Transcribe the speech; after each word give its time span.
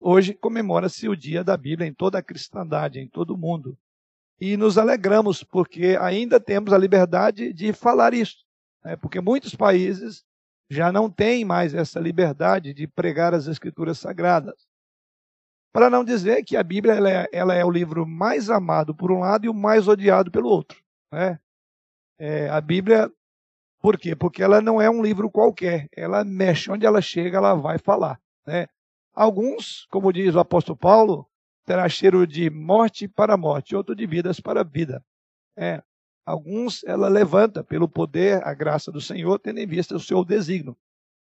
hoje 0.00 0.34
comemora-se 0.34 1.08
o 1.08 1.16
dia 1.16 1.44
da 1.44 1.56
Bíblia 1.56 1.86
em 1.86 1.92
toda 1.92 2.18
a 2.18 2.22
cristandade, 2.22 2.98
em 2.98 3.06
todo 3.06 3.34
o 3.34 3.38
mundo. 3.38 3.76
E 4.40 4.56
nos 4.56 4.78
alegramos 4.78 5.44
porque 5.44 5.98
ainda 6.00 6.40
temos 6.40 6.72
a 6.72 6.78
liberdade 6.78 7.52
de 7.52 7.72
falar 7.72 8.14
isso. 8.14 8.38
Né? 8.82 8.96
Porque 8.96 9.20
muitos 9.20 9.54
países 9.54 10.24
já 10.70 10.90
não 10.90 11.10
têm 11.10 11.44
mais 11.44 11.74
essa 11.74 12.00
liberdade 12.00 12.72
de 12.72 12.86
pregar 12.86 13.34
as 13.34 13.46
escrituras 13.46 13.98
sagradas. 13.98 14.66
Para 15.72 15.90
não 15.90 16.04
dizer 16.04 16.42
que 16.44 16.56
a 16.56 16.62
Bíblia 16.62 16.94
ela 16.94 17.10
é, 17.10 17.28
ela 17.32 17.54
é, 17.54 17.64
o 17.64 17.70
livro 17.70 18.06
mais 18.06 18.48
amado 18.48 18.94
por 18.94 19.12
um 19.12 19.20
lado 19.20 19.44
e 19.44 19.48
o 19.48 19.54
mais 19.54 19.86
odiado 19.86 20.30
pelo 20.30 20.48
outro. 20.48 20.82
Né? 21.12 21.38
É, 22.18 22.48
a 22.48 22.60
Bíblia, 22.60 23.12
por 23.80 23.98
quê? 23.98 24.16
Porque 24.16 24.42
ela 24.42 24.60
não 24.60 24.80
é 24.80 24.88
um 24.88 25.02
livro 25.02 25.30
qualquer. 25.30 25.88
Ela 25.94 26.24
mexe, 26.24 26.70
onde 26.70 26.86
ela 26.86 27.02
chega, 27.02 27.36
ela 27.38 27.54
vai 27.54 27.78
falar. 27.78 28.20
Né? 28.46 28.66
Alguns, 29.20 29.84
como 29.90 30.14
diz 30.14 30.34
o 30.34 30.38
apóstolo 30.38 30.78
Paulo, 30.78 31.28
terá 31.66 31.86
cheiro 31.90 32.26
de 32.26 32.48
morte 32.48 33.06
para 33.06 33.36
morte, 33.36 33.76
outro 33.76 33.94
de 33.94 34.06
vidas 34.06 34.40
para 34.40 34.64
vida. 34.64 35.04
É, 35.54 35.82
alguns 36.24 36.82
ela 36.84 37.06
levanta 37.06 37.62
pelo 37.62 37.86
poder, 37.86 38.42
a 38.42 38.54
graça 38.54 38.90
do 38.90 38.98
Senhor, 38.98 39.38
tendo 39.38 39.60
em 39.60 39.66
vista 39.66 39.94
o 39.94 40.00
seu 40.00 40.24
desígnio. 40.24 40.74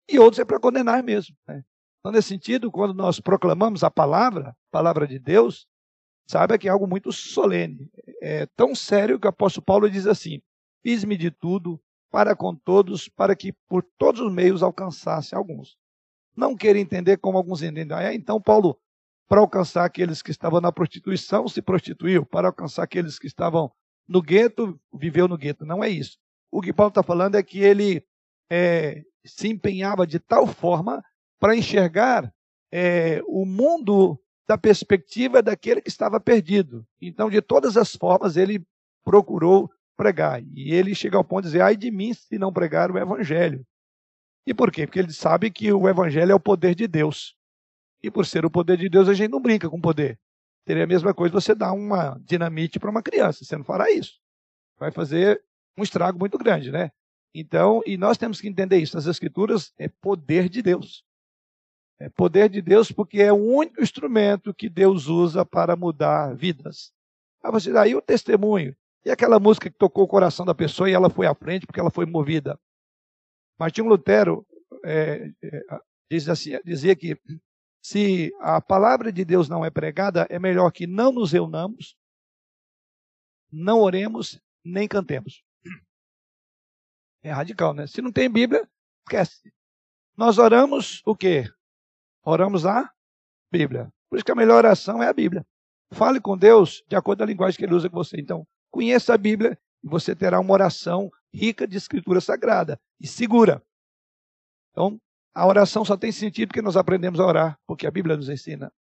E 0.09 0.21
outros 0.21 0.39
é 0.39 0.45
para 0.45 0.61
condenar 0.61 1.03
mesmo. 1.03 1.35
Né? 1.49 1.65
Então, 1.99 2.13
nesse 2.13 2.29
sentido, 2.29 2.71
quando 2.71 2.95
nós 2.95 3.19
proclamamos 3.19 3.83
a 3.83 3.91
palavra, 3.91 4.51
a 4.51 4.55
palavra 4.71 5.05
de 5.05 5.19
Deus, 5.19 5.67
saiba 6.29 6.57
que 6.57 6.69
é 6.69 6.71
algo 6.71 6.87
muito 6.87 7.11
solene. 7.11 7.91
É 8.23 8.47
tão 8.55 8.73
sério 8.73 9.19
que 9.19 9.27
o 9.27 9.31
apóstolo 9.31 9.65
Paulo 9.65 9.91
diz 9.91 10.07
assim: 10.07 10.41
Fiz-me 10.81 11.17
de 11.17 11.33
tudo 11.33 11.83
para 12.09 12.37
com 12.37 12.55
todos, 12.55 13.09
para 13.09 13.35
que 13.35 13.53
por 13.69 13.83
todos 13.99 14.21
os 14.21 14.33
meios 14.33 14.63
alcançasse 14.63 15.35
alguns. 15.35 15.77
Não 16.37 16.57
queira 16.57 16.79
entender 16.79 17.19
como 17.19 17.39
alguns 17.39 17.63
entendem. 17.63 17.97
Ah, 17.97 18.15
então, 18.15 18.41
Paulo 18.41 18.79
para 19.31 19.41
alcançar 19.41 19.85
aqueles 19.85 20.23
que 20.23 20.33
estavam 20.33 20.61
na 20.61 20.73
prostituição, 20.73 21.47
se 21.47 21.63
prostituiu. 21.63 22.27
Para 22.27 22.49
alcançar 22.49 22.83
aqueles 22.83 23.17
que 23.17 23.29
estavam 23.29 23.71
no 24.09 24.21
gueto, 24.21 24.77
viveu 24.93 25.29
no 25.29 25.39
gueto. 25.39 25.65
Não 25.65 25.85
é 25.85 25.89
isso. 25.89 26.19
O 26.51 26.61
que 26.61 26.73
Paulo 26.73 26.89
está 26.89 27.01
falando 27.01 27.37
é 27.37 27.43
que 27.43 27.61
ele 27.61 28.05
é, 28.51 29.05
se 29.25 29.47
empenhava 29.47 30.05
de 30.05 30.19
tal 30.19 30.49
forma 30.49 31.01
para 31.39 31.55
enxergar 31.55 32.35
é, 32.73 33.23
o 33.25 33.47
mundo 33.47 34.21
da 34.49 34.59
perspectiva 34.59 35.41
daquele 35.41 35.81
que 35.81 35.89
estava 35.89 36.19
perdido. 36.19 36.85
Então, 37.01 37.31
de 37.31 37.41
todas 37.41 37.77
as 37.77 37.95
formas, 37.95 38.37
ele 38.37 38.67
procurou 39.05 39.71
pregar. 39.97 40.43
E 40.43 40.75
ele 40.75 40.93
chega 40.93 41.17
ao 41.17 41.23
ponto 41.23 41.43
de 41.43 41.51
dizer: 41.51 41.61
ai 41.61 41.77
de 41.77 41.89
mim 41.93 42.13
se 42.13 42.37
não 42.37 42.53
pregar 42.53 42.91
o 42.91 42.99
evangelho. 42.99 43.65
E 44.47 44.55
por 44.55 44.71
quê? 44.71 44.87
Porque 44.87 44.99
ele 44.99 45.13
sabe 45.13 45.51
que 45.51 45.73
o 45.73 45.89
evangelho 45.89 46.33
é 46.33 46.35
o 46.35 46.41
poder 46.41 46.75
de 46.75 46.87
Deus. 46.87 47.37
E 48.03 48.11
por 48.11 48.25
ser 48.25 48.45
o 48.45 48.51
poder 48.51 48.77
de 48.77 48.89
Deus, 48.89 49.09
a 49.09 49.15
gente 49.15 49.31
não 49.31 49.41
brinca 49.41 49.69
com 49.69 49.81
poder. 49.81 50.19
Seria 50.67 50.85
a 50.85 50.87
mesma 50.87 51.13
coisa 51.13 51.33
você 51.33 51.55
dar 51.55 51.73
uma 51.73 52.19
dinamite 52.25 52.79
para 52.79 52.91
uma 52.91 53.03
criança. 53.03 53.45
Você 53.45 53.57
não 53.57 53.65
fará 53.65 53.91
isso. 53.91 54.19
Vai 54.79 54.91
fazer 54.91 55.43
um 55.77 55.83
estrago 55.83 56.19
muito 56.19 56.39
grande, 56.39 56.71
né? 56.71 56.91
Então, 57.35 57.83
e 57.87 57.97
nós 57.97 58.19
temos 58.19 58.41
que 58.41 58.49
entender 58.49 58.79
isso. 58.79 58.97
As 58.97 59.07
Escrituras 59.07 59.73
é 59.79 59.89
poder 59.89 60.49
de 60.49 60.63
Deus. 60.63 61.05
É 61.99 62.09
poder 62.09 62.49
de 62.49 62.63
Deus 62.63 62.91
porque 62.91 63.21
é 63.21 63.33
o 63.33 63.37
único 63.37 63.83
instrumento 63.83 64.55
que 64.55 64.69
Deus 64.69 65.07
usa 65.07 65.45
para 65.45 65.77
mudar 65.77 66.35
vidas. 66.35 66.93
Aí 67.43 67.53
você 67.53 67.77
aí 67.77 67.95
o 67.95 68.01
testemunho. 68.01 68.75
E 69.05 69.11
aquela 69.11 69.39
música 69.39 69.71
que 69.71 69.77
tocou 69.77 70.05
o 70.05 70.09
coração 70.09 70.45
da 70.45 70.55
pessoa 70.55 70.91
e 70.91 70.93
ela 70.93 71.11
foi 71.11 71.27
à 71.27 71.35
frente 71.35 71.67
porque 71.67 71.81
ela 71.81 71.91
foi 71.91 72.07
movida. 72.07 72.59
Martinho 73.61 73.89
Lutero 73.89 74.47
é, 74.83 75.31
é, 75.43 75.63
diz 76.11 76.27
assim, 76.31 76.59
dizia 76.65 76.97
que 76.97 77.21
se 77.83 78.33
a 78.41 78.59
palavra 78.59 79.13
de 79.13 79.23
Deus 79.23 79.51
não 79.51 79.63
é 79.63 79.69
pregada, 79.69 80.27
é 80.31 80.39
melhor 80.39 80.71
que 80.71 80.87
não 80.87 81.13
nos 81.13 81.33
reunamos, 81.33 81.95
não 83.53 83.81
oremos, 83.81 84.41
nem 84.65 84.89
cantemos. 84.89 85.45
É 87.23 87.31
radical, 87.31 87.75
né? 87.75 87.87
Se 87.87 88.01
não 88.01 88.11
tem 88.11 88.31
Bíblia, 88.31 88.67
esquece. 89.07 89.53
Nós 90.17 90.39
oramos 90.39 91.03
o 91.05 91.15
quê? 91.15 91.45
Oramos 92.25 92.65
a 92.65 92.91
Bíblia. 93.53 93.93
Por 94.09 94.17
isso 94.17 94.25
que 94.25 94.33
a 94.33 94.37
melhor 94.37 94.57
oração 94.57 95.03
é 95.03 95.09
a 95.09 95.13
Bíblia. 95.13 95.47
Fale 95.93 96.19
com 96.19 96.35
Deus 96.35 96.83
de 96.89 96.97
acordo 96.97 97.19
com 97.19 97.25
a 97.25 97.27
linguagem 97.27 97.59
que 97.59 97.65
ele 97.67 97.75
usa 97.75 97.91
com 97.91 97.97
você. 97.97 98.19
Então, 98.19 98.47
conheça 98.71 99.13
a 99.13 99.19
Bíblia 99.19 99.59
e 99.85 99.89
você 99.89 100.17
terá 100.17 100.41
uma 100.41 100.55
oração 100.55 101.11
rica 101.33 101.67
de 101.67 101.77
escritura 101.77 102.21
sagrada 102.21 102.81
e 103.01 103.07
segura. 103.07 103.63
Então, 104.71 105.01
a 105.35 105.47
oração 105.47 105.85
só 105.85 105.97
tem 105.97 106.13
sentido 106.13 106.49
porque 106.49 106.63
nós 106.63 106.77
aprendemos 106.77 107.21
a 107.21 107.27
orar, 107.27 107.59
porque 107.67 107.87
a 107.87 107.91
Bíblia 107.91 108.17
nos 108.17 108.29
ensina. 108.29 108.73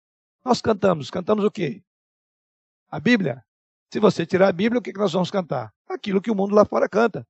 Nós 0.44 0.62
cantamos. 0.62 1.10
Cantamos 1.10 1.46
o 1.46 1.52
quê? 1.52 1.84
A 2.90 3.00
Bíblia. 3.00 3.44
Se 3.92 4.00
você 4.00 4.26
tirar 4.26 4.50
a 4.50 4.52
Bíblia, 4.52 4.80
o 4.80 4.82
que 4.82 4.94
nós 4.94 5.14
vamos 5.14 5.32
cantar? 5.32 5.74
Aquilo 5.88 6.22
que 6.22 6.32
o 6.32 6.36
mundo 6.36 6.56
lá 6.56 6.66
fora 6.66 6.88
canta. 6.88 7.28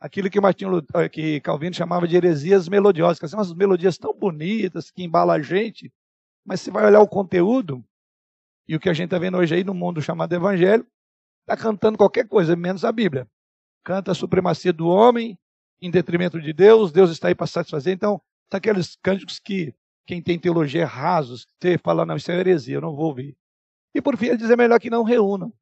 Aquilo 0.00 0.30
que, 0.30 0.40
Martinho, 0.40 0.84
eh, 0.94 1.08
que 1.08 1.40
Calvino 1.40 1.74
chamava 1.74 2.06
de 2.06 2.16
heresias 2.16 2.68
melodiosas. 2.68 3.30
São 3.30 3.38
umas 3.38 3.52
melodias 3.52 3.98
tão 3.98 4.14
bonitas 4.14 4.90
que 4.90 5.02
embalam 5.02 5.34
a 5.34 5.40
gente. 5.40 5.92
Mas 6.44 6.60
se 6.60 6.70
vai 6.70 6.84
olhar 6.84 7.00
o 7.00 7.08
conteúdo, 7.08 7.84
e 8.68 8.76
o 8.76 8.80
que 8.80 8.88
a 8.88 8.92
gente 8.92 9.06
está 9.06 9.18
vendo 9.18 9.38
hoje 9.38 9.54
aí 9.54 9.64
no 9.64 9.74
mundo 9.74 10.02
chamado 10.02 10.32
Evangelho, 10.34 10.86
está 11.42 11.56
cantando 11.56 11.98
qualquer 11.98 12.26
coisa, 12.28 12.56
menos 12.56 12.84
a 12.84 12.92
Bíblia. 12.92 13.28
Canta 13.86 14.10
a 14.10 14.14
supremacia 14.14 14.72
do 14.72 14.88
homem 14.88 15.38
em 15.80 15.90
detrimento 15.90 16.40
de 16.40 16.52
Deus, 16.52 16.90
Deus 16.90 17.10
está 17.10 17.28
aí 17.28 17.34
para 17.34 17.46
satisfazer. 17.46 17.94
Então, 17.94 18.20
Tá 18.48 18.58
aqueles 18.58 18.96
cânticos 18.96 19.38
que 19.38 19.74
quem 20.06 20.22
tem 20.22 20.38
teologia 20.38 20.82
é 20.82 20.84
rasos, 20.84 21.46
você 21.60 21.76
fala, 21.78 22.06
não, 22.06 22.16
isso 22.16 22.30
é 22.30 22.38
heresia, 22.38 22.76
eu 22.76 22.80
não 22.80 22.94
vou 22.94 23.06
ouvir. 23.06 23.36
E 23.92 24.00
por 24.00 24.16
fim, 24.16 24.26
ele 24.26 24.36
diz, 24.36 24.50
é 24.50 24.56
melhor 24.56 24.78
que 24.78 24.90
não 24.90 25.02
reúnam. 25.02 25.52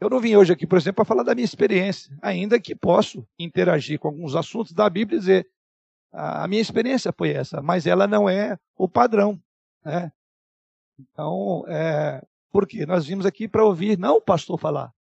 Eu 0.00 0.08
não 0.08 0.20
vim 0.20 0.36
hoje 0.36 0.52
aqui, 0.52 0.66
por 0.66 0.78
exemplo, 0.78 0.96
para 0.96 1.04
falar 1.04 1.22
da 1.22 1.34
minha 1.34 1.44
experiência, 1.44 2.16
ainda 2.22 2.60
que 2.60 2.74
posso 2.74 3.26
interagir 3.38 3.98
com 3.98 4.08
alguns 4.08 4.34
assuntos 4.34 4.72
da 4.72 4.88
Bíblia 4.88 5.16
e 5.16 5.20
dizer, 5.20 5.50
a 6.12 6.48
minha 6.48 6.62
experiência 6.62 7.12
foi 7.12 7.30
essa, 7.30 7.60
mas 7.60 7.86
ela 7.86 8.06
não 8.06 8.28
é 8.28 8.58
o 8.74 8.88
padrão. 8.88 9.40
Né? 9.84 10.10
Então, 10.98 11.64
é, 11.68 12.22
por 12.50 12.66
quê? 12.66 12.86
Nós 12.86 13.06
vimos 13.06 13.26
aqui 13.26 13.46
para 13.46 13.64
ouvir 13.64 13.98
não 13.98 14.16
o 14.16 14.20
pastor 14.20 14.58
falar. 14.58 14.94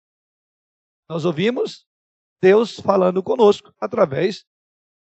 Nós 1.07 1.23
ouvimos 1.23 1.85
Deus 2.45 2.79
falando 2.79 3.23
conosco 3.23 3.73
através 3.81 4.45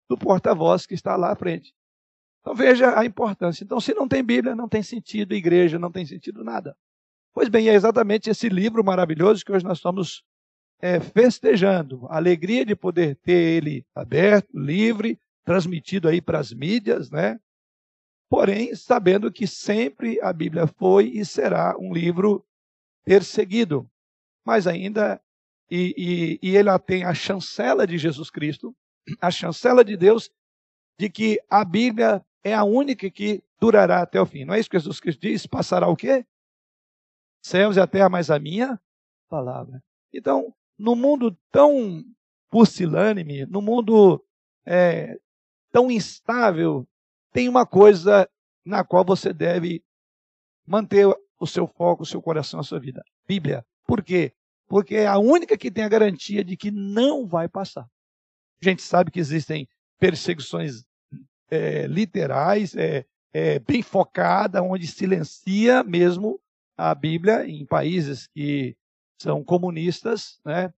do 0.09 0.17
porta-voz 0.17 0.87
que 0.87 0.95
está 0.95 1.15
lá 1.15 1.31
à 1.31 1.37
frente. 1.37 1.75
Então 2.41 2.55
veja 2.55 2.99
a 2.99 3.05
importância. 3.05 3.63
Então, 3.63 3.79
se 3.79 3.93
não 3.93 4.09
tem 4.09 4.25
Bíblia, 4.25 4.55
não 4.55 4.67
tem 4.67 4.83
sentido 4.83 5.35
igreja, 5.35 5.79
não 5.79 5.93
tem 5.93 6.07
sentido 6.07 6.43
nada. 6.43 6.75
Pois 7.35 7.51
bem, 7.51 7.69
é 7.69 7.75
exatamente 7.75 8.31
esse 8.31 8.49
livro 8.49 8.83
maravilhoso 8.83 9.45
que 9.45 9.53
hoje 9.53 9.63
nós 9.63 9.77
estamos 9.77 10.25
é, 10.81 10.99
festejando. 11.01 12.07
A 12.09 12.17
alegria 12.17 12.65
de 12.65 12.75
poder 12.75 13.17
ter 13.17 13.59
ele 13.59 13.85
aberto, 13.95 14.59
livre, 14.59 15.21
transmitido 15.45 16.09
aí 16.09 16.23
para 16.23 16.39
as 16.39 16.51
mídias, 16.51 17.11
né? 17.11 17.39
Porém, 18.31 18.75
sabendo 18.75 19.31
que 19.31 19.47
sempre 19.47 20.19
a 20.23 20.33
Bíblia 20.33 20.67
foi 20.67 21.09
e 21.09 21.27
será 21.27 21.77
um 21.79 21.93
livro 21.93 22.43
perseguido. 23.05 23.87
Mas 24.47 24.67
ainda, 24.67 25.21
e, 25.71 26.39
e, 26.43 26.57
e 26.57 26.79
tem 26.87 27.05
a 27.05 27.15
chancela 27.15 27.87
de 27.87 27.99
Jesus 27.99 28.31
Cristo, 28.31 28.75
a 29.21 29.31
chancela 29.31 29.85
de 29.85 29.97
Deus 29.97 30.31
de 30.99 31.11
que 31.11 31.41
a 31.51 31.65
Bíblia 31.65 32.25
é 32.43 32.55
a 32.55 32.65
única 32.65 33.11
que 33.11 33.43
durará 33.59 34.03
até 34.03 34.21
o 34.21 34.27
fim. 34.27 34.45
Não 34.45 34.55
é 34.55 34.61
isso 34.61 34.69
que 34.69 34.79
Jesus 34.79 35.01
Cristo 35.01 35.21
diz? 35.21 35.47
Passará 35.47 35.89
o 35.89 35.97
quê? 35.97 36.25
Céus 37.43 37.77
e 37.77 37.81
a 37.81 37.87
terra, 37.87 38.09
mas 38.09 38.31
a 38.31 38.39
minha 38.39 38.81
palavra. 39.29 39.83
Então, 40.13 40.55
no 40.79 40.95
mundo 40.95 41.37
tão 41.51 42.05
pusilânime, 42.51 43.47
no 43.47 43.61
mundo 43.61 44.25
é, 44.67 45.19
tão 45.73 45.91
instável, 45.91 46.87
tem 47.33 47.49
uma 47.49 47.67
coisa 47.67 48.29
na 48.65 48.85
qual 48.85 49.05
você 49.05 49.33
deve 49.33 49.83
manter 50.67 51.07
o 51.39 51.47
seu 51.47 51.67
foco, 51.67 52.03
o 52.03 52.07
seu 52.07 52.23
coração, 52.23 52.61
a 52.61 52.63
sua 52.63 52.79
vida. 52.79 53.03
Bíblia. 53.27 53.67
Por 53.87 54.03
quê? 54.03 54.33
Porque 54.69 54.97
é 54.97 55.07
a 55.07 55.19
única 55.19 55.57
que 55.57 55.71
tem 55.71 55.85
a 55.85 55.89
garantia 55.89 56.45
de 56.45 56.57
que 56.57 56.71
não 56.71 57.27
vai 57.27 57.49
passar. 57.49 57.89
A 58.63 58.65
gente 58.65 58.83
sabe 58.83 59.11
que 59.11 59.21
existem 59.21 59.69
perseguições 59.99 60.85
é, 61.51 61.87
literais, 61.87 62.75
é, 62.75 63.05
é, 63.33 63.59
bem 63.59 63.83
focada, 63.83 64.63
onde 64.63 64.87
silencia 64.87 65.83
mesmo 65.83 66.41
a 66.77 66.95
Bíblia 66.95 67.47
em 67.47 67.65
países 67.65 68.27
que 68.27 68.77
são 69.21 69.45
comunistas, 69.45 70.41
né? 70.45 70.73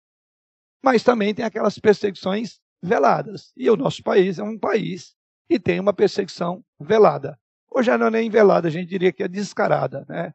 Mas 0.82 1.03
também 1.03 1.35
tem 1.35 1.44
aquelas 1.44 1.79
perseguições 1.79 2.61
veladas. 2.82 3.53
E 3.56 3.69
o 3.71 3.77
nosso 3.77 4.03
país 4.03 4.39
é 4.39 4.43
um 4.43 4.59
país 4.59 5.17
que 5.49 5.59
tem 5.59 5.81
uma 5.81 5.93
perseguição 5.93 6.65
velada. 6.79 7.39
Hoje 7.71 7.97
não 7.97 8.06
é 8.06 8.11
nem 8.11 8.31
velada, 8.31 8.69
a 8.69 8.71
gente 8.71 8.89
diria 8.89 9.12
que 9.12 9.23
é 9.23 9.29
descarada, 9.29 10.05
né? 10.09 10.32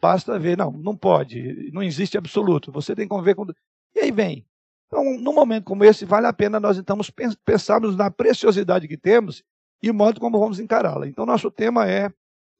Basta 0.00 0.38
ver, 0.38 0.56
não, 0.56 0.70
não 0.70 0.96
pode, 0.96 1.70
não 1.72 1.82
existe 1.82 2.16
absoluto. 2.16 2.70
Você 2.72 2.94
tem 2.94 3.04
que 3.04 3.10
conviver 3.10 3.34
com. 3.34 3.46
E 3.94 4.00
aí 4.00 4.12
vem 4.12 4.46
então, 4.88 5.04
num 5.18 5.34
momento 5.34 5.64
como 5.64 5.84
esse, 5.84 6.06
vale 6.06 6.26
a 6.26 6.32
pena 6.32 6.58
nós 6.58 6.78
então 6.78 6.98
pensarmos 7.44 7.94
na 7.94 8.10
preciosidade 8.10 8.88
que 8.88 8.96
temos 8.96 9.44
e 9.82 9.90
o 9.90 9.94
modo 9.94 10.18
como 10.18 10.40
vamos 10.40 10.58
encará-la. 10.58 11.06
Então, 11.06 11.26
nosso 11.26 11.50
tema 11.50 11.86
é 11.86 12.10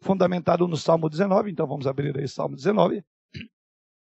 fundamentado 0.01 0.69
no 0.69 0.77
Salmo 0.77 1.09
19, 1.09 1.51
então 1.51 1.67
vamos 1.67 1.87
abrir 1.87 2.17
aí 2.17 2.29
Salmo 2.29 2.55
19. 2.55 3.03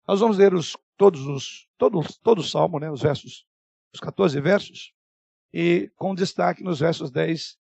Nós 0.07 0.19
vamos 0.19 0.37
ler 0.39 0.53
os, 0.53 0.75
todos 0.97 1.25
os, 1.27 1.67
todos, 1.77 2.17
todo 2.17 2.39
o 2.39 2.43
Salmo, 2.43 2.79
né, 2.79 2.89
os 2.91 3.01
versos, 3.01 3.45
os 3.93 3.99
14 3.99 4.41
versos, 4.41 4.91
e 5.53 5.91
com 5.95 6.15
destaque 6.15 6.63
nos 6.63 6.79
versos 6.79 7.11
10, 7.11 7.57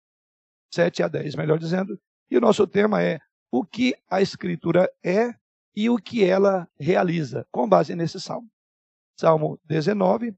7 0.73 1.03
a 1.03 1.07
10, 1.07 1.35
melhor 1.35 1.57
dizendo. 1.57 1.99
E 2.29 2.37
o 2.37 2.41
nosso 2.41 2.67
tema 2.67 3.01
é 3.01 3.19
o 3.49 3.65
que 3.65 3.95
a 4.09 4.21
Escritura 4.21 4.91
é 5.03 5.33
e 5.75 5.89
o 5.89 5.97
que 5.97 6.23
ela 6.23 6.67
realiza, 6.79 7.47
com 7.51 7.67
base 7.67 7.95
nesse 7.95 8.19
Salmo. 8.19 8.49
Salmo 9.19 9.59
19, 9.65 10.35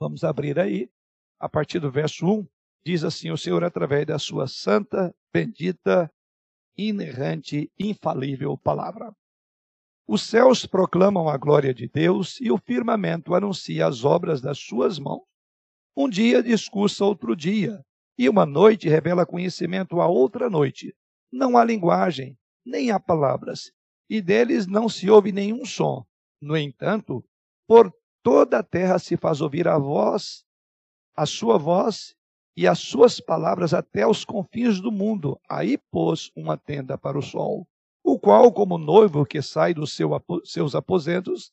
vamos 0.00 0.24
abrir 0.24 0.58
aí, 0.58 0.90
a 1.38 1.48
partir 1.48 1.78
do 1.78 1.90
verso 1.90 2.26
1, 2.26 2.46
diz 2.84 3.04
assim 3.04 3.30
o 3.30 3.36
Senhor 3.36 3.62
através 3.64 4.06
da 4.06 4.18
sua 4.18 4.46
santa, 4.46 5.14
bendita, 5.32 6.10
inerrante, 6.76 7.70
infalível 7.78 8.56
palavra. 8.56 9.14
Os 10.06 10.22
céus 10.22 10.64
proclamam 10.64 11.28
a 11.28 11.36
glória 11.36 11.74
de 11.74 11.88
Deus 11.88 12.40
e 12.40 12.50
o 12.50 12.58
firmamento 12.58 13.34
anuncia 13.34 13.86
as 13.86 14.04
obras 14.04 14.40
das 14.40 14.58
suas 14.58 14.98
mãos. 14.98 15.22
Um 15.96 16.08
dia 16.08 16.42
discursa 16.42 17.04
outro 17.04 17.34
dia, 17.34 17.84
e 18.18 18.28
uma 18.28 18.46
noite 18.46 18.88
revela 18.88 19.26
conhecimento 19.26 20.00
a 20.00 20.06
outra 20.06 20.48
noite. 20.48 20.94
Não 21.32 21.56
há 21.56 21.64
linguagem, 21.64 22.38
nem 22.64 22.90
há 22.90 23.00
palavras, 23.00 23.72
e 24.08 24.20
deles 24.20 24.66
não 24.66 24.88
se 24.88 25.10
ouve 25.10 25.32
nenhum 25.32 25.64
som. 25.64 26.04
No 26.40 26.56
entanto, 26.56 27.24
por 27.66 27.92
toda 28.22 28.58
a 28.58 28.62
terra 28.62 28.98
se 28.98 29.16
faz 29.16 29.40
ouvir 29.40 29.66
a 29.68 29.78
voz, 29.78 30.44
a 31.16 31.26
sua 31.26 31.58
voz 31.58 32.14
e 32.56 32.66
as 32.66 32.78
suas 32.78 33.20
palavras 33.20 33.74
até 33.74 34.06
os 34.06 34.24
confins 34.24 34.80
do 34.80 34.92
mundo. 34.92 35.38
Aí 35.48 35.78
pôs 35.90 36.30
uma 36.36 36.56
tenda 36.56 36.96
para 36.96 37.18
o 37.18 37.22
sol, 37.22 37.66
o 38.04 38.18
qual, 38.18 38.52
como 38.52 38.78
noivo 38.78 39.26
que 39.26 39.42
sai 39.42 39.74
dos 39.74 39.92
seu, 39.92 40.10
seus 40.44 40.74
aposentos, 40.74 41.50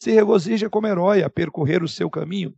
se 0.00 0.12
regozija 0.12 0.70
como 0.70 0.86
herói 0.86 1.22
a 1.22 1.30
percorrer 1.30 1.82
o 1.82 1.88
seu 1.88 2.08
caminho. 2.10 2.54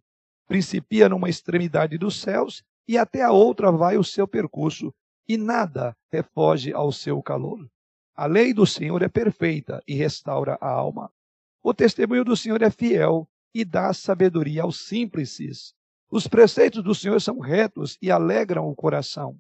Principia 0.47 1.09
numa 1.09 1.29
extremidade 1.29 1.97
dos 1.97 2.21
céus 2.21 2.63
e 2.87 2.97
até 2.97 3.23
a 3.23 3.33
outra 3.33 3.71
vai 3.71 3.99
o 3.99 4.05
seu 4.05 4.27
percurso, 4.27 4.93
e 5.29 5.37
nada 5.37 5.95
refoge 6.11 6.73
ao 6.73 6.91
seu 6.91 7.23
calor. 7.23 7.69
A 8.19 8.27
lei 8.27 8.53
do 8.53 8.67
Senhor 8.67 9.01
é 9.01 9.09
perfeita 9.09 9.81
e 9.87 9.95
restaura 9.95 10.59
a 10.61 10.69
alma. 10.69 11.09
O 11.63 11.73
testemunho 11.73 12.25
do 12.25 12.37
Senhor 12.37 12.61
é 12.63 12.69
fiel 12.69 13.31
e 13.55 13.65
dá 13.65 13.93
sabedoria 13.95 14.65
aos 14.65 14.89
simples. 14.89 15.73
Os 16.11 16.27
preceitos 16.27 16.83
do 16.83 16.97
Senhor 16.97 17.21
são 17.21 17.39
retos 17.39 17.97
e 18.03 18.11
alegram 18.11 18.69
o 18.69 18.75
coração. 18.75 19.39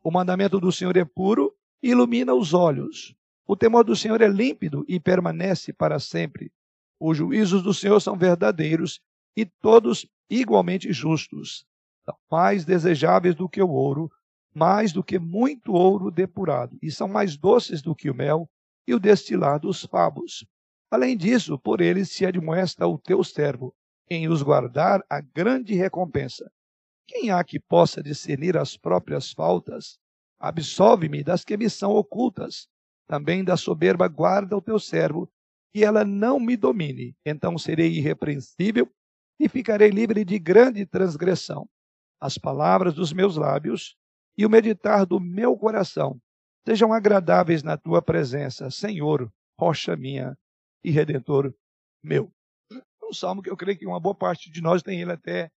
O 0.00 0.12
mandamento 0.12 0.60
do 0.60 0.70
Senhor 0.70 0.96
é 0.96 1.04
puro 1.04 1.52
e 1.82 1.90
ilumina 1.90 2.32
os 2.32 2.54
olhos. 2.54 3.16
O 3.48 3.56
temor 3.56 3.82
do 3.82 3.96
Senhor 3.96 4.20
é 4.20 4.28
límpido 4.28 4.84
e 4.86 5.00
permanece 5.00 5.72
para 5.72 5.98
sempre. 5.98 6.52
Os 7.00 7.16
juízos 7.16 7.64
do 7.64 7.74
Senhor 7.74 7.98
são 7.98 8.16
verdadeiros 8.16 9.00
e 9.36 9.44
todos 9.44 10.06
igualmente 10.30 10.92
justos. 10.92 11.66
Mais 12.30 12.64
desejáveis 12.64 13.34
do 13.34 13.48
que 13.48 13.60
o 13.60 13.70
ouro, 13.70 14.08
mais 14.54 14.92
do 14.92 15.02
que 15.02 15.18
muito 15.18 15.72
ouro 15.72 16.10
depurado, 16.10 16.76
e 16.82 16.90
são 16.90 17.08
mais 17.08 17.36
doces 17.36 17.80
do 17.82 17.94
que 17.94 18.10
o 18.10 18.14
mel 18.14 18.48
e 18.86 18.94
o 18.94 19.00
destilar 19.00 19.60
dos 19.60 19.84
favos. 19.84 20.44
Além 20.90 21.16
disso, 21.16 21.58
por 21.58 21.80
eles 21.80 22.10
se 22.10 22.26
admoesta 22.26 22.86
o 22.86 22.98
teu 22.98 23.22
servo, 23.22 23.74
em 24.08 24.28
os 24.28 24.42
guardar 24.42 25.04
a 25.08 25.20
grande 25.20 25.74
recompensa. 25.74 26.50
Quem 27.06 27.30
há 27.30 27.42
que 27.44 27.60
possa 27.60 28.02
discernir 28.02 28.56
as 28.56 28.76
próprias 28.76 29.32
faltas? 29.32 29.98
Absolve-me 30.38 31.22
das 31.22 31.44
que 31.44 31.56
me 31.56 31.70
são 31.70 31.92
ocultas. 31.92 32.68
Também 33.06 33.44
da 33.44 33.56
soberba 33.56 34.08
guarda 34.08 34.56
o 34.56 34.62
teu 34.62 34.78
servo, 34.78 35.30
e 35.74 35.84
ela 35.84 36.04
não 36.04 36.40
me 36.40 36.56
domine. 36.56 37.14
Então 37.24 37.56
serei 37.56 37.92
irrepreensível 37.92 38.88
e 39.38 39.48
ficarei 39.48 39.90
livre 39.90 40.24
de 40.24 40.38
grande 40.38 40.84
transgressão. 40.84 41.68
As 42.20 42.36
palavras 42.36 42.94
dos 42.94 43.12
meus 43.12 43.36
lábios 43.36 43.96
e 44.40 44.46
o 44.46 44.50
meditar 44.50 45.04
do 45.04 45.20
meu 45.20 45.56
coração 45.56 46.20
sejam 46.66 46.92
agradáveis 46.92 47.62
na 47.62 47.76
tua 47.76 48.00
presença, 48.00 48.70
Senhor, 48.70 49.30
rocha 49.58 49.94
minha 49.96 50.36
e 50.82 50.90
redentor 50.90 51.54
meu 52.02 52.32
um 53.10 53.12
salmo 53.12 53.42
que 53.42 53.50
eu 53.50 53.56
creio 53.56 53.76
que 53.76 53.86
uma 53.86 54.00
boa 54.00 54.14
parte 54.14 54.50
de 54.50 54.62
nós 54.62 54.82
tem 54.82 55.00
ele 55.00 55.12
até 55.12 55.50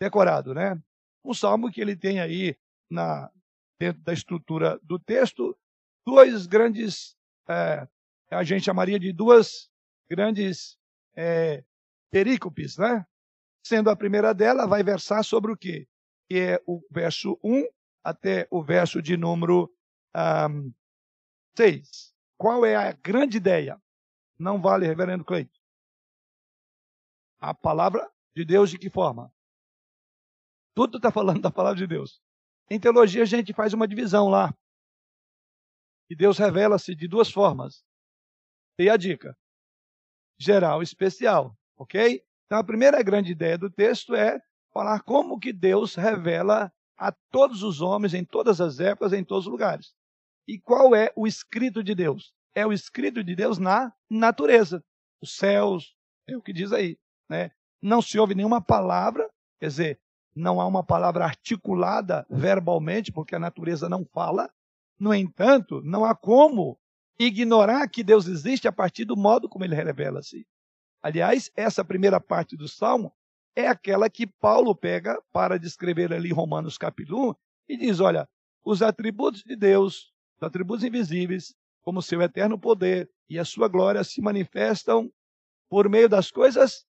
decorado, 0.00 0.54
né? 0.54 0.80
Um 1.22 1.34
salmo 1.34 1.70
que 1.70 1.80
ele 1.80 1.94
tem 1.94 2.20
aí 2.20 2.56
na 2.90 3.30
dentro 3.78 4.02
da 4.02 4.12
estrutura 4.12 4.78
do 4.82 4.98
texto 4.98 5.56
duas 6.06 6.46
grandes, 6.46 7.16
é, 7.48 7.86
a 8.30 8.42
gente 8.42 8.64
chamaria 8.64 8.98
de 8.98 9.12
duas 9.12 9.70
grandes 10.08 10.78
é, 11.14 11.62
perícopes, 12.10 12.78
né? 12.78 13.06
Sendo 13.64 13.90
a 13.90 13.96
primeira 13.96 14.32
dela, 14.34 14.66
vai 14.66 14.82
versar 14.82 15.22
sobre 15.22 15.52
o 15.52 15.56
quê? 15.56 15.86
Que 16.28 16.38
é 16.38 16.62
o 16.66 16.82
verso 16.90 17.38
1 17.42 17.66
até 18.04 18.46
o 18.50 18.62
verso 18.62 19.02
de 19.02 19.16
número 19.16 19.72
um, 20.14 20.72
6. 21.56 22.14
Qual 22.36 22.64
é 22.64 22.76
a 22.76 22.92
grande 22.92 23.38
ideia? 23.38 23.80
Não 24.38 24.60
vale, 24.60 24.86
reverendo 24.86 25.24
Cleiton 25.24 25.64
a 27.44 27.52
palavra 27.52 28.10
de 28.34 28.42
Deus 28.42 28.70
de 28.70 28.78
que 28.78 28.88
forma? 28.88 29.30
Tudo 30.74 30.96
está 30.96 31.10
falando 31.10 31.42
da 31.42 31.50
palavra 31.50 31.76
de 31.76 31.86
Deus. 31.86 32.22
Em 32.70 32.80
teologia, 32.80 33.22
a 33.22 33.26
gente 33.26 33.52
faz 33.52 33.74
uma 33.74 33.86
divisão 33.86 34.28
lá. 34.28 34.52
E 36.08 36.16
Deus 36.16 36.38
revela-se 36.38 36.94
de 36.94 37.06
duas 37.06 37.30
formas. 37.30 37.84
E 38.78 38.88
a 38.88 38.96
dica: 38.96 39.36
geral 40.38 40.80
e 40.80 40.84
especial. 40.84 41.56
Ok? 41.76 42.24
Então, 42.46 42.58
a 42.58 42.64
primeira 42.64 43.02
grande 43.02 43.32
ideia 43.32 43.58
do 43.58 43.70
texto 43.70 44.14
é 44.14 44.40
falar 44.72 45.02
como 45.02 45.38
que 45.38 45.52
Deus 45.52 45.94
revela 45.94 46.72
a 46.96 47.12
todos 47.30 47.62
os 47.62 47.80
homens, 47.80 48.14
em 48.14 48.24
todas 48.24 48.60
as 48.60 48.80
épocas, 48.80 49.12
em 49.12 49.24
todos 49.24 49.46
os 49.46 49.50
lugares. 49.50 49.94
E 50.46 50.58
qual 50.58 50.94
é 50.94 51.12
o 51.16 51.26
escrito 51.26 51.82
de 51.82 51.94
Deus? 51.94 52.32
É 52.54 52.66
o 52.66 52.72
escrito 52.72 53.24
de 53.24 53.34
Deus 53.34 53.58
na 53.58 53.92
natureza. 54.08 54.84
Os 55.20 55.36
céus, 55.36 55.94
é 56.26 56.36
o 56.36 56.42
que 56.42 56.52
diz 56.52 56.72
aí 56.72 56.98
né? 57.28 57.50
não 57.80 58.00
se 58.00 58.18
ouve 58.18 58.34
nenhuma 58.34 58.60
palavra, 58.60 59.28
quer 59.58 59.66
dizer, 59.66 60.00
não 60.34 60.60
há 60.60 60.66
uma 60.66 60.82
palavra 60.82 61.24
articulada 61.24 62.26
verbalmente, 62.28 63.12
porque 63.12 63.34
a 63.34 63.38
natureza 63.38 63.88
não 63.88 64.04
fala. 64.04 64.50
No 64.98 65.14
entanto, 65.14 65.80
não 65.82 66.04
há 66.04 66.14
como 66.14 66.78
ignorar 67.18 67.86
que 67.88 68.02
Deus 68.02 68.26
existe 68.26 68.66
a 68.66 68.72
partir 68.72 69.04
do 69.04 69.16
modo 69.16 69.48
como 69.48 69.64
ele 69.64 69.74
revela-se. 69.74 70.46
Aliás, 71.02 71.52
essa 71.54 71.84
primeira 71.84 72.20
parte 72.20 72.56
do 72.56 72.66
Salmo 72.66 73.12
é 73.56 73.68
aquela 73.68 74.10
que 74.10 74.26
Paulo 74.26 74.74
pega 74.74 75.20
para 75.32 75.58
descrever 75.58 76.12
ali 76.12 76.32
Romanos 76.32 76.76
capítulo 76.76 77.30
1 77.30 77.34
e 77.68 77.76
diz: 77.76 78.00
olha, 78.00 78.28
os 78.64 78.82
atributos 78.82 79.42
de 79.42 79.56
Deus, 79.56 80.12
os 80.36 80.42
atributos 80.42 80.84
invisíveis, 80.84 81.54
como 81.82 82.02
seu 82.02 82.20
eterno 82.22 82.58
poder 82.58 83.10
e 83.28 83.38
a 83.38 83.44
sua 83.44 83.68
glória 83.68 84.02
se 84.02 84.20
manifestam 84.20 85.12
por 85.68 85.88
meio 85.88 86.08
das 86.08 86.30
coisas 86.30 86.86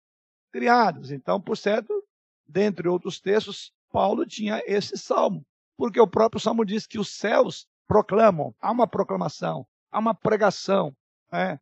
criados. 0.52 1.12
Então, 1.12 1.42
por 1.42 1.58
certo, 1.58 2.06
dentre 2.48 2.88
outros 2.88 3.20
textos, 3.20 3.74
Paulo 3.92 4.26
tinha 4.26 4.62
esse 4.66 4.98
salmo, 4.98 5.46
porque 5.78 6.00
o 6.00 6.08
próprio 6.08 6.42
salmo 6.42 6.66
diz 6.66 6.86
que 6.86 7.00
os 7.00 7.10
céus 7.10 7.68
proclamam, 7.88 8.54
há 8.60 8.72
uma 8.72 8.88
proclamação, 8.88 9.66
há 9.90 10.00
uma 10.00 10.14
pregação. 10.14 10.96
Né? 11.32 11.60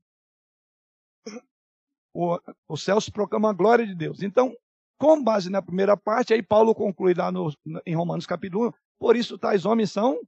O, 2.14 2.40
os 2.68 2.84
céus 2.84 3.10
proclamam 3.10 3.50
a 3.50 3.54
glória 3.54 3.86
de 3.86 3.96
Deus. 3.96 4.22
Então, 4.22 4.56
com 5.00 5.24
base 5.24 5.50
na 5.50 5.62
primeira 5.62 5.96
parte, 5.96 6.34
aí 6.34 6.44
Paulo 6.44 6.76
conclui 6.76 7.14
lá 7.14 7.32
no, 7.32 7.52
em 7.86 7.96
Romanos 7.96 8.28
capítulo 8.28 8.68
1, 8.68 8.74
por 9.00 9.16
isso 9.16 9.38
tais 9.38 9.66
homens 9.66 9.92
são 9.92 10.20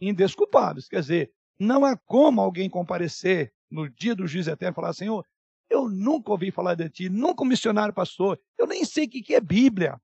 indesculpáveis. 0.00 0.88
Quer 0.88 1.00
dizer, 1.00 1.32
não 1.58 1.84
há 1.84 1.96
como 1.96 2.40
alguém 2.40 2.68
comparecer 2.68 3.54
no 3.70 3.88
dia 3.88 4.16
do 4.16 4.26
juízo 4.26 4.50
eterno 4.50 4.72
e 4.72 4.74
falar, 4.74 4.92
Senhor, 4.92 5.24
eu 5.70 5.88
nunca 5.88 6.32
ouvi 6.32 6.50
falar 6.50 6.74
de 6.74 6.90
ti, 6.90 7.08
nunca 7.08 7.44
missionário 7.44 7.94
pastor, 7.94 8.38
eu 8.58 8.66
nem 8.66 8.84
sei 8.84 9.04
o 9.04 9.08
que 9.08 9.32
é 9.32 9.40
Bíblia. 9.40 9.98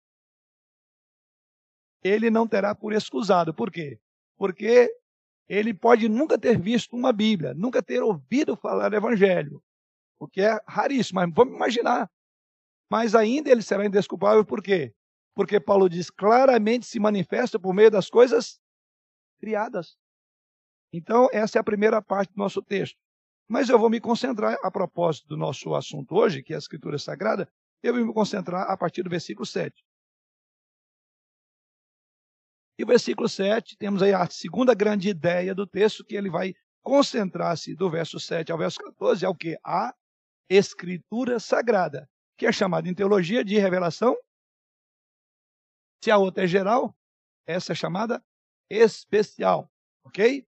Ele 2.03 2.31
não 2.31 2.47
terá 2.47 2.77
por 2.77 2.93
excusado. 2.93 3.53
Por 3.53 3.73
quê? 3.73 3.99
Porque 4.37 4.89
ele 5.49 5.75
pode 5.75 6.09
nunca 6.09 6.39
ter 6.39 6.57
visto 6.57 6.95
uma 6.95 7.13
Bíblia, 7.13 7.55
nunca 7.55 7.83
ter 7.83 8.05
ouvido 8.05 8.57
falar 8.57 8.89
do 8.89 8.97
Evangelho, 8.97 9.61
o 10.17 10.29
que 10.29 10.43
é 10.43 10.61
raríssimo, 10.65 11.21
mas 11.21 11.35
vamos 11.35 11.57
imaginar. 11.57 12.09
Mas 12.91 13.15
ainda 13.15 13.51
ele 13.51 13.63
será 13.63 13.85
indesculpável, 13.85 14.45
por 14.45 14.63
quê? 14.63 14.95
Porque 15.35 15.61
Paulo 15.61 15.89
diz 15.89 16.11
claramente 16.11 16.87
se 16.87 16.99
manifesta 16.99 17.59
por 17.59 17.75
meio 17.75 17.91
das 17.91 18.09
coisas 18.09 18.61
criadas. 19.39 19.97
Então, 20.93 21.29
essa 21.33 21.59
é 21.59 21.61
a 21.61 21.65
primeira 21.65 22.01
parte 22.01 22.33
do 22.33 22.39
nosso 22.39 22.63
texto. 22.63 22.99
Mas 23.47 23.69
eu 23.69 23.79
vou 23.79 23.89
me 23.89 24.01
concentrar, 24.01 24.59
a 24.63 24.71
propósito 24.71 25.29
do 25.29 25.37
nosso 25.37 25.75
assunto 25.75 26.15
hoje, 26.15 26.43
que 26.43 26.53
é 26.53 26.57
a 26.57 26.59
Escritura 26.59 26.99
Sagrada, 26.99 27.51
eu 27.83 27.95
vou 27.95 28.05
me 28.05 28.13
concentrar 28.13 28.71
a 28.71 28.77
partir 28.77 29.03
do 29.03 29.11
versículo 29.11 29.47
7. 29.47 29.85
E 32.79 32.85
o 32.85 32.87
versículo 32.87 33.29
7, 33.29 33.77
temos 33.77 34.03
aí 34.03 34.13
a 34.13 34.27
segunda 34.27 34.75
grande 34.75 35.09
ideia 35.09 35.55
do 35.55 35.67
texto, 35.67 36.05
que 36.05 36.15
ele 36.15 36.31
vai 36.31 36.55
concentrar-se 36.83 37.75
do 37.75 37.91
verso 37.91 38.21
7 38.21 38.53
ao 38.53 38.59
verso 38.59 38.79
14, 38.79 39.25
é 39.25 39.29
o 39.29 39.35
que? 39.35 39.59
A 39.65 39.95
Escritura 40.49 41.41
Sagrada, 41.41 42.09
que 42.39 42.47
é 42.47 42.53
chamada 42.53 42.89
em 42.89 42.95
teologia 42.95 43.45
de 43.45 43.59
revelação. 43.59 44.17
Se 46.03 46.11
a 46.11 46.17
outra 46.17 46.45
é 46.45 46.47
geral, 46.47 46.97
essa 47.45 47.73
é 47.73 47.75
chamada 47.75 48.25
especial, 48.71 49.69
ok? 50.05 50.47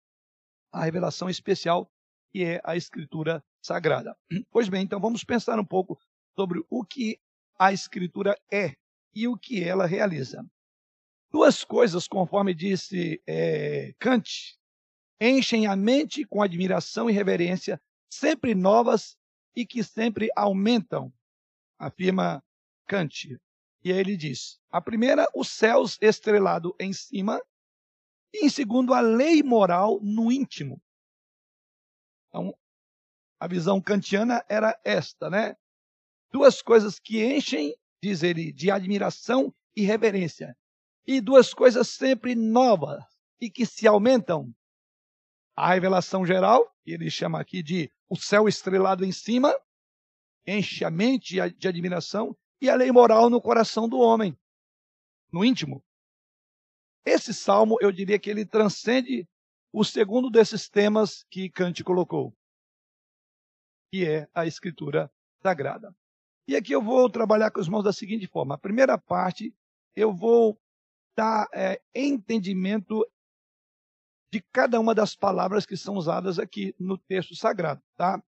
A 0.71 0.83
revelação 0.83 1.27
especial, 1.27 1.91
que 2.31 2.45
é 2.45 2.61
a 2.63 2.77
Escritura 2.77 3.43
Sagrada. 3.59 4.15
Pois 4.51 4.69
bem, 4.69 4.83
então 4.83 4.99
vamos 4.99 5.23
pensar 5.23 5.59
um 5.59 5.65
pouco 5.65 5.99
sobre 6.35 6.63
o 6.69 6.85
que 6.85 7.19
a 7.57 7.73
Escritura 7.73 8.39
é 8.51 8.75
e 9.15 9.27
o 9.27 9.35
que 9.35 9.63
ela 9.63 9.87
realiza. 9.87 10.45
Duas 11.31 11.63
coisas, 11.63 12.07
conforme 12.07 12.53
disse 12.53 13.21
é, 13.25 13.93
Kant, 13.97 14.59
enchem 15.19 15.65
a 15.65 15.75
mente 15.75 16.23
com 16.23 16.43
admiração 16.43 17.09
e 17.09 17.13
reverência, 17.13 17.81
sempre 18.11 18.53
novas 18.53 19.17
e 19.55 19.65
que 19.65 19.83
sempre 19.83 20.29
aumentam, 20.35 21.11
afirma 21.79 22.43
Kant. 22.85 23.39
E 23.83 23.91
aí 23.91 23.97
ele 23.97 24.17
diz: 24.17 24.59
a 24.69 24.81
primeira, 24.81 25.27
os 25.33 25.49
céus 25.49 25.97
estrelado 26.01 26.75
em 26.79 26.91
cima, 26.91 27.41
e 28.33 28.45
em 28.45 28.49
segundo, 28.49 28.93
a 28.93 28.99
lei 28.99 29.41
moral 29.41 29.99
no 30.01 30.31
íntimo. 30.31 30.81
Então, 32.27 32.53
a 33.39 33.47
visão 33.47 33.81
kantiana 33.81 34.45
era 34.47 34.79
esta, 34.83 35.29
né? 35.29 35.55
Duas 36.31 36.61
coisas 36.61 36.99
que 36.99 37.25
enchem, 37.25 37.73
diz 38.03 38.21
ele, 38.21 38.51
de 38.51 38.69
admiração 38.69 39.53
e 39.75 39.81
reverência. 39.81 40.55
E 41.07 41.19
duas 41.19 41.53
coisas 41.53 41.87
sempre 41.87 42.35
novas 42.35 43.03
e 43.41 43.49
que 43.49 43.65
se 43.65 43.87
aumentam. 43.87 44.53
A 45.55 45.73
revelação 45.73 46.25
geral, 46.25 46.71
que 46.83 46.91
ele 46.91 47.09
chama 47.09 47.39
aqui 47.39 47.63
de 47.63 47.91
o 48.07 48.15
céu 48.15 48.47
estrelado 48.47 49.03
em 49.03 49.11
cima, 49.11 49.55
enche 50.45 50.83
a 50.83 50.89
mente 50.89 51.35
de 51.57 51.67
admiração, 51.67 52.35
e 52.61 52.69
a 52.69 52.75
lei 52.75 52.91
moral 52.91 53.29
no 53.29 53.41
coração 53.41 53.87
do 53.87 53.99
homem, 53.99 54.37
no 55.31 55.45
íntimo. 55.45 55.83
Esse 57.05 57.33
salmo, 57.33 57.77
eu 57.81 57.91
diria 57.91 58.19
que 58.19 58.29
ele 58.29 58.45
transcende 58.45 59.27
o 59.71 59.83
segundo 59.83 60.29
desses 60.29 60.67
temas 60.67 61.25
que 61.29 61.49
Kant 61.49 61.83
colocou, 61.83 62.35
que 63.91 64.05
é 64.05 64.27
a 64.33 64.45
escritura 64.45 65.11
sagrada. 65.41 65.95
E 66.47 66.55
aqui 66.55 66.73
eu 66.73 66.81
vou 66.81 67.09
trabalhar 67.09 67.51
com 67.51 67.59
os 67.59 67.67
irmãos 67.67 67.83
da 67.83 67.93
seguinte 67.93 68.27
forma: 68.27 68.55
a 68.55 68.57
primeira 68.57 68.97
parte, 68.97 69.53
eu 69.95 70.13
vou 70.13 70.59
dar 71.15 71.47
é, 71.53 71.81
entendimento 71.93 73.05
de 74.31 74.41
cada 74.51 74.79
uma 74.79 74.93
das 74.93 75.15
palavras 75.15 75.65
que 75.65 75.75
são 75.75 75.95
usadas 75.95 76.37
aqui 76.37 76.75
no 76.79 76.97
texto 76.97 77.35
sagrado, 77.35 77.81
tá? 77.95 78.21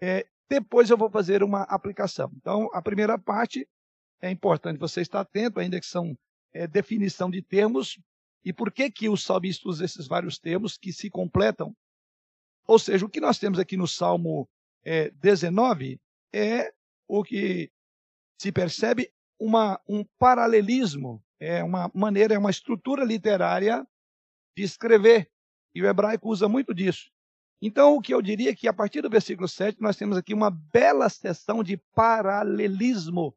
É, 0.00 0.26
depois 0.48 0.90
eu 0.90 0.96
vou 0.96 1.10
fazer 1.10 1.42
uma 1.42 1.62
aplicação. 1.62 2.30
Então, 2.36 2.70
a 2.72 2.80
primeira 2.80 3.18
parte 3.18 3.68
é 4.20 4.30
importante 4.30 4.78
você 4.78 5.00
estar 5.00 5.20
atento, 5.20 5.60
ainda 5.60 5.78
que 5.78 5.86
são 5.86 6.16
é, 6.52 6.66
definição 6.66 7.30
de 7.30 7.42
termos, 7.42 8.00
e 8.44 8.52
por 8.52 8.72
que 8.72 8.90
que 8.90 9.08
o 9.08 9.16
salmista 9.16 9.68
usa 9.68 9.84
esses 9.84 10.06
vários 10.06 10.38
termos 10.38 10.78
que 10.78 10.92
se 10.92 11.10
completam. 11.10 11.76
Ou 12.66 12.78
seja, 12.78 13.04
o 13.04 13.08
que 13.08 13.20
nós 13.20 13.38
temos 13.38 13.58
aqui 13.58 13.76
no 13.76 13.86
Salmo 13.86 14.48
é, 14.84 15.10
19 15.10 16.00
é 16.32 16.72
o 17.06 17.22
que 17.22 17.70
se 18.40 18.52
percebe 18.52 19.12
uma, 19.38 19.80
um 19.88 20.04
paralelismo, 20.18 21.22
é 21.38 21.62
uma 21.62 21.90
maneira, 21.94 22.34
é 22.34 22.38
uma 22.38 22.50
estrutura 22.50 23.04
literária 23.04 23.86
de 24.56 24.62
escrever. 24.62 25.30
E 25.74 25.82
o 25.82 25.86
hebraico 25.86 26.28
usa 26.28 26.48
muito 26.48 26.74
disso. 26.74 27.10
Então, 27.60 27.96
o 27.96 28.00
que 28.00 28.14
eu 28.14 28.22
diria 28.22 28.50
é 28.50 28.54
que 28.54 28.68
a 28.68 28.72
partir 28.72 29.02
do 29.02 29.10
versículo 29.10 29.48
7, 29.48 29.80
nós 29.80 29.96
temos 29.96 30.16
aqui 30.16 30.32
uma 30.32 30.50
bela 30.50 31.08
seção 31.08 31.62
de 31.62 31.76
paralelismo. 31.94 33.34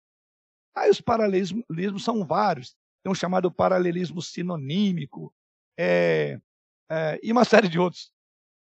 Aí 0.76 0.90
os 0.90 1.02
paralelismos 1.02 2.04
são 2.04 2.24
vários. 2.26 2.76
Tem 3.04 3.12
um 3.12 3.16
chamado 3.16 3.52
paralelismo 3.52 4.22
sinonímico, 4.22 5.34
é, 5.78 6.40
é, 6.90 7.20
e 7.24 7.32
uma 7.32 7.44
série 7.44 7.68
de 7.68 7.80
outros. 7.80 8.12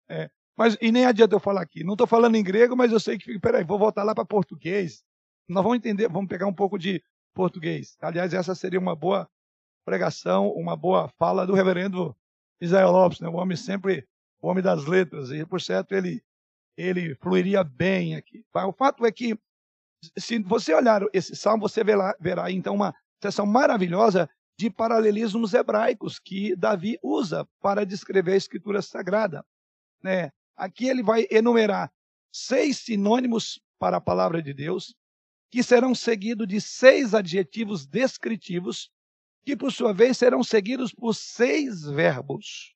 É, 0.09 0.30
mas, 0.57 0.76
e 0.80 0.92
nem 0.92 1.04
adianta 1.04 1.35
eu 1.35 1.40
falar 1.40 1.62
aqui. 1.62 1.83
Não 1.83 1.95
estou 1.95 2.07
falando 2.07 2.37
em 2.37 2.45
grego, 2.45 2.76
mas 2.76 2.92
eu 2.92 3.00
sei 3.00 3.19
que. 3.19 3.38
Peraí, 3.40 3.64
vou 3.64 3.78
voltar 3.78 4.04
lá 4.04 4.14
para 4.14 4.25
português. 4.25 5.02
Nós 5.49 5.64
vamos 5.64 5.78
entender, 5.78 6.09
vamos 6.09 6.28
pegar 6.28 6.47
um 6.47 6.54
pouco 6.54 6.78
de 6.78 7.02
português. 7.35 7.97
Aliás, 8.00 8.35
essa 8.35 8.54
seria 8.54 8.78
uma 8.78 8.95
boa 8.95 9.28
pregação, 9.85 10.50
uma 10.50 10.76
boa 10.76 11.09
fala 11.19 11.47
do 11.47 11.54
reverendo 11.54 12.16
Israel 12.61 12.92
Lopes, 12.92 13.21
né? 13.21 13.28
o 13.28 13.35
homem 13.35 13.57
sempre, 13.57 14.07
homem 14.40 14.62
das 14.62 14.85
letras, 14.87 15.30
e 15.30 15.44
por 15.44 15.61
certo 15.61 15.94
ele, 15.94 16.23
ele 16.76 17.14
fluiria 17.16 17.62
bem 17.62 18.16
aqui. 18.16 18.44
O 18.54 18.73
fato 18.73 19.04
é 19.04 19.12
que, 19.12 19.38
se 20.18 20.38
você 20.40 20.75
olhar 20.75 21.02
esse 21.12 21.37
salmo, 21.37 21.68
você 21.68 21.85
verá, 21.85 22.16
verá 22.18 22.50
então 22.50 22.75
uma 22.75 22.94
seção 23.23 23.44
maravilhosa 23.44 24.28
de 24.59 24.70
paralelismos 24.70 25.54
hebraicos 25.54 26.18
que 26.18 26.54
Davi 26.54 26.99
usa 27.02 27.49
para 27.61 27.85
descrever 27.85 28.32
a 28.32 28.37
escritura 28.37 28.82
sagrada. 28.82 29.44
Né? 30.02 30.30
Aqui 30.56 30.87
ele 30.87 31.02
vai 31.02 31.26
enumerar 31.30 31.90
seis 32.32 32.78
sinônimos 32.78 33.61
para 33.78 33.97
a 33.97 34.00
palavra 34.00 34.42
de 34.42 34.52
Deus, 34.52 34.94
que 35.50 35.62
serão 35.62 35.94
seguidos 35.94 36.47
de 36.47 36.61
seis 36.61 37.14
adjetivos 37.14 37.87
descritivos 37.87 38.90
que 39.44 39.56
por 39.56 39.73
sua 39.73 39.92
vez 39.92 40.18
serão 40.18 40.44
seguidos 40.44 40.92
por 40.92 41.14
seis 41.14 41.82
verbos. 41.82 42.75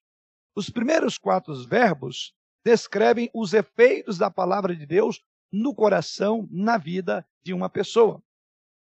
Os 0.54 0.70
primeiros 0.70 1.18
quatro 1.18 1.54
verbos 1.66 2.32
descrevem 2.64 3.30
os 3.34 3.52
efeitos 3.52 4.16
da 4.16 4.30
palavra 4.30 4.74
de 4.74 4.86
Deus 4.86 5.22
no 5.52 5.74
coração, 5.74 6.48
na 6.50 6.78
vida 6.78 7.26
de 7.42 7.52
uma 7.52 7.68
pessoa. 7.68 8.22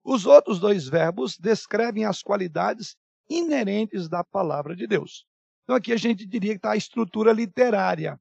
Os 0.04 0.26
outros 0.26 0.58
dois 0.58 0.88
verbos 0.88 1.38
descrevem 1.38 2.04
as 2.04 2.22
qualidades 2.22 2.96
inerentes 3.28 4.08
da 4.08 4.22
palavra 4.22 4.76
de 4.76 4.86
Deus. 4.86 5.26
Então 5.64 5.76
aqui 5.76 5.92
a 5.92 5.96
gente 5.96 6.26
diria 6.26 6.52
que 6.52 6.58
está 6.58 6.72
a 6.72 6.76
estrutura 6.76 7.32
literária, 7.32 8.20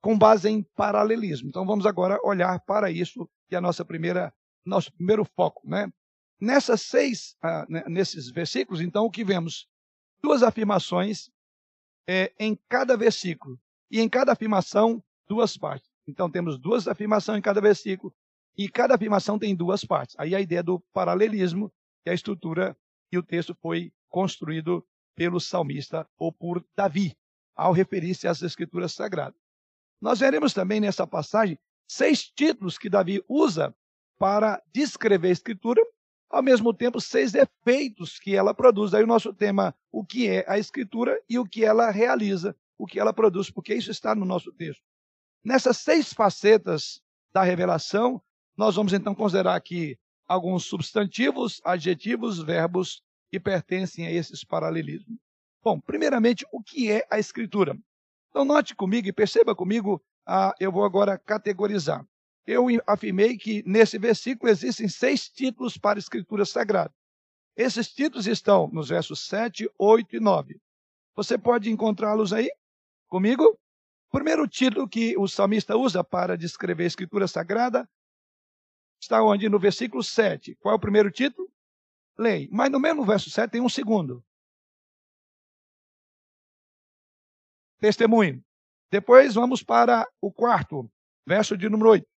com 0.00 0.18
base 0.18 0.48
em 0.48 0.62
paralelismo. 0.62 1.48
Então 1.48 1.66
vamos 1.66 1.86
agora 1.86 2.18
olhar 2.24 2.60
para 2.60 2.90
isso, 2.90 3.28
que 3.48 3.54
é 3.54 3.58
a 3.58 3.60
nossa 3.60 3.84
primeira, 3.84 4.32
nosso 4.64 4.92
primeiro 4.92 5.24
foco, 5.24 5.68
né? 5.68 5.92
Nessas 6.40 6.82
seis, 6.82 7.36
ah, 7.42 7.66
nesses 7.88 8.30
versículos, 8.30 8.80
então, 8.80 9.04
o 9.04 9.10
que 9.10 9.24
vemos? 9.24 9.68
Duas 10.22 10.42
afirmações 10.42 11.30
é, 12.08 12.32
em 12.40 12.58
cada 12.68 12.96
versículo. 12.96 13.60
E 13.90 14.00
em 14.00 14.08
cada 14.08 14.32
afirmação, 14.32 15.04
duas 15.28 15.56
partes. 15.56 15.90
Então, 16.06 16.30
temos 16.30 16.58
duas 16.58 16.88
afirmações 16.88 17.38
em 17.38 17.42
cada 17.42 17.60
versículo. 17.60 18.14
E 18.56 18.68
cada 18.68 18.94
afirmação 18.94 19.38
tem 19.38 19.54
duas 19.54 19.84
partes. 19.84 20.16
Aí 20.18 20.34
a 20.34 20.40
ideia 20.40 20.62
do 20.62 20.80
paralelismo, 20.92 21.70
que 22.02 22.08
é 22.08 22.12
a 22.12 22.14
estrutura 22.14 22.76
que 23.10 23.18
o 23.18 23.22
texto 23.22 23.54
foi 23.60 23.92
construído 24.08 24.84
pelo 25.14 25.38
salmista 25.38 26.08
ou 26.18 26.32
por 26.32 26.64
Davi, 26.74 27.14
ao 27.54 27.72
referir-se 27.72 28.26
às 28.26 28.40
escrituras 28.40 28.92
sagradas. 28.92 29.38
Nós 30.00 30.20
veremos 30.20 30.54
também 30.54 30.80
nessa 30.80 31.06
passagem 31.06 31.58
seis 31.86 32.24
títulos 32.24 32.78
que 32.78 32.88
Davi 32.88 33.22
usa 33.28 33.74
para 34.18 34.62
descrever 34.72 35.28
a 35.28 35.32
escritura 35.32 35.82
ao 36.30 36.42
mesmo 36.42 36.74
tempo, 36.74 37.00
seis 37.00 37.34
efeitos 37.34 38.18
que 38.18 38.36
ela 38.36 38.54
produz. 38.54 38.94
Aí 38.94 39.02
o 39.02 39.06
nosso 39.06 39.32
tema, 39.32 39.74
o 39.90 40.04
que 40.04 40.28
é 40.28 40.44
a 40.46 40.58
Escritura 40.58 41.20
e 41.28 41.38
o 41.38 41.46
que 41.46 41.64
ela 41.64 41.90
realiza, 41.90 42.54
o 42.76 42.86
que 42.86 43.00
ela 43.00 43.12
produz, 43.12 43.50
porque 43.50 43.74
isso 43.74 43.90
está 43.90 44.14
no 44.14 44.24
nosso 44.24 44.52
texto. 44.52 44.82
Nessas 45.42 45.78
seis 45.78 46.12
facetas 46.12 47.00
da 47.32 47.42
revelação, 47.42 48.20
nós 48.56 48.76
vamos 48.76 48.92
então 48.92 49.14
considerar 49.14 49.54
aqui 49.54 49.98
alguns 50.26 50.64
substantivos, 50.64 51.60
adjetivos, 51.64 52.38
verbos 52.38 53.02
que 53.30 53.40
pertencem 53.40 54.06
a 54.06 54.12
esses 54.12 54.44
paralelismos. 54.44 55.18
Bom, 55.62 55.80
primeiramente, 55.80 56.46
o 56.52 56.62
que 56.62 56.90
é 56.90 57.06
a 57.10 57.18
Escritura? 57.18 57.76
Então, 58.30 58.44
note 58.44 58.74
comigo 58.74 59.08
e 59.08 59.12
perceba 59.12 59.54
comigo, 59.54 60.02
ah, 60.26 60.54
eu 60.60 60.70
vou 60.70 60.84
agora 60.84 61.18
categorizar 61.18 62.06
eu 62.48 62.66
afirmei 62.86 63.36
que 63.36 63.62
nesse 63.66 63.98
versículo 63.98 64.50
existem 64.50 64.88
seis 64.88 65.28
títulos 65.28 65.76
para 65.76 65.98
a 65.98 66.00
Escritura 66.00 66.46
Sagrada. 66.46 66.94
Esses 67.54 67.92
títulos 67.92 68.26
estão 68.26 68.68
nos 68.68 68.88
versos 68.88 69.26
7, 69.26 69.70
8 69.78 70.16
e 70.16 70.20
9. 70.20 70.58
Você 71.14 71.36
pode 71.36 71.70
encontrá-los 71.70 72.32
aí 72.32 72.50
comigo? 73.06 73.60
Primeiro 74.10 74.48
título 74.48 74.88
que 74.88 75.14
o 75.18 75.28
salmista 75.28 75.76
usa 75.76 76.02
para 76.02 76.38
descrever 76.38 76.84
a 76.84 76.86
Escritura 76.86 77.28
Sagrada 77.28 77.86
está 78.98 79.22
onde? 79.22 79.46
No 79.50 79.58
versículo 79.58 80.02
7. 80.02 80.56
Qual 80.56 80.72
é 80.72 80.76
o 80.76 80.80
primeiro 80.80 81.10
título? 81.10 81.52
Lei. 82.16 82.48
Mas 82.50 82.70
no 82.70 82.80
mesmo 82.80 83.04
verso 83.04 83.28
7 83.28 83.50
tem 83.50 83.60
um 83.60 83.68
segundo. 83.68 84.24
Testemunho. 87.78 88.42
Depois 88.90 89.34
vamos 89.34 89.62
para 89.62 90.08
o 90.18 90.32
quarto, 90.32 90.90
verso 91.26 91.58
de 91.58 91.68
número 91.68 91.90
8. 91.90 92.17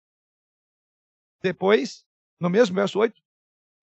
Depois, 1.42 2.06
no 2.40 2.50
mesmo 2.50 2.76
verso 2.76 3.00
8, 3.00 3.22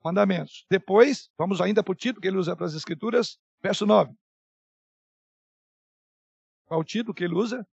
mandamentos. 0.05 0.67
Depois, 0.71 1.31
vamos 1.37 1.61
ainda 1.61 1.83
para 1.83 1.93
o 1.93 1.97
título 1.97 2.21
que 2.21 2.29
ele 2.29 2.39
usa 2.39 2.55
para 2.55 2.67
as 2.67 2.75
Escrituras, 2.75 3.39
Verso 3.63 3.87
9. 3.87 4.15
Qual 6.67 6.81
o 6.81 6.85
título 6.85 7.15
que 7.15 7.25
ele 7.25 7.35
usa? 7.35 7.67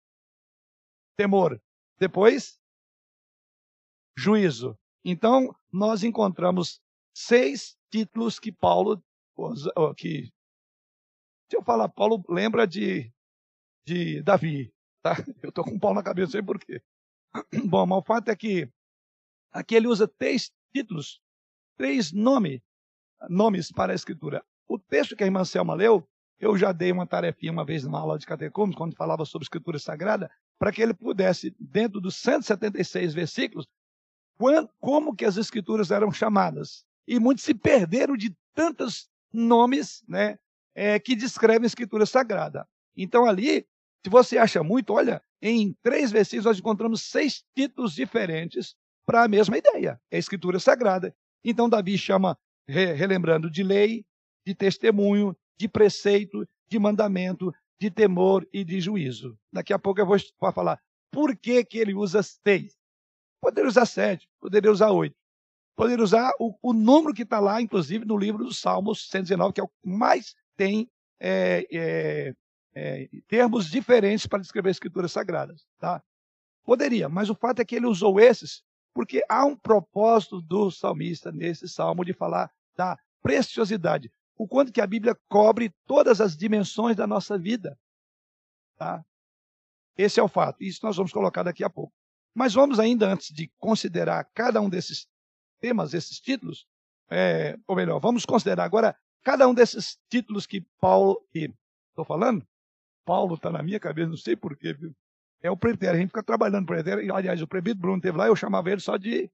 Temor. 1.17 1.61
Depois, 1.99 2.61
juízo. 4.17 4.79
Então, 5.05 5.55
nós 5.73 6.03
encontramos 6.03 6.81
seis 7.15 7.77
títulos 7.91 8.39
que 8.39 8.53
Paulo, 8.53 9.03
que, 9.97 10.33
se 11.49 11.57
eu 11.57 11.63
falar 11.63 11.89
Paulo, 11.89 12.23
lembra 12.29 12.67
de, 12.67 13.13
de 13.85 14.23
Davi, 14.23 14.73
tá? 15.03 15.15
Eu 15.43 15.49
estou 15.49 15.65
com 15.65 15.73
um 15.73 15.79
pau 15.79 15.95
na 15.95 16.03
cabeça, 16.03 16.27
não 16.27 16.33
sei 16.33 16.43
porquê. 16.43 16.83
Bom, 17.69 17.87
mas 17.87 17.99
o 17.99 18.03
fato 18.03 18.29
é 18.29 18.37
que 18.37 18.71
aqui 19.53 19.75
ele 19.75 19.87
usa 19.87 20.07
três 20.07 20.51
títulos, 20.73 21.21
três 21.77 22.13
nome, 22.13 22.63
nomes 23.29 23.71
para 23.71 23.93
a 23.93 23.95
escritura. 23.95 24.45
O 24.69 24.79
texto 24.79 25.17
que 25.17 25.25
a 25.25 25.27
irmã 25.27 25.45
Selma 25.45 25.75
leu, 25.75 26.09
eu 26.39 26.57
já 26.57 26.73
dei 26.73 26.91
uma 26.91 27.07
tarefinha 27.07 27.53
uma 27.53 27.65
vez 27.65 27.85
numa 27.85 28.01
aula 28.01 28.19
de 28.19 28.27
catecúmenos, 28.27 28.77
quando 28.77 28.97
falava 28.97 29.25
sobre 29.25 29.45
escritura 29.45 29.79
sagrada, 29.79 30.31
para 30.59 30.73
que 30.73 30.81
ele 30.81 30.95
pudesse, 30.95 31.55
dentro 31.59 32.01
dos 32.01 32.17
176 32.17 33.13
versículos, 33.13 33.67
como 34.81 35.15
que 35.15 35.25
as 35.25 35.37
escrituras 35.37 35.91
eram 35.91 36.11
chamadas. 36.11 36.85
E 37.07 37.19
muitos 37.19 37.45
se 37.45 37.53
perderam 37.53 38.17
de 38.17 38.35
tantos 38.55 39.09
nomes 39.33 40.03
né, 40.09 40.39
é, 40.75 40.99
que 40.99 41.15
descrevem 41.15 41.65
a 41.65 41.67
escritura 41.67 42.07
sagrada. 42.07 42.67
Então 42.97 43.27
ali, 43.27 43.67
se 44.03 44.11
você 44.11 44.39
acha 44.39 44.63
muito, 44.63 44.93
olha, 44.93 45.23
em 45.43 45.75
três 45.83 46.11
versículos 46.11 46.47
nós 46.47 46.59
encontramos 46.59 47.03
seis 47.03 47.45
títulos 47.55 47.95
diferentes 47.95 48.75
para 49.07 49.25
a 49.25 49.29
mesma 49.29 49.57
ideia, 49.59 50.01
é 50.11 50.17
a 50.17 50.19
escritura 50.19 50.59
sagrada. 50.59 51.15
Então 51.45 51.69
Davi 51.69 51.97
chama, 51.97 52.39
relembrando, 52.69 53.51
de 53.51 53.63
lei, 53.63 54.05
de 54.47 54.55
testemunho, 54.55 55.37
de 55.59 55.69
preceito, 55.69 56.47
de 56.69 56.79
mandamento, 56.79 57.53
de 57.81 57.91
temor 57.91 58.47
e 58.53 58.65
de 58.65 58.81
juízo. 58.81 59.39
Daqui 59.53 59.73
a 59.73 59.79
pouco 59.79 60.01
eu 60.01 60.07
vou 60.07 60.19
falar 60.53 60.81
por 61.11 61.37
que, 61.37 61.65
que 61.65 61.79
ele 61.79 61.95
usa 61.95 62.23
seis. 62.23 62.77
Poderia 63.41 63.69
usar 63.69 63.87
sete, 63.87 64.29
poderia 64.41 64.71
usar 64.71 64.91
oito. 64.91 65.17
Poderia 65.75 66.05
usar 66.05 66.31
o, 66.39 66.55
o 66.63 66.73
número 66.75 67.15
que 67.15 67.23
está 67.23 67.41
lá, 67.41 67.61
inclusive, 67.61 68.05
no 68.05 68.19
livro 68.19 68.45
dos 68.45 68.61
Salmos 68.61 69.09
119, 69.09 69.55
que 69.55 69.61
é 69.61 69.65
o 69.65 69.69
que 69.69 69.89
mais 69.89 70.35
tem 70.57 70.91
é, 71.19 71.67
é, 71.73 72.35
é, 72.75 73.09
termos 73.27 73.71
diferentes 73.71 74.27
para 74.27 74.41
descrever 74.41 74.71
escrituras 74.71 75.11
sagradas. 75.11 75.67
Tá? 75.79 76.03
Poderia, 76.65 77.09
mas 77.09 77.31
o 77.31 77.35
fato 77.35 77.61
é 77.61 77.65
que 77.65 77.75
ele 77.75 77.87
usou 77.87 78.21
esses 78.21 78.63
porque 78.95 79.25
há 79.29 79.45
um 79.45 79.57
propósito 79.57 80.41
do 80.41 80.71
salmista 80.71 81.31
nesse 81.31 81.69
salmo 81.69 82.05
de 82.05 82.13
falar 82.13 82.51
da 82.77 82.99
preciosidade, 83.23 84.13
o 84.37 84.49
quanto 84.49 84.73
que 84.73 84.81
a 84.81 84.87
Bíblia 84.87 85.17
cobre 85.29 85.73
todas 85.87 86.21
as 86.21 86.37
dimensões 86.37 86.97
da 86.97 87.07
nossa 87.07 87.39
vida. 87.39 87.79
Tá? 88.77 89.05
Esse 89.97 90.19
é 90.19 90.23
o 90.23 90.29
fato. 90.29 90.63
Isso 90.63 90.81
nós 90.83 90.97
vamos 90.97 91.13
colocar 91.13 91.43
daqui 91.43 91.63
a 91.63 91.69
pouco. 91.69 91.93
Mas 92.35 92.55
vamos 92.55 92.79
ainda, 92.79 93.07
antes 93.07 93.35
de 93.35 93.53
considerar 93.59 94.25
cada 94.33 94.61
um 94.61 94.71
desses 94.71 95.07
temas, 95.61 95.93
esses 95.93 96.19
títulos, 96.19 96.67
é, 97.11 97.59
ou 97.67 97.77
melhor, 97.77 97.99
vamos 98.01 98.25
considerar 98.25 98.65
agora 98.65 98.97
cada 99.23 99.47
um 99.47 99.53
desses 99.53 99.99
títulos 100.09 100.47
que 100.47 100.65
Paulo, 100.81 101.21
estou 101.35 102.05
falando, 102.05 102.47
Paulo 103.05 103.35
está 103.35 103.51
na 103.51 103.63
minha 103.63 103.79
cabeça, 103.79 104.09
não 104.09 104.17
sei 104.17 104.37
porquê, 104.37 104.73
viu? 104.73 104.95
É 105.43 105.51
o 105.51 105.57
pretérito, 105.57 105.97
a 105.97 106.01
gente 106.01 106.09
fica 106.09 106.23
trabalhando 106.23 106.67
pretérito, 106.67 107.15
aliás, 107.15 107.41
o 107.41 107.49
prebito 107.49 107.81
Bruno 107.81 108.01
teve 108.01 108.17
lá, 108.17 108.27
eu 108.27 108.37
chamava 108.37 108.71
ele 108.71 108.81
só 108.81 108.97
de... 108.97 109.31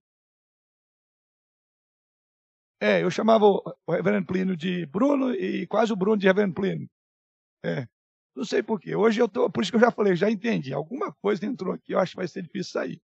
É, 2.80 3.02
eu 3.02 3.10
chamava 3.10 3.44
o 3.46 3.74
reverendo 3.88 4.26
Plínio 4.26 4.56
de 4.56 4.86
Bruno 4.86 5.34
e 5.34 5.66
quase 5.66 5.92
o 5.92 5.96
Bruno 5.96 6.18
de 6.18 6.26
reverendo 6.26 6.54
Plínio. 6.54 6.88
É, 7.64 7.86
não 8.36 8.44
sei 8.44 8.62
porquê. 8.62 8.94
Hoje 8.94 9.20
eu 9.20 9.28
tô, 9.28 9.50
por 9.50 9.62
isso 9.62 9.72
que 9.72 9.76
eu 9.76 9.80
já 9.80 9.90
falei, 9.90 10.14
já 10.14 10.30
entendi. 10.30 10.72
Alguma 10.72 11.12
coisa 11.14 11.46
entrou 11.46 11.72
aqui, 11.72 11.92
eu 11.92 11.98
acho 11.98 12.12
que 12.12 12.18
vai 12.18 12.28
ser 12.28 12.42
difícil 12.42 12.72
sair. 12.72 13.02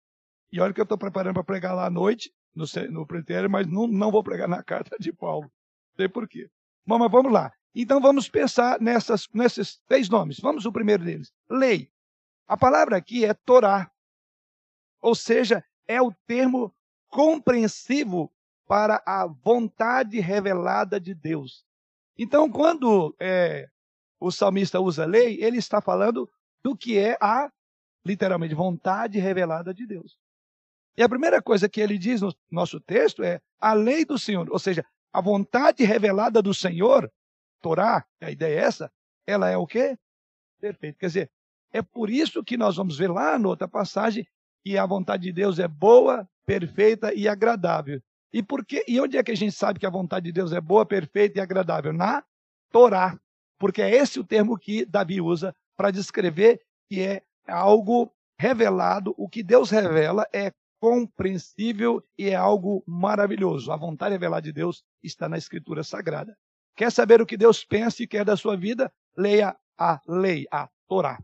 E 0.51 0.59
olha 0.59 0.73
que 0.73 0.81
eu 0.81 0.83
estou 0.83 0.97
preparando 0.97 1.35
para 1.35 1.43
pregar 1.43 1.75
lá 1.75 1.85
à 1.85 1.89
noite, 1.89 2.33
no, 2.55 2.65
no 2.89 3.05
pretério, 3.05 3.49
mas 3.49 3.67
não, 3.67 3.87
não 3.87 4.11
vou 4.11 4.23
pregar 4.23 4.47
na 4.47 4.61
carta 4.63 4.97
de 4.99 5.13
Paulo. 5.13 5.43
Não 5.43 5.95
sei 5.97 6.09
porquê. 6.09 6.49
Bom, 6.85 6.97
mas 6.97 7.11
vamos 7.11 7.31
lá. 7.31 7.53
Então 7.75 8.01
vamos 8.01 8.27
pensar 8.27 8.81
nessas, 8.81 9.27
nesses 9.31 9.79
três 9.87 10.09
nomes. 10.09 10.39
Vamos 10.39 10.65
o 10.65 10.71
primeiro 10.71 11.05
deles. 11.05 11.31
Lei. 11.49 11.91
A 12.49 12.57
palavra 12.57 12.97
aqui 12.97 13.23
é 13.23 13.33
Torá. 13.35 13.91
Ou 14.99 15.13
seja, 15.13 15.63
é 15.87 16.01
o 16.01 16.11
termo 16.25 16.73
compreensivo 17.07 18.33
para 18.67 19.03
a 19.05 19.27
vontade 19.27 20.19
revelada 20.19 20.99
de 20.99 21.13
Deus. 21.13 21.63
Então, 22.17 22.51
quando 22.51 23.15
é, 23.19 23.69
o 24.19 24.31
salmista 24.31 24.79
usa 24.79 25.05
lei, 25.05 25.37
ele 25.39 25.57
está 25.57 25.79
falando 25.79 26.27
do 26.63 26.75
que 26.75 26.97
é 26.97 27.19
a, 27.21 27.51
literalmente, 28.03 28.55
vontade 28.55 29.19
revelada 29.19 29.71
de 29.71 29.85
Deus. 29.85 30.17
E 30.97 31.03
a 31.03 31.07
primeira 31.07 31.43
coisa 31.43 31.69
que 31.69 31.79
ele 31.79 31.99
diz 31.99 32.19
no 32.19 32.33
nosso 32.49 32.79
texto 32.79 33.23
é 33.23 33.39
a 33.59 33.73
lei 33.73 34.03
do 34.03 34.17
Senhor, 34.17 34.49
ou 34.49 34.57
seja, 34.57 34.83
a 35.13 35.21
vontade 35.21 35.83
revelada 35.83 36.41
do 36.41 36.53
Senhor, 36.53 37.11
Torá, 37.61 38.03
a 38.19 38.31
ideia 38.31 38.59
é 38.59 38.63
essa, 38.63 38.91
ela 39.27 39.49
é 39.49 39.55
o 39.55 39.67
quê? 39.67 39.95
Perfeito. 40.59 40.97
Quer 40.97 41.07
dizer, 41.07 41.31
é 41.71 41.81
por 41.81 42.09
isso 42.09 42.43
que 42.43 42.57
nós 42.57 42.75
vamos 42.75 42.97
ver 42.97 43.09
lá 43.09 43.37
na 43.37 43.47
outra 43.47 43.67
passagem 43.67 44.25
que 44.63 44.77
a 44.77 44.85
vontade 44.85 45.23
de 45.23 45.31
Deus 45.31 45.59
é 45.59 45.67
boa, 45.67 46.27
perfeita 46.45 47.13
e 47.13 47.27
agradável. 47.27 48.01
E, 48.31 48.43
por 48.43 48.65
quê? 48.65 48.83
e 48.87 48.99
onde 48.99 49.17
é 49.17 49.23
que 49.23 49.31
a 49.31 49.35
gente 49.35 49.53
sabe 49.53 49.79
que 49.79 49.85
a 49.85 49.89
vontade 49.89 50.25
de 50.25 50.31
Deus 50.31 50.51
é 50.53 50.61
boa, 50.61 50.85
perfeita 50.85 51.39
e 51.39 51.41
agradável? 51.41 51.93
Na 51.93 52.23
Torá 52.71 53.19
porque 53.59 53.81
é 53.81 53.93
esse 53.93 54.19
o 54.19 54.23
termo 54.23 54.57
que 54.57 54.85
Davi 54.85 55.19
usa 55.19 55.53
para 55.75 55.91
descrever 55.91 56.61
que 56.87 57.01
é 57.01 57.21
algo 57.45 58.11
revelado, 58.39 59.13
o 59.17 59.27
que 59.27 59.43
Deus 59.43 59.69
revela 59.69 60.25
é 60.33 60.51
compreensível 60.79 62.01
e 62.17 62.29
é 62.29 62.35
algo 62.35 62.81
maravilhoso. 62.87 63.69
A 63.71 63.75
vontade 63.75 64.13
revelada 64.13 64.43
de 64.43 64.53
Deus 64.53 64.81
está 65.03 65.27
na 65.27 65.37
Escritura 65.37 65.83
Sagrada. 65.83 66.37
Quer 66.73 66.89
saber 66.89 67.21
o 67.21 67.25
que 67.25 67.35
Deus 67.35 67.65
pensa 67.65 68.01
e 68.01 68.07
quer 68.07 68.23
da 68.23 68.37
sua 68.37 68.55
vida? 68.55 68.89
Leia 69.15 69.57
a 69.77 69.99
lei, 70.07 70.47
a 70.49 70.69
Torá. 70.87 71.19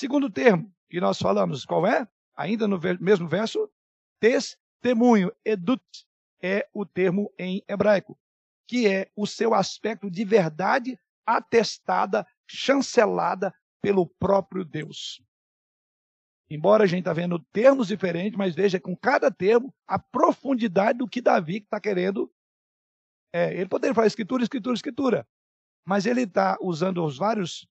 Segundo 0.00 0.30
termo 0.30 0.74
que 0.88 0.98
nós 0.98 1.18
falamos, 1.18 1.66
qual 1.66 1.86
é? 1.86 2.08
Ainda 2.34 2.66
no 2.66 2.80
mesmo 2.98 3.28
verso, 3.28 3.70
testemunho, 4.18 5.30
edut, 5.44 5.82
é 6.42 6.66
o 6.72 6.86
termo 6.86 7.30
em 7.38 7.62
hebraico, 7.68 8.18
que 8.66 8.88
é 8.88 9.10
o 9.14 9.26
seu 9.26 9.52
aspecto 9.52 10.10
de 10.10 10.24
verdade 10.24 10.98
atestada, 11.26 12.26
chancelada 12.48 13.54
pelo 13.82 14.06
próprio 14.06 14.64
Deus. 14.64 15.22
Embora 16.48 16.84
a 16.84 16.86
gente 16.86 17.00
está 17.00 17.12
vendo 17.12 17.38
termos 17.52 17.88
diferentes, 17.88 18.38
mas 18.38 18.54
veja 18.54 18.80
com 18.80 18.96
cada 18.96 19.30
termo 19.30 19.70
a 19.86 19.98
profundidade 19.98 21.00
do 21.00 21.06
que 21.06 21.20
Davi 21.20 21.58
está 21.58 21.78
querendo. 21.78 22.32
É, 23.34 23.52
ele 23.52 23.68
poderia 23.68 23.94
falar 23.94 24.06
escritura, 24.06 24.42
escritura, 24.42 24.74
escritura, 24.74 25.28
mas 25.86 26.06
ele 26.06 26.22
está 26.22 26.56
usando 26.58 27.04
os 27.04 27.18
vários, 27.18 27.68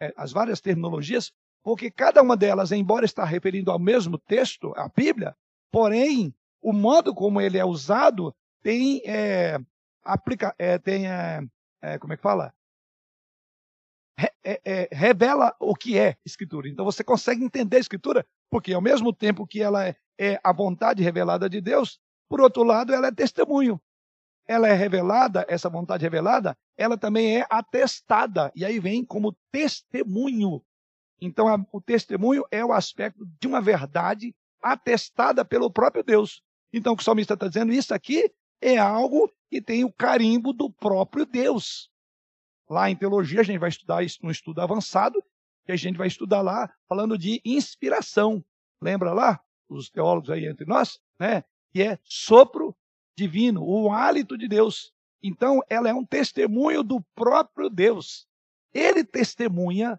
é, 0.00 0.14
as 0.16 0.32
várias 0.32 0.58
terminologias, 0.58 1.34
porque 1.66 1.90
cada 1.90 2.22
uma 2.22 2.36
delas, 2.36 2.70
embora 2.70 3.04
está 3.04 3.24
referindo 3.24 3.72
ao 3.72 3.78
mesmo 3.80 4.16
texto, 4.18 4.72
a 4.76 4.88
Bíblia, 4.88 5.34
porém 5.68 6.32
o 6.62 6.72
modo 6.72 7.12
como 7.12 7.40
ele 7.40 7.58
é 7.58 7.64
usado 7.64 8.32
tem 8.62 9.02
é, 9.04 9.58
aplica, 10.04 10.54
é, 10.60 10.78
tem 10.78 11.08
é, 11.08 11.44
é, 11.82 11.98
como 11.98 12.12
é 12.12 12.16
que 12.16 12.22
fala? 12.22 12.54
é, 14.44 14.60
é, 14.64 14.88
revela 14.92 15.56
o 15.58 15.74
que 15.74 15.98
é 15.98 16.16
Escritura. 16.24 16.68
Então 16.68 16.84
você 16.84 17.02
consegue 17.02 17.42
entender 17.42 17.78
a 17.78 17.80
Escritura, 17.80 18.24
porque 18.48 18.72
ao 18.72 18.80
mesmo 18.80 19.12
tempo 19.12 19.44
que 19.44 19.60
ela 19.60 19.88
é 19.88 20.38
a 20.44 20.52
vontade 20.52 21.02
revelada 21.02 21.50
de 21.50 21.60
Deus, 21.60 21.98
por 22.28 22.40
outro 22.40 22.62
lado, 22.62 22.94
ela 22.94 23.08
é 23.08 23.12
testemunho. 23.12 23.80
Ela 24.46 24.68
é 24.68 24.72
revelada, 24.72 25.44
essa 25.48 25.68
vontade 25.68 26.04
revelada, 26.04 26.56
ela 26.76 26.96
também 26.96 27.40
é 27.40 27.46
atestada. 27.50 28.52
E 28.54 28.64
aí 28.64 28.78
vem 28.78 29.04
como 29.04 29.36
testemunho. 29.50 30.62
Então, 31.20 31.48
a, 31.48 31.58
o 31.72 31.80
testemunho 31.80 32.44
é 32.50 32.64
o 32.64 32.72
aspecto 32.72 33.26
de 33.40 33.46
uma 33.46 33.60
verdade 33.60 34.34
atestada 34.62 35.44
pelo 35.44 35.70
próprio 35.70 36.04
Deus. 36.04 36.42
Então, 36.72 36.92
o 36.92 36.96
que 36.96 37.02
o 37.02 37.04
salmista 37.04 37.34
está 37.34 37.48
dizendo, 37.48 37.72
isso 37.72 37.94
aqui 37.94 38.30
é 38.60 38.78
algo 38.78 39.32
que 39.48 39.62
tem 39.62 39.84
o 39.84 39.92
carimbo 39.92 40.52
do 40.52 40.70
próprio 40.70 41.24
Deus. 41.24 41.90
Lá 42.68 42.90
em 42.90 42.96
teologia, 42.96 43.40
a 43.40 43.44
gente 43.44 43.58
vai 43.58 43.68
estudar 43.68 44.02
isso 44.02 44.18
num 44.22 44.30
estudo 44.30 44.60
avançado, 44.60 45.22
que 45.64 45.72
a 45.72 45.76
gente 45.76 45.96
vai 45.96 46.08
estudar 46.08 46.42
lá 46.42 46.72
falando 46.88 47.16
de 47.16 47.40
inspiração. 47.44 48.44
Lembra 48.80 49.12
lá? 49.12 49.40
Os 49.68 49.88
teólogos 49.88 50.30
aí 50.30 50.46
entre 50.46 50.66
nós, 50.66 51.00
né? 51.18 51.44
Que 51.72 51.82
é 51.82 51.98
sopro 52.04 52.76
divino, 53.16 53.64
o 53.64 53.90
hálito 53.90 54.36
de 54.36 54.46
Deus. 54.48 54.92
Então, 55.22 55.60
ela 55.68 55.88
é 55.88 55.94
um 55.94 56.04
testemunho 56.04 56.82
do 56.82 57.00
próprio 57.14 57.70
Deus. 57.70 58.26
Ele 58.72 59.02
testemunha 59.02 59.98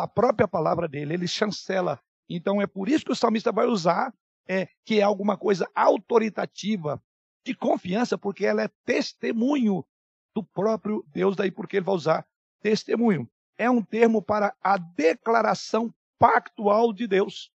da 0.00 0.06
própria 0.06 0.48
palavra 0.48 0.88
dele, 0.88 1.12
ele 1.12 1.28
chancela. 1.28 2.00
Então, 2.26 2.60
é 2.62 2.66
por 2.66 2.88
isso 2.88 3.04
que 3.04 3.12
o 3.12 3.16
salmista 3.16 3.52
vai 3.52 3.66
usar 3.66 4.14
é, 4.48 4.66
que 4.82 4.98
é 4.98 5.02
alguma 5.02 5.36
coisa 5.36 5.68
autoritativa, 5.74 7.02
de 7.44 7.54
confiança, 7.54 8.18
porque 8.18 8.46
ela 8.46 8.62
é 8.62 8.70
testemunho 8.84 9.84
do 10.34 10.42
próprio 10.42 11.04
Deus, 11.08 11.36
daí 11.36 11.50
porque 11.50 11.76
ele 11.76 11.84
vai 11.84 11.94
usar 11.94 12.26
testemunho. 12.60 13.28
É 13.58 13.70
um 13.70 13.82
termo 13.82 14.22
para 14.22 14.54
a 14.62 14.78
declaração 14.78 15.92
pactual 16.18 16.92
de 16.92 17.06
Deus. 17.06 17.50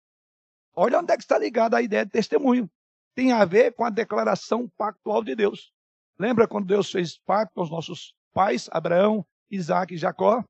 Olha 0.76 1.00
onde 1.00 1.14
é 1.14 1.18
que 1.18 1.24
está 1.24 1.38
ligada 1.38 1.78
a 1.78 1.82
ideia 1.82 2.06
de 2.06 2.12
testemunho. 2.12 2.70
Tem 3.16 3.32
a 3.32 3.44
ver 3.46 3.74
com 3.74 3.86
a 3.86 3.90
declaração 3.90 4.70
pactual 4.78 5.24
de 5.24 5.36
Deus. 5.36 5.72
Lembra 6.20 6.48
quando 6.48 6.68
Deus 6.68 6.92
fez 6.92 7.18
pacto 7.18 7.56
com 7.56 7.62
os 7.62 7.72
nossos 7.72 8.16
pais, 8.34 8.70
Abraão, 8.72 9.26
Isaac 9.50 9.94
e 9.94 9.98
Jacó? 9.98 10.44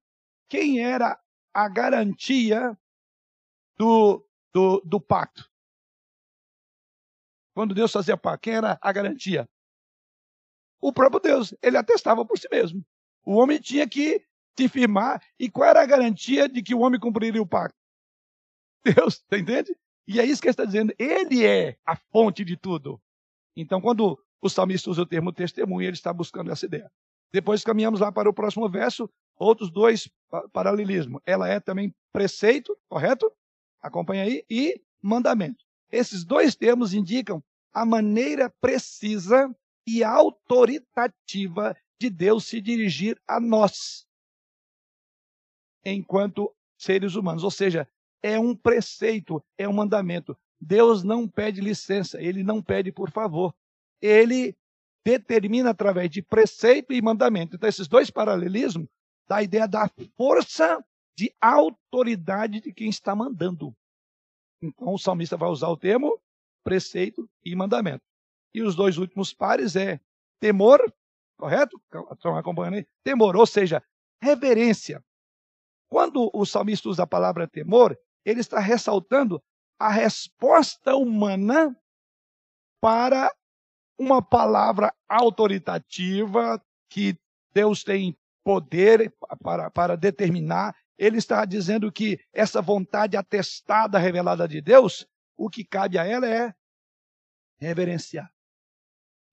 Quem 0.50 0.80
era 0.80 1.20
a 1.56 1.70
garantia 1.70 2.78
do, 3.78 4.28
do, 4.54 4.82
do 4.82 5.00
pacto? 5.00 5.50
Quando 7.54 7.74
Deus 7.74 7.94
fazia 7.94 8.18
pacto, 8.18 8.42
quem 8.42 8.56
era 8.56 8.78
a 8.82 8.92
garantia? 8.92 9.48
O 10.82 10.92
próprio 10.92 11.22
Deus. 11.22 11.56
Ele 11.62 11.78
atestava 11.78 12.26
por 12.26 12.38
si 12.38 12.50
mesmo. 12.52 12.86
O 13.24 13.36
homem 13.36 13.58
tinha 13.60 13.88
que 13.88 14.22
se 14.58 14.68
firmar. 14.68 15.24
E 15.40 15.50
qual 15.50 15.70
era 15.70 15.82
a 15.82 15.86
garantia 15.86 16.50
de 16.50 16.62
que 16.62 16.76
o 16.76 16.82
homem 16.82 17.00
cumpriria 17.00 17.42
o 17.42 17.48
pacto? 17.48 17.78
Deus, 18.84 19.24
você 19.28 19.38
entende? 19.40 19.76
E 20.06 20.20
é 20.20 20.26
isso 20.26 20.42
que 20.42 20.48
ele 20.48 20.52
está 20.52 20.66
dizendo. 20.66 20.94
Ele 21.00 21.46
é 21.46 21.78
a 21.86 21.96
fonte 21.96 22.44
de 22.44 22.58
tudo. 22.58 23.02
Então, 23.56 23.80
quando 23.80 24.22
o 24.42 24.50
salmista 24.50 24.90
usa 24.90 25.04
o 25.04 25.08
termo 25.08 25.32
testemunho, 25.32 25.88
ele 25.88 25.96
está 25.96 26.12
buscando 26.12 26.52
essa 26.52 26.66
ideia. 26.66 26.92
Depois 27.32 27.64
caminhamos 27.64 28.02
lá 28.02 28.12
para 28.12 28.30
o 28.30 28.34
próximo 28.34 28.70
verso, 28.70 29.10
outros 29.38 29.72
dois 29.72 30.10
paralelismos. 30.52 31.22
Ela 31.26 31.48
é 31.48 31.60
também 31.60 31.94
preceito, 32.12 32.78
correto? 32.90 33.32
Acompanha 33.82 34.24
aí. 34.24 34.44
E 34.50 34.82
mandamento. 35.02 35.64
Esses 35.92 36.24
dois 36.24 36.56
termos 36.56 36.94
indicam 36.94 37.44
a 37.74 37.86
maneira 37.86 38.50
precisa 38.62 39.54
e 39.88 40.04
autoritativa 40.04 41.76
de 42.00 42.10
Deus 42.10 42.46
se 42.46 42.60
dirigir 42.60 43.20
a 43.28 43.40
nós, 43.40 44.06
enquanto 45.84 46.54
seres 46.78 47.16
humanos. 47.16 47.44
Ou 47.44 47.52
seja, 47.52 47.88
é 48.24 48.40
um 48.40 48.56
preceito, 48.56 49.44
é 49.58 49.68
um 49.68 49.74
mandamento. 49.74 50.38
Deus 50.60 51.04
não 51.04 51.28
pede 51.28 51.62
licença, 51.62 52.22
ele 52.22 52.44
não 52.44 52.62
pede 52.62 52.92
por 52.92 53.12
favor. 53.12 53.54
Ele 54.02 54.56
determina 55.06 55.70
através 55.70 56.10
de 56.10 56.22
preceito 56.22 56.92
e 56.92 57.02
mandamento. 57.02 57.56
Então, 57.56 57.70
esses 57.70 57.88
dois 57.88 58.10
paralelismos 58.10 58.88
dá 59.28 59.38
a 59.38 59.44
ideia 59.44 59.68
da 59.68 59.90
força 60.18 60.84
de 61.18 61.34
autoridade 61.40 62.62
de 62.62 62.74
quem 62.74 62.90
está 62.90 63.16
mandando. 63.16 63.76
Então, 64.62 64.94
o 64.94 64.98
salmista 64.98 65.38
vai 65.38 65.50
usar 65.50 65.70
o 65.70 65.78
termo 65.78 66.20
preceito 66.64 67.30
e 67.44 67.56
mandamento. 67.56 68.04
E 68.54 68.62
os 68.62 68.76
dois 68.76 68.98
últimos 68.98 69.34
pares 69.34 69.76
é 69.76 70.00
temor, 70.40 70.82
correto? 71.38 71.82
Estão 72.12 72.38
acompanhando 72.38 72.76
aí? 72.76 72.88
Temor, 73.04 73.36
ou 73.36 73.46
seja, 73.46 73.84
reverência. 74.22 75.04
Quando 75.90 76.30
o 76.34 76.46
salmista 76.46 76.90
usa 76.90 77.04
a 77.04 77.08
palavra 77.08 77.48
temor, 77.48 77.98
ele 78.26 78.40
está 78.40 78.60
ressaltando 78.60 79.42
a 79.80 79.90
resposta 79.90 80.96
humana 80.96 81.78
para 82.82 83.34
uma 83.98 84.22
palavra 84.22 84.94
autoritativa 85.08 86.62
que 86.90 87.18
Deus 87.54 87.84
tem 87.84 88.18
poder 88.46 89.12
para, 89.42 89.72
para 89.72 89.98
determinar. 89.98 90.74
Ele 90.98 91.18
está 91.18 91.44
dizendo 91.44 91.92
que 91.92 92.20
essa 92.32 92.62
vontade 92.62 93.18
atestada, 93.18 93.98
revelada 93.98 94.48
de 94.48 94.62
Deus, 94.62 95.06
o 95.36 95.50
que 95.50 95.66
cabe 95.66 95.98
a 95.98 96.06
ela 96.06 96.30
é 96.30 96.54
reverenciar. 97.60 98.32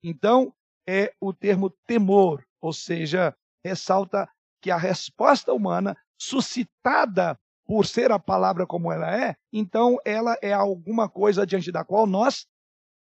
Então, 0.03 0.53
é 0.85 1.13
o 1.21 1.31
termo 1.31 1.69
temor, 1.69 2.45
ou 2.59 2.73
seja, 2.73 3.33
ressalta 3.63 4.27
que 4.59 4.71
a 4.71 4.77
resposta 4.77 5.53
humana 5.53 5.95
suscitada 6.17 7.39
por 7.65 7.85
ser 7.85 8.11
a 8.11 8.19
palavra 8.19 8.65
como 8.67 8.91
ela 8.91 9.15
é, 9.15 9.35
então 9.51 9.97
ela 10.03 10.37
é 10.41 10.51
alguma 10.51 11.07
coisa 11.07 11.45
diante 11.45 11.71
da 11.71 11.85
qual 11.85 12.05
nós 12.05 12.45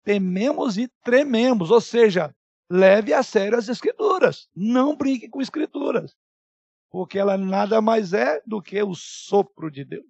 tememos 0.03 0.79
e 0.79 0.89
trememos, 1.03 1.71
ou 1.71 1.81
seja, 1.81 2.35
leve 2.71 3.13
a 3.13 3.23
sério 3.23 3.59
as 3.59 3.69
escrituras, 3.69 4.49
não 4.55 4.97
brinque 4.97 5.29
com 5.29 5.41
escrituras, 5.41 6.17
porque 6.91 7.19
ela 7.19 7.37
nada 7.37 7.81
mais 7.81 8.13
é 8.13 8.41
do 8.47 8.61
que 8.61 8.83
o 8.83 8.95
sopro 8.95 9.71
de 9.71 9.85
Deus. 9.85 10.07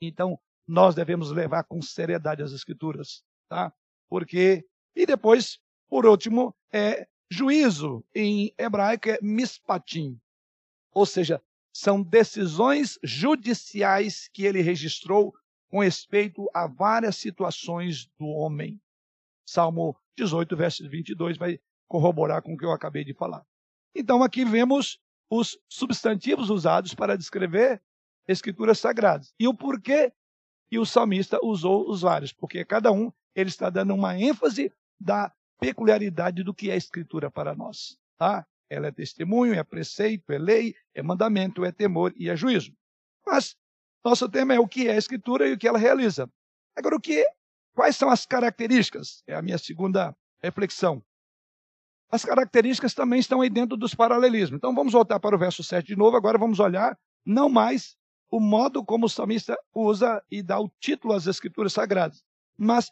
Então, 0.00 0.38
nós 0.66 0.94
devemos 0.94 1.30
levar 1.30 1.64
com 1.64 1.80
seriedade 1.80 2.42
as 2.42 2.52
escrituras, 2.52 3.24
tá? 3.48 3.72
Porque 4.08 4.64
e 4.94 5.06
depois, 5.06 5.60
por 5.88 6.04
último, 6.06 6.54
é 6.72 7.06
juízo 7.30 8.04
em 8.14 8.52
hebraico 8.58 9.08
é 9.08 9.18
mispatim, 9.22 10.20
ou 10.92 11.06
seja, 11.06 11.42
são 11.72 12.02
decisões 12.02 12.98
judiciais 13.04 14.28
que 14.28 14.44
ele 14.44 14.60
registrou 14.60 15.32
com 15.68 15.80
respeito 15.80 16.50
a 16.52 16.66
várias 16.66 17.16
situações 17.16 18.06
do 18.18 18.26
homem. 18.26 18.80
Salmo 19.46 19.96
18, 20.16 20.56
verso 20.56 20.88
22 20.88 21.36
vai 21.36 21.60
corroborar 21.88 22.42
com 22.42 22.54
o 22.54 22.56
que 22.56 22.64
eu 22.64 22.72
acabei 22.72 23.04
de 23.04 23.14
falar. 23.14 23.44
Então 23.94 24.22
aqui 24.22 24.44
vemos 24.44 25.00
os 25.30 25.58
substantivos 25.68 26.50
usados 26.50 26.94
para 26.94 27.16
descrever 27.16 27.82
escrituras 28.26 28.78
sagradas. 28.78 29.32
E 29.38 29.48
o 29.48 29.54
porquê 29.54 30.12
que 30.70 30.78
o 30.78 30.84
salmista 30.84 31.38
usou 31.42 31.88
os 31.90 32.02
vários, 32.02 32.32
porque 32.32 32.64
cada 32.64 32.92
um 32.92 33.10
ele 33.34 33.48
está 33.48 33.70
dando 33.70 33.94
uma 33.94 34.18
ênfase 34.18 34.72
da 35.00 35.32
peculiaridade 35.58 36.42
do 36.42 36.54
que 36.54 36.70
é 36.70 36.76
escritura 36.76 37.30
para 37.30 37.54
nós, 37.54 37.98
tá? 38.16 38.46
Ela 38.70 38.88
é 38.88 38.92
testemunho, 38.92 39.54
é 39.54 39.64
preceito, 39.64 40.30
é 40.30 40.38
lei, 40.38 40.74
é 40.94 41.02
mandamento, 41.02 41.64
é 41.64 41.72
temor 41.72 42.12
e 42.16 42.28
é 42.28 42.36
juízo. 42.36 42.72
Mas 43.26 43.56
nosso 44.04 44.28
tema 44.28 44.54
é 44.54 44.60
o 44.60 44.68
que 44.68 44.88
é 44.88 44.92
a 44.92 44.98
escritura 44.98 45.48
e 45.48 45.52
o 45.52 45.58
que 45.58 45.66
ela 45.66 45.78
realiza. 45.78 46.30
Agora, 46.76 46.96
o 46.96 47.00
que, 47.00 47.24
quais 47.74 47.96
são 47.96 48.10
as 48.10 48.26
características? 48.26 49.22
É 49.26 49.34
a 49.34 49.42
minha 49.42 49.58
segunda 49.58 50.14
reflexão. 50.42 51.02
As 52.10 52.24
características 52.24 52.94
também 52.94 53.20
estão 53.20 53.40
aí 53.40 53.50
dentro 53.50 53.76
dos 53.76 53.94
paralelismos. 53.94 54.56
Então 54.56 54.74
vamos 54.74 54.92
voltar 54.92 55.20
para 55.20 55.36
o 55.36 55.38
verso 55.38 55.62
7 55.62 55.86
de 55.86 55.96
novo. 55.96 56.16
Agora 56.16 56.38
vamos 56.38 56.58
olhar 56.58 56.98
não 57.24 57.48
mais 57.48 57.96
o 58.30 58.40
modo 58.40 58.84
como 58.84 59.06
o 59.06 59.08
salmista 59.08 59.58
usa 59.74 60.22
e 60.30 60.42
dá 60.42 60.58
o 60.60 60.70
título 60.80 61.14
às 61.14 61.26
escrituras 61.26 61.72
sagradas, 61.72 62.22
mas 62.56 62.90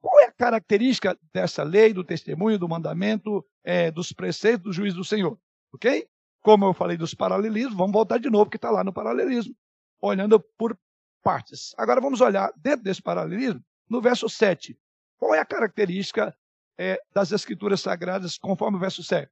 qual 0.00 0.20
é 0.20 0.26
a 0.26 0.32
característica 0.32 1.18
dessa 1.32 1.62
lei, 1.62 1.94
do 1.94 2.04
testemunho, 2.04 2.58
do 2.58 2.68
mandamento, 2.68 3.44
é, 3.62 3.90
dos 3.90 4.12
preceitos, 4.12 4.64
do 4.64 4.72
juízo 4.72 4.96
do 4.96 5.04
Senhor? 5.04 5.38
Ok? 5.72 6.06
Como 6.42 6.66
eu 6.66 6.74
falei 6.74 6.98
dos 6.98 7.14
paralelismos, 7.14 7.74
vamos 7.74 7.92
voltar 7.92 8.18
de 8.18 8.28
novo, 8.28 8.50
que 8.50 8.56
está 8.56 8.70
lá 8.70 8.84
no 8.84 8.92
paralelismo, 8.92 9.54
olhando 10.02 10.38
por 10.58 10.78
partes. 11.22 11.72
Agora 11.78 12.02
vamos 12.02 12.20
olhar 12.20 12.52
dentro 12.54 12.84
desse 12.84 13.00
paralelismo, 13.00 13.64
no 13.88 14.02
verso 14.02 14.28
7. 14.28 14.78
Qual 15.16 15.34
é 15.34 15.38
a 15.38 15.46
característica 15.46 16.36
é, 16.78 17.00
das 17.12 17.32
escrituras 17.32 17.80
sagradas, 17.80 18.38
conforme 18.38 18.76
o 18.76 18.80
verso 18.80 19.02
7? 19.02 19.30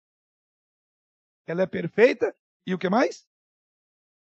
Ela 1.47 1.63
é 1.63 1.67
perfeita 1.67 2.35
e 2.67 2.75
o 2.75 2.79
que 2.79 2.89
mais? 2.89 3.27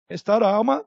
Restaura 0.09 0.47
a 0.47 0.55
alma. 0.55 0.87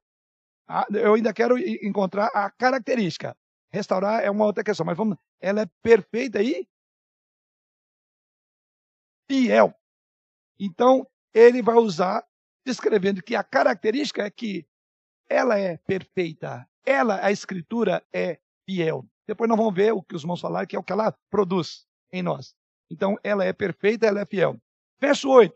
Eu 0.91 1.13
ainda 1.13 1.33
quero 1.33 1.57
encontrar 1.57 2.27
a 2.33 2.51
característica. 2.51 3.35
Restaurar 3.71 4.23
é 4.23 4.29
uma 4.29 4.45
outra 4.45 4.63
questão, 4.63 4.85
mas 4.85 4.97
vamos. 4.97 5.17
Ela 5.39 5.61
é 5.61 5.65
perfeita 5.81 6.41
e 6.41 6.67
fiel. 9.29 9.73
Então, 10.59 11.07
ele 11.33 11.61
vai 11.61 11.75
usar, 11.75 12.25
descrevendo 12.65 13.21
que 13.21 13.35
a 13.35 13.43
característica 13.43 14.23
é 14.23 14.29
que 14.29 14.67
ela 15.29 15.57
é 15.57 15.77
perfeita. 15.77 16.67
Ela, 16.85 17.23
a 17.25 17.31
escritura, 17.31 18.05
é 18.13 18.39
fiel. 18.65 19.05
Depois 19.25 19.49
nós 19.49 19.57
vamos 19.57 19.73
ver 19.73 19.93
o 19.93 20.01
que 20.01 20.15
os 20.15 20.23
irmãos 20.23 20.41
falaram, 20.41 20.67
que 20.67 20.75
é 20.75 20.79
o 20.79 20.83
que 20.83 20.93
ela 20.93 21.11
produz 21.29 21.86
em 22.11 22.21
nós. 22.21 22.55
Então, 22.89 23.17
ela 23.23 23.43
é 23.43 23.53
perfeita, 23.53 24.05
ela 24.05 24.21
é 24.21 24.25
fiel. 24.25 24.59
Verso 24.99 25.29
8. 25.29 25.53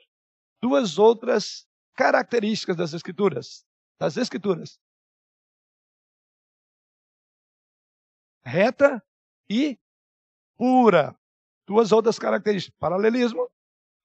Duas 0.61 0.97
outras 0.97 1.67
características 1.95 2.75
das 2.75 2.93
escrituras. 2.93 3.65
Das 3.97 4.17
escrituras. 4.17 4.79
reta 8.43 9.03
e 9.49 9.79
pura. 10.57 11.17
Duas 11.65 11.91
outras 11.91 12.19
características. 12.19 12.77
Paralelismo. 12.79 13.49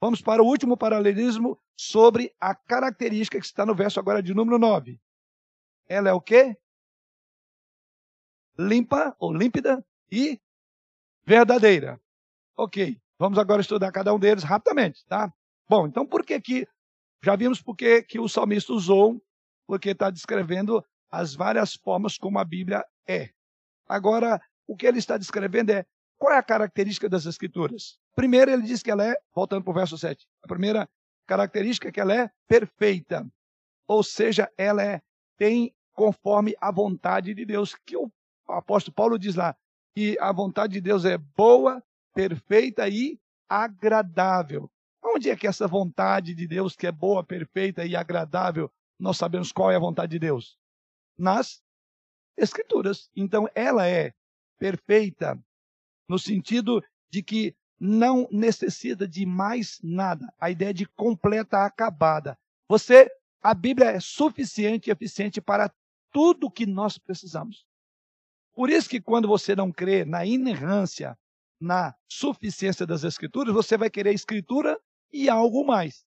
Vamos 0.01 0.21
para 0.21 0.43
o 0.43 0.47
último 0.47 0.77
paralelismo 0.77 1.59
sobre 1.75 2.35
a 2.39 2.55
característica 2.55 3.39
que 3.39 3.47
está 3.47 3.65
no 3.65 3.75
verso 3.75 3.99
agora 3.99 4.23
de 4.23 4.35
número 4.35 4.59
9. 4.59 5.01
Ela 5.89 6.11
é 6.11 6.13
o 6.13 6.21
quê? 6.21 6.57
Limpa 8.59 9.17
ou 9.19 9.33
límpida 9.33 9.85
e 10.11 10.41
verdadeira. 11.25 12.01
Ok, 12.57 12.99
vamos 13.19 13.39
agora 13.39 13.61
estudar 13.61 13.93
cada 13.93 14.15
um 14.15 14.19
deles 14.19 14.43
rapidamente, 14.43 15.05
tá? 15.07 15.31
Bom, 15.69 15.87
então 15.87 16.07
por 16.07 16.25
que 16.25 16.41
que, 16.41 16.67
já 17.23 17.37
vimos 17.37 17.61
por 17.61 17.77
que, 17.77 18.03
que 18.03 18.19
o 18.19 18.29
salmista 18.29 18.73
usou, 18.73 19.23
porque 19.67 19.91
está 19.91 20.11
descrevendo 20.11 20.83
as 21.11 21.35
várias 21.35 21.75
formas 21.75 22.17
como 22.17 22.39
a 22.39 22.45
Bíblia 22.45 22.85
é. 23.07 23.31
Agora, 23.87 24.41
o 24.67 24.75
que 24.75 24.87
ele 24.87 24.99
está 24.99 25.19
descrevendo 25.19 25.71
é 25.71 25.85
qual 26.17 26.33
é 26.33 26.39
a 26.39 26.43
característica 26.43 27.09
das 27.09 27.27
Escrituras. 27.27 27.99
Primeiro, 28.15 28.51
ele 28.51 28.63
diz 28.63 28.83
que 28.83 28.91
ela 28.91 29.05
é, 29.05 29.15
voltando 29.35 29.63
para 29.63 29.71
o 29.71 29.75
verso 29.75 29.99
7, 29.99 30.27
a 30.43 30.49
primeira 30.49 30.89
característica 31.27 31.89
é 31.89 31.93
que 31.93 32.01
ela 32.01 32.15
é 32.15 32.31
perfeita. 32.49 33.27
ou 33.87 34.03
seja, 34.03 34.51
ela 34.57 34.83
é, 34.83 35.03
tem 35.37 35.75
conforme 35.93 36.55
a 36.61 36.71
vontade 36.73 37.35
de 37.35 37.45
Deus, 37.45 37.75
que 37.87 37.97
o 37.97 38.11
apóstolo 38.49 38.95
Paulo 38.95 39.19
diz 39.19 39.35
lá, 39.35 39.55
que 39.95 40.17
a 40.21 40.33
vontade 40.33 40.75
de 40.75 40.81
Deus 40.81 41.05
é 41.05 41.19
boa, 41.19 41.83
perfeita 42.17 42.89
e 42.89 43.21
agradável. 43.47 44.71
Onde 45.05 45.29
é 45.29 45.37
que 45.37 45.47
essa 45.47 45.69
vontade 45.69 46.35
de 46.35 46.49
Deus, 46.49 46.75
que 46.75 46.87
é 46.87 46.91
boa, 46.91 47.23
perfeita 47.23 47.85
e 47.85 47.95
agradável, 47.95 48.73
nós 48.99 49.19
sabemos 49.19 49.53
qual 49.53 49.71
é 49.71 49.77
a 49.77 49.81
vontade 49.81 50.13
de 50.13 50.19
Deus? 50.19 50.59
Nas 51.19 51.63
Escrituras. 52.39 53.11
Então, 53.15 53.49
ela 53.55 53.87
é 53.87 54.15
perfeita 54.59 55.39
no 56.09 56.19
sentido 56.19 56.83
de 57.11 57.23
que 57.23 57.55
não 57.79 58.27
necessita 58.31 59.07
de 59.07 59.27
mais 59.27 59.79
nada. 59.83 60.33
A 60.41 60.51
ideia 60.51 60.73
de 60.73 60.87
completa, 60.87 61.65
acabada. 61.65 62.39
Você, 62.69 63.11
a 63.43 63.55
Bíblia 63.55 63.91
é 63.91 64.01
suficiente 64.01 64.89
e 64.89 64.93
eficiente 64.93 65.41
para 65.41 65.71
tudo 66.11 66.51
que 66.51 66.67
nós 66.67 66.97
precisamos. 66.99 67.67
Por 68.55 68.71
isso 68.71 68.89
que 68.89 69.01
quando 69.01 69.29
você 69.29 69.55
não 69.55 69.71
crê 69.71 70.05
na 70.05 70.25
inerrância, 70.25 71.17
na 71.61 71.95
suficiência 72.09 72.87
das 72.87 73.05
escrituras, 73.05 73.55
você 73.55 73.77
vai 73.77 73.91
querer 73.91 74.13
escritura 74.13 74.79
e 75.13 75.29
algo 75.29 75.65
mais. 75.67 76.05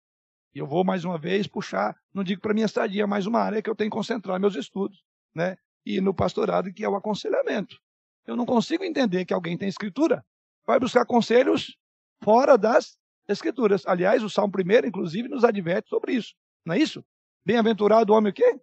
E 0.53 0.59
eu 0.59 0.67
vou 0.67 0.83
mais 0.83 1.03
uma 1.03 1.17
vez 1.17 1.47
puxar, 1.47 1.95
não 2.13 2.23
digo 2.23 2.41
para 2.41 2.53
minha 2.53 2.65
estadia, 2.65 3.05
mais 3.07 3.25
uma 3.25 3.39
área 3.39 3.62
que 3.62 3.69
eu 3.69 3.75
tenho 3.75 3.89
que 3.89 3.95
concentrar 3.95 4.39
meus 4.39 4.55
estudos, 4.55 5.03
né? 5.33 5.57
E 5.85 6.01
no 6.01 6.13
pastorado, 6.13 6.71
que 6.73 6.83
é 6.83 6.89
o 6.89 6.95
aconselhamento. 6.95 7.79
Eu 8.25 8.35
não 8.35 8.45
consigo 8.45 8.83
entender 8.83 9.25
que 9.25 9.33
alguém 9.33 9.57
tem 9.57 9.67
escritura, 9.67 10.25
vai 10.65 10.79
buscar 10.79 11.05
conselhos 11.05 11.77
fora 12.23 12.57
das 12.57 12.97
escrituras. 13.27 13.85
Aliás, 13.85 14.23
o 14.23 14.29
Salmo 14.29 14.53
1, 14.55 14.88
inclusive, 14.88 15.27
nos 15.27 15.43
adverte 15.43 15.89
sobre 15.89 16.13
isso. 16.13 16.35
Não 16.65 16.75
é 16.75 16.79
isso? 16.79 17.03
Bem-aventurado 17.45 18.12
o 18.12 18.15
homem 18.15 18.31
o 18.31 18.33
quê? 18.33 18.59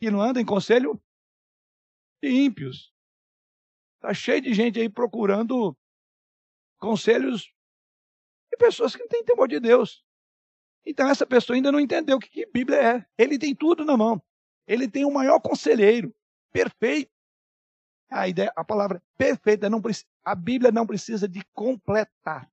Que 0.00 0.10
não 0.10 0.20
anda 0.20 0.40
em 0.40 0.44
conselho 0.44 1.00
de 2.22 2.30
ímpios. 2.30 2.92
Está 3.96 4.14
cheio 4.14 4.40
de 4.40 4.54
gente 4.54 4.80
aí 4.80 4.88
procurando 4.88 5.76
conselhos 6.78 7.52
de 8.50 8.56
pessoas 8.58 8.94
que 8.94 9.02
não 9.02 9.08
têm 9.08 9.24
temor 9.24 9.48
de 9.48 9.58
Deus. 9.58 10.04
Então 10.84 11.08
essa 11.08 11.26
pessoa 11.26 11.56
ainda 11.56 11.72
não 11.72 11.80
entendeu 11.80 12.16
o 12.16 12.20
que, 12.20 12.28
que 12.28 12.46
Bíblia 12.46 12.96
é. 12.96 13.06
Ele 13.18 13.38
tem 13.38 13.54
tudo 13.54 13.84
na 13.84 13.96
mão. 13.96 14.22
Ele 14.66 14.88
tem 14.88 15.04
o 15.04 15.10
maior 15.10 15.40
conselheiro, 15.40 16.14
perfeito. 16.52 17.10
A 18.10 18.28
ideia, 18.28 18.52
a 18.54 18.64
palavra 18.64 19.02
perfeita, 19.18 19.68
não, 19.68 19.82
a 20.24 20.34
Bíblia 20.34 20.70
não 20.70 20.86
precisa 20.86 21.28
de 21.28 21.42
completar. 21.52 22.48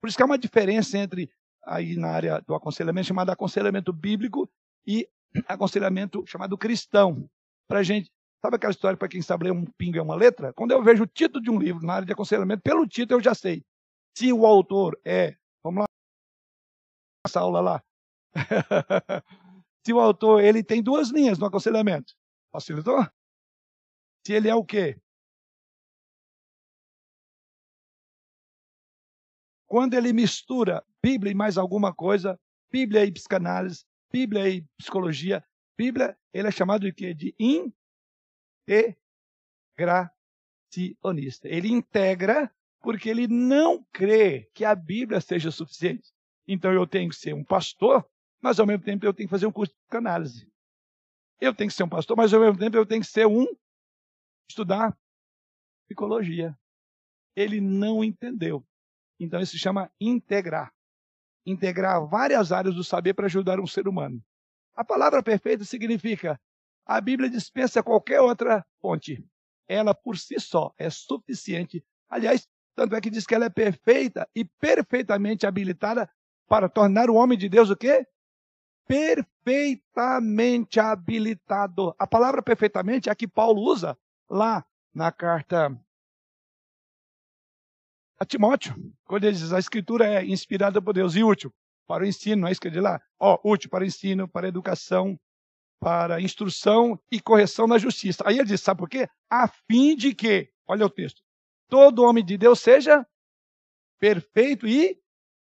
Por 0.00 0.08
isso 0.08 0.16
que 0.16 0.22
há 0.22 0.26
uma 0.26 0.38
diferença 0.38 0.98
entre 0.98 1.30
aí 1.64 1.96
na 1.96 2.10
área 2.10 2.40
do 2.40 2.54
aconselhamento 2.54 3.08
chamado 3.08 3.30
aconselhamento 3.30 3.92
bíblico 3.92 4.50
e 4.86 5.08
aconselhamento 5.46 6.24
chamado 6.26 6.58
cristão. 6.58 7.28
Para 7.66 7.82
gente, 7.82 8.10
sabe 8.44 8.56
aquela 8.56 8.72
história 8.72 8.98
para 8.98 9.08
quem 9.08 9.22
sabe 9.22 9.44
ler 9.44 9.52
um 9.52 9.64
pingo 9.64 9.96
é 9.96 10.02
uma 10.02 10.14
letra? 10.14 10.52
Quando 10.52 10.72
eu 10.72 10.82
vejo 10.82 11.04
o 11.04 11.06
título 11.06 11.42
de 11.42 11.50
um 11.50 11.58
livro 11.58 11.82
na 11.82 11.94
área 11.94 12.04
de 12.04 12.12
aconselhamento, 12.12 12.62
pelo 12.62 12.86
título 12.86 13.18
eu 13.18 13.24
já 13.24 13.34
sei 13.34 13.64
se 14.14 14.30
o 14.34 14.44
autor 14.44 15.00
é, 15.02 15.34
vamos 15.62 15.80
lá, 15.80 15.86
essa 17.26 17.40
aula 17.40 17.60
lá. 17.62 17.84
se 19.82 19.94
o 19.94 19.98
autor 19.98 20.44
ele 20.44 20.62
tem 20.62 20.82
duas 20.82 21.08
linhas 21.08 21.38
no 21.38 21.46
aconselhamento, 21.46 22.14
facilitou? 22.52 23.02
Se 24.26 24.34
ele 24.34 24.50
é 24.50 24.54
o 24.54 24.62
quê? 24.62 25.00
Quando 29.66 29.94
ele 29.94 30.12
mistura 30.12 30.84
Bíblia 31.02 31.32
e 31.32 31.34
mais 31.34 31.56
alguma 31.56 31.94
coisa, 31.94 32.38
Bíblia 32.70 33.06
e 33.06 33.10
psicanálise, 33.10 33.86
Bíblia 34.12 34.50
e 34.50 34.62
psicologia, 34.78 35.42
Bíblia, 35.78 36.14
ele 36.30 36.48
é 36.48 36.50
chamado 36.50 36.82
de 36.82 36.92
quê? 36.92 37.14
De 37.14 37.34
integracionista. 38.66 41.48
Ele 41.48 41.70
integra 41.70 42.50
porque 42.80 43.08
ele 43.08 43.26
não 43.26 43.82
crê 43.92 44.50
que 44.52 44.64
a 44.64 44.74
Bíblia 44.74 45.20
seja 45.20 45.50
suficiente. 45.50 46.12
Então 46.46 46.72
eu 46.72 46.86
tenho 46.86 47.08
que 47.08 47.16
ser 47.16 47.34
um 47.34 47.42
pastor, 47.42 48.06
mas 48.40 48.60
ao 48.60 48.66
mesmo 48.66 48.84
tempo 48.84 49.06
eu 49.06 49.14
tenho 49.14 49.26
que 49.26 49.30
fazer 49.30 49.46
um 49.46 49.52
curso 49.52 49.72
de 49.72 49.78
psicanálise. 49.80 50.52
Eu 51.40 51.54
tenho 51.54 51.70
que 51.70 51.76
ser 51.76 51.84
um 51.84 51.88
pastor, 51.88 52.16
mas 52.16 52.32
ao 52.32 52.40
mesmo 52.40 52.58
tempo 52.58 52.76
eu 52.76 52.86
tenho 52.86 53.00
que 53.00 53.06
ser 53.06 53.26
um 53.26 53.46
estudar 54.48 54.96
psicologia. 55.86 56.56
Ele 57.34 57.60
não 57.60 58.04
entendeu. 58.04 58.64
Então 59.18 59.40
isso 59.40 59.52
se 59.52 59.58
chama 59.58 59.90
integrar. 60.00 60.72
Integrar 61.46 62.06
várias 62.06 62.52
áreas 62.52 62.74
do 62.74 62.84
saber 62.84 63.14
para 63.14 63.26
ajudar 63.26 63.60
um 63.60 63.66
ser 63.66 63.88
humano. 63.88 64.22
A 64.74 64.84
palavra 64.84 65.22
perfeita 65.22 65.64
significa 65.64 66.40
a 66.86 67.00
Bíblia 67.00 67.30
dispensa 67.30 67.82
qualquer 67.82 68.20
outra 68.20 68.64
fonte. 68.80 69.24
Ela 69.66 69.94
por 69.94 70.18
si 70.18 70.38
só 70.38 70.74
é 70.78 70.90
suficiente. 70.90 71.84
Aliás, 72.08 72.46
tanto 72.74 72.94
é 72.94 73.00
que 73.00 73.10
diz 73.10 73.26
que 73.26 73.34
ela 73.34 73.46
é 73.46 73.50
perfeita 73.50 74.28
e 74.34 74.44
perfeitamente 74.44 75.46
habilitada 75.46 76.10
para 76.46 76.68
tornar 76.68 77.08
o 77.08 77.14
homem 77.14 77.38
de 77.38 77.48
Deus 77.48 77.70
o 77.70 77.76
quê? 77.76 78.06
Perfeitamente 78.86 80.78
habilitado. 80.78 81.94
A 81.98 82.06
palavra 82.06 82.42
perfeitamente 82.42 83.08
é 83.08 83.12
a 83.12 83.14
que 83.14 83.26
Paulo 83.26 83.62
usa 83.62 83.96
lá 84.28 84.62
na 84.92 85.10
carta 85.10 85.74
a 88.18 88.24
Timóteo, 88.24 88.74
quando 89.04 89.24
ele 89.24 89.36
diz 89.36 89.52
a 89.52 89.58
escritura 89.58 90.06
é 90.06 90.24
inspirada 90.24 90.80
por 90.80 90.94
Deus 90.94 91.16
e 91.16 91.24
útil 91.24 91.52
para 91.86 92.04
o 92.04 92.06
ensino, 92.06 92.42
não 92.42 92.48
é 92.48 92.52
isso 92.52 92.60
que 92.60 92.68
ele 92.68 92.76
diz 92.76 92.82
lá? 92.82 93.00
Ó, 93.18 93.38
oh, 93.42 93.52
útil 93.52 93.68
para 93.68 93.82
o 93.82 93.86
ensino, 93.86 94.28
para 94.28 94.46
a 94.46 94.48
educação, 94.48 95.18
para 95.84 96.18
instrução 96.18 96.98
e 97.12 97.20
correção 97.20 97.66
na 97.66 97.76
justiça. 97.76 98.24
Aí 98.26 98.38
ele 98.38 98.48
diz, 98.48 98.62
sabe 98.62 98.78
por 98.78 98.88
quê? 98.88 99.06
A 99.28 99.46
fim 99.46 99.94
de 99.94 100.14
que, 100.14 100.48
olha 100.66 100.86
o 100.86 100.88
texto, 100.90 101.20
todo 101.68 102.04
homem 102.04 102.24
de 102.24 102.38
Deus 102.38 102.58
seja 102.58 103.06
perfeito 104.00 104.66
e 104.66 104.98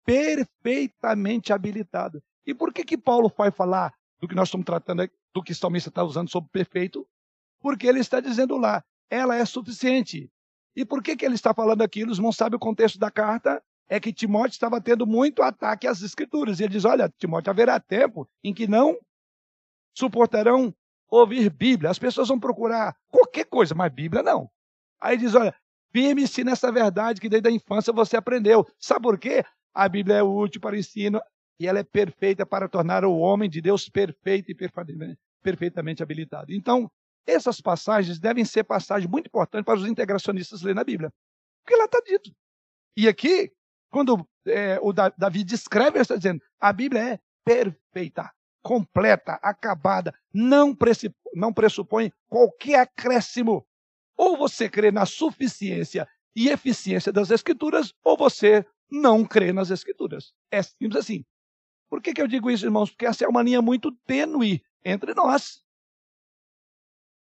perfeitamente 0.04 1.54
habilitado. 1.54 2.22
E 2.46 2.52
por 2.52 2.70
que 2.70 2.84
que 2.84 2.98
Paulo 2.98 3.32
vai 3.34 3.50
falar 3.50 3.94
do 4.20 4.28
que 4.28 4.34
nós 4.34 4.48
estamos 4.48 4.66
tratando, 4.66 5.08
do 5.32 5.42
que 5.42 5.52
o 5.52 5.54
salmista 5.54 5.88
está 5.88 6.04
usando 6.04 6.30
sobre 6.30 6.50
perfeito? 6.50 7.08
Porque 7.58 7.86
ele 7.86 8.00
está 8.00 8.20
dizendo 8.20 8.58
lá, 8.58 8.84
ela 9.08 9.36
é 9.36 9.44
suficiente. 9.46 10.30
E 10.76 10.84
por 10.84 11.02
que, 11.02 11.16
que 11.16 11.24
ele 11.24 11.34
está 11.34 11.54
falando 11.54 11.80
aquilo? 11.80 12.12
Os 12.12 12.18
irmãos 12.18 12.36
sabem 12.36 12.56
o 12.56 12.60
contexto 12.60 12.98
da 12.98 13.10
carta? 13.10 13.62
É 13.88 13.98
que 13.98 14.12
Timóteo 14.12 14.52
estava 14.52 14.82
tendo 14.82 15.06
muito 15.06 15.42
ataque 15.42 15.86
às 15.86 16.02
escrituras. 16.02 16.60
E 16.60 16.64
ele 16.64 16.72
diz: 16.72 16.84
Olha, 16.84 17.10
Timóteo, 17.16 17.50
haverá 17.50 17.80
tempo 17.80 18.28
em 18.44 18.52
que 18.52 18.66
não 18.66 18.98
suportarão 19.96 20.74
ouvir 21.08 21.50
Bíblia. 21.50 21.90
As 21.90 21.98
pessoas 21.98 22.28
vão 22.28 22.38
procurar 22.38 22.96
qualquer 23.08 23.46
coisa, 23.46 23.74
mas 23.74 23.92
Bíblia 23.92 24.22
não. 24.22 24.50
Aí 25.00 25.16
diz: 25.16 25.34
Olha, 25.34 25.54
firme-se 25.92 26.44
nessa 26.44 26.70
verdade 26.70 27.20
que 27.20 27.28
desde 27.28 27.48
a 27.48 27.52
infância 27.52 27.92
você 27.92 28.16
aprendeu. 28.16 28.66
Sabe 28.78 29.02
por 29.02 29.18
quê? 29.18 29.44
A 29.74 29.88
Bíblia 29.88 30.16
é 30.16 30.22
útil 30.22 30.60
para 30.60 30.74
o 30.74 30.78
ensino 30.78 31.20
e 31.58 31.66
ela 31.66 31.78
é 31.78 31.84
perfeita 31.84 32.44
para 32.44 32.68
tornar 32.68 33.04
o 33.04 33.16
homem 33.16 33.48
de 33.48 33.60
Deus 33.60 33.88
perfeito 33.88 34.50
e 34.50 34.54
perfeitamente 35.42 36.02
habilitado. 36.02 36.52
Então, 36.52 36.90
essas 37.26 37.60
passagens 37.60 38.18
devem 38.18 38.44
ser 38.44 38.64
passagens 38.64 39.10
muito 39.10 39.26
importantes 39.26 39.64
para 39.64 39.78
os 39.78 39.86
integracionistas 39.86 40.62
ler 40.62 40.74
na 40.74 40.84
Bíblia. 40.84 41.12
Porque 41.64 41.76
lá 41.76 41.86
está 41.86 42.00
dito. 42.06 42.30
E 42.96 43.08
aqui, 43.08 43.52
quando 43.90 44.26
é, 44.46 44.78
o 44.80 44.92
Davi 44.92 45.42
descreve, 45.44 45.96
ele 45.96 46.02
está 46.02 46.16
dizendo: 46.16 46.40
a 46.60 46.72
Bíblia 46.72 47.14
é 47.14 47.20
perfeita, 47.44 48.30
completa, 48.66 49.38
acabada, 49.44 50.12
não 50.34 50.74
pressupõe, 50.74 51.14
não 51.32 51.52
pressupõe 51.52 52.12
qualquer 52.26 52.80
acréscimo. 52.80 53.64
Ou 54.16 54.36
você 54.36 54.68
crê 54.68 54.90
na 54.90 55.06
suficiência 55.06 56.08
e 56.34 56.48
eficiência 56.48 57.12
das 57.12 57.30
Escrituras, 57.30 57.94
ou 58.02 58.16
você 58.16 58.66
não 58.90 59.24
crê 59.24 59.52
nas 59.52 59.70
Escrituras. 59.70 60.34
É 60.50 60.60
simples 60.64 60.96
assim. 60.96 61.24
Por 61.88 62.02
que, 62.02 62.12
que 62.12 62.20
eu 62.20 62.26
digo 62.26 62.50
isso, 62.50 62.66
irmãos? 62.66 62.90
Porque 62.90 63.06
essa 63.06 63.24
é 63.24 63.28
uma 63.28 63.40
linha 63.40 63.62
muito 63.62 63.92
tênue 64.04 64.60
entre 64.84 65.14
nós. 65.14 65.62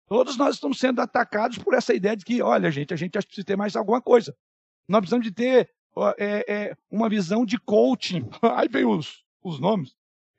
Todos 0.07 0.39
nós 0.39 0.55
estamos 0.55 0.79
sendo 0.79 1.03
atacados 1.03 1.59
por 1.59 1.75
essa 1.75 1.93
ideia 1.93 2.17
de 2.17 2.25
que, 2.25 2.41
olha, 2.41 2.71
gente, 2.71 2.95
a 2.95 2.97
gente 2.97 3.13
precisa 3.13 3.45
ter 3.45 3.57
mais 3.57 3.77
alguma 3.77 4.01
coisa. 4.01 4.35
Nós 4.89 5.01
precisamos 5.01 5.27
de 5.27 5.33
ter 5.33 5.71
é, 6.17 6.53
é, 6.55 6.77
uma 6.91 7.11
visão 7.11 7.45
de 7.45 7.59
coaching. 7.59 8.27
Aí 8.57 8.67
vem 8.67 8.87
os, 8.87 9.23
os 9.43 9.61
nomes. 9.61 9.95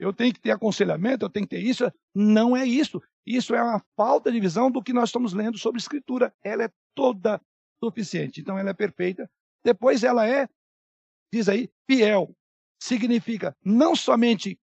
Eu 0.06 0.14
tenho 0.14 0.34
que 0.34 0.40
ter 0.40 0.52
aconselhamento, 0.52 1.26
eu 1.26 1.30
tenho 1.30 1.48
que 1.48 1.56
ter 1.56 1.64
isso. 1.64 1.92
Não 2.14 2.56
é 2.56 2.66
isso. 2.66 3.02
Isso 3.26 3.56
é 3.56 3.62
uma 3.62 3.84
falta 3.96 4.32
de 4.32 4.40
visão 4.40 4.70
do 4.70 4.84
que 4.84 4.94
nós 4.94 5.10
estamos 5.10 5.34
lendo 5.34 5.58
sobre 5.58 5.80
Escritura. 5.80 6.34
Ela 6.44 6.66
é 6.66 6.72
toda 6.94 7.42
suficiente. 7.84 8.40
Então, 8.40 8.58
ela 8.58 8.70
é 8.70 8.74
perfeita. 8.74 9.30
Depois, 9.64 10.04
ela 10.04 10.28
é, 10.28 10.48
diz 11.34 11.50
aí, 11.50 11.70
fiel. 11.88 12.36
Significa 12.80 13.56
não 13.64 13.96
somente 13.96 14.60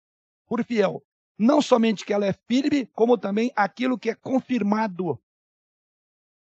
por 0.46 0.64
fiel, 0.64 1.04
não 1.40 1.62
somente 1.62 2.06
que 2.06 2.14
ela 2.14 2.26
é 2.26 2.34
firme, 2.34 2.86
como 2.88 3.18
também 3.18 3.52
aquilo 3.56 3.98
que 3.98 4.10
é 4.10 4.16
confirmado, 4.16 5.20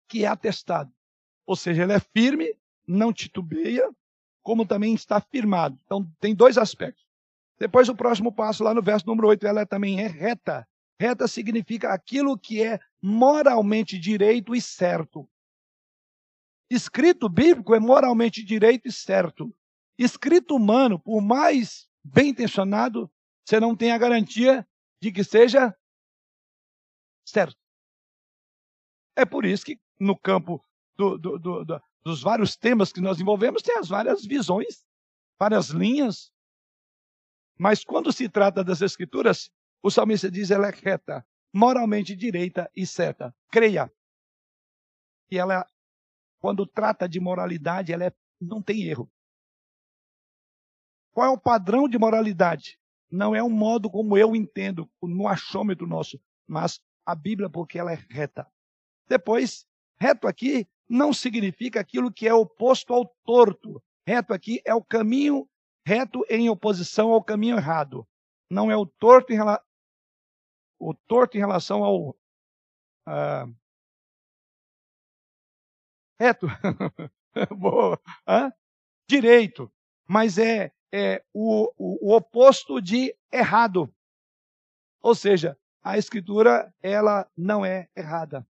que 0.09 0.25
é 0.25 0.29
atestado. 0.29 0.93
Ou 1.47 1.57
seja, 1.57 1.83
ela 1.83 1.95
é 1.95 2.01
firme, 2.01 2.55
não 2.87 3.13
titubeia, 3.13 3.91
como 4.43 4.67
também 4.67 4.95
está 4.95 5.21
firmado. 5.21 5.79
Então, 5.85 6.09
tem 6.21 6.35
dois 6.35 6.59
aspectos. 6.59 7.04
Depois 7.65 7.89
o 7.89 7.97
próximo 7.97 8.31
passo, 8.31 8.63
lá 8.63 8.75
no 8.75 8.83
verso 8.83 9.07
número 9.07 9.27
8, 9.29 9.47
ela 9.47 9.65
também 9.65 9.99
é 9.99 10.07
reta. 10.07 10.69
Reta 11.01 11.27
significa 11.27 11.95
aquilo 11.95 12.39
que 12.39 12.63
é 12.63 12.79
moralmente 13.01 13.99
direito 13.99 14.55
e 14.55 14.61
certo. 14.61 15.27
Escrito 16.69 17.27
bíblico 17.27 17.75
é 17.75 17.81
moralmente 17.81 18.45
direito 18.45 18.87
e 18.87 18.93
certo. 18.93 19.51
Escrito 19.97 20.55
humano, 20.55 21.01
por 21.01 21.23
mais 21.23 21.89
bem 22.05 22.29
intencionado, 22.29 23.11
você 23.43 23.59
não 23.59 23.75
tem 23.75 23.93
a 23.93 23.99
garantia 23.99 24.69
de 25.01 25.11
que 25.11 25.25
seja 25.25 25.75
certo. 27.27 27.57
É 29.17 29.25
por 29.25 29.47
isso 29.47 29.65
que 29.65 29.81
no 29.99 30.19
campo 30.19 30.63
do, 30.99 31.17
do, 31.17 31.39
do, 31.39 31.83
dos 32.05 32.21
vários 32.21 32.59
temas 32.59 32.93
que 32.93 33.01
nós 33.01 33.19
envolvemos, 33.19 33.63
tem 33.63 33.79
as 33.79 33.89
várias 33.89 34.23
visões, 34.23 34.85
várias 35.39 35.71
linhas. 35.71 36.34
Mas 37.59 37.85
quando 37.85 38.13
se 38.13 38.29
trata 38.29 38.65
das 38.65 38.83
Escrituras, 38.83 39.51
o 39.83 39.91
salmista 39.91 40.31
diz 40.31 40.51
ela 40.51 40.69
é 40.69 40.73
reta, 40.73 41.25
moralmente 41.53 42.17
direita 42.17 42.71
e 42.75 42.87
certa. 42.87 43.35
Creia. 43.51 43.91
E 45.31 45.39
ela, 45.39 45.67
quando 46.41 46.67
trata 46.67 47.09
de 47.09 47.21
moralidade, 47.21 47.93
ela 47.93 48.05
é, 48.05 48.13
não 48.41 48.61
tem 48.61 48.85
erro. 48.85 49.11
Qual 51.13 51.27
é 51.27 51.31
o 51.31 51.39
padrão 51.39 51.89
de 51.89 51.99
moralidade? 51.99 52.79
Não 53.11 53.35
é 53.35 53.43
um 53.43 53.51
modo 53.51 53.89
como 53.89 54.19
eu 54.19 54.35
entendo, 54.35 54.91
no 55.01 55.29
achômetro 55.29 55.87
nosso, 55.87 56.21
mas 56.47 56.81
a 57.07 57.15
Bíblia, 57.15 57.49
porque 57.49 57.79
ela 57.79 57.93
é 57.93 57.99
reta. 58.11 58.47
Depois, 59.09 59.65
reto 60.01 60.27
aqui 60.27 60.67
não 60.89 61.13
significa 61.13 61.81
aquilo 61.81 62.13
que 62.13 62.27
é 62.27 62.35
oposto 62.35 62.93
ao 62.93 63.07
torto. 63.25 63.83
Reto 64.07 64.35
aqui 64.35 64.61
é 64.65 64.75
o 64.75 64.83
caminho 64.83 65.49
reto 65.87 66.25
em 66.29 66.49
oposição 66.49 67.13
ao 67.13 67.23
caminho 67.23 67.57
errado. 67.57 68.07
Não 68.51 68.71
é 68.71 68.77
o 68.77 68.87
torto 68.87 69.33
em, 69.33 69.37
rela... 69.37 69.63
o 70.79 70.95
torto 70.95 71.37
em 71.37 71.41
relação 71.41 71.85
ao 71.85 72.11
uh... 72.11 73.55
reto. 76.19 76.47
Boa. 77.57 78.01
Hã? 78.27 78.53
Direito. 79.09 79.73
Mas 80.07 80.39
é, 80.39 80.73
é 80.93 81.25
o, 81.33 81.73
o, 81.77 82.11
o 82.11 82.17
oposto 82.17 82.81
de 82.81 83.15
errado. 83.33 83.93
Ou 85.03 85.15
seja, 85.15 85.59
a 85.83 85.99
escritura 85.99 86.73
ela 86.83 87.31
não 87.37 87.65
é 87.65 87.89
errada. 87.95 88.47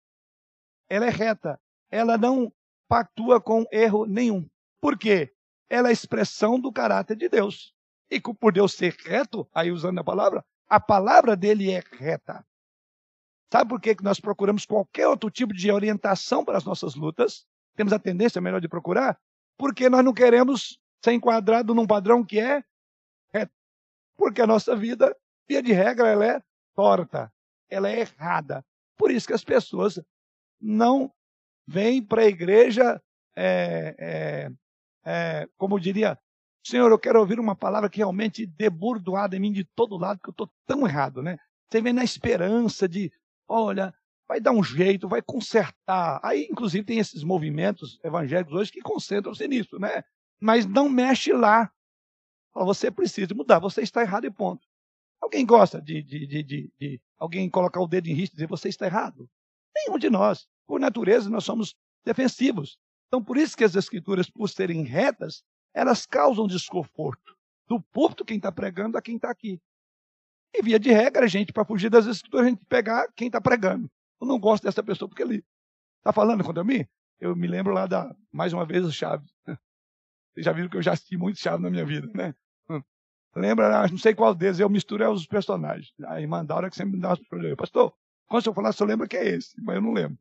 Ela 0.89 1.05
é 1.05 1.09
reta. 1.09 1.61
Ela 1.91 2.17
não 2.17 2.51
pactua 2.87 3.39
com 3.39 3.65
erro 3.71 4.05
nenhum. 4.05 4.49
Por 4.81 4.97
quê? 4.97 5.33
Ela 5.69 5.87
é 5.87 5.91
a 5.91 5.93
expressão 5.93 6.59
do 6.59 6.71
caráter 6.71 7.15
de 7.15 7.29
Deus. 7.29 7.73
E 8.09 8.19
por 8.19 8.51
Deus 8.51 8.73
ser 8.73 8.95
reto, 9.05 9.47
aí 9.53 9.71
usando 9.71 9.99
a 9.99 10.03
palavra, 10.03 10.43
a 10.67 10.79
palavra 10.79 11.35
dele 11.35 11.71
é 11.71 11.83
reta. 11.91 12.45
Sabe 13.51 13.69
por 13.69 13.81
que 13.81 13.95
nós 14.01 14.19
procuramos 14.19 14.65
qualquer 14.65 15.07
outro 15.07 15.29
tipo 15.29 15.53
de 15.53 15.71
orientação 15.71 16.45
para 16.45 16.57
as 16.57 16.63
nossas 16.63 16.95
lutas? 16.95 17.45
Temos 17.75 17.93
a 17.93 17.99
tendência 17.99 18.41
melhor 18.41 18.61
de 18.61 18.67
procurar? 18.67 19.19
Porque 19.57 19.89
nós 19.89 20.03
não 20.03 20.13
queremos 20.13 20.79
ser 21.03 21.13
enquadrado 21.13 21.73
num 21.73 21.87
padrão 21.87 22.23
que 22.23 22.39
é 22.39 22.63
reto. 23.33 23.53
Porque 24.17 24.41
a 24.41 24.47
nossa 24.47 24.75
vida, 24.75 25.15
via 25.47 25.61
de 25.63 25.71
regra, 25.71 26.07
ela 26.07 26.25
é 26.25 26.43
torta, 26.75 27.31
ela 27.69 27.89
é 27.89 28.01
errada. 28.01 28.63
Por 28.97 29.11
isso 29.11 29.27
que 29.27 29.33
as 29.33 29.43
pessoas 29.43 29.99
não 30.59 31.11
vêm 31.65 32.03
para 32.03 32.23
a 32.23 32.27
igreja, 32.27 33.01
é, 33.35 33.95
é, 33.97 34.51
é, 35.09 35.47
como 35.57 35.79
diria, 35.79 36.19
Senhor, 36.63 36.91
eu 36.91 36.99
quero 36.99 37.19
ouvir 37.19 37.39
uma 37.39 37.55
palavra 37.55 37.89
que 37.89 37.97
realmente 37.97 38.45
deburdoada 38.45 39.35
em 39.35 39.39
mim 39.39 39.51
de 39.51 39.63
todo 39.63 39.97
lado, 39.97 40.19
que 40.21 40.29
eu 40.29 40.31
estou 40.31 40.47
tão 40.67 40.87
errado, 40.87 41.23
né? 41.23 41.37
Você 41.67 41.81
vem 41.81 41.93
na 41.93 42.03
esperança 42.03 42.87
de, 42.87 43.11
olha, 43.47 43.91
vai 44.27 44.39
dar 44.39 44.51
um 44.51 44.63
jeito, 44.63 45.09
vai 45.09 45.21
consertar. 45.21 46.19
Aí, 46.23 46.47
inclusive, 46.51 46.85
tem 46.85 46.99
esses 46.99 47.23
movimentos 47.23 47.99
evangélicos 48.03 48.53
hoje 48.53 48.71
que 48.71 48.81
concentram-se 48.81 49.47
nisso, 49.47 49.79
né? 49.79 50.03
Mas 50.39 50.67
não 50.67 50.87
mexe 50.87 51.33
lá. 51.33 51.71
Você 52.53 52.91
precisa 52.91 53.33
mudar, 53.33 53.57
você 53.57 53.81
está 53.81 54.01
errado 54.01 54.25
e 54.25 54.31
ponto. 54.31 54.67
Alguém 55.19 55.45
gosta 55.45 55.81
de, 55.81 56.03
de, 56.03 56.27
de, 56.27 56.43
de, 56.43 56.73
de 56.79 57.01
alguém 57.17 57.49
colocar 57.49 57.81
o 57.81 57.87
dedo 57.87 58.07
em 58.07 58.13
risco 58.13 58.35
e 58.35 58.37
dizer 58.37 58.47
você 58.47 58.69
está 58.69 58.85
errado? 58.85 59.27
Nenhum 59.75 59.97
de 59.97 60.09
nós. 60.09 60.47
Por 60.67 60.79
natureza, 60.79 61.29
nós 61.31 61.43
somos 61.43 61.75
defensivos. 62.05 62.77
Então, 63.09 63.23
por 63.23 63.37
isso 63.37 63.57
que 63.57 63.63
as 63.63 63.75
escrituras, 63.75 64.29
por 64.29 64.47
serem 64.47 64.83
retas, 64.83 65.43
elas 65.73 66.05
causam 66.05 66.45
desconforto. 66.45 67.35
Do 67.67 67.81
púlpito, 67.81 68.23
quem 68.23 68.37
está 68.37 68.51
pregando, 68.51 68.97
a 68.97 69.01
quem 69.01 69.15
está 69.15 69.31
aqui. 69.31 69.59
E 70.53 70.61
via 70.61 70.79
de 70.79 70.91
regra, 70.91 71.27
gente, 71.27 71.51
para 71.51 71.65
fugir 71.65 71.89
das 71.89 72.05
escrituras, 72.05 72.45
a 72.45 72.49
gente 72.49 72.63
pegar 72.65 73.11
quem 73.15 73.27
está 73.27 73.41
pregando. 73.41 73.89
Eu 74.21 74.27
não 74.27 74.39
gosto 74.39 74.63
dessa 74.63 74.83
pessoa 74.83 75.09
porque 75.09 75.23
ele 75.23 75.43
está 75.97 76.13
falando 76.13 76.43
contra 76.43 76.63
mim. 76.63 76.85
Eu 77.19 77.35
me 77.35 77.47
lembro 77.47 77.73
lá 77.73 77.87
da, 77.87 78.15
mais 78.31 78.53
uma 78.53 78.65
vez, 78.65 78.85
o 78.85 78.91
Chaves. 78.91 79.29
Vocês 80.33 80.45
já 80.45 80.51
viram 80.51 80.69
que 80.69 80.77
eu 80.77 80.81
já 80.81 80.93
assisti 80.93 81.17
muito 81.17 81.39
Chaves 81.39 81.61
na 81.61 81.69
minha 81.69 81.85
vida, 81.85 82.07
né? 82.13 82.35
Lembra, 83.35 83.87
não 83.87 83.97
sei 83.97 84.13
qual 84.13 84.35
deles, 84.35 84.59
eu 84.59 84.69
misturo 84.69 85.11
os 85.11 85.25
personagens. 85.25 85.91
A 86.05 86.21
irmã 86.21 86.45
Daura 86.45 86.69
que 86.69 86.75
sempre 86.75 86.95
me 86.95 87.01
dá 87.01 87.13
os 87.13 87.19
problemas. 87.27 87.57
Pastor, 87.57 87.93
quando 88.27 88.45
eu 88.45 88.53
falar, 88.53 88.71
só 88.71 88.85
lembra 88.85 89.07
que 89.07 89.17
é 89.17 89.27
esse, 89.27 89.59
mas 89.61 89.75
eu 89.75 89.81
não 89.81 89.93
lembro. 89.93 90.17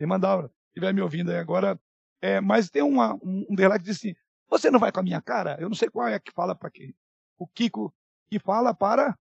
Irmã 0.00 0.18
Daura, 0.18 0.50
estiver 0.68 0.92
me 0.92 1.00
ouvindo 1.00 1.30
aí 1.30 1.38
agora. 1.38 1.78
É, 2.22 2.40
mas 2.40 2.70
tem 2.70 2.82
uma, 2.82 3.14
um, 3.14 3.44
um 3.50 3.54
dela 3.54 3.76
que 3.76 3.84
diz 3.84 3.96
assim: 3.96 4.14
Você 4.48 4.70
não 4.70 4.78
vai 4.78 4.92
com 4.92 5.00
a 5.00 5.02
minha 5.02 5.20
cara? 5.20 5.56
Eu 5.60 5.68
não 5.68 5.74
sei 5.74 5.90
qual 5.90 6.06
é 6.06 6.18
que 6.20 6.30
fala 6.32 6.54
para 6.54 6.70
quem. 6.70 6.94
O 7.36 7.46
Kiko 7.48 7.92
que 8.30 8.38
fala 8.38 8.72
para. 8.72 9.18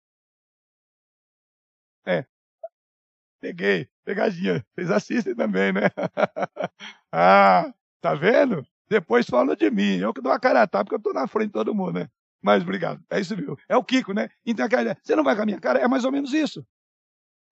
É. 2.07 2.27
Peguei, 3.41 3.89
pegadinha. 4.05 4.65
Vocês 4.75 4.91
assistem 4.91 5.35
também, 5.35 5.73
né? 5.73 5.89
ah, 7.11 7.73
tá 8.03 8.15
vendo? 8.15 8.65
Depois 8.87 9.27
fala 9.27 9.57
de 9.57 9.71
mim. 9.71 9.97
Eu 9.97 10.13
que 10.13 10.21
dou 10.21 10.31
a 10.31 10.39
cara 10.39 10.63
a 10.63 10.67
tapa, 10.67 10.85
porque 10.85 10.97
eu 10.97 10.99
estou 10.99 11.15
na 11.15 11.27
frente 11.27 11.49
de 11.49 11.53
todo 11.55 11.75
mundo, 11.75 12.01
né? 12.01 12.11
Mas 12.43 12.63
obrigado. 12.63 13.03
É 13.09 13.19
isso, 13.19 13.35
viu? 13.35 13.57
É 13.69 13.77
o 13.77 13.85
Kiko, 13.85 14.13
né? 14.13 14.29
Então, 14.45 14.67
aquela, 14.67 14.97
você 15.03 15.17
não 15.17 15.25
vai 15.25 15.35
com 15.35 15.43
a 15.43 15.47
minha 15.47 15.61
cara? 15.61 15.79
É 15.79 15.89
mais 15.89 16.05
ou 16.05 16.13
menos 16.13 16.35
isso. 16.35 16.67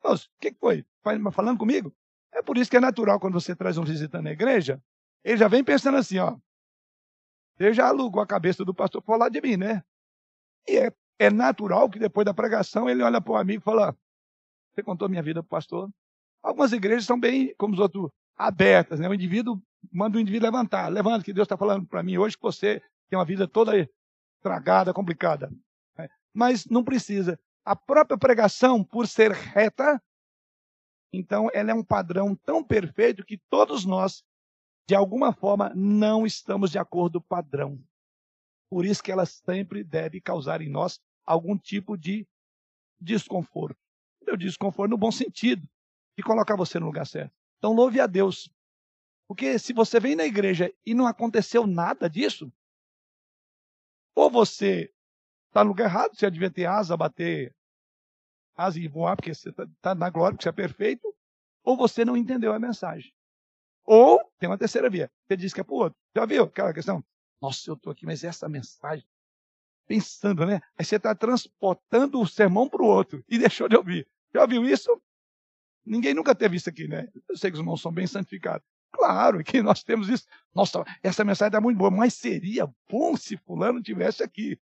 Nossa, 0.02 0.26
o 0.26 0.40
que, 0.40 0.52
que 0.52 0.58
foi? 0.58 0.84
Falando 1.32 1.58
comigo? 1.58 1.94
É 2.32 2.42
por 2.42 2.58
isso 2.58 2.70
que 2.70 2.76
é 2.76 2.80
natural 2.80 3.18
quando 3.18 3.34
você 3.34 3.54
traz 3.54 3.78
um 3.78 3.84
visitante 3.84 4.24
na 4.24 4.32
igreja, 4.32 4.82
ele 5.24 5.36
já 5.36 5.48
vem 5.48 5.64
pensando 5.64 5.96
assim, 5.98 6.18
ó. 6.18 6.36
Ele 7.58 7.72
já 7.72 7.88
alugou 7.88 8.22
a 8.22 8.26
cabeça 8.26 8.64
do 8.64 8.74
pastor 8.74 9.02
para 9.02 9.14
falar 9.14 9.28
de 9.28 9.40
mim, 9.40 9.56
né? 9.56 9.82
E 10.66 10.76
é, 10.76 10.92
é 11.18 11.30
natural 11.30 11.90
que 11.90 11.98
depois 11.98 12.24
da 12.24 12.32
pregação 12.32 12.88
ele 12.88 13.02
olha 13.02 13.20
para 13.20 13.32
o 13.32 13.36
amigo 13.36 13.60
e 13.60 13.64
fala: 13.64 13.96
Você 14.72 14.82
contou 14.82 15.08
minha 15.08 15.22
vida 15.22 15.42
para 15.42 15.46
o 15.46 15.50
pastor? 15.50 15.90
Algumas 16.42 16.72
igrejas 16.72 17.04
são 17.04 17.18
bem, 17.18 17.54
como 17.58 17.74
os 17.74 17.80
outros, 17.80 18.10
abertas, 18.36 19.00
né? 19.00 19.08
O 19.08 19.14
indivíduo 19.14 19.60
manda 19.92 20.16
o 20.16 20.20
indivíduo 20.20 20.46
levantar. 20.46 20.88
Levanta, 20.88 21.24
que 21.24 21.32
Deus 21.32 21.46
está 21.46 21.56
falando 21.56 21.86
para 21.86 22.02
mim 22.02 22.16
hoje 22.16 22.36
que 22.36 22.42
você 22.42 22.80
tem 23.08 23.18
uma 23.18 23.24
vida 23.24 23.48
toda 23.48 23.88
estragada, 24.36 24.94
complicada. 24.94 25.50
Né? 25.96 26.08
Mas 26.32 26.66
não 26.66 26.84
precisa. 26.84 27.38
A 27.64 27.74
própria 27.74 28.16
pregação, 28.16 28.84
por 28.84 29.08
ser 29.08 29.32
reta, 29.32 30.00
então 31.12 31.48
ela 31.52 31.70
é 31.70 31.74
um 31.74 31.84
padrão 31.84 32.34
tão 32.34 32.62
perfeito 32.62 33.24
que 33.24 33.38
todos 33.50 33.84
nós, 33.84 34.22
de 34.88 34.94
alguma 34.94 35.34
forma, 35.34 35.70
não 35.74 36.24
estamos 36.24 36.70
de 36.70 36.78
acordo 36.78 37.20
padrão. 37.20 37.78
Por 38.70 38.86
isso 38.86 39.02
que 39.02 39.12
ela 39.12 39.26
sempre 39.26 39.84
deve 39.84 40.18
causar 40.18 40.62
em 40.62 40.70
nós 40.70 40.98
algum 41.26 41.58
tipo 41.58 41.94
de 41.94 42.26
desconforto. 42.98 43.78
Eu 44.26 44.34
desconforto 44.34 44.90
no 44.90 44.96
bom 44.96 45.12
sentido, 45.12 45.68
de 46.16 46.22
colocar 46.22 46.56
você 46.56 46.80
no 46.80 46.86
lugar 46.86 47.06
certo. 47.06 47.34
Então 47.58 47.74
louve 47.74 48.00
a 48.00 48.06
Deus. 48.06 48.50
Porque 49.28 49.58
se 49.58 49.74
você 49.74 50.00
vem 50.00 50.16
na 50.16 50.24
igreja 50.24 50.72
e 50.86 50.94
não 50.94 51.06
aconteceu 51.06 51.66
nada 51.66 52.08
disso, 52.08 52.50
ou 54.14 54.30
você 54.30 54.90
está 55.48 55.62
no 55.62 55.68
lugar 55.68 55.84
errado, 55.84 56.16
devia 56.30 56.50
ter 56.50 56.64
asa, 56.64 56.96
bater 56.96 57.54
asa 58.56 58.80
e 58.80 58.88
voar, 58.88 59.16
porque 59.16 59.34
você 59.34 59.50
está 59.50 59.66
tá 59.82 59.94
na 59.94 60.08
glória, 60.08 60.34
porque 60.34 60.44
você 60.44 60.48
é 60.48 60.52
perfeito, 60.52 61.14
ou 61.62 61.76
você 61.76 62.06
não 62.06 62.16
entendeu 62.16 62.54
a 62.54 62.58
mensagem. 62.58 63.12
Ou 63.90 64.20
tem 64.38 64.46
uma 64.46 64.58
terceira 64.58 64.90
via, 64.90 65.10
você 65.26 65.34
diz 65.34 65.54
que 65.54 65.62
é 65.62 65.64
para 65.64 65.74
o 65.74 65.78
outro. 65.78 65.98
Já 66.14 66.26
viu 66.26 66.42
aquela 66.42 66.74
questão? 66.74 67.02
Nossa, 67.40 67.70
eu 67.70 67.74
estou 67.74 67.90
aqui, 67.90 68.04
mas 68.04 68.22
essa 68.22 68.46
mensagem, 68.46 69.08
pensando, 69.86 70.44
né? 70.44 70.60
Aí 70.76 70.84
você 70.84 70.96
está 70.96 71.14
transportando 71.14 72.20
o 72.20 72.26
sermão 72.26 72.68
para 72.68 72.82
o 72.82 72.86
outro 72.86 73.24
e 73.26 73.38
deixou 73.40 73.66
de 73.66 73.76
ouvir. 73.76 74.06
Já 74.34 74.44
viu 74.44 74.62
isso? 74.66 75.00
Ninguém 75.86 76.12
nunca 76.12 76.34
teve 76.34 76.58
isso 76.58 76.68
aqui, 76.68 76.86
né? 76.86 77.08
Eu 77.26 77.34
sei 77.34 77.50
que 77.50 77.54
os 77.54 77.60
irmãos 77.60 77.80
são 77.80 77.90
bem 77.90 78.06
santificados. 78.06 78.68
Claro 78.92 79.42
que 79.42 79.62
nós 79.62 79.82
temos 79.82 80.10
isso. 80.10 80.26
Nossa, 80.54 80.84
essa 81.02 81.24
mensagem 81.24 81.48
está 81.48 81.60
muito 81.60 81.78
boa, 81.78 81.90
mas 81.90 82.12
seria 82.12 82.68
bom 82.90 83.16
se 83.16 83.38
fulano 83.38 83.82
tivesse 83.82 84.22
aqui. 84.22 84.60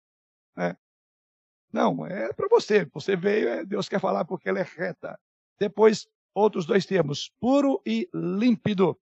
Né? 0.57 0.75
Não, 1.71 2.07
é 2.07 2.33
para 2.33 2.47
você. 2.49 2.85
Você 2.91 3.15
veio, 3.15 3.49
é, 3.49 3.63
Deus 3.63 3.87
quer 3.87 3.99
falar 3.99 4.25
porque 4.25 4.49
ela 4.49 4.59
é 4.59 4.63
reta. 4.63 5.19
Depois, 5.59 6.07
outros 6.33 6.65
dois 6.65 6.87
termos, 6.87 7.31
puro 7.39 7.79
e 7.85 8.09
límpido. 8.11 8.99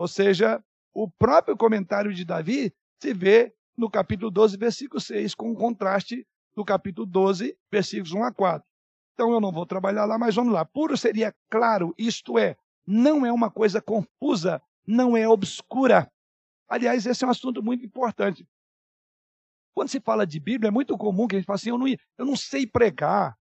Ou 0.00 0.08
seja, 0.08 0.64
o 0.94 1.10
próprio 1.10 1.54
comentário 1.54 2.14
de 2.14 2.24
Davi 2.24 2.72
se 3.02 3.12
vê 3.12 3.54
no 3.76 3.90
capítulo 3.90 4.30
12, 4.30 4.56
versículo 4.56 4.98
6, 4.98 5.34
com 5.34 5.50
um 5.50 5.54
contraste 5.54 6.26
do 6.56 6.64
capítulo 6.64 7.06
12, 7.06 7.54
versículos 7.70 8.10
1 8.10 8.24
a 8.24 8.32
4. 8.32 8.66
Então 9.12 9.30
eu 9.30 9.42
não 9.42 9.52
vou 9.52 9.66
trabalhar 9.66 10.06
lá, 10.06 10.18
mas 10.18 10.34
vamos 10.34 10.54
lá. 10.54 10.64
Puro 10.64 10.96
seria 10.96 11.34
claro, 11.50 11.94
isto 11.98 12.38
é, 12.38 12.56
não 12.86 13.26
é 13.26 13.30
uma 13.30 13.50
coisa 13.50 13.82
confusa, 13.82 14.62
não 14.86 15.14
é 15.14 15.28
obscura. 15.28 16.10
Aliás, 16.66 17.04
esse 17.04 17.22
é 17.22 17.26
um 17.26 17.30
assunto 17.30 17.62
muito 17.62 17.84
importante. 17.84 18.48
Quando 19.74 19.90
se 19.90 20.00
fala 20.00 20.26
de 20.26 20.40
Bíblia, 20.40 20.68
é 20.68 20.72
muito 20.72 20.96
comum 20.96 21.28
que 21.28 21.36
a 21.36 21.38
gente 21.38 21.46
fala 21.46 21.56
assim: 21.56 21.68
eu 21.68 21.76
não, 21.76 21.86
eu 21.86 22.24
não 22.24 22.36
sei 22.36 22.66
pregar. 22.66 23.36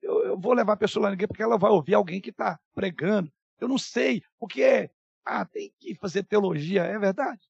Eu, 0.00 0.22
eu 0.22 0.38
vou 0.38 0.52
levar 0.52 0.74
a 0.74 0.76
pessoa 0.76 1.06
lá 1.06 1.10
ninguém 1.10 1.26
porque 1.26 1.42
ela 1.42 1.58
vai 1.58 1.72
ouvir 1.72 1.94
alguém 1.94 2.20
que 2.20 2.30
está 2.30 2.60
pregando. 2.76 3.28
Eu 3.58 3.66
não 3.66 3.76
sei, 3.76 4.22
porque 4.38 4.62
é, 4.62 4.90
ah, 5.24 5.44
tem 5.44 5.72
que 5.78 5.94
fazer 5.94 6.24
teologia, 6.24 6.82
é 6.84 6.98
verdade? 6.98 7.48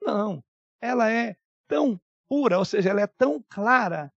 Não. 0.00 0.42
Ela 0.80 1.10
é 1.10 1.36
tão 1.68 2.00
pura, 2.28 2.58
ou 2.58 2.64
seja, 2.64 2.90
ela 2.90 3.00
é 3.00 3.06
tão 3.06 3.42
clara, 3.48 4.12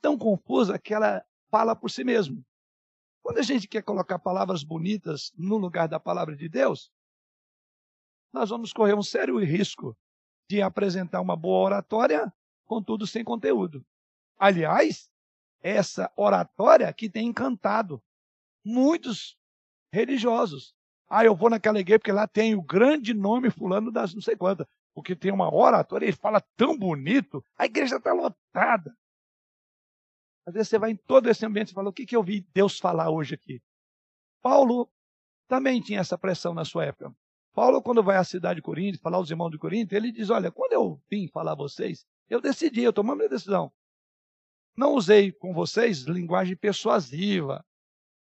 tão 0.00 0.16
confusa, 0.16 0.78
que 0.78 0.94
ela 0.94 1.24
fala 1.50 1.76
por 1.76 1.90
si 1.90 2.04
mesma. 2.04 2.42
Quando 3.22 3.38
a 3.38 3.42
gente 3.42 3.68
quer 3.68 3.82
colocar 3.82 4.18
palavras 4.18 4.64
bonitas 4.64 5.32
no 5.36 5.56
lugar 5.56 5.86
da 5.88 6.00
palavra 6.00 6.34
de 6.34 6.48
Deus, 6.48 6.90
nós 8.32 8.50
vamos 8.50 8.72
correr 8.72 8.94
um 8.94 9.02
sério 9.02 9.38
risco 9.38 9.96
de 10.48 10.60
apresentar 10.60 11.20
uma 11.20 11.36
boa 11.36 11.64
oratória, 11.64 12.32
contudo 12.64 13.06
sem 13.06 13.22
conteúdo. 13.22 13.84
Aliás, 14.38 15.10
essa 15.62 16.12
oratória 16.16 16.92
que 16.92 17.08
tem 17.08 17.28
encantado 17.28 18.02
muitos 18.64 19.38
religiosos. 19.92 20.74
Ah, 21.14 21.26
eu 21.26 21.36
vou 21.36 21.50
naquela 21.50 21.78
igreja 21.78 21.98
porque 21.98 22.10
lá 22.10 22.26
tem 22.26 22.54
o 22.54 22.62
grande 22.62 23.12
nome 23.12 23.50
fulano 23.50 23.92
das 23.92 24.14
não 24.14 24.22
sei 24.22 24.34
quantas. 24.34 24.66
Porque 24.94 25.14
tem 25.14 25.30
uma 25.30 25.54
oratória, 25.54 26.06
ele 26.06 26.16
fala 26.16 26.40
tão 26.56 26.74
bonito, 26.74 27.44
a 27.54 27.66
igreja 27.66 27.96
está 27.96 28.14
lotada. 28.14 28.96
Às 30.46 30.54
vezes 30.54 30.70
você 30.70 30.78
vai 30.78 30.92
em 30.92 30.96
todo 30.96 31.28
esse 31.28 31.44
ambiente 31.44 31.68
e 31.68 31.74
fala, 31.74 31.90
o 31.90 31.92
que, 31.92 32.06
que 32.06 32.16
eu 32.16 32.22
vi 32.22 32.40
Deus 32.54 32.78
falar 32.78 33.10
hoje 33.10 33.34
aqui? 33.34 33.60
Paulo 34.40 34.90
também 35.46 35.82
tinha 35.82 36.00
essa 36.00 36.16
pressão 36.16 36.54
na 36.54 36.64
sua 36.64 36.86
época. 36.86 37.14
Paulo, 37.52 37.82
quando 37.82 38.02
vai 38.02 38.16
à 38.16 38.24
cidade 38.24 38.56
de 38.56 38.62
Corinto, 38.62 38.98
falar 38.98 39.18
aos 39.18 39.28
irmãos 39.28 39.50
de 39.50 39.58
Corinto, 39.58 39.94
ele 39.94 40.10
diz, 40.10 40.30
olha, 40.30 40.50
quando 40.50 40.72
eu 40.72 40.98
vim 41.10 41.28
falar 41.28 41.52
a 41.52 41.56
vocês, 41.56 42.06
eu 42.30 42.40
decidi, 42.40 42.84
eu 42.84 42.92
tomei 42.92 43.14
minha 43.14 43.28
decisão. 43.28 43.70
Não 44.74 44.94
usei 44.94 45.30
com 45.30 45.52
vocês 45.52 46.04
linguagem 46.04 46.56
persuasiva, 46.56 47.62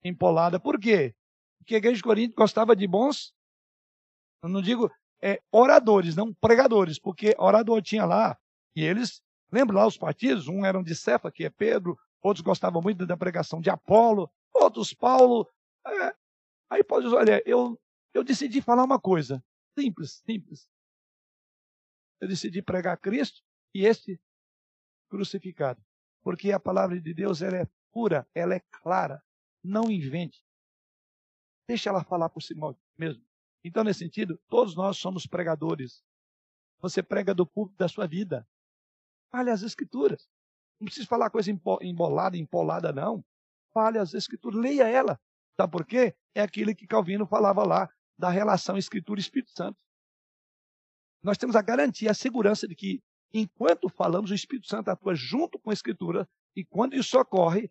empolada. 0.02 0.58
Por 0.58 0.80
quê? 0.80 1.14
Porque 1.62 1.76
a 1.76 1.78
igreja 1.78 1.96
de 1.96 2.02
Corinto 2.02 2.34
gostava 2.34 2.74
de 2.74 2.86
bons, 2.88 3.32
eu 4.42 4.48
não 4.48 4.60
digo 4.60 4.90
é, 5.22 5.40
oradores, 5.52 6.16
não 6.16 6.34
pregadores, 6.34 6.98
porque 6.98 7.36
orador 7.38 7.80
tinha 7.80 8.04
lá, 8.04 8.36
e 8.74 8.82
eles, 8.82 9.22
lembra 9.50 9.76
lá 9.76 9.86
os 9.86 9.96
partidos? 9.96 10.48
Um 10.48 10.64
eram 10.64 10.82
de 10.82 10.94
Cefa, 10.96 11.30
que 11.30 11.44
é 11.44 11.50
Pedro, 11.50 11.96
outros 12.20 12.42
gostavam 12.42 12.82
muito 12.82 13.06
da 13.06 13.16
pregação 13.16 13.60
de 13.60 13.70
Apolo, 13.70 14.28
outros 14.52 14.92
Paulo. 14.92 15.48
É, 15.86 16.16
aí 16.68 16.82
Paulo 16.82 17.04
diz: 17.04 17.12
olha, 17.12 17.40
eu, 17.46 17.80
eu 18.12 18.24
decidi 18.24 18.60
falar 18.60 18.82
uma 18.82 18.98
coisa, 18.98 19.42
simples, 19.78 20.20
simples. 20.26 20.68
Eu 22.20 22.26
decidi 22.26 22.60
pregar 22.60 22.98
Cristo 22.98 23.40
e 23.72 23.86
este 23.86 24.20
crucificado. 25.08 25.80
Porque 26.22 26.50
a 26.50 26.58
palavra 26.58 27.00
de 27.00 27.14
Deus 27.14 27.40
ela 27.40 27.58
é 27.58 27.68
pura, 27.92 28.26
ela 28.34 28.54
é 28.56 28.60
clara. 28.82 29.22
Não 29.62 29.88
invente. 29.88 30.44
Deixa 31.66 31.90
ela 31.90 32.04
falar 32.04 32.28
por 32.28 32.42
si 32.42 32.54
mesmo. 32.98 33.24
Então, 33.64 33.84
nesse 33.84 34.00
sentido, 34.00 34.40
todos 34.48 34.74
nós 34.74 34.98
somos 34.98 35.26
pregadores. 35.26 36.02
Você 36.80 37.02
prega 37.02 37.34
do 37.34 37.46
público 37.46 37.78
da 37.78 37.88
sua 37.88 38.06
vida. 38.06 38.46
Fale 39.30 39.50
as 39.50 39.62
escrituras. 39.62 40.28
Não 40.80 40.86
precisa 40.86 41.06
falar 41.06 41.30
coisa 41.30 41.50
embolada, 41.80 42.36
empolada, 42.36 42.92
não. 42.92 43.24
Fale 43.72 43.98
as 43.98 44.14
escrituras, 44.14 44.60
leia 44.60 44.88
ela. 44.88 45.18
Sabe 45.56 45.70
por 45.70 45.86
quê? 45.86 46.14
É 46.34 46.42
aquilo 46.42 46.74
que 46.74 46.86
Calvino 46.86 47.26
falava 47.26 47.64
lá, 47.64 47.88
da 48.18 48.28
relação 48.30 48.76
Escritura-Espírito 48.76 49.52
Santo. 49.52 49.82
Nós 51.22 51.38
temos 51.38 51.54
a 51.54 51.62
garantia, 51.62 52.10
a 52.10 52.14
segurança 52.14 52.66
de 52.66 52.74
que, 52.74 53.00
enquanto 53.32 53.88
falamos, 53.88 54.30
o 54.30 54.34
Espírito 54.34 54.66
Santo 54.66 54.88
atua 54.90 55.14
junto 55.14 55.58
com 55.58 55.70
a 55.70 55.72
Escritura, 55.72 56.28
e 56.56 56.64
quando 56.64 56.94
isso 56.94 57.18
ocorre, 57.18 57.70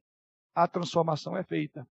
a 0.55 0.67
transformação 0.67 1.35
é 1.35 1.43
feita. 1.43 1.87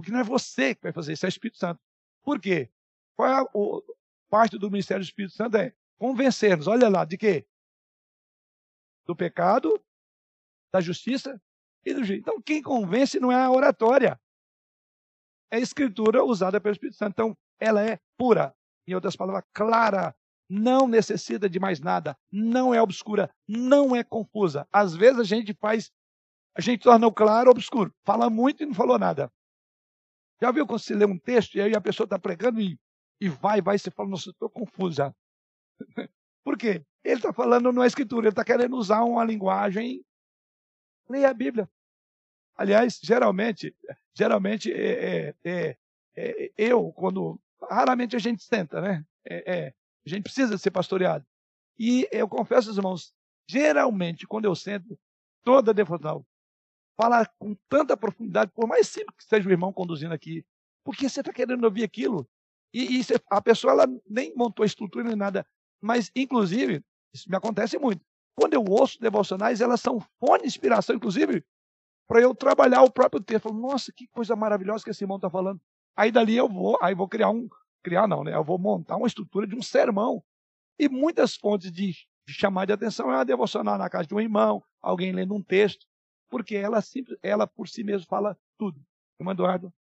Porque 0.00 0.12
não 0.12 0.20
é 0.20 0.24
você 0.24 0.74
que 0.74 0.82
vai 0.82 0.92
fazer 0.92 1.12
isso, 1.12 1.26
é 1.26 1.28
o 1.28 1.30
Espírito 1.30 1.58
Santo. 1.58 1.78
Por 2.22 2.40
quê? 2.40 2.70
Qual 3.14 3.28
é 3.28 3.34
a 3.34 3.42
o, 3.52 3.82
parte 4.30 4.58
do 4.58 4.70
ministério 4.70 5.04
do 5.04 5.06
Espírito 5.06 5.34
Santo? 5.34 5.56
É 5.58 5.74
convencer-nos. 5.98 6.66
Olha 6.66 6.88
lá, 6.88 7.04
de 7.04 7.18
quê? 7.18 7.46
Do 9.04 9.14
pecado, 9.14 9.78
da 10.72 10.80
justiça 10.80 11.40
e 11.84 11.92
do 11.92 12.02
juízo. 12.02 12.22
Então, 12.22 12.40
quem 12.40 12.62
convence 12.62 13.20
não 13.20 13.30
é 13.30 13.42
a 13.42 13.50
oratória. 13.50 14.18
É 15.50 15.56
a 15.56 15.60
escritura 15.60 16.24
usada 16.24 16.58
pelo 16.60 16.72
Espírito 16.72 16.96
Santo. 16.96 17.12
Então, 17.12 17.36
ela 17.58 17.82
é 17.82 17.98
pura. 18.16 18.54
Em 18.86 18.94
outras 18.94 19.16
palavras, 19.16 19.44
clara. 19.52 20.16
Não 20.48 20.88
necessita 20.88 21.48
de 21.48 21.60
mais 21.60 21.78
nada. 21.78 22.16
Não 22.32 22.74
é 22.74 22.80
obscura. 22.80 23.30
Não 23.46 23.94
é 23.94 24.02
confusa. 24.02 24.66
Às 24.72 24.96
vezes 24.96 25.20
a 25.20 25.24
gente 25.24 25.52
faz, 25.54 25.92
a 26.56 26.60
gente 26.60 26.82
torna 26.84 27.06
o 27.06 27.12
claro 27.12 27.50
obscuro. 27.50 27.94
Fala 28.04 28.30
muito 28.30 28.62
e 28.62 28.66
não 28.66 28.74
falou 28.74 28.98
nada. 28.98 29.30
Já 30.40 30.50
viu 30.50 30.66
quando 30.66 30.80
você 30.80 30.94
lê 30.94 31.04
um 31.04 31.18
texto 31.18 31.56
e 31.56 31.60
aí 31.60 31.74
a 31.74 31.80
pessoa 31.80 32.04
está 32.04 32.18
pregando 32.18 32.60
e, 32.60 32.78
e 33.20 33.28
vai, 33.28 33.60
vai, 33.60 33.78
você 33.78 33.90
fala, 33.90 34.08
nossa, 34.08 34.30
estou 34.30 34.48
confuso 34.48 34.96
já. 34.96 35.14
Por 36.42 36.56
quê? 36.56 36.84
Ele 37.04 37.16
está 37.16 37.32
falando 37.32 37.82
é 37.82 37.86
escritura, 37.86 38.26
ele 38.26 38.32
está 38.32 38.44
querendo 38.44 38.76
usar 38.76 39.02
uma 39.02 39.24
linguagem. 39.24 40.04
Leia 41.08 41.30
a 41.30 41.34
Bíblia. 41.34 41.68
Aliás, 42.56 42.98
geralmente, 43.02 43.74
geralmente 44.14 44.72
é, 44.72 45.28
é, 45.28 45.34
é, 45.44 45.76
é, 46.16 46.52
eu, 46.56 46.92
quando. 46.92 47.40
Raramente 47.70 48.16
a 48.16 48.18
gente 48.18 48.42
senta, 48.42 48.80
né? 48.80 49.04
É, 49.24 49.52
é, 49.52 49.74
a 50.06 50.08
gente 50.08 50.22
precisa 50.22 50.56
ser 50.56 50.70
pastoreado. 50.70 51.24
E 51.78 52.08
eu 52.10 52.28
confesso, 52.28 52.70
irmãos, 52.70 53.14
geralmente, 53.48 54.26
quando 54.26 54.46
eu 54.46 54.54
sento, 54.54 54.98
toda 55.42 55.74
devocional, 55.74 56.24
falar 57.00 57.32
com 57.38 57.56
tanta 57.66 57.96
profundidade, 57.96 58.50
por 58.54 58.68
mais 58.68 58.86
simples 58.86 59.16
que 59.16 59.24
seja 59.24 59.48
o 59.48 59.52
irmão 59.52 59.72
conduzindo 59.72 60.12
aqui, 60.12 60.44
porque 60.84 61.08
você 61.08 61.20
está 61.20 61.32
querendo 61.32 61.64
ouvir 61.64 61.82
aquilo. 61.82 62.28
E, 62.74 63.00
e 63.00 63.02
a 63.30 63.40
pessoa 63.40 63.72
ela 63.72 63.86
nem 64.06 64.34
montou 64.36 64.62
a 64.62 64.66
estrutura 64.66 65.04
nem 65.04 65.16
nada. 65.16 65.46
Mas, 65.80 66.10
inclusive, 66.14 66.84
isso 67.14 67.28
me 67.30 67.36
acontece 67.36 67.78
muito. 67.78 68.04
Quando 68.34 68.52
eu 68.52 68.62
ouço 68.62 69.00
devocionais, 69.00 69.62
elas 69.62 69.80
são 69.80 69.98
fonte 70.20 70.42
de 70.42 70.48
inspiração, 70.48 70.94
inclusive, 70.94 71.42
para 72.06 72.20
eu 72.20 72.34
trabalhar 72.34 72.82
o 72.82 72.90
próprio 72.90 73.22
texto. 73.22 73.46
Eu 73.46 73.52
falo, 73.52 73.60
Nossa, 73.60 73.90
que 73.92 74.06
coisa 74.08 74.36
maravilhosa 74.36 74.84
que 74.84 74.90
esse 74.90 75.02
irmão 75.02 75.16
está 75.16 75.30
falando. 75.30 75.60
Aí 75.96 76.12
dali 76.12 76.36
eu 76.36 76.48
vou, 76.48 76.78
aí 76.82 76.94
vou 76.94 77.08
criar 77.08 77.30
um, 77.30 77.48
criar 77.82 78.06
não, 78.06 78.22
né? 78.22 78.34
Eu 78.34 78.44
vou 78.44 78.58
montar 78.58 78.96
uma 78.96 79.06
estrutura 79.06 79.46
de 79.46 79.56
um 79.56 79.62
sermão. 79.62 80.22
E 80.78 80.88
muitas 80.88 81.34
fontes 81.34 81.72
de, 81.72 81.92
de 82.26 82.32
chamar 82.32 82.66
de 82.66 82.74
atenção 82.74 83.10
é 83.10 83.16
a 83.16 83.24
devocional 83.24 83.78
na 83.78 83.88
casa 83.88 84.06
de 84.06 84.14
um 84.14 84.20
irmão, 84.20 84.62
alguém 84.82 85.12
lendo 85.12 85.34
um 85.34 85.42
texto 85.42 85.89
porque 86.30 86.54
ela, 86.56 86.80
ela 87.22 87.46
por 87.46 87.68
si 87.68 87.84
mesma 87.84 88.06
fala 88.08 88.38
tudo. 88.56 88.80
Irmão 89.18 89.32
Eduardo? 89.34 89.72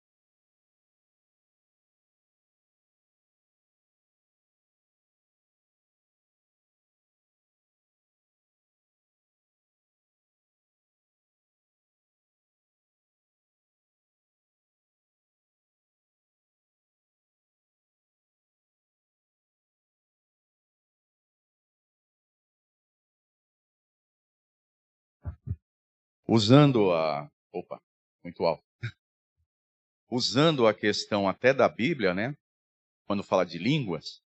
Usando 26.28 26.92
a. 26.92 27.30
Opa, 27.52 27.80
muito 28.22 28.44
alto. 28.44 28.62
usando 30.10 30.66
a 30.66 30.74
questão 30.74 31.26
até 31.26 31.54
da 31.54 31.68
Bíblia, 31.68 32.12
né? 32.12 32.36
Quando 33.06 33.22
fala 33.22 33.44
de 33.44 33.56
línguas, 33.58 34.22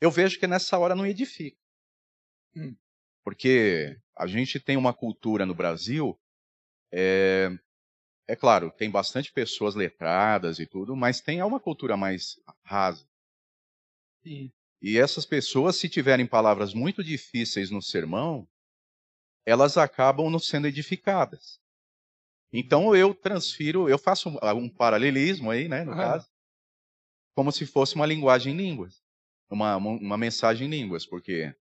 eu 0.00 0.10
vejo 0.10 0.38
que 0.40 0.46
nessa 0.46 0.76
hora 0.76 0.94
não 0.94 1.06
edifica. 1.06 1.56
Hum. 2.56 2.76
Porque 3.24 3.96
a 4.16 4.26
gente 4.26 4.58
tem 4.58 4.76
uma 4.76 4.92
cultura 4.92 5.46
no 5.46 5.54
Brasil, 5.54 6.18
é, 6.92 7.50
é 8.26 8.34
claro, 8.34 8.72
tem 8.72 8.90
bastante 8.90 9.32
pessoas 9.32 9.74
letradas 9.74 10.58
e 10.58 10.66
tudo, 10.66 10.96
mas 10.96 11.20
tem 11.20 11.42
uma 11.42 11.60
cultura 11.60 11.96
mais 11.96 12.40
rasa. 12.64 13.06
Sim. 14.22 14.50
E 14.80 14.98
essas 14.98 15.26
pessoas, 15.26 15.76
se 15.76 15.88
tiverem 15.88 16.26
palavras 16.26 16.72
muito 16.72 17.02
difíceis 17.02 17.70
no 17.70 17.82
sermão, 17.82 18.48
elas 19.48 19.78
acabam 19.78 20.28
não 20.28 20.38
sendo 20.38 20.66
edificadas. 20.66 21.58
Então 22.52 22.94
eu 22.94 23.14
transfiro, 23.14 23.88
eu 23.88 23.98
faço 23.98 24.28
um, 24.28 24.36
um 24.56 24.68
paralelismo 24.68 25.50
aí, 25.50 25.68
né, 25.68 25.84
no 25.84 25.94
caso, 25.94 26.28
como 27.34 27.50
se 27.50 27.64
fosse 27.64 27.94
uma 27.94 28.04
linguagem 28.04 28.52
em 28.52 28.56
línguas, 28.56 29.02
uma, 29.48 29.76
uma 29.76 30.18
mensagem 30.18 30.66
em 30.66 30.70
línguas, 30.70 31.06
porque 31.06 31.54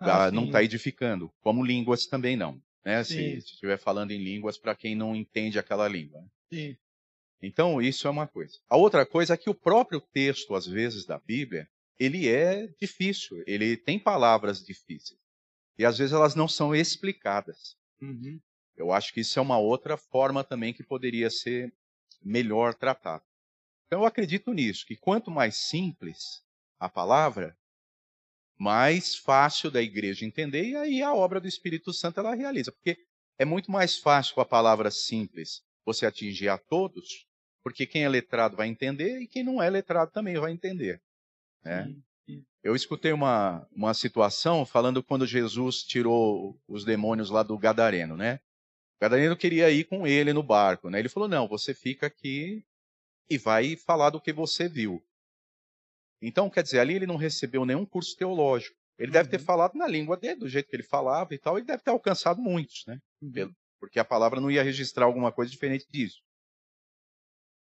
ah, 0.00 0.28
não 0.32 0.46
está 0.46 0.60
edificando, 0.62 1.32
como 1.40 1.64
línguas 1.64 2.06
também 2.06 2.36
não. 2.36 2.60
né? 2.84 3.04
Se 3.04 3.14
Sim. 3.14 3.36
estiver 3.36 3.78
falando 3.78 4.10
em 4.10 4.18
línguas 4.22 4.58
para 4.58 4.74
quem 4.74 4.96
não 4.96 5.14
entende 5.14 5.56
aquela 5.56 5.86
língua. 5.86 6.20
né? 6.20 6.28
Sim. 6.52 6.76
Então, 7.40 7.80
isso 7.80 8.08
é 8.08 8.10
uma 8.10 8.26
coisa. 8.26 8.58
A 8.68 8.76
outra 8.76 9.06
coisa 9.06 9.34
é 9.34 9.36
que 9.36 9.48
o 9.48 9.54
próprio 9.54 10.00
texto, 10.00 10.56
às 10.56 10.66
vezes, 10.66 11.06
da 11.06 11.20
Bíblia, 11.20 11.68
ele 11.96 12.28
é 12.28 12.66
difícil, 12.80 13.40
ele 13.46 13.76
tem 13.76 14.00
palavras 14.00 14.64
difíceis. 14.64 15.20
E 15.78 15.84
às 15.84 15.98
vezes 15.98 16.12
elas 16.12 16.34
não 16.34 16.48
são 16.48 16.74
explicadas. 16.74 17.76
Uhum. 18.02 18.40
Eu 18.76 18.92
acho 18.92 19.12
que 19.12 19.20
isso 19.20 19.38
é 19.38 19.42
uma 19.42 19.58
outra 19.58 19.96
forma 19.96 20.42
também 20.44 20.74
que 20.74 20.82
poderia 20.82 21.30
ser 21.30 21.72
melhor 22.22 22.74
tratada. 22.74 23.24
Então 23.86 24.00
eu 24.00 24.06
acredito 24.06 24.52
nisso, 24.52 24.84
que 24.86 24.96
quanto 24.96 25.30
mais 25.30 25.56
simples 25.56 26.44
a 26.78 26.88
palavra, 26.88 27.56
mais 28.58 29.16
fácil 29.16 29.70
da 29.70 29.80
igreja 29.80 30.26
entender 30.26 30.64
e 30.64 30.76
aí 30.76 31.02
a 31.02 31.14
obra 31.14 31.40
do 31.40 31.48
Espírito 31.48 31.92
Santo 31.92 32.20
ela 32.20 32.34
realiza, 32.34 32.72
porque 32.72 32.98
é 33.38 33.44
muito 33.44 33.70
mais 33.70 33.98
fácil 33.98 34.34
com 34.34 34.40
a 34.40 34.46
palavra 34.46 34.90
simples 34.90 35.62
você 35.84 36.04
atingir 36.04 36.48
a 36.48 36.58
todos, 36.58 37.26
porque 37.62 37.86
quem 37.86 38.04
é 38.04 38.08
letrado 38.08 38.56
vai 38.56 38.68
entender 38.68 39.20
e 39.20 39.28
quem 39.28 39.42
não 39.42 39.62
é 39.62 39.70
letrado 39.70 40.10
também 40.10 40.36
vai 40.36 40.52
entender. 40.52 41.00
Né? 41.64 41.84
Sim. 41.84 42.02
Eu 42.68 42.76
escutei 42.76 43.12
uma, 43.12 43.66
uma 43.72 43.94
situação 43.94 44.66
falando 44.66 45.02
quando 45.02 45.26
Jesus 45.26 45.82
tirou 45.82 46.60
os 46.68 46.84
demônios 46.84 47.30
lá 47.30 47.42
do 47.42 47.56
Gadareno, 47.56 48.14
né? 48.14 48.34
O 48.98 49.02
Gadareno 49.02 49.36
queria 49.36 49.70
ir 49.70 49.84
com 49.84 50.06
ele 50.06 50.32
no 50.34 50.42
barco, 50.42 50.90
né? 50.90 50.98
Ele 50.98 51.08
falou: 51.08 51.28
"Não, 51.28 51.48
você 51.48 51.74
fica 51.74 52.06
aqui 52.06 52.62
e 53.30 53.38
vai 53.38 53.76
falar 53.76 54.10
do 54.10 54.20
que 54.20 54.32
você 54.32 54.68
viu". 54.68 55.02
Então, 56.22 56.48
quer 56.50 56.62
dizer, 56.62 56.78
ali 56.80 56.94
ele 56.94 57.06
não 57.06 57.16
recebeu 57.16 57.64
nenhum 57.64 57.84
curso 57.86 58.16
teológico. 58.16 58.76
Ele 58.98 59.10
deve 59.12 59.28
ter 59.28 59.38
Uhum. 59.38 59.44
falado 59.44 59.74
na 59.76 59.86
língua 59.86 60.16
dele, 60.16 60.40
do 60.40 60.48
jeito 60.48 60.68
que 60.68 60.76
ele 60.76 60.82
falava 60.82 61.34
e 61.34 61.38
tal, 61.38 61.56
ele 61.56 61.66
deve 61.66 61.82
ter 61.82 61.90
alcançado 61.90 62.40
muitos, 62.40 62.84
né? 62.86 63.00
Uhum. 63.22 63.54
Porque 63.80 63.98
a 63.98 64.04
palavra 64.04 64.40
não 64.40 64.50
ia 64.50 64.62
registrar 64.62 65.06
alguma 65.06 65.32
coisa 65.32 65.50
diferente 65.50 65.86
disso. 65.90 66.22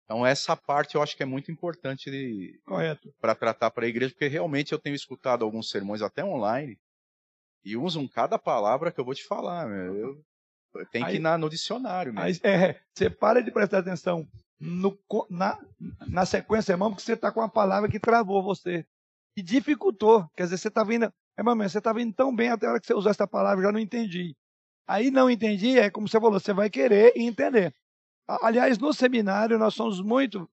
Então, 0.08 0.26
essa 0.26 0.56
parte 0.56 0.96
eu 0.96 1.04
acho 1.04 1.18
que 1.18 1.24
é 1.24 1.26
muito 1.26 1.52
importante 1.52 2.10
para 3.20 3.36
tratar 3.36 3.70
para 3.72 3.86
a 3.86 3.90
igreja, 3.90 4.14
porque 4.14 4.28
realmente 4.30 4.72
eu 4.72 4.80
tenho 4.80 4.96
escutado 4.96 5.44
alguns 5.44 5.70
sermões 5.70 6.02
até 6.02 6.24
online 6.24 6.80
e 7.66 7.76
usam 7.76 8.08
cada 8.08 8.40
palavra 8.40 8.90
que 8.90 9.02
eu 9.02 9.04
vou 9.04 9.14
te 9.14 9.26
falar. 9.26 9.68
meu. 9.68 10.24
Eu, 10.74 10.86
tenho 10.92 11.06
que 11.08 11.16
ir 11.16 11.20
na- 11.20 11.38
no 11.38 11.50
dicionário 11.50 12.14
Aí, 12.16 12.32
mesmo. 12.32 12.48
é, 12.48 12.80
você 12.96 13.10
para 13.10 13.44
de 13.44 13.52
prestar 13.52 13.80
atenção 13.80 14.26
no 14.58 14.98
na, 15.30 15.60
na 16.08 16.26
sequência, 16.26 16.72
irmão, 16.72 16.90
porque 16.92 17.04
você 17.04 17.14
está 17.14 17.30
com 17.30 17.42
uma 17.42 17.50
palavra 17.50 17.90
que 17.90 18.00
travou 18.00 18.42
você. 18.42 18.86
E 19.36 19.42
dificultou. 19.42 20.26
Quer 20.38 20.44
dizer, 20.44 20.58
você 20.58 20.70
está 20.70 20.86
vindo. 20.86 21.12
É, 21.38 21.44
mamãe, 21.44 21.68
você 21.68 21.80
estava 21.80 22.02
indo 22.02 22.14
tão 22.14 22.34
bem 22.34 22.50
até 22.50 22.66
a 22.66 22.72
hora 22.72 22.80
que 22.80 22.88
você 22.88 22.94
usou 22.94 23.12
essa 23.12 23.28
palavra, 23.28 23.60
eu 23.60 23.68
já 23.68 23.72
não 23.74 23.80
entendi. 23.80 24.34
Aí 24.88 25.12
não 25.12 25.30
entendi, 25.30 25.78
é 25.78 25.90
como 25.90 26.08
você 26.08 26.18
falou, 26.18 26.40
você 26.40 26.54
vai 26.54 26.70
querer 26.70 27.12
e 27.14 27.24
entender. 27.24 27.76
Aliás, 28.28 28.78
no 28.78 28.94
seminário, 28.94 29.58
nós 29.58 29.74
somos 29.74 30.02
muito. 30.02 30.50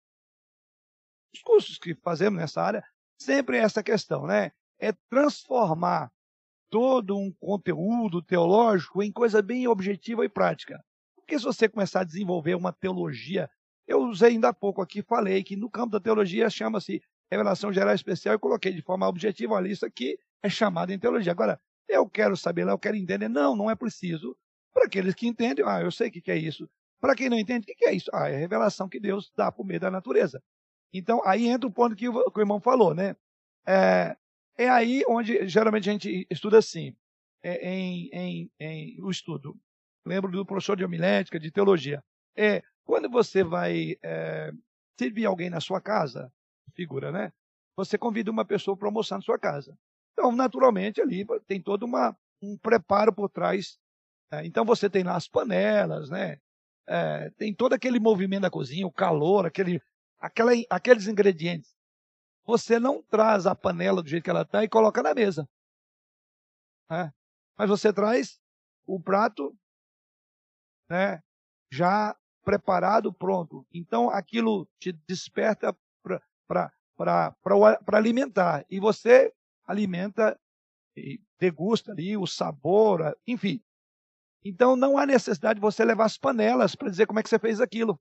Os 1.34 1.42
cursos 1.42 1.78
que 1.78 1.96
fazemos 1.96 2.40
nessa 2.40 2.62
área, 2.62 2.84
sempre 3.18 3.58
é 3.58 3.62
essa 3.62 3.82
questão, 3.82 4.28
né? 4.28 4.52
É 4.78 4.92
transformar 5.10 6.12
todo 6.70 7.18
um 7.18 7.32
conteúdo 7.32 8.22
teológico 8.22 9.02
em 9.02 9.12
coisa 9.12 9.42
bem 9.42 9.68
objetiva 9.68 10.26
e 10.26 10.30
prática. 10.30 10.84
Porque 11.16 11.38
se 11.38 11.46
você 11.46 11.70
começar 11.70 12.02
a 12.02 12.06
desenvolver 12.06 12.56
uma 12.56 12.74
teologia, 12.74 13.50
eu 13.88 14.02
usei 14.02 14.32
ainda 14.32 14.50
há 14.50 14.54
pouco 14.54 14.82
aqui, 14.82 15.02
falei 15.02 15.44
que 15.44 15.56
no 15.56 15.70
campo 15.70 15.92
da 15.92 16.00
teologia 16.00 16.50
chama-se 16.50 17.02
revelação 17.32 17.72
geral 17.72 17.96
especial, 17.96 18.34
eu 18.36 18.40
coloquei 18.40 18.74
de 18.74 18.82
forma 18.82 19.08
objetiva, 19.08 19.54
olha, 19.54 19.70
isso 19.70 19.86
aqui 19.86 20.20
é 20.44 20.50
chamado 20.50 20.92
em 20.92 21.00
teologia. 21.00 21.32
Agora, 21.32 21.60
eu 21.88 22.10
quero 22.10 22.36
saber 22.36 22.66
lá, 22.66 22.74
eu 22.74 22.80
quero 22.80 22.98
entender. 22.98 23.30
Não, 23.30 23.56
não 23.56 23.70
é 23.70 23.76
preciso. 23.76 24.36
Para 24.74 24.86
aqueles 24.86 25.14
que 25.14 25.28
entendem, 25.28 25.64
ah, 25.66 25.82
eu 25.82 25.92
sei 25.92 26.10
o 26.10 26.12
que 26.12 26.22
que 26.22 26.32
é 26.32 26.38
isso. 26.38 26.70
Para 27.02 27.16
quem 27.16 27.30
não 27.30 27.38
entende, 27.38 27.64
o 27.64 27.76
que 27.76 27.86
é 27.86 27.94
isso? 27.94 28.12
Ah, 28.14 28.30
é 28.30 28.36
a 28.36 28.40
revelação 28.40 28.88
que 28.88 29.00
Deus 29.00 29.32
dá 29.36 29.52
por 29.52 29.66
meio 29.66 29.80
da 29.80 29.90
natureza. 29.90 30.42
Então, 30.94 31.22
aí 31.26 31.48
entra 31.48 31.68
o 31.68 31.74
ponto 31.74 31.96
que 31.96 32.08
o, 32.08 32.32
que 32.32 32.40
o 32.40 32.42
irmão 32.42 32.62
falou, 32.62 32.94
né? 32.94 33.16
É, 33.66 34.16
é 34.58 34.70
aí 34.70 35.04
onde 35.08 35.48
geralmente 35.48 35.90
a 35.90 35.94
gente 35.94 36.28
estuda 36.30 36.60
assim, 36.60 36.96
é, 37.44 37.74
em, 37.74 38.10
em, 38.14 38.52
em 38.60 39.02
o 39.02 39.10
estudo. 39.10 39.58
Lembro 40.06 40.32
do 40.32 40.46
professor 40.46 40.78
de 40.78 40.86
homilética, 40.86 41.40
de 41.40 41.52
teologia. 41.52 42.04
É, 42.38 42.62
quando 42.86 43.10
você 43.10 43.44
vai 43.44 43.98
é, 44.04 44.52
servir 45.00 45.26
alguém 45.26 45.50
na 45.50 45.60
sua 45.60 45.82
casa, 45.82 46.32
figura, 46.76 47.12
né? 47.12 47.34
Você 47.76 47.98
convida 47.98 48.30
uma 48.30 48.46
pessoa 48.46 48.78
para 48.78 48.88
almoçar 48.88 49.16
na 49.16 49.22
sua 49.22 49.40
casa. 49.40 49.76
Então, 50.14 50.32
naturalmente, 50.32 51.02
ali 51.02 51.26
tem 51.48 51.62
todo 51.62 51.84
uma, 51.84 52.16
um 52.42 52.58
preparo 52.58 53.14
por 53.14 53.30
trás. 53.30 53.80
né? 54.32 54.46
Então, 54.46 54.66
você 54.66 54.90
tem 54.90 55.04
lá 55.04 55.16
as 55.16 55.28
panelas, 55.28 56.10
né? 56.10 56.38
É, 56.88 57.30
tem 57.32 57.54
todo 57.54 57.74
aquele 57.74 58.00
movimento 58.00 58.44
da 58.44 58.50
cozinha, 58.50 58.88
o 58.88 58.92
calor, 58.92 59.46
aquele, 59.46 59.82
aquela, 60.20 60.52
aqueles 60.70 61.08
ingredientes. 61.08 61.76
Você 62.46 62.80
não 62.80 63.02
traz 63.04 63.46
a 63.46 63.56
panela 63.56 64.02
do 64.02 64.10
jeito 64.10 64.24
que 64.24 64.30
ela 64.30 64.42
está 64.42 64.64
e 64.64 64.70
coloca 64.70 65.02
na 65.02 65.14
mesa. 65.14 65.48
né? 66.90 67.14
Mas 67.58 67.70
você 67.70 67.94
traz 67.94 68.40
o 68.86 69.00
prato 69.00 69.56
né, 70.90 71.22
já 71.72 72.16
preparado, 72.44 73.14
pronto. 73.14 73.66
Então, 73.72 74.10
aquilo 74.10 74.68
te 74.80 74.92
desperta 74.92 75.76
para 76.48 76.74
alimentar. 77.94 78.66
E 78.70 78.80
você 78.80 79.34
alimenta 79.66 80.38
e 80.96 81.22
degusta 81.40 81.92
ali 81.92 82.18
o 82.18 82.28
sabor, 82.28 83.18
enfim. 83.26 83.64
Então, 84.44 84.76
não 84.76 84.98
há 84.98 85.06
necessidade 85.06 85.56
de 85.56 85.62
você 85.62 85.86
levar 85.86 86.06
as 86.06 86.18
panelas 86.18 86.76
para 86.76 86.90
dizer 86.90 87.06
como 87.06 87.20
é 87.20 87.24
que 87.24 87.30
você 87.30 87.40
fez 87.40 87.62
aquilo. 87.62 88.00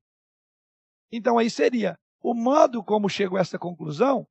Então, 1.12 1.38
aí 1.38 1.51
seria 1.51 1.99
o 2.22 2.34
modo 2.34 2.82
como 2.84 3.09
chegou 3.09 3.38
a 3.38 3.41
essa 3.41 3.59
conclusão, 3.59 4.26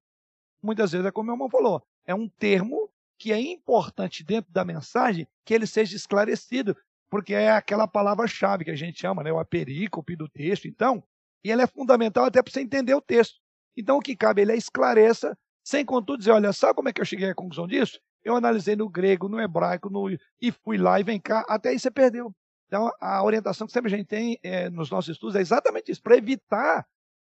muitas 0.62 0.91
vezes 0.91 1.05
é 1.05 1.12
como 1.12 1.28
meu 1.28 1.36
irmão 1.36 1.49
falou, 1.49 1.84
é 2.05 2.14
um 2.14 2.28
termo 2.28 2.89
que 3.18 3.34
é 3.34 3.39
importante 3.39 4.24
dentro 4.24 4.51
da 4.51 4.64
mensagem 4.64 5.28
que 5.43 5.53
ele 5.53 5.68
seja 5.68 5.95
esclarecido, 5.95 6.76
porque 7.10 7.34
é 7.34 7.51
aquela 7.51 7.88
palavra-chave 7.88 8.64
que 8.64 8.72
a 8.72 8.76
gente 8.76 8.99
chama, 8.99 9.24
né, 9.24 9.32
o 9.32 9.39
aperícope 9.39 10.16
do 10.16 10.30
texto, 10.30 10.68
então, 10.68 11.03
e 11.43 11.51
ela 11.51 11.64
é 11.64 11.68
fundamental 11.68 12.26
até 12.26 12.41
para 12.41 12.51
você 12.51 12.62
entender 12.62 12.93
o 12.93 13.01
texto. 13.01 13.39
Então, 13.76 13.97
o 13.97 14.01
que 14.01 14.16
cabe 14.16 14.41
ele 14.41 14.51
é 14.51 14.57
esclareça, 14.57 15.38
sem 15.64 15.84
contudo 15.84 16.20
dizer, 16.20 16.32
olha, 16.32 16.53
sabe 16.53 16.76
como 16.76 16.89
é 16.89 16.93
que 16.93 17.01
eu 17.01 17.05
cheguei 17.05 17.30
à 17.30 17.36
conclusão 17.36 17.68
disso? 17.68 17.99
Eu 18.24 18.36
analisei 18.36 18.76
no 18.76 18.89
grego, 18.89 19.30
no 19.30 19.39
hebraico, 19.39 19.89
no, 19.89 20.09
e 20.41 20.51
fui 20.51 20.78
lá 20.78 20.99
e 20.99 21.03
vem 21.03 21.20
cá, 21.20 21.45
até 21.47 21.70
aí 21.70 21.80
você 21.80 21.89
perdeu. 21.91 22.34
Então, 22.67 22.91
a 22.99 23.24
orientação 23.24 23.65
que 23.65 23.74
sempre 23.74 23.93
a 23.93 23.97
gente 23.97 24.07
tem 24.07 24.39
é, 24.43 24.70
nos 24.70 24.91
nossos 24.91 25.09
estudos 25.09 25.36
é 25.36 25.41
exatamente 25.41 25.91
isso, 25.91 26.01
para 26.01 26.17
evitar 26.17 26.86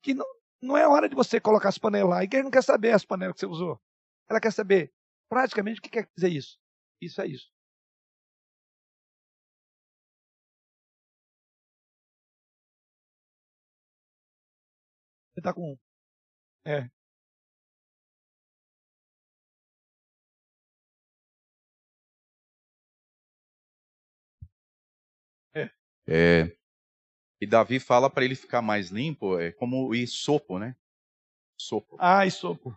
que 0.03 0.14
não, 0.14 0.24
não 0.62 0.76
é 0.76 0.87
hora 0.89 1.09
de 1.09 1.14
você 1.14 1.41
colocar 1.41 1.68
as 1.68 1.78
panelas 1.78 2.11
lá, 2.11 2.24
e 2.24 2.28
quem 2.28 2.43
não 2.43 2.51
quer 2.51 2.62
saber 2.62 2.93
as 2.93 3.05
panelas 3.05 3.34
que 3.34 3.41
você 3.41 3.47
usou. 3.47 3.80
Ela 4.28 4.41
quer 4.41 4.53
saber, 4.53 4.93
praticamente, 5.28 5.80
o 5.80 5.82
que 5.82 5.91
quer 5.91 6.09
dizer 6.16 6.30
isso. 6.30 6.59
Isso 7.01 7.20
é 7.20 7.26
isso. 7.26 7.51
Você 15.34 15.41
está 15.41 15.53
com. 15.53 15.76
É. 16.64 16.91
É, 26.07 26.57
e 27.41 27.47
Davi 27.47 27.79
fala 27.79 28.09
para 28.09 28.25
ele 28.25 28.35
ficar 28.35 28.63
mais 28.63 28.91
limpo, 28.91 29.39
é 29.39 29.53
como 29.53 29.89
o 29.89 29.95
isopo, 29.95 30.59
né? 30.59 30.75
Sopo. 31.59 31.97
Ah, 31.99 32.29
sopo. 32.31 32.77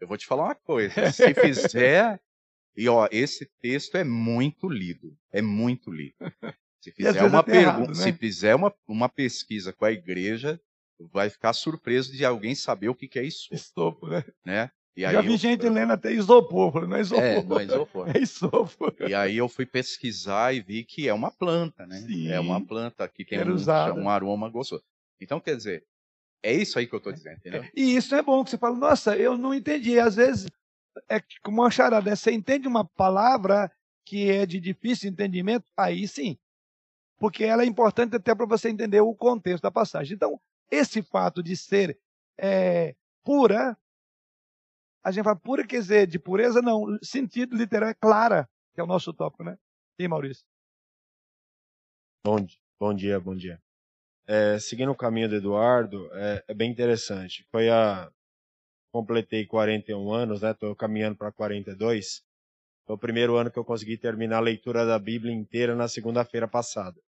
Eu 0.00 0.08
vou 0.08 0.16
te 0.16 0.26
falar 0.26 0.44
uma 0.44 0.54
coisa. 0.54 0.92
Se 1.12 1.34
fizer. 1.34 2.20
E 2.76 2.88
ó, 2.88 3.08
esse 3.10 3.46
texto 3.60 3.96
é 3.96 4.04
muito 4.04 4.68
lido. 4.68 5.16
É 5.30 5.42
muito 5.42 5.90
lido. 5.90 6.16
Se 6.80 6.90
fizer 6.92 7.20
uma 7.20 7.28
errado, 7.28 7.44
pergunta, 7.44 7.88
né? 7.88 7.94
se 7.94 8.12
fizer 8.12 8.54
uma, 8.54 8.74
uma 8.88 9.08
pesquisa 9.08 9.72
com 9.72 9.84
a 9.84 9.92
igreja, 9.92 10.58
vai 10.98 11.28
ficar 11.28 11.52
surpreso 11.52 12.12
de 12.12 12.24
alguém 12.24 12.54
saber 12.54 12.88
o 12.88 12.94
que, 12.94 13.06
que 13.06 13.18
é 13.18 13.24
isso, 13.24 13.52
Isopo, 13.52 14.08
né? 14.08 14.24
né? 14.44 14.70
E 14.96 15.02
Já 15.02 15.20
vi 15.20 15.28
eu- 15.28 15.36
gente 15.36 15.68
lendo 15.68 15.92
até 15.92 16.12
isopor. 16.12 16.72
Falei, 16.72 16.88
não 16.88 16.96
é 16.96 17.00
isopor. 17.00 17.22
É, 17.24 17.42
não 17.44 17.58
é 17.60 17.64
isopor. 17.64 18.16
É 18.16 18.18
isopor. 18.20 18.94
E 19.08 19.14
aí 19.14 19.36
eu 19.36 19.48
fui 19.48 19.64
pesquisar 19.64 20.54
e 20.54 20.60
vi 20.60 20.84
que 20.84 21.08
é 21.08 21.14
uma 21.14 21.30
planta, 21.30 21.86
né? 21.86 22.00
Sim. 22.00 22.28
É 22.28 22.40
uma 22.40 22.60
planta 22.64 23.06
que 23.08 23.24
tem 23.24 23.38
um, 23.40 24.02
um 24.02 24.08
aroma 24.10 24.48
gostoso. 24.50 24.82
Então, 25.20 25.38
quer 25.40 25.56
dizer, 25.56 25.84
é 26.42 26.52
isso 26.52 26.78
aí 26.78 26.86
que 26.86 26.94
eu 26.94 26.98
estou 26.98 27.12
dizendo, 27.12 27.36
entendeu? 27.36 27.64
E 27.74 27.94
isso 27.94 28.14
é 28.14 28.22
bom, 28.22 28.42
que 28.42 28.50
você 28.50 28.58
fala, 28.58 28.76
nossa, 28.76 29.16
eu 29.16 29.36
não 29.38 29.54
entendi. 29.54 29.98
Às 29.98 30.16
vezes, 30.16 30.46
é 31.08 31.20
como 31.42 31.62
uma 31.62 31.70
charada, 31.70 32.10
né? 32.10 32.16
você 32.16 32.32
entende 32.32 32.66
uma 32.66 32.84
palavra 32.84 33.70
que 34.04 34.30
é 34.30 34.44
de 34.44 34.58
difícil 34.58 35.08
entendimento, 35.10 35.66
aí 35.76 36.08
sim. 36.08 36.36
Porque 37.18 37.44
ela 37.44 37.62
é 37.62 37.66
importante 37.66 38.16
até 38.16 38.34
para 38.34 38.46
você 38.46 38.70
entender 38.70 39.00
o 39.00 39.14
contexto 39.14 39.62
da 39.62 39.70
passagem. 39.70 40.14
Então, 40.14 40.40
esse 40.70 41.02
fato 41.02 41.42
de 41.42 41.54
ser 41.56 41.98
é, 42.38 42.94
pura, 43.22 43.76
a 45.02 45.10
gente 45.10 45.24
fala 45.24 45.36
pura 45.36 45.66
dizer 45.66 46.06
de 46.06 46.18
pureza, 46.18 46.60
não. 46.60 46.98
Sentido 47.02 47.56
literal 47.56 47.88
é 47.88 47.94
clara, 47.94 48.48
que 48.74 48.80
é 48.80 48.84
o 48.84 48.86
nosso 48.86 49.12
tópico, 49.12 49.44
né? 49.44 49.56
E 49.98 50.06
Maurício? 50.06 50.44
Bom, 52.24 52.46
bom 52.78 52.94
dia, 52.94 53.18
bom 53.18 53.34
dia. 53.34 53.60
É, 54.26 54.58
seguindo 54.58 54.92
o 54.92 54.96
caminho 54.96 55.28
do 55.28 55.36
Eduardo, 55.36 56.08
é, 56.14 56.44
é, 56.48 56.54
bem 56.54 56.70
interessante. 56.70 57.46
Foi 57.50 57.68
a. 57.68 58.10
Completei 58.92 59.46
41 59.46 60.12
anos, 60.12 60.42
né? 60.42 60.50
Estou 60.50 60.74
caminhando 60.74 61.16
para 61.16 61.30
42. 61.32 62.22
Foi 62.86 62.96
o 62.96 62.98
primeiro 62.98 63.36
ano 63.36 63.50
que 63.50 63.58
eu 63.58 63.64
consegui 63.64 63.96
terminar 63.96 64.38
a 64.38 64.40
leitura 64.40 64.84
da 64.84 64.98
Bíblia 64.98 65.32
inteira 65.32 65.76
na 65.76 65.86
segunda-feira 65.86 66.48
passada. 66.48 67.00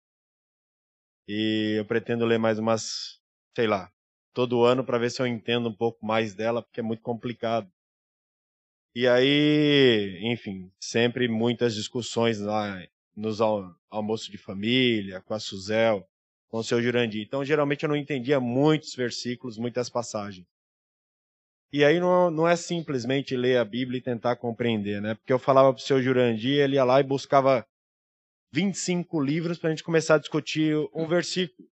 E 1.26 1.76
eu 1.78 1.84
pretendo 1.86 2.26
ler 2.26 2.38
mais 2.38 2.59
umas, 2.59 3.18
sei 3.57 3.66
lá, 3.66 3.91
todo 4.32 4.64
ano 4.64 4.84
para 4.84 4.99
ver 4.99 5.11
se 5.11 5.22
eu 5.22 5.26
entendo 5.26 5.68
um 5.68 5.74
pouco 5.74 6.05
mais 6.05 6.34
dela, 6.34 6.62
porque 6.62 6.80
é 6.80 6.82
muito 6.82 7.03
complicado. 7.03 7.70
E 8.95 9.07
aí, 9.07 10.18
enfim, 10.22 10.70
sempre 10.80 11.28
muitas 11.28 11.74
discussões 11.74 12.41
lá 12.41 12.82
nos 13.16 13.41
al 13.41 13.74
almoços 13.88 14.28
de 14.28 14.38
família, 14.38 15.20
com 15.20 15.34
a 15.34 15.41
Suzel, 15.41 16.07
com 16.49 16.59
o 16.59 16.64
seu 16.64 16.80
Jurandir. 16.80 17.22
Então, 17.22 17.45
geralmente 17.45 17.82
eu 17.82 17.88
não 17.88 17.97
entendia 17.97 18.38
muitos 18.38 18.95
versículos, 18.95 19.59
muitas 19.59 19.88
passagens. 19.88 20.47
E 21.72 21.84
aí 21.84 22.01
não, 22.01 22.30
não 22.30 22.49
é 22.49 22.57
simplesmente 22.57 23.36
ler 23.36 23.59
a 23.59 23.64
Bíblia 23.64 23.99
e 23.99 24.03
tentar 24.03 24.36
compreender, 24.36 25.01
né? 25.01 25.14
Porque 25.14 25.32
eu 25.32 25.38
falava 25.38 25.72
para 25.72 25.80
o 25.80 25.84
seu 25.84 26.03
Jurandir, 26.03 26.59
ele 26.59 26.74
ia 26.74 26.84
lá 26.84 27.01
e 27.01 27.05
buscava 27.05 27.64
25 28.53 29.20
livros 29.20 29.59
para 29.59 29.68
a 29.68 29.70
gente 29.70 29.84
começar 29.84 30.16
a 30.16 30.18
discutir 30.18 30.76
um 30.93 31.07
versículo. 31.07 31.68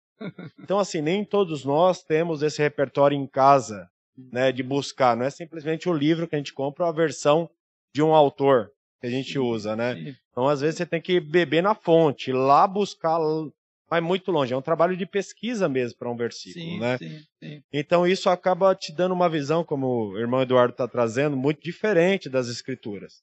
Então, 0.59 0.79
assim, 0.79 1.01
nem 1.01 1.23
todos 1.23 1.63
nós 1.63 2.03
temos 2.03 2.41
esse 2.41 2.61
repertório 2.61 3.15
em 3.15 3.27
casa, 3.27 3.89
né, 4.17 4.51
de 4.51 4.63
buscar. 4.63 5.15
Não 5.15 5.25
é 5.25 5.29
simplesmente 5.29 5.89
o 5.89 5.93
livro 5.93 6.27
que 6.27 6.35
a 6.35 6.37
gente 6.37 6.53
compra, 6.53 6.87
a 6.87 6.91
versão 6.91 7.49
de 7.93 8.01
um 8.01 8.13
autor 8.13 8.71
que 8.99 9.07
a 9.07 9.09
gente 9.09 9.37
usa, 9.37 9.75
né? 9.75 10.15
Então, 10.31 10.47
às 10.47 10.61
vezes, 10.61 10.77
você 10.77 10.85
tem 10.85 11.01
que 11.01 11.19
beber 11.19 11.61
na 11.61 11.75
fonte, 11.75 12.31
lá 12.31 12.65
buscar, 12.65 13.19
vai 13.89 14.01
muito 14.01 14.31
longe. 14.31 14.53
É 14.53 14.57
um 14.57 14.61
trabalho 14.61 14.95
de 14.95 15.05
pesquisa 15.05 15.67
mesmo 15.67 15.97
para 15.99 16.09
um 16.09 16.15
versículo, 16.15 16.65
sim, 16.65 16.79
né? 16.79 16.97
Sim, 16.97 17.19
sim. 17.41 17.63
Então, 17.71 18.07
isso 18.07 18.29
acaba 18.29 18.73
te 18.73 18.93
dando 18.93 19.13
uma 19.13 19.29
visão, 19.29 19.63
como 19.63 20.11
o 20.11 20.17
irmão 20.17 20.41
Eduardo 20.41 20.71
está 20.73 20.87
trazendo, 20.87 21.35
muito 21.35 21.61
diferente 21.61 22.29
das 22.29 22.47
escrituras. 22.47 23.21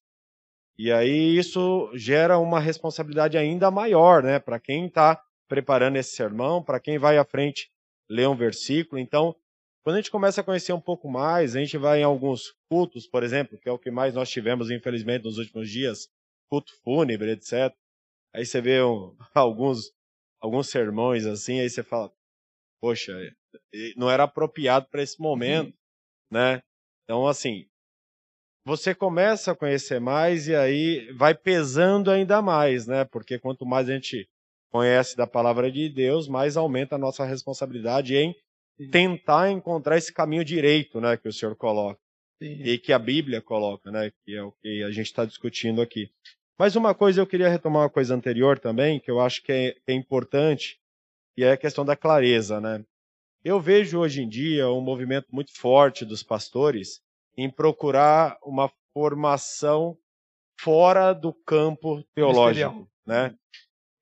E 0.82 0.90
aí 0.90 1.36
isso 1.36 1.90
gera 1.94 2.38
uma 2.38 2.58
responsabilidade 2.58 3.36
ainda 3.36 3.70
maior, 3.70 4.22
né, 4.22 4.38
para 4.38 4.58
quem 4.58 4.86
está 4.86 5.20
preparando 5.46 5.96
esse 5.96 6.16
sermão, 6.16 6.62
para 6.62 6.80
quem 6.80 6.96
vai 6.96 7.18
à 7.18 7.24
frente 7.24 7.68
ler 8.08 8.26
um 8.26 8.34
versículo. 8.34 8.98
Então, 8.98 9.36
quando 9.82 9.96
a 9.96 9.98
gente 10.00 10.10
começa 10.10 10.40
a 10.40 10.44
conhecer 10.44 10.72
um 10.72 10.80
pouco 10.80 11.08
mais, 11.08 11.56
a 11.56 11.60
gente 11.60 11.78
vai 11.78 12.00
em 12.00 12.04
alguns 12.04 12.54
cultos, 12.68 13.06
por 13.06 13.22
exemplo, 13.22 13.58
que 13.58 13.68
é 13.68 13.72
o 13.72 13.78
que 13.78 13.90
mais 13.90 14.14
nós 14.14 14.28
tivemos, 14.28 14.70
infelizmente, 14.70 15.24
nos 15.24 15.38
últimos 15.38 15.70
dias, 15.70 16.08
culto 16.48 16.72
fúnebre, 16.82 17.30
etc. 17.30 17.74
Aí 18.34 18.44
você 18.44 18.60
vê 18.60 18.82
um, 18.82 19.16
alguns, 19.34 19.92
alguns 20.40 20.68
sermões 20.68 21.24
assim, 21.24 21.60
aí 21.60 21.70
você 21.70 21.82
fala, 21.82 22.12
poxa, 22.80 23.12
não 23.96 24.10
era 24.10 24.24
apropriado 24.24 24.86
para 24.90 25.02
esse 25.02 25.20
momento, 25.20 25.68
uhum. 25.68 25.72
né? 26.30 26.62
Então, 27.04 27.26
assim, 27.26 27.66
você 28.64 28.94
começa 28.94 29.52
a 29.52 29.56
conhecer 29.56 29.98
mais 30.00 30.46
e 30.46 30.54
aí 30.54 31.10
vai 31.12 31.34
pesando 31.34 32.10
ainda 32.10 32.42
mais, 32.42 32.86
né? 32.86 33.04
Porque 33.06 33.38
quanto 33.38 33.64
mais 33.64 33.88
a 33.88 33.94
gente 33.94 34.28
conhece 34.70 35.16
da 35.16 35.26
palavra 35.26 35.72
de 35.72 35.88
Deus, 35.88 36.28
mais 36.28 36.56
aumenta 36.56 36.94
a 36.94 36.98
nossa 36.98 37.24
responsabilidade 37.24 38.14
em 38.14 38.34
tentar 38.88 39.50
encontrar 39.50 39.98
esse 39.98 40.12
caminho 40.12 40.44
direito, 40.44 41.00
né, 41.00 41.16
que 41.16 41.28
o 41.28 41.32
Senhor 41.32 41.54
coloca. 41.56 42.00
Sim. 42.42 42.62
E 42.62 42.78
que 42.78 42.92
a 42.92 42.98
Bíblia 42.98 43.42
coloca, 43.42 43.90
né, 43.90 44.10
que 44.24 44.34
é 44.34 44.42
o 44.42 44.52
que 44.52 44.82
a 44.82 44.90
gente 44.90 45.06
está 45.06 45.24
discutindo 45.24 45.82
aqui. 45.82 46.10
Mas 46.58 46.76
uma 46.76 46.94
coisa 46.94 47.20
eu 47.20 47.26
queria 47.26 47.48
retomar 47.48 47.82
uma 47.82 47.90
coisa 47.90 48.14
anterior 48.14 48.58
também, 48.58 49.00
que 49.00 49.10
eu 49.10 49.20
acho 49.20 49.42
que 49.42 49.52
é, 49.52 49.72
que 49.72 49.92
é 49.92 49.94
importante, 49.94 50.78
e 51.36 51.44
é 51.44 51.52
a 51.52 51.56
questão 51.56 51.84
da 51.84 51.96
clareza, 51.96 52.60
né? 52.60 52.84
Eu 53.42 53.58
vejo 53.58 53.98
hoje 53.98 54.22
em 54.22 54.28
dia 54.28 54.70
um 54.70 54.80
movimento 54.80 55.26
muito 55.32 55.52
forte 55.58 56.04
dos 56.04 56.22
pastores 56.22 57.00
em 57.36 57.48
procurar 57.48 58.38
uma 58.42 58.70
formação 58.92 59.96
fora 60.58 61.14
do 61.14 61.32
campo 61.32 62.02
teológico, 62.14 62.86
né? 63.06 63.34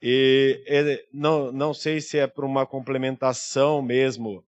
E, 0.02 0.62
e, 0.66 1.08
não, 1.12 1.52
não 1.52 1.72
sei 1.72 2.00
se 2.00 2.18
é 2.18 2.26
por 2.26 2.44
uma 2.44 2.66
complementação 2.66 3.80
mesmo 3.82 4.44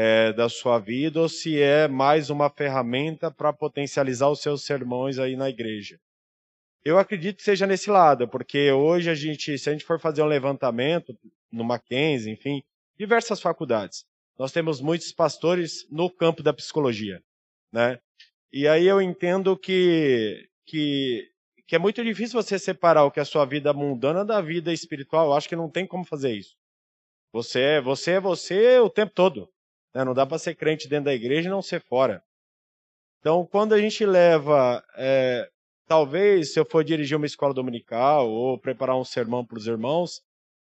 é, 0.00 0.32
da 0.32 0.48
sua 0.48 0.78
vida 0.78 1.20
ou 1.20 1.28
se 1.28 1.60
é 1.60 1.88
mais 1.88 2.30
uma 2.30 2.48
ferramenta 2.48 3.32
para 3.32 3.52
potencializar 3.52 4.28
os 4.28 4.40
seus 4.40 4.64
sermões 4.64 5.18
aí 5.18 5.34
na 5.34 5.50
igreja. 5.50 5.98
Eu 6.84 7.00
acredito 7.00 7.38
que 7.38 7.42
seja 7.42 7.66
nesse 7.66 7.90
lado, 7.90 8.28
porque 8.28 8.70
hoje 8.70 9.10
a 9.10 9.14
gente, 9.16 9.58
se 9.58 9.68
a 9.68 9.72
gente 9.72 9.84
for 9.84 9.98
fazer 9.98 10.22
um 10.22 10.26
levantamento 10.26 11.18
no 11.50 11.64
Mackenzie, 11.64 12.32
enfim, 12.32 12.62
diversas 12.96 13.40
faculdades, 13.40 14.04
nós 14.38 14.52
temos 14.52 14.80
muitos 14.80 15.10
pastores 15.10 15.84
no 15.90 16.08
campo 16.08 16.44
da 16.44 16.52
psicologia, 16.52 17.20
né? 17.72 17.98
E 18.52 18.68
aí 18.68 18.86
eu 18.86 19.02
entendo 19.02 19.56
que, 19.56 20.48
que 20.64 21.28
que 21.66 21.74
é 21.74 21.78
muito 21.78 22.04
difícil 22.04 22.40
você 22.40 22.56
separar 22.56 23.04
o 23.04 23.10
que 23.10 23.18
é 23.18 23.22
a 23.22 23.26
sua 23.26 23.44
vida 23.44 23.74
mundana 23.74 24.24
da 24.24 24.40
vida 24.40 24.72
espiritual. 24.72 25.26
Eu 25.26 25.34
acho 25.34 25.48
que 25.48 25.56
não 25.56 25.68
tem 25.68 25.86
como 25.86 26.04
fazer 26.04 26.32
isso. 26.32 26.56
Você 27.32 27.60
é 27.60 27.80
você, 27.80 28.12
é 28.12 28.20
você 28.20 28.78
o 28.78 28.88
tempo 28.88 29.12
todo. 29.12 29.50
Né? 29.94 30.04
Não 30.04 30.14
dá 30.14 30.26
para 30.26 30.38
ser 30.38 30.54
crente 30.54 30.88
dentro 30.88 31.06
da 31.06 31.14
igreja 31.14 31.48
e 31.48 31.50
não 31.50 31.62
ser 31.62 31.80
fora. 31.80 32.22
Então, 33.20 33.46
quando 33.46 33.72
a 33.72 33.80
gente 33.80 34.04
leva, 34.06 34.82
é, 34.96 35.48
talvez 35.86 36.52
se 36.52 36.60
eu 36.60 36.64
for 36.64 36.84
dirigir 36.84 37.16
uma 37.16 37.26
escola 37.26 37.52
dominical 37.52 38.28
ou 38.28 38.58
preparar 38.58 38.96
um 38.96 39.04
sermão 39.04 39.44
para 39.44 39.58
os 39.58 39.66
irmãos, 39.66 40.22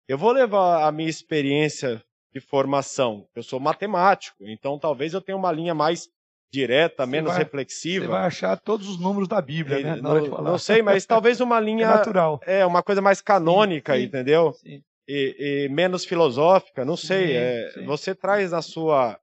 eu 0.08 0.18
vou 0.18 0.32
levar 0.32 0.86
a 0.86 0.92
minha 0.92 1.08
experiência 1.08 2.02
de 2.32 2.40
formação. 2.40 3.26
Eu 3.34 3.42
sou 3.42 3.60
matemático, 3.60 4.44
então 4.46 4.78
talvez 4.78 5.14
eu 5.14 5.20
tenha 5.20 5.36
uma 5.36 5.52
linha 5.52 5.74
mais 5.74 6.08
direta, 6.52 7.06
menos 7.06 7.30
vai, 7.32 7.42
reflexiva. 7.42 8.04
Você 8.04 8.10
vai 8.10 8.26
achar 8.26 8.58
todos 8.58 8.88
os 8.88 9.00
números 9.00 9.26
da 9.26 9.40
Bíblia, 9.40 9.80
né? 9.80 9.96
Não, 9.96 10.20
não, 10.42 10.58
sei, 10.58 10.82
mas 10.82 11.06
talvez 11.06 11.40
uma 11.40 11.58
linha. 11.60 11.84
É 11.84 11.88
natural. 11.88 12.40
É, 12.44 12.66
uma 12.66 12.82
coisa 12.82 13.00
mais 13.00 13.22
canônica, 13.22 13.94
sim, 13.94 14.00
sim, 14.00 14.06
entendeu? 14.06 14.52
Sim. 14.54 14.82
E, 15.14 15.66
e, 15.66 15.68
menos 15.68 16.06
filosófica, 16.06 16.86
não 16.86 16.96
sei. 16.96 17.36
É, 17.36 17.82
você 17.84 18.14
traz 18.14 18.50
na 18.50 18.62
sua. 18.62 19.20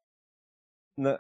Na, 0.96 1.20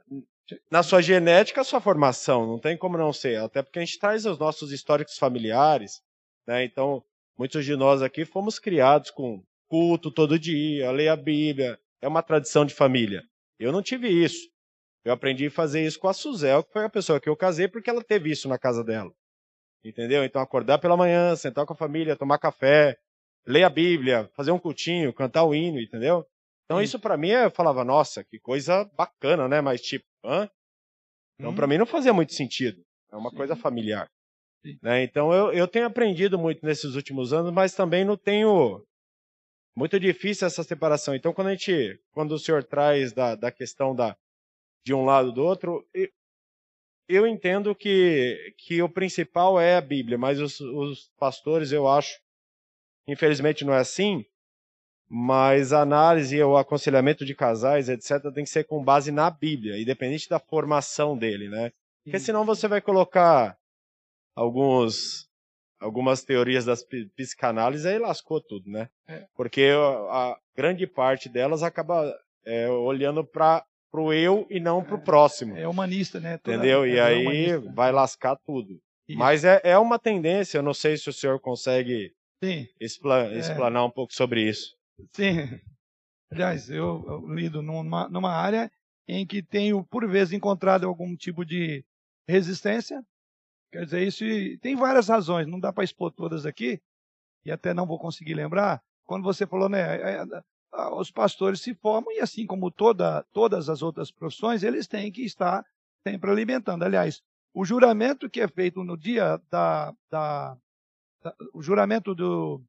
na 0.69 0.83
sua 0.83 1.01
genética 1.01 1.61
a 1.61 1.63
sua 1.63 1.81
formação, 1.81 2.45
não 2.45 2.59
tem 2.59 2.77
como 2.77 2.95
não 2.95 3.11
ser. 3.11 3.39
Até 3.39 3.63
porque 3.63 3.79
a 3.79 3.81
gente 3.83 3.97
traz 3.97 4.27
os 4.27 4.37
nossos 4.37 4.71
históricos 4.71 5.17
familiares, 5.17 6.03
né? 6.45 6.63
Então, 6.63 7.03
muitos 7.35 7.65
de 7.65 7.75
nós 7.75 8.03
aqui 8.03 8.25
fomos 8.25 8.59
criados 8.59 9.09
com 9.09 9.43
culto 9.67 10.11
todo 10.11 10.37
dia, 10.37 10.91
ler 10.91 11.07
a 11.07 11.15
Bíblia. 11.15 11.79
É 11.99 12.07
uma 12.07 12.21
tradição 12.21 12.63
de 12.63 12.75
família. 12.75 13.23
Eu 13.57 13.71
não 13.71 13.81
tive 13.81 14.07
isso. 14.07 14.49
Eu 15.03 15.13
aprendi 15.13 15.47
a 15.47 15.51
fazer 15.51 15.83
isso 15.83 15.99
com 15.99 16.07
a 16.07 16.13
Suzel, 16.13 16.63
que 16.63 16.73
foi 16.73 16.85
a 16.85 16.89
pessoa 16.89 17.19
que 17.19 17.27
eu 17.27 17.35
casei, 17.35 17.67
porque 17.67 17.89
ela 17.89 18.03
teve 18.03 18.29
isso 18.29 18.47
na 18.47 18.59
casa 18.59 18.83
dela. 18.83 19.11
Entendeu? 19.83 20.23
Então, 20.23 20.39
acordar 20.43 20.77
pela 20.77 20.95
manhã, 20.95 21.35
sentar 21.35 21.65
com 21.65 21.73
a 21.73 21.75
família, 21.75 22.15
tomar 22.15 22.37
café, 22.37 22.99
ler 23.49 23.63
a 23.63 23.69
Bíblia, 23.69 24.29
fazer 24.35 24.51
um 24.51 24.59
cultinho, 24.59 25.11
cantar 25.11 25.43
o 25.43 25.55
hino, 25.55 25.81
entendeu? 25.81 26.23
Então, 26.65 26.77
Sim. 26.77 26.83
isso 26.83 26.99
para 26.99 27.17
mim, 27.17 27.29
eu 27.29 27.49
falava, 27.49 27.83
nossa, 27.83 28.23
que 28.23 28.39
coisa 28.39 28.85
bacana, 28.95 29.47
né? 29.47 29.59
Mas, 29.59 29.81
tipo, 29.81 30.05
hã? 30.23 30.47
Então, 31.39 31.51
hum. 31.51 31.55
para 31.55 31.65
mim 31.65 31.79
não 31.79 31.85
fazia 31.87 32.13
muito 32.13 32.33
sentido. 32.33 32.79
É 33.11 33.15
uma 33.15 33.31
Sim. 33.31 33.37
coisa 33.37 33.55
familiar. 33.55 34.07
Né? 34.83 35.03
Então, 35.03 35.33
eu, 35.33 35.51
eu 35.51 35.67
tenho 35.67 35.87
aprendido 35.87 36.37
muito 36.37 36.63
nesses 36.63 36.93
últimos 36.93 37.33
anos, 37.33 37.51
mas 37.51 37.73
também 37.73 38.05
não 38.05 38.15
tenho. 38.15 38.85
Muito 39.75 39.99
difícil 39.99 40.45
essa 40.45 40.63
separação. 40.63 41.15
Então, 41.15 41.33
quando 41.33 41.47
a 41.47 41.51
gente, 41.51 41.99
quando 42.11 42.33
o 42.33 42.39
senhor 42.39 42.63
traz 42.63 43.13
da, 43.13 43.33
da 43.33 43.51
questão 43.51 43.95
da, 43.95 44.15
de 44.85 44.93
um 44.93 45.05
lado 45.05 45.31
do 45.31 45.43
outro. 45.43 45.83
Eu 47.07 47.25
entendo 47.25 47.73
que, 47.73 48.53
que 48.59 48.83
o 48.83 48.89
principal 48.89 49.59
é 49.59 49.77
a 49.77 49.81
Bíblia, 49.81 50.17
mas 50.17 50.39
os, 50.39 50.59
os 50.59 51.09
pastores, 51.17 51.71
eu 51.71 51.87
acho, 51.87 52.19
infelizmente 53.11 53.65
não 53.65 53.73
é 53.73 53.79
assim, 53.79 54.25
mas 55.09 55.73
a 55.73 55.81
análise 55.81 56.35
e 56.35 56.43
o 56.43 56.57
aconselhamento 56.57 57.25
de 57.25 57.33
casais, 57.33 57.89
etc., 57.89 58.31
tem 58.33 58.43
que 58.43 58.49
ser 58.49 58.63
com 58.65 58.83
base 58.83 59.11
na 59.11 59.29
Bíblia, 59.29 59.81
independente 59.81 60.29
da 60.29 60.39
formação 60.39 61.17
dele, 61.17 61.49
né? 61.49 61.71
Porque 62.03 62.19
senão 62.19 62.45
você 62.45 62.67
vai 62.67 62.81
colocar 62.81 63.57
alguns 64.35 65.27
algumas 65.79 66.23
teorias 66.23 66.65
das 66.65 66.85
psicanálises 67.15 67.85
aí 67.85 67.97
lascou 67.97 68.41
tudo, 68.41 68.69
né? 68.69 68.89
É. 69.07 69.25
Porque 69.33 69.69
a, 69.73 70.31
a, 70.31 70.39
grande 70.55 70.85
parte 70.85 71.29
delas 71.29 71.63
acaba 71.63 72.13
é, 72.45 72.69
olhando 72.69 73.23
para 73.23 73.65
pro 73.91 74.13
eu 74.13 74.45
e 74.49 74.59
não 74.59 74.83
pro 74.83 74.99
próximo. 74.99 75.57
É 75.57 75.67
humanista, 75.67 76.19
né? 76.19 76.37
Toda 76.37 76.57
Entendeu? 76.57 76.85
E 76.85 76.97
é 76.97 77.01
aí 77.01 77.21
humanista. 77.21 77.71
vai 77.73 77.91
lascar 77.91 78.35
tudo. 78.35 78.79
Isso. 79.07 79.17
Mas 79.17 79.43
é, 79.43 79.59
é 79.63 79.77
uma 79.77 79.97
tendência, 79.97 80.57
eu 80.57 80.63
não 80.63 80.73
sei 80.73 80.97
se 80.97 81.09
o 81.09 81.13
senhor 81.13 81.39
consegue 81.39 82.13
expla 82.79 83.25
é. 83.25 83.39
explanar 83.39 83.85
um 83.85 83.91
pouco 83.91 84.13
sobre 84.13 84.47
isso. 84.47 84.75
Sim. 85.13 85.59
Aliás, 86.31 86.69
eu, 86.69 87.03
eu 87.07 87.33
lido 87.33 87.61
numa, 87.61 88.07
numa 88.09 88.31
área 88.31 88.71
em 89.07 89.25
que 89.25 89.41
tenho, 89.41 89.83
por 89.83 90.07
vezes, 90.07 90.33
encontrado 90.33 90.85
algum 90.85 91.15
tipo 91.15 91.43
de 91.43 91.83
resistência. 92.27 93.03
Quer 93.71 93.85
dizer, 93.85 94.07
isso 94.07 94.23
tem 94.61 94.75
várias 94.75 95.07
razões, 95.07 95.47
não 95.47 95.59
dá 95.59 95.73
para 95.73 95.83
expor 95.83 96.11
todas 96.11 96.45
aqui, 96.45 96.79
e 97.43 97.51
até 97.51 97.73
não 97.73 97.87
vou 97.87 97.99
conseguir 97.99 98.35
lembrar. 98.35 98.81
quando 99.05 99.23
você 99.23 99.47
falou, 99.47 99.67
né, 99.67 99.97
é, 99.97 100.21
é, 100.21 100.87
os 100.93 101.09
pastores 101.09 101.61
se 101.61 101.73
formam 101.73 102.11
e 102.11 102.19
assim 102.19 102.45
como 102.45 102.69
toda, 102.69 103.23
todas 103.33 103.69
as 103.69 103.81
outras 103.81 104.11
profissões, 104.11 104.61
eles 104.61 104.87
têm 104.87 105.11
que 105.11 105.23
estar 105.23 105.65
sempre 106.07 106.29
alimentando. 106.29 106.83
Aliás, 106.83 107.21
o 107.53 107.65
juramento 107.65 108.29
que 108.29 108.41
é 108.41 108.47
feito 108.47 108.83
no 108.83 108.95
dia 108.95 109.41
da, 109.49 109.93
da 110.11 110.55
o 111.53 111.61
juramento 111.61 112.15
do, 112.15 112.61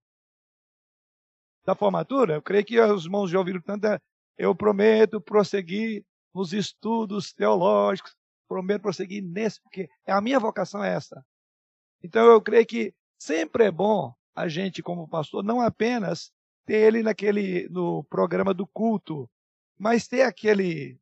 da 1.64 1.74
formatura, 1.74 2.34
eu 2.34 2.42
creio 2.42 2.64
que 2.64 2.80
os 2.80 3.04
irmãos 3.04 3.30
já 3.30 3.38
ouviram 3.38 3.60
tanto, 3.60 3.86
é, 3.86 3.98
eu 4.36 4.54
prometo 4.54 5.20
prosseguir 5.20 6.04
nos 6.34 6.52
estudos 6.52 7.32
teológicos, 7.32 8.14
prometo 8.48 8.82
prosseguir 8.82 9.22
nesse, 9.22 9.60
porque 9.62 9.88
a 10.06 10.20
minha 10.20 10.40
vocação 10.40 10.82
é 10.82 10.94
essa. 10.94 11.24
Então 12.02 12.24
eu 12.26 12.40
creio 12.40 12.66
que 12.66 12.94
sempre 13.18 13.64
é 13.64 13.70
bom 13.70 14.14
a 14.34 14.48
gente, 14.48 14.82
como 14.82 15.08
pastor, 15.08 15.44
não 15.44 15.60
apenas 15.60 16.32
ter 16.66 16.76
ele 16.76 17.02
naquele 17.02 17.68
no 17.68 18.04
programa 18.04 18.54
do 18.54 18.66
culto, 18.66 19.28
mas 19.78 20.08
ter 20.08 20.22
aquele 20.22 20.98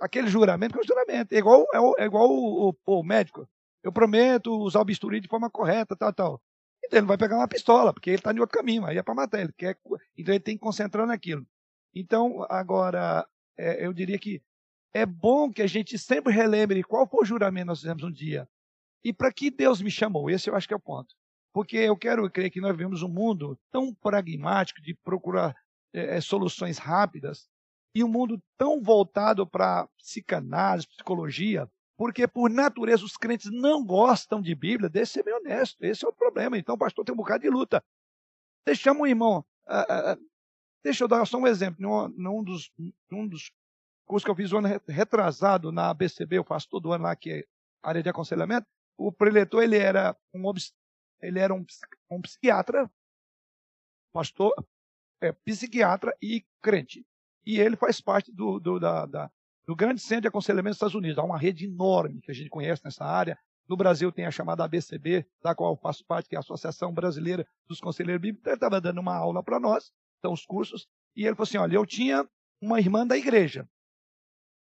aquele 0.00 0.28
juramento 0.28 0.72
que 0.72 0.78
é 0.78 0.82
um 0.82 0.86
juramento, 0.86 1.34
é 1.34 1.38
igual, 1.38 1.66
é, 1.72 2.02
é 2.02 2.06
igual 2.06 2.28
o, 2.28 2.70
o, 2.70 2.74
o, 2.86 3.02
médico. 3.02 3.48
Eu 3.82 3.92
prometo 3.92 4.52
usar 4.60 4.80
o 4.80 4.84
bisturi 4.84 5.20
de 5.20 5.28
forma 5.28 5.50
correta, 5.50 5.96
tal, 5.96 6.12
tal. 6.12 6.42
Ele 6.92 7.00
não 7.00 7.08
vai 7.08 7.16
pegar 7.16 7.36
uma 7.36 7.48
pistola, 7.48 7.92
porque 7.92 8.10
ele 8.10 8.18
está 8.18 8.32
em 8.32 8.38
outro 8.38 8.56
caminho, 8.56 8.84
aí 8.84 8.98
é 8.98 9.02
para 9.02 9.14
matar 9.14 9.40
ele. 9.40 9.52
Quer, 9.56 9.78
então 10.16 10.34
ele 10.34 10.40
tem 10.40 10.56
que 10.56 10.62
concentrar 10.62 11.06
naquilo. 11.06 11.46
Então, 11.94 12.46
agora, 12.50 13.26
é, 13.56 13.84
eu 13.84 13.92
diria 13.92 14.18
que 14.18 14.42
é 14.92 15.06
bom 15.06 15.50
que 15.50 15.62
a 15.62 15.66
gente 15.66 15.98
sempre 15.98 16.32
relembre 16.32 16.82
qual 16.82 17.08
foi 17.08 17.22
o 17.22 17.24
juramento 17.24 17.64
que 17.64 17.68
nós 17.68 17.80
fizemos 17.80 18.02
um 18.02 18.12
dia. 18.12 18.46
E 19.02 19.12
para 19.12 19.32
que 19.32 19.50
Deus 19.50 19.80
me 19.80 19.90
chamou? 19.90 20.30
Esse 20.30 20.50
eu 20.50 20.54
acho 20.54 20.68
que 20.68 20.74
é 20.74 20.76
o 20.76 20.80
ponto. 20.80 21.14
Porque 21.52 21.76
eu 21.76 21.96
quero 21.96 22.30
crer 22.30 22.50
que 22.50 22.60
nós 22.60 22.72
vivemos 22.72 23.02
um 23.02 23.08
mundo 23.08 23.58
tão 23.70 23.94
pragmático 23.94 24.80
de 24.80 24.94
procurar 24.94 25.54
é, 25.92 26.20
soluções 26.20 26.78
rápidas 26.78 27.48
e 27.94 28.02
um 28.02 28.08
mundo 28.08 28.42
tão 28.56 28.82
voltado 28.82 29.46
para 29.46 29.86
psicanálise, 29.98 30.88
psicologia, 30.88 31.68
porque 31.96 32.26
por 32.26 32.50
natureza 32.50 33.04
os 33.04 33.16
crentes 33.16 33.50
não 33.50 33.84
gostam 33.84 34.40
de 34.40 34.54
Bíblia, 34.54 34.88
deixa 34.88 35.14
ser 35.14 35.24
bem 35.24 35.34
honesto, 35.34 35.82
esse 35.84 36.04
é 36.04 36.08
o 36.08 36.12
problema. 36.12 36.58
Então 36.58 36.74
o 36.74 36.78
pastor 36.78 37.04
tem 37.04 37.12
um 37.12 37.16
bocado 37.16 37.42
de 37.42 37.50
luta. 37.50 37.84
Deixamos 38.66 39.02
um 39.02 39.06
irmão, 39.06 39.44
uh, 39.66 40.14
uh, 40.14 40.30
deixa 40.82 41.04
eu 41.04 41.08
dar 41.08 41.26
só 41.26 41.38
um 41.38 41.46
exemplo, 41.46 41.80
num, 41.80 42.08
num, 42.08 42.44
dos, 42.44 42.72
num 43.10 43.26
dos 43.26 43.52
cursos 44.06 44.24
que 44.24 44.30
eu 44.30 44.36
fiz 44.36 44.52
um 44.52 44.58
ano 44.58 44.68
retrasado 44.86 45.72
na 45.72 45.90
ABCB, 45.90 46.38
eu 46.38 46.44
faço 46.44 46.68
todo 46.68 46.92
ano 46.92 47.04
lá, 47.04 47.16
que 47.16 47.30
é 47.30 47.44
área 47.82 48.02
de 48.02 48.08
aconselhamento, 48.08 48.66
o 48.96 49.10
preletor 49.10 49.62
ele 49.62 49.76
era 49.76 50.16
um, 50.34 50.52
ele 51.20 51.38
era 51.38 51.54
um, 51.54 51.64
um 52.10 52.20
psiquiatra, 52.20 52.90
pastor, 54.12 54.52
é, 55.20 55.32
psiquiatra 55.32 56.16
e 56.20 56.44
crente. 56.60 57.06
E 57.44 57.58
ele 57.58 57.76
faz 57.76 58.00
parte 58.00 58.30
do, 58.32 58.60
do, 58.60 58.78
da, 58.78 59.06
da, 59.06 59.32
do 59.66 59.76
grande 59.76 60.00
centro 60.00 60.22
de 60.22 60.28
aconselhamento 60.28 60.70
dos 60.70 60.76
Estados 60.76 60.94
Unidos. 60.94 61.18
Há 61.18 61.22
uma 61.22 61.38
rede 61.38 61.66
enorme 61.66 62.20
que 62.20 62.30
a 62.30 62.34
gente 62.34 62.50
conhece 62.50 62.84
nessa 62.84 63.04
área. 63.04 63.38
No 63.68 63.76
Brasil 63.76 64.10
tem 64.10 64.26
a 64.26 64.30
chamada 64.30 64.64
ABCB, 64.64 65.26
da 65.42 65.54
qual 65.54 65.72
eu 65.72 65.76
faço 65.76 66.04
parte, 66.04 66.28
que 66.28 66.34
é 66.34 66.38
a 66.38 66.40
Associação 66.40 66.92
Brasileira 66.92 67.46
dos 67.68 67.80
Conselheiros 67.80 68.20
Bíblicos. 68.20 68.46
Ele 68.46 68.56
estava 68.56 68.80
dando 68.80 69.00
uma 69.00 69.16
aula 69.16 69.42
para 69.42 69.60
nós, 69.60 69.92
então 70.18 70.32
os 70.32 70.44
cursos, 70.44 70.88
e 71.16 71.24
ele 71.24 71.34
falou 71.34 71.44
assim: 71.44 71.58
olha, 71.58 71.76
eu 71.76 71.86
tinha 71.86 72.28
uma 72.60 72.80
irmã 72.80 73.06
da 73.06 73.16
igreja, 73.16 73.68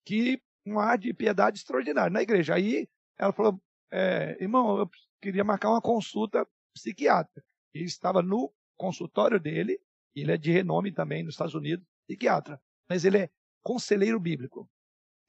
que 0.05 0.41
um 0.65 0.79
ar 0.79 0.97
de 0.97 1.13
piedade 1.13 1.57
extraordinário 1.57 2.13
na 2.13 2.21
igreja. 2.21 2.55
Aí 2.55 2.87
ela 3.17 3.33
falou: 3.33 3.61
é, 3.91 4.37
irmão, 4.39 4.77
eu 4.77 4.89
queria 5.21 5.43
marcar 5.43 5.69
uma 5.69 5.81
consulta 5.81 6.47
psiquiátrica. 6.73 7.43
Ele 7.73 7.85
estava 7.85 8.21
no 8.21 8.53
consultório 8.77 9.39
dele, 9.39 9.79
ele 10.15 10.31
é 10.31 10.37
de 10.37 10.51
renome 10.51 10.91
também 10.91 11.23
nos 11.23 11.33
Estados 11.33 11.55
Unidos, 11.55 11.85
psiquiatra, 12.07 12.61
mas 12.89 13.05
ele 13.05 13.17
é 13.17 13.29
conselheiro 13.61 14.19
bíblico. 14.19 14.69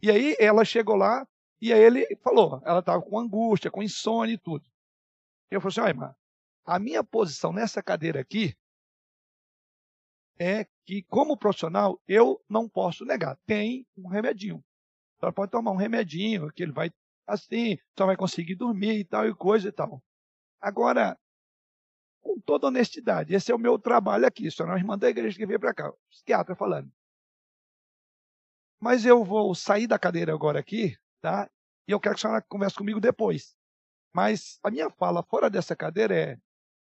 E 0.03 0.11
aí 0.11 0.37
ela 0.41 0.65
chegou 0.65 0.97
lá 0.97 1.27
e 1.61 1.73
aí 1.73 1.81
ele 1.81 2.17
falou, 2.17 2.61
ela 2.65 2.81
estava 2.81 3.01
com 3.01 3.19
angústia, 3.19 3.71
com 3.71 3.83
insônia 3.83 4.35
e 4.35 4.39
tudo. 4.39 4.69
Eu 5.51 5.61
falei 5.61 5.73
assim, 5.73 5.81
olha, 5.81 5.91
irmã, 5.91 6.17
a 6.65 6.79
minha 6.79 7.05
posição 7.05 7.53
nessa 7.53 7.83
cadeira 7.83 8.21
aqui 8.21 8.57
é 10.39 10.67
que, 10.85 11.05
como 11.05 11.37
profissional, 11.37 12.01
eu 12.09 12.43
não 12.49 12.69
posso 12.69 13.05
negar. 13.05 13.39
Tem 13.47 13.87
um 13.97 14.09
remedinho. 14.09 14.65
Ela 15.21 15.33
pode 15.33 15.53
tomar 15.53 15.71
um 15.71 15.77
remedinho 15.77 16.51
que 16.53 16.65
ele 16.65 16.73
vai 16.73 16.91
assim, 17.25 17.79
só 17.97 18.07
vai 18.07 18.17
conseguir 18.17 18.57
dormir 18.57 18.99
e 18.99 19.05
tal, 19.05 19.29
e 19.29 19.35
coisa 19.35 19.69
e 19.69 19.73
tal. 19.73 20.03
Agora, 20.61 21.17
com 22.21 22.41
toda 22.41 22.67
honestidade, 22.67 23.35
esse 23.35 23.53
é 23.53 23.55
o 23.55 23.59
meu 23.59 23.79
trabalho 23.79 24.27
aqui, 24.27 24.49
não 24.59 24.75
é 24.75 24.79
irmã 24.79 24.99
da 24.99 25.09
igreja 25.09 25.39
que 25.39 25.47
veio 25.47 25.61
para 25.61 25.75
cá, 25.75 25.93
psiquiatra 26.11 26.57
falando. 26.57 26.91
Mas 28.83 29.07
eu 29.07 29.25
vou 29.25 29.55
sair 29.55 29.87
da 29.87 29.97
cadeira 29.97 30.35
agora 30.35 30.59
aqui, 30.59 30.99
tá? 31.21 31.49
E 31.87 31.93
eu 31.93 32.01
quero 32.01 32.17
que 32.17 32.19
a 32.19 32.23
senhora 32.23 32.43
converse 32.43 32.75
comigo 32.75 33.01
depois. 33.01 33.57
Mas 34.13 34.59
a 34.61 34.73
minha 34.73 34.91
fala 34.91 35.23
fora 35.23 35.49
dessa 35.49 35.77
cadeira 35.77 36.13
é: 36.13 36.37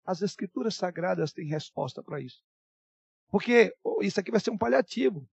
as 0.05 0.21
escrituras 0.21 0.75
sagradas 0.75 1.33
têm 1.33 1.47
resposta 1.47 2.03
para 2.03 2.21
isso. 2.21 2.43
Porque 3.31 3.75
isso 4.03 4.21
aqui 4.21 4.31
vai 4.31 4.39
ser 4.39 4.51
um 4.51 4.59
paliativo. 4.59 5.27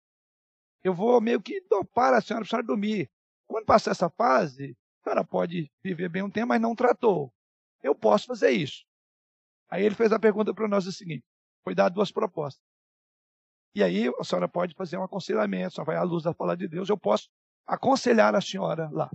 Eu 0.84 0.94
vou 0.94 1.20
meio 1.20 1.42
que 1.42 1.60
dopar 1.62 2.14
a 2.14 2.20
senhora 2.20 2.44
para 2.44 2.46
a 2.46 2.50
senhora 2.50 2.66
dormir. 2.68 3.10
Quando 3.48 3.66
passar 3.66 3.90
essa 3.90 4.08
fase, 4.08 4.78
a 5.00 5.02
senhora 5.02 5.24
pode 5.24 5.68
viver 5.82 6.08
bem 6.08 6.22
um 6.22 6.30
tempo, 6.30 6.46
mas 6.46 6.60
não 6.60 6.76
tratou. 6.76 7.34
Eu 7.82 7.96
posso 7.96 8.26
fazer 8.26 8.50
isso. 8.50 8.84
Aí 9.68 9.82
ele 9.82 9.96
fez 9.96 10.12
a 10.12 10.20
pergunta 10.20 10.54
para 10.54 10.68
nós 10.68 10.86
o 10.86 10.92
seguinte: 10.92 11.24
foi 11.64 11.74
dar 11.74 11.88
duas 11.88 12.12
propostas. 12.12 12.64
E 13.74 13.82
aí 13.82 14.08
a 14.18 14.24
senhora 14.24 14.48
pode 14.48 14.74
fazer 14.74 14.96
um 14.96 15.02
aconselhamento, 15.02 15.74
senhora 15.74 15.86
vai 15.92 15.96
à 15.96 16.02
luz 16.02 16.22
da 16.22 16.32
palavra 16.32 16.58
de 16.58 16.68
Deus, 16.68 16.88
eu 16.88 16.96
posso 16.96 17.28
aconselhar 17.66 18.34
a 18.34 18.40
senhora 18.40 18.88
lá. 18.92 19.10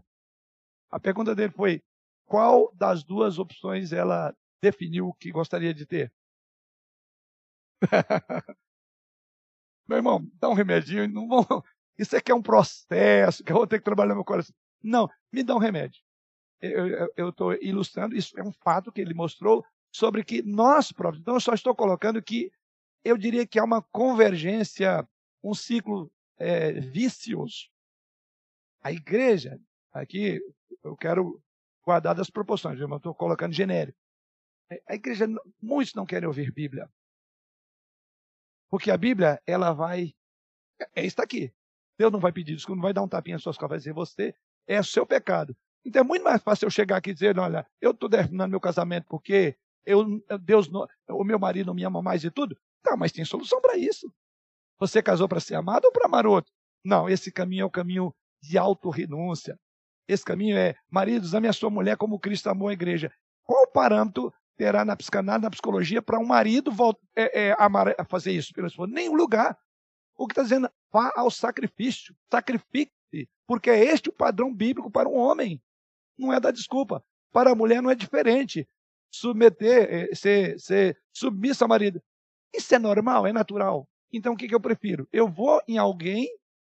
A 0.92 1.00
pergunta 1.00 1.34
dele 1.34 1.52
foi: 1.52 1.82
qual 2.26 2.72
das 2.76 3.04
duas 3.04 3.40
opções 3.40 3.94
ela 3.94 4.36
definiu 4.62 5.14
que 5.14 5.32
gostaria 5.32 5.74
de 5.74 5.86
ter? 5.86 6.12
Meu 9.88 9.98
irmão, 9.98 10.30
dá 10.36 10.50
um 10.50 10.54
remedinho, 10.54 11.08
não 11.08 11.28
vou... 11.28 11.64
isso 11.98 12.16
aqui 12.16 12.32
é 12.32 12.36
um 12.36 12.42
processo 12.42 13.44
que 13.44 13.52
eu 13.52 13.56
vou 13.56 13.66
ter 13.66 13.80
que 13.80 13.86
trabalhar 13.86 14.10
no 14.10 14.16
meu 14.16 14.26
coração. 14.26 14.54
Não, 14.84 15.10
me 15.32 15.42
dá 15.44 15.56
um 15.56 15.60
remédio. 15.60 16.04
Eu 16.62 17.30
estou 17.30 17.54
ilustrando, 17.56 18.16
isso 18.16 18.38
é 18.38 18.44
um 18.44 18.52
fato 18.52 18.92
que 18.92 19.02
ele 19.02 19.14
mostrou 19.14 19.66
sobre 19.92 20.24
que 20.24 20.44
nós 20.44 20.92
próprios, 20.92 21.22
então 21.22 21.34
eu 21.34 21.40
só 21.40 21.54
estou 21.54 21.74
colocando 21.74 22.22
que 22.22 22.52
eu 23.04 23.18
diria 23.18 23.46
que 23.46 23.60
há 23.60 23.64
uma 23.64 23.82
convergência, 23.82 25.08
um 25.44 25.54
ciclo 25.54 26.12
é, 26.38 26.74
vicioso. 26.74 27.70
A 28.82 28.92
igreja, 28.92 29.60
aqui 29.92 30.42
eu 30.84 30.96
quero 30.96 31.42
guardar 31.84 32.16
das 32.16 32.30
proporções, 32.30 32.80
eu 32.80 32.96
estou 32.96 33.14
colocando 33.14 33.54
genérico. 33.54 33.98
A 34.88 34.96
igreja, 34.96 35.28
muitos 35.62 35.94
não 35.94 36.06
querem 36.06 36.28
ouvir 36.28 36.52
Bíblia. 36.52 36.90
Porque 38.70 38.92
a 38.92 38.98
Bíblia, 38.98 39.42
ela 39.48 39.74
vai. 39.74 40.14
É, 40.80 41.02
é 41.02 41.06
isso 41.06 41.22
aqui. 41.22 41.52
Deus 41.98 42.12
não 42.12 42.20
vai 42.20 42.32
pedir 42.32 42.56
desculpa, 42.56 42.78
não 42.78 42.84
vai 42.84 42.94
dar 42.94 43.02
um 43.02 43.08
tapinha 43.08 43.36
nas 43.36 43.44
suas 43.44 43.58
costas, 43.58 43.70
vai 43.70 43.78
dizer 43.80 43.94
você 43.94 44.36
é 44.70 44.80
o 44.80 44.84
seu 44.84 45.06
pecado. 45.06 45.58
Então 45.84 46.02
é 46.02 46.06
muito 46.06 46.24
mais 46.24 46.42
fácil 46.44 46.68
eu 46.68 46.70
chegar 46.70 46.98
aqui 46.98 47.10
e 47.10 47.14
dizer, 47.14 47.38
olha, 47.40 47.66
eu 47.82 47.92
estou 47.92 48.08
terminando 48.08 48.52
meu 48.52 48.60
casamento 48.60 49.06
porque 49.10 49.58
eu, 49.84 50.24
Deus, 50.40 50.70
o 51.10 51.24
meu 51.24 51.40
marido 51.40 51.68
não 51.68 51.74
me 51.74 51.84
ama 51.84 52.02
mais 52.02 52.24
e 52.24 52.30
tudo. 52.30 52.56
Tá, 52.82 52.96
mas 52.96 53.12
tem 53.12 53.26
solução 53.26 53.62
para 53.62 53.78
isso. 53.78 54.12
Você 54.80 55.02
casou 55.02 55.28
para 55.28 55.40
ser 55.40 55.56
amado 55.56 55.86
ou 55.86 55.92
para 55.92 56.06
amar 56.06 56.26
outro? 56.26 56.52
Não, 56.84 57.10
esse 57.10 57.32
caminho 57.32 57.64
é 57.64 57.66
o 57.66 57.70
caminho 57.70 58.14
de 58.42 58.58
autorrenúncia. 58.58 59.60
Esse 60.08 60.24
caminho 60.24 60.58
é, 60.58 60.76
maridos, 60.90 61.34
ame 61.34 61.48
a 61.48 61.54
sua 61.54 61.70
mulher 61.70 61.98
como 61.98 62.20
Cristo 62.20 62.50
amou 62.50 62.70
a 62.70 62.74
igreja. 62.74 63.12
Qual 63.44 63.68
parâmetro 63.68 64.34
terá 64.56 64.84
na 64.84 64.96
psicanálise, 64.96 65.44
na 65.44 65.50
psicologia, 65.50 66.02
para 66.02 66.20
um 66.20 66.26
marido 66.26 66.72
volta, 66.72 67.00
é, 67.16 67.48
é, 67.48 67.56
amar, 67.60 67.96
fazer 68.08 68.32
isso? 68.32 68.54
Nenhum 68.88 69.16
lugar. 69.16 69.58
O 70.18 70.28
que 70.28 70.34
está 70.34 70.44
dizendo? 70.44 70.70
Vá 70.92 71.12
ao 71.16 71.30
sacrifício. 71.30 72.16
Sacrifique 72.32 72.92
porque 73.50 73.72
é 73.72 73.84
este 73.84 74.10
o 74.10 74.14
padrão 74.14 74.54
bíblico 74.54 74.92
para 74.92 75.10
um 75.10 75.16
homem. 75.16 75.60
Não 76.16 76.32
é 76.32 76.40
da 76.40 76.52
desculpa. 76.52 77.04
Para 77.32 77.50
a 77.50 77.56
mulher 77.56 77.82
não 77.82 77.90
é 77.90 77.96
diferente. 77.96 78.70
Submeter, 79.12 79.88
eh, 79.92 80.14
ser, 80.14 80.60
ser 80.60 81.02
submissa 81.12 81.66
ao 81.66 81.70
marido. 81.70 82.00
Isso 82.54 82.74
é 82.74 82.80
normal, 82.80 83.28
é 83.28 83.34
natural. 83.34 83.88
Então 84.12 84.34
o 84.34 84.38
que, 84.38 84.48
que 84.48 84.56
eu 84.56 84.60
prefiro? 84.60 85.08
Eu 85.12 85.28
vou 85.28 85.62
em 85.68 85.78
alguém 85.78 86.28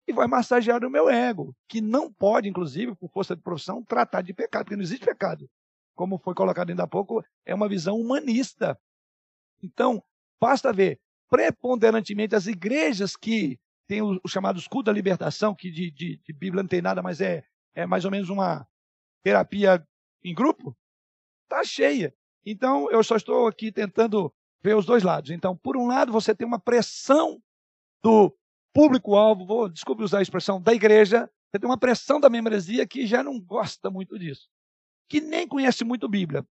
e 0.08 0.14
vai 0.14 0.28
massagear 0.28 0.84
o 0.84 0.90
meu 0.90 1.08
ego, 1.08 1.56
que 1.68 1.80
não 1.80 2.12
pode, 2.12 2.50
inclusive, 2.50 2.96
por 2.96 3.12
força 3.12 3.36
de 3.36 3.44
profissão, 3.44 3.84
tratar 3.84 4.24
de 4.24 4.34
pecado, 4.34 4.66
porque 4.66 4.76
não 4.76 4.84
existe 4.84 5.06
pecado. 5.06 5.48
Como 5.96 6.18
foi 6.18 6.34
colocado 6.34 6.72
ainda 6.72 6.84
há 6.84 6.88
pouco, 6.88 7.24
é 7.46 7.54
uma 7.54 7.70
visão 7.70 7.96
humanista. 7.96 8.76
Então, 9.62 10.04
basta 10.42 10.74
ver, 10.74 11.00
preponderantemente, 11.30 12.36
as 12.36 12.48
igrejas 12.48 13.16
que 13.16 13.60
os, 14.02 14.20
os 14.24 14.32
chamados 14.32 14.68
cultos 14.68 14.92
da 14.92 14.96
libertação, 14.96 15.54
que 15.54 15.70
de, 15.70 15.92
de, 15.92 16.18
de, 16.18 16.34
Bíblia 16.34 16.64
não 16.64 16.68
tem 16.68 16.82
nada, 16.82 17.04
mas 17.04 17.22
é, 17.22 17.44
é 17.76 17.86
mais 17.86 18.04
ou 18.04 18.12
menos 18.12 18.30
uma 18.30 18.68
terapia 19.24 19.86
em 20.24 20.34
grupo, 20.34 20.76
está 21.44 21.64
cheia. 21.64 22.14
Então, 22.44 22.90
eu 22.92 23.04
só 23.04 23.16
estou 23.16 23.48
aqui 23.48 23.72
tentando 23.72 24.34
ver 24.62 24.76
os 24.76 24.86
dois 24.86 25.04
lados. 25.04 25.32
Então, 25.32 25.56
por 25.56 25.78
um 25.78 25.88
lado, 25.88 26.12
você 26.12 26.36
tem 26.36 26.48
uma 26.48 26.60
pressão 26.60 27.42
do 28.04 28.36
público-alvo, 28.74 29.46
vou 29.46 29.70
desculpe 29.70 30.04
usar 30.04 30.20
a 30.20 30.22
expressão, 30.22 30.62
da 30.62 30.74
igreja, 30.74 31.30
você 31.50 31.60
tem 31.60 31.70
uma 31.70 31.80
pressão 31.80 32.20
da 32.20 32.30
membresia 32.30 32.88
que 32.88 33.08
já 33.08 33.24
não 33.24 33.40
gosta 33.40 33.90
muito 33.90 34.18
disso, 34.20 34.48
que 35.08 35.20
nem 35.20 35.48
conhece 35.48 35.84
muito 35.84 36.08
Bíblia. 36.08 36.46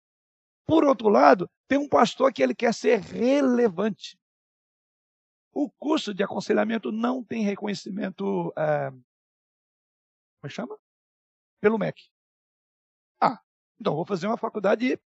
Por 0.66 0.84
outro 0.84 1.08
lado, 1.08 1.48
tem 1.68 1.78
um 1.78 1.88
pastor 1.88 2.32
que 2.32 2.42
ele 2.42 2.54
quer 2.54 2.74
ser 2.74 2.98
relevante. 2.98 4.18
O 5.52 5.70
curso 5.70 6.12
de 6.12 6.22
aconselhamento 6.22 6.90
não 6.90 7.22
tem 7.22 7.42
reconhecimento. 7.42 8.52
É, 8.58 8.90
como 10.40 10.50
chama? 10.50 10.78
Pelo 11.60 11.78
MEC. 11.78 12.10
Ah, 13.20 13.40
então 13.80 13.94
vou 13.94 14.04
fazer 14.04 14.26
uma 14.26 14.36
faculdade 14.36 14.88
de 14.88 15.00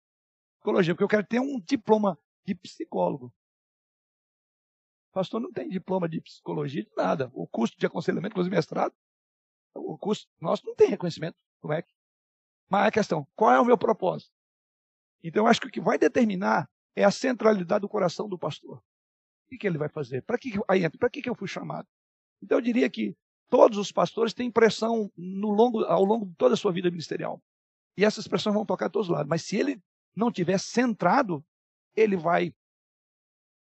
psicologia, 0.59 0.93
porque 0.93 1.03
eu 1.03 1.09
quero 1.09 1.25
ter 1.25 1.39
um 1.39 1.59
diploma 1.59 2.17
de 2.45 2.55
psicólogo. 2.55 3.33
O 5.09 5.13
pastor 5.13 5.41
não 5.41 5.51
tem 5.51 5.67
diploma 5.69 6.07
de 6.07 6.21
psicologia 6.21 6.83
de 6.83 6.91
nada. 6.95 7.29
O 7.33 7.47
curso 7.47 7.77
de 7.77 7.85
aconselhamento, 7.85 8.33
inclusive 8.33 8.55
mestrado, 8.55 8.93
o 9.73 9.97
curso 9.97 10.27
nosso 10.39 10.65
não 10.65 10.75
tem 10.75 10.89
reconhecimento 10.89 11.37
do 11.61 11.67
MEC. 11.67 11.91
Mas 12.69 12.87
a 12.87 12.91
questão, 12.91 13.27
qual 13.35 13.51
é 13.51 13.59
o 13.59 13.65
meu 13.65 13.77
propósito? 13.77 14.31
Então, 15.23 15.43
eu 15.43 15.47
acho 15.47 15.59
que 15.59 15.67
o 15.67 15.71
que 15.71 15.81
vai 15.81 15.97
determinar 15.97 16.69
é 16.95 17.03
a 17.03 17.11
centralidade 17.11 17.81
do 17.81 17.89
coração 17.89 18.29
do 18.29 18.37
pastor 18.37 18.81
que, 19.49 19.57
que 19.57 19.67
ele 19.67 19.77
vai 19.77 19.89
fazer? 19.89 20.21
Para 20.21 20.37
que, 20.37 20.53
aí, 20.67 20.87
para 20.89 21.09
que, 21.09 21.21
que 21.21 21.29
eu 21.29 21.35
fui 21.35 21.47
chamado? 21.47 21.87
Então 22.41 22.59
eu 22.59 22.61
diria 22.61 22.89
que 22.89 23.17
todos 23.49 23.77
os 23.77 23.91
pastores 23.91 24.33
têm 24.33 24.51
pressão 24.51 25.11
no 25.17 25.49
longo, 25.49 25.83
ao 25.85 26.05
longo 26.05 26.27
de 26.27 26.35
toda 26.35 26.53
a 26.53 26.57
sua 26.57 26.71
vida 26.71 26.89
ministerial. 26.89 27.41
E 27.97 28.05
essas 28.05 28.27
pressões 28.27 28.53
vão 28.53 28.65
tocar 28.65 28.85
a 28.85 28.89
todos 28.89 29.09
os 29.09 29.13
lados. 29.13 29.27
Mas 29.27 29.43
se 29.43 29.57
ele 29.57 29.81
não 30.15 30.31
tiver 30.31 30.59
centrado, 30.59 31.43
ele 31.95 32.15
vai. 32.15 32.53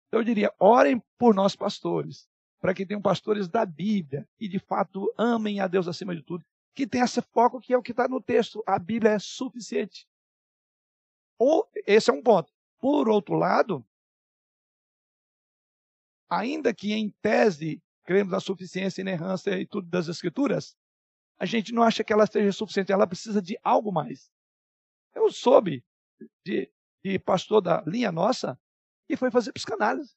Então 0.08 0.20
eu 0.20 0.24
diria, 0.24 0.54
orem 0.58 1.02
por 1.18 1.34
nós 1.34 1.56
pastores, 1.56 2.28
para 2.60 2.74
que 2.74 2.86
tenham 2.86 3.02
pastores 3.02 3.48
da 3.48 3.66
Bíblia 3.66 4.28
e 4.38 4.48
de 4.48 4.58
fato 4.58 5.12
amem 5.16 5.60
a 5.60 5.66
Deus 5.66 5.88
acima 5.88 6.14
de 6.14 6.22
tudo, 6.22 6.44
que 6.74 6.86
tenha 6.86 7.04
esse 7.04 7.22
foco 7.22 7.60
que 7.60 7.72
é 7.72 7.78
o 7.78 7.82
que 7.82 7.90
está 7.92 8.06
no 8.08 8.20
texto. 8.20 8.62
A 8.66 8.78
Bíblia 8.78 9.12
é 9.12 9.18
suficiente. 9.18 10.06
Ou 11.38 11.68
esse 11.86 12.10
é 12.10 12.12
um 12.12 12.22
ponto. 12.22 12.52
Por 12.78 13.08
outro 13.08 13.34
lado, 13.34 13.84
ainda 16.28 16.74
que 16.74 16.92
em 16.92 17.10
tese 17.22 17.82
cremos 18.04 18.32
na 18.32 18.40
suficiência, 18.40 19.00
inerrância 19.00 19.58
e 19.58 19.66
tudo 19.66 19.88
das 19.88 20.08
Escrituras, 20.08 20.76
a 21.38 21.44
gente 21.44 21.72
não 21.72 21.82
acha 21.82 22.04
que 22.04 22.12
ela 22.12 22.26
seja 22.26 22.52
suficiente, 22.52 22.92
ela 22.92 23.06
precisa 23.06 23.42
de 23.42 23.58
algo 23.62 23.92
mais. 23.92 24.30
Eu 25.14 25.30
soube 25.30 25.84
de, 26.44 26.70
de 27.06 27.20
pastor 27.20 27.60
da 27.60 27.82
linha 27.82 28.10
nossa 28.10 28.60
que 29.06 29.16
foi 29.16 29.30
fazer 29.30 29.52
psicanálise. 29.52 30.12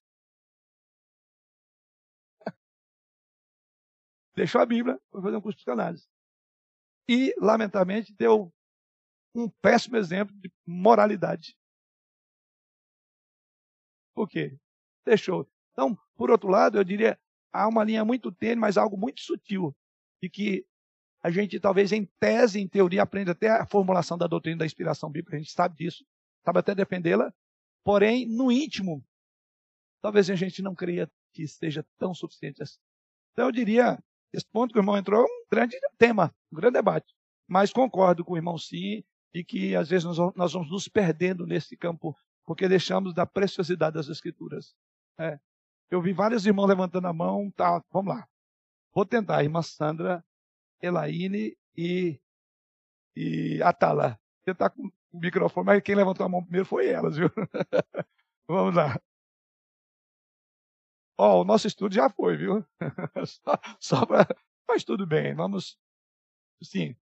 Deixou 4.35 4.59
a 4.59 4.65
Bíblia, 4.65 4.99
foi 5.11 5.21
fazer 5.21 5.37
um 5.37 5.41
curso 5.41 5.57
de 5.57 5.63
psicanálise. 5.63 6.09
E, 7.07 7.35
lamentavelmente, 7.37 8.11
deu 8.13 8.51
um 9.35 9.47
péssimo 9.47 9.97
exemplo 9.97 10.35
de 10.35 10.51
moralidade. 10.65 11.55
Por 14.15 14.27
quê? 14.27 14.59
Deixou. 15.05 15.47
Então, 15.71 15.95
por 16.15 16.31
outro 16.31 16.49
lado, 16.49 16.79
eu 16.79 16.83
diria, 16.83 17.19
há 17.53 17.67
uma 17.67 17.83
linha 17.83 18.03
muito 18.03 18.31
tênue, 18.31 18.61
mas 18.61 18.77
algo 18.77 18.97
muito 18.97 19.21
sutil, 19.21 19.77
de 20.21 20.27
que 20.27 20.65
a 21.21 21.29
gente 21.29 21.59
talvez 21.59 21.91
em 21.91 22.05
tese, 22.19 22.59
em 22.59 22.67
teoria, 22.67 23.03
aprende 23.03 23.29
até 23.29 23.49
a 23.49 23.67
formulação 23.67 24.17
da 24.17 24.25
doutrina 24.25 24.57
da 24.57 24.65
inspiração 24.65 25.11
bíblica, 25.11 25.35
a 25.35 25.39
gente 25.39 25.51
sabe 25.51 25.75
disso, 25.75 26.03
sabe 26.43 26.59
até 26.59 26.73
defendê-la, 26.75 27.33
porém, 27.83 28.25
no 28.27 28.51
íntimo, 28.51 29.03
talvez 30.01 30.29
a 30.29 30.35
gente 30.35 30.61
não 30.61 30.75
creia 30.75 31.09
que 31.33 31.47
seja 31.47 31.85
tão 31.97 32.13
suficiente 32.13 32.61
assim. 32.63 32.79
Então, 33.33 33.45
eu 33.45 33.51
diria, 33.51 34.01
esse 34.33 34.45
ponto 34.45 34.73
que 34.73 34.79
o 34.79 34.81
irmão 34.81 34.97
entrou 34.97 35.21
é 35.21 35.25
um 35.25 35.45
grande 35.51 35.77
tema, 35.97 36.33
um 36.51 36.55
grande 36.55 36.73
debate, 36.73 37.13
mas 37.47 37.71
concordo 37.71 38.23
com 38.23 38.33
o 38.33 38.37
irmão 38.37 38.57
sim, 38.57 39.03
e 39.33 39.43
que 39.43 39.75
às 39.75 39.89
vezes 39.89 40.05
nós, 40.05 40.53
vamos 40.53 40.71
nos 40.71 40.87
perdendo 40.87 41.45
nesse 41.45 41.77
campo, 41.77 42.15
porque 42.45 42.67
deixamos 42.67 43.13
da 43.13 43.25
preciosidade 43.25 43.95
das 43.95 44.07
Escrituras. 44.07 44.75
É. 45.17 45.39
Eu 45.89 46.01
vi 46.01 46.13
vários 46.13 46.45
irmãos 46.45 46.67
levantando 46.67 47.07
a 47.07 47.13
mão. 47.13 47.51
Tá, 47.51 47.83
vamos 47.91 48.15
lá. 48.15 48.27
Vou 48.93 49.05
tentar. 49.05 49.43
Irmã 49.43 49.61
Sandra, 49.61 50.23
Elaine 50.81 51.55
e, 51.75 52.19
e 53.15 53.61
Atala. 53.63 54.19
Tentar 54.43 54.73
microfone, 55.13 55.65
mas 55.65 55.81
quem 55.81 55.95
levantou 55.95 56.25
a 56.25 56.29
mão 56.29 56.43
primeiro 56.43 56.65
foi 56.65 56.87
elas, 56.87 57.17
viu? 57.17 57.29
vamos 58.47 58.75
lá. 58.75 58.99
Ó, 61.17 61.37
oh, 61.37 61.41
o 61.41 61.43
nosso 61.43 61.67
estudo 61.67 61.93
já 61.93 62.09
foi, 62.09 62.37
viu? 62.37 62.65
só, 63.25 63.59
só 63.79 64.05
para. 64.05 64.27
Mas 64.67 64.83
tudo 64.83 65.05
bem, 65.05 65.33
vamos. 65.33 65.77
Sim. 66.63 66.95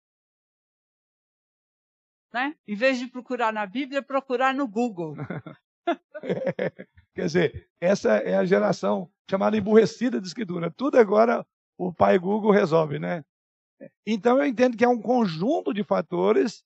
Né? 2.33 2.55
Em 2.67 2.75
vez 2.75 2.99
de 2.99 3.07
procurar 3.07 3.53
na 3.53 3.67
Bíblia, 3.67 4.03
procurar 4.03 4.55
no 4.55 4.69
Google. 4.69 5.17
Quer 7.15 7.27
dizer, 7.27 7.69
essa 7.81 8.17
é 8.17 8.37
a 8.37 8.45
geração 8.45 9.11
chamada 9.31 9.57
emburrecida 9.57 10.21
de 10.21 10.27
escritura. 10.27 10.71
Tudo 10.71 10.99
agora 10.99 11.47
o 11.79 11.93
pai 11.93 12.19
Google 12.19 12.51
resolve, 12.51 12.99
né? 12.99 13.25
Então 14.07 14.39
eu 14.39 14.47
entendo 14.47 14.77
que 14.77 14.85
é 14.85 14.89
um 14.89 15.01
conjunto 15.01 15.73
de 15.73 15.83
fatores 15.83 16.65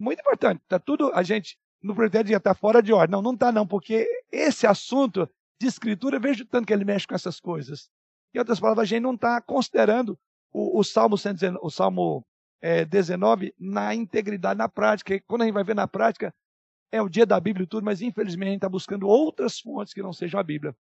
muito 0.00 0.20
importante. 0.20 0.62
Tá 0.68 0.78
tudo 0.78 1.12
a 1.14 1.22
gente 1.22 1.58
no 1.82 1.94
pretende 1.94 2.32
estar 2.32 2.54
fora 2.54 2.82
de 2.82 2.92
ordem. 2.92 3.12
Não, 3.12 3.22
não 3.22 3.34
está 3.34 3.52
não, 3.52 3.66
porque 3.66 4.08
esse 4.30 4.66
assunto 4.66 5.28
de 5.60 5.66
escritura, 5.66 6.18
vejo 6.18 6.44
tanto 6.46 6.66
que 6.66 6.72
ele 6.72 6.84
mexe 6.84 7.06
com 7.06 7.14
essas 7.14 7.38
coisas. 7.38 7.90
Em 8.34 8.38
outras 8.38 8.58
palavras, 8.58 8.84
a 8.84 8.86
gente 8.88 9.02
não 9.02 9.14
está 9.14 9.40
considerando 9.40 10.18
o, 10.52 10.78
o, 10.78 10.84
Salmo, 10.84 11.18
119, 11.18 11.58
o 11.62 11.70
Salmo 11.70 12.24
é, 12.62 12.84
19 12.84 13.54
na 13.58 13.94
integridade, 13.94 14.56
na 14.56 14.68
prática. 14.68 15.14
E 15.14 15.20
quando 15.20 15.42
a 15.42 15.44
gente 15.44 15.54
vai 15.54 15.64
ver 15.64 15.74
na 15.74 15.86
prática, 15.86 16.34
é 16.90 17.00
o 17.02 17.08
dia 17.08 17.26
da 17.26 17.38
Bíblia 17.38 17.64
e 17.64 17.66
tudo, 17.66 17.84
mas 17.84 18.00
infelizmente 18.00 18.48
a 18.48 18.50
gente 18.52 18.58
está 18.58 18.68
buscando 18.68 19.06
outras 19.06 19.60
fontes 19.60 19.92
que 19.92 20.02
não 20.02 20.12
sejam 20.12 20.40
a 20.40 20.42
Bíblia. 20.42 20.74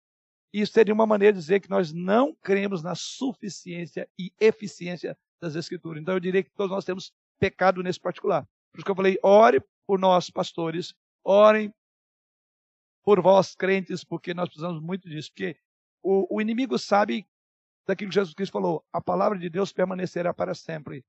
Isso 0.52 0.74
seria 0.74 0.94
uma 0.94 1.06
maneira 1.06 1.34
de 1.34 1.40
dizer 1.40 1.60
que 1.60 1.70
nós 1.70 1.94
não 1.94 2.34
cremos 2.34 2.82
na 2.82 2.96
suficiência 2.96 4.10
e 4.18 4.32
eficiência 4.40 5.16
das 5.42 5.56
Escrituras. 5.56 6.02
Então 6.02 6.16
eu 6.16 6.20
diria 6.20 6.42
que 6.42 6.50
todos 6.52 6.72
nós 6.72 6.86
temos 6.86 7.14
pecado 7.40 7.84
nesse 7.84 8.00
particular. 8.00 8.48
Por 8.72 8.80
isso 8.80 8.86
que 8.86 8.92
eu 8.92 8.96
falei, 8.96 9.18
ore 9.24 9.62
por 9.86 10.00
nós, 10.00 10.30
pastores, 10.30 10.94
orem 11.24 11.74
por 13.04 13.22
vós, 13.22 13.56
crentes, 13.56 14.04
porque 14.04 14.34
nós 14.34 14.50
precisamos 14.50 14.82
muito 14.82 15.10
disso. 15.10 15.32
Porque 15.32 15.58
o, 16.02 16.38
o 16.38 16.42
inimigo 16.42 16.78
sabe 16.78 17.28
daquilo 17.88 18.10
que 18.10 18.16
Jesus 18.16 18.34
Cristo 18.34 18.54
falou, 18.54 18.86
a 18.94 19.02
palavra 19.02 19.38
de 19.40 19.50
Deus 19.50 19.74
permanecerá 19.74 20.34
para 20.34 20.54
sempre. 20.54 21.04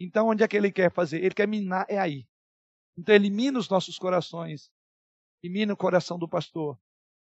Então, 0.00 0.28
onde 0.28 0.42
é 0.42 0.48
que 0.48 0.56
ele 0.56 0.72
quer 0.72 0.90
fazer? 0.90 1.18
Ele 1.18 1.34
quer 1.34 1.46
minar, 1.46 1.84
é 1.88 1.98
aí. 1.98 2.26
Então 2.98 3.14
elimina 3.14 3.60
os 3.60 3.68
nossos 3.68 3.96
corações, 3.96 4.72
elimina 5.40 5.72
o 5.72 5.76
coração 5.76 6.18
do 6.18 6.28
pastor. 6.28 6.76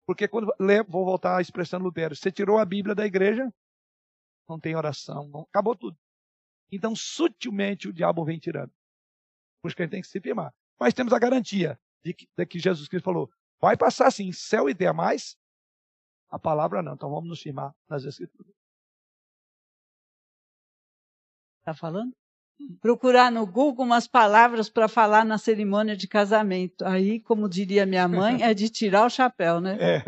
Porque 0.06 0.26
quando 0.26 0.54
vou 0.88 1.04
voltar 1.04 1.38
à 1.38 1.42
expressão 1.42 1.80
Lutero, 1.82 2.16
você 2.16 2.32
tirou 2.32 2.58
a 2.58 2.64
Bíblia 2.64 2.96
da 2.96 3.06
igreja, 3.06 3.54
não 4.48 4.58
tem 4.58 4.78
oração, 4.78 5.28
não, 5.28 5.42
acabou 5.42 5.76
tudo. 5.76 5.98
Então 6.72 6.96
sutilmente 6.96 7.90
o 7.90 7.94
diabo 7.94 8.24
vem 8.24 8.40
tirando. 8.40 8.72
Por 9.62 9.68
isso 9.68 9.76
que 9.76 9.82
a 9.82 9.86
gente 9.86 9.92
tem 9.92 10.02
que 10.02 10.08
se 10.08 10.20
firmar. 10.20 10.54
Mas 10.80 10.94
temos 10.94 11.14
a 11.14 11.20
garantia 11.20 11.80
de 12.04 12.14
que, 12.14 12.28
de 12.38 12.46
que 12.46 12.60
Jesus 12.60 12.88
Cristo 12.88 13.06
falou: 13.06 13.30
vai 13.60 13.76
passar 13.76 14.08
assim, 14.08 14.32
céu 14.32 14.70
e 14.70 14.76
terra, 14.76 14.94
mais 14.94 15.38
a 16.30 16.38
palavra 16.38 16.82
não. 16.82 16.94
Então 16.94 17.10
vamos 17.10 17.30
nos 17.30 17.42
firmar 17.42 17.74
nas 17.90 18.04
Escrituras. 18.04 18.54
Está 21.60 21.74
falando? 21.74 22.16
procurar 22.82 23.32
no 23.32 23.46
Google 23.46 23.86
umas 23.86 24.08
palavras 24.08 24.70
para 24.70 24.88
falar 24.88 25.24
na 25.24 25.38
cerimônia 25.38 25.96
de 25.96 26.08
casamento. 26.08 26.84
Aí, 26.86 27.20
como 27.20 27.50
diria 27.50 27.86
minha 27.86 28.08
mãe, 28.08 28.42
é 28.44 28.54
de 28.54 28.70
tirar 28.70 29.06
o 29.06 29.10
chapéu, 29.10 29.62
né? 29.62 29.78
É, 29.80 30.04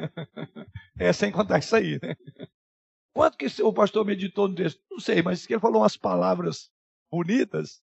é 1.09 1.13
sem 1.13 1.31
contar 1.31 1.59
isso 1.59 1.75
aí, 1.75 1.99
né? 2.01 2.15
Quanto 3.13 3.37
que 3.37 3.47
o 3.61 3.73
pastor 3.73 4.05
meditou 4.05 4.47
no 4.47 4.55
texto? 4.55 4.81
Não 4.89 4.99
sei, 4.99 5.21
mas 5.21 5.45
que 5.45 5.53
ele 5.53 5.61
falou 5.61 5.81
umas 5.81 5.97
palavras 5.97 6.71
bonitas. 7.11 7.81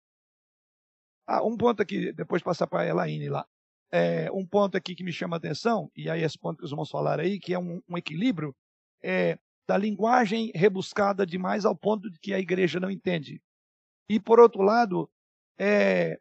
Ah, 1.32 1.44
um 1.44 1.56
ponto 1.56 1.80
aqui, 1.80 2.12
depois 2.12 2.42
passar 2.42 2.66
para 2.66 2.80
a 2.80 2.86
Elaine 2.88 3.28
lá. 3.28 3.46
É, 3.92 4.28
um 4.32 4.44
ponto 4.44 4.76
aqui 4.76 4.96
que 4.96 5.04
me 5.04 5.12
chama 5.12 5.36
a 5.36 5.38
atenção, 5.38 5.88
e 5.94 6.10
aí 6.10 6.24
esse 6.24 6.36
ponto 6.36 6.58
que 6.58 6.64
os 6.64 6.72
irmãos 6.72 6.90
falaram 6.90 7.22
aí, 7.22 7.38
que 7.38 7.54
é 7.54 7.58
um, 7.58 7.80
um 7.88 7.96
equilíbrio, 7.96 8.52
é 9.00 9.38
da 9.64 9.78
linguagem 9.78 10.50
rebuscada 10.56 11.24
demais 11.24 11.64
ao 11.64 11.76
ponto 11.76 12.10
de 12.10 12.18
que 12.18 12.34
a 12.34 12.40
igreja 12.40 12.80
não 12.80 12.90
entende. 12.90 13.40
E, 14.08 14.18
por 14.18 14.40
outro 14.40 14.62
lado, 14.62 15.08
é, 15.56 16.18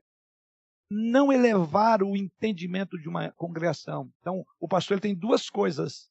não 0.91 1.33
elevar 1.33 2.03
o 2.03 2.15
entendimento 2.15 2.95
de 2.95 3.09
uma 3.09 3.31
congregação. 3.31 4.13
Então, 4.19 4.45
o 4.59 4.67
pastor 4.67 4.95
ele 4.95 5.01
tem 5.01 5.15
duas 5.15 5.49
coisas 5.49 6.07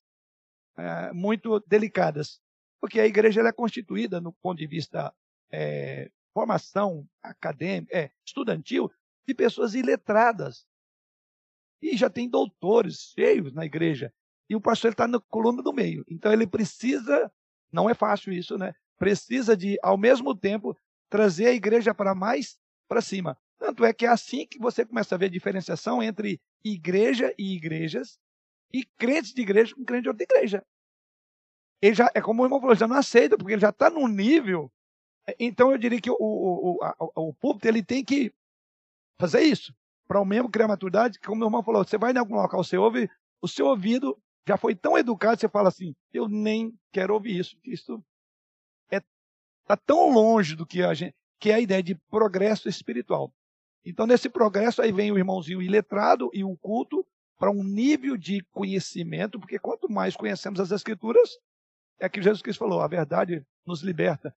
é, 0.76 1.12
muito 1.12 1.60
delicadas. 1.68 2.40
Porque 2.80 2.98
a 2.98 3.06
igreja 3.06 3.42
é 3.42 3.52
constituída, 3.52 4.20
no 4.20 4.32
ponto 4.32 4.58
de 4.58 4.66
vista 4.66 5.14
é, 5.52 6.10
formação 6.38 7.04
acadêmica, 7.20 7.96
é, 7.96 8.12
estudantil, 8.24 8.88
de 9.26 9.34
pessoas 9.34 9.74
iletradas. 9.74 10.64
E 11.82 11.96
já 11.96 12.08
tem 12.08 12.28
doutores 12.28 13.12
cheios 13.12 13.52
na 13.52 13.66
igreja. 13.66 14.14
E 14.48 14.54
o 14.54 14.60
pastor 14.60 14.92
está 14.92 15.08
na 15.08 15.18
coluna 15.18 15.64
do 15.64 15.72
meio. 15.72 16.04
Então 16.08 16.32
ele 16.32 16.46
precisa, 16.46 17.30
não 17.72 17.90
é 17.90 17.94
fácil 17.94 18.32
isso, 18.32 18.56
né? 18.56 18.72
Precisa 18.96 19.56
de, 19.56 19.76
ao 19.82 19.98
mesmo 19.98 20.32
tempo, 20.32 20.78
trazer 21.10 21.46
a 21.46 21.52
igreja 21.52 21.92
para 21.92 22.14
mais 22.14 22.56
para 22.86 23.00
cima. 23.00 23.36
Tanto 23.58 23.84
é 23.84 23.92
que 23.92 24.06
é 24.06 24.08
assim 24.08 24.46
que 24.46 24.60
você 24.60 24.86
começa 24.86 25.16
a 25.16 25.18
ver 25.18 25.26
a 25.26 25.30
diferenciação 25.30 26.00
entre 26.00 26.40
igreja 26.64 27.34
e 27.36 27.56
igrejas 27.56 28.16
e 28.72 28.84
crentes 28.96 29.34
de 29.34 29.42
igreja 29.42 29.74
com 29.74 29.84
crentes 29.84 30.04
de 30.04 30.08
outra 30.08 30.22
igreja. 30.22 30.64
Ele 31.82 31.94
já, 31.96 32.08
é 32.14 32.20
como 32.20 32.42
o 32.42 32.46
irmão 32.46 32.60
falou, 32.60 32.76
já 32.76 32.86
não 32.86 32.96
aceita, 32.96 33.36
porque 33.36 33.54
ele 33.54 33.60
já 33.60 33.70
está 33.70 33.90
num 33.90 34.06
nível. 34.06 34.70
Então 35.38 35.72
eu 35.72 35.78
diria 35.78 36.00
que 36.00 36.10
o, 36.10 36.16
o, 36.18 36.78
o, 36.98 37.28
o 37.28 37.34
púlpito 37.34 37.66
ele 37.68 37.82
tem 37.82 38.04
que 38.04 38.32
fazer 39.18 39.42
isso. 39.42 39.74
Para 40.06 40.20
o 40.20 40.24
mesmo 40.24 40.50
criar 40.50 40.68
maturidade, 40.68 41.18
como 41.20 41.44
o 41.44 41.46
irmão 41.46 41.62
falou, 41.62 41.84
você 41.84 41.98
vai 41.98 42.12
em 42.12 42.18
algum 42.18 42.36
local, 42.36 42.64
você 42.64 42.78
ouve, 42.78 43.10
o 43.42 43.48
seu 43.48 43.66
ouvido 43.66 44.18
já 44.46 44.56
foi 44.56 44.74
tão 44.74 44.96
educado, 44.96 45.38
você 45.38 45.48
fala 45.48 45.68
assim, 45.68 45.94
eu 46.12 46.26
nem 46.26 46.72
quero 46.90 47.12
ouvir 47.12 47.38
isso. 47.38 47.58
Isso 47.62 48.02
está 48.90 49.74
é, 49.74 49.76
tão 49.76 50.10
longe 50.10 50.56
do 50.56 50.64
que 50.64 50.82
a 50.82 50.94
gente, 50.94 51.14
que 51.38 51.50
é 51.50 51.54
a 51.54 51.60
ideia 51.60 51.82
de 51.82 51.94
progresso 51.94 52.68
espiritual. 52.68 53.30
Então, 53.84 54.06
nesse 54.06 54.30
progresso, 54.30 54.80
aí 54.80 54.90
vem 54.90 55.12
o 55.12 55.18
irmãozinho 55.18 55.60
iletrado 55.60 56.30
e 56.32 56.42
o 56.42 56.56
culto 56.56 57.06
para 57.38 57.50
um 57.50 57.62
nível 57.62 58.16
de 58.16 58.42
conhecimento, 58.50 59.38
porque 59.38 59.58
quanto 59.58 59.90
mais 59.90 60.16
conhecemos 60.16 60.58
as 60.58 60.72
Escrituras, 60.72 61.38
é 62.00 62.08
que 62.08 62.22
Jesus 62.22 62.42
Cristo 62.42 62.60
falou, 62.60 62.80
a 62.80 62.88
verdade 62.88 63.46
nos 63.66 63.82
liberta 63.82 64.34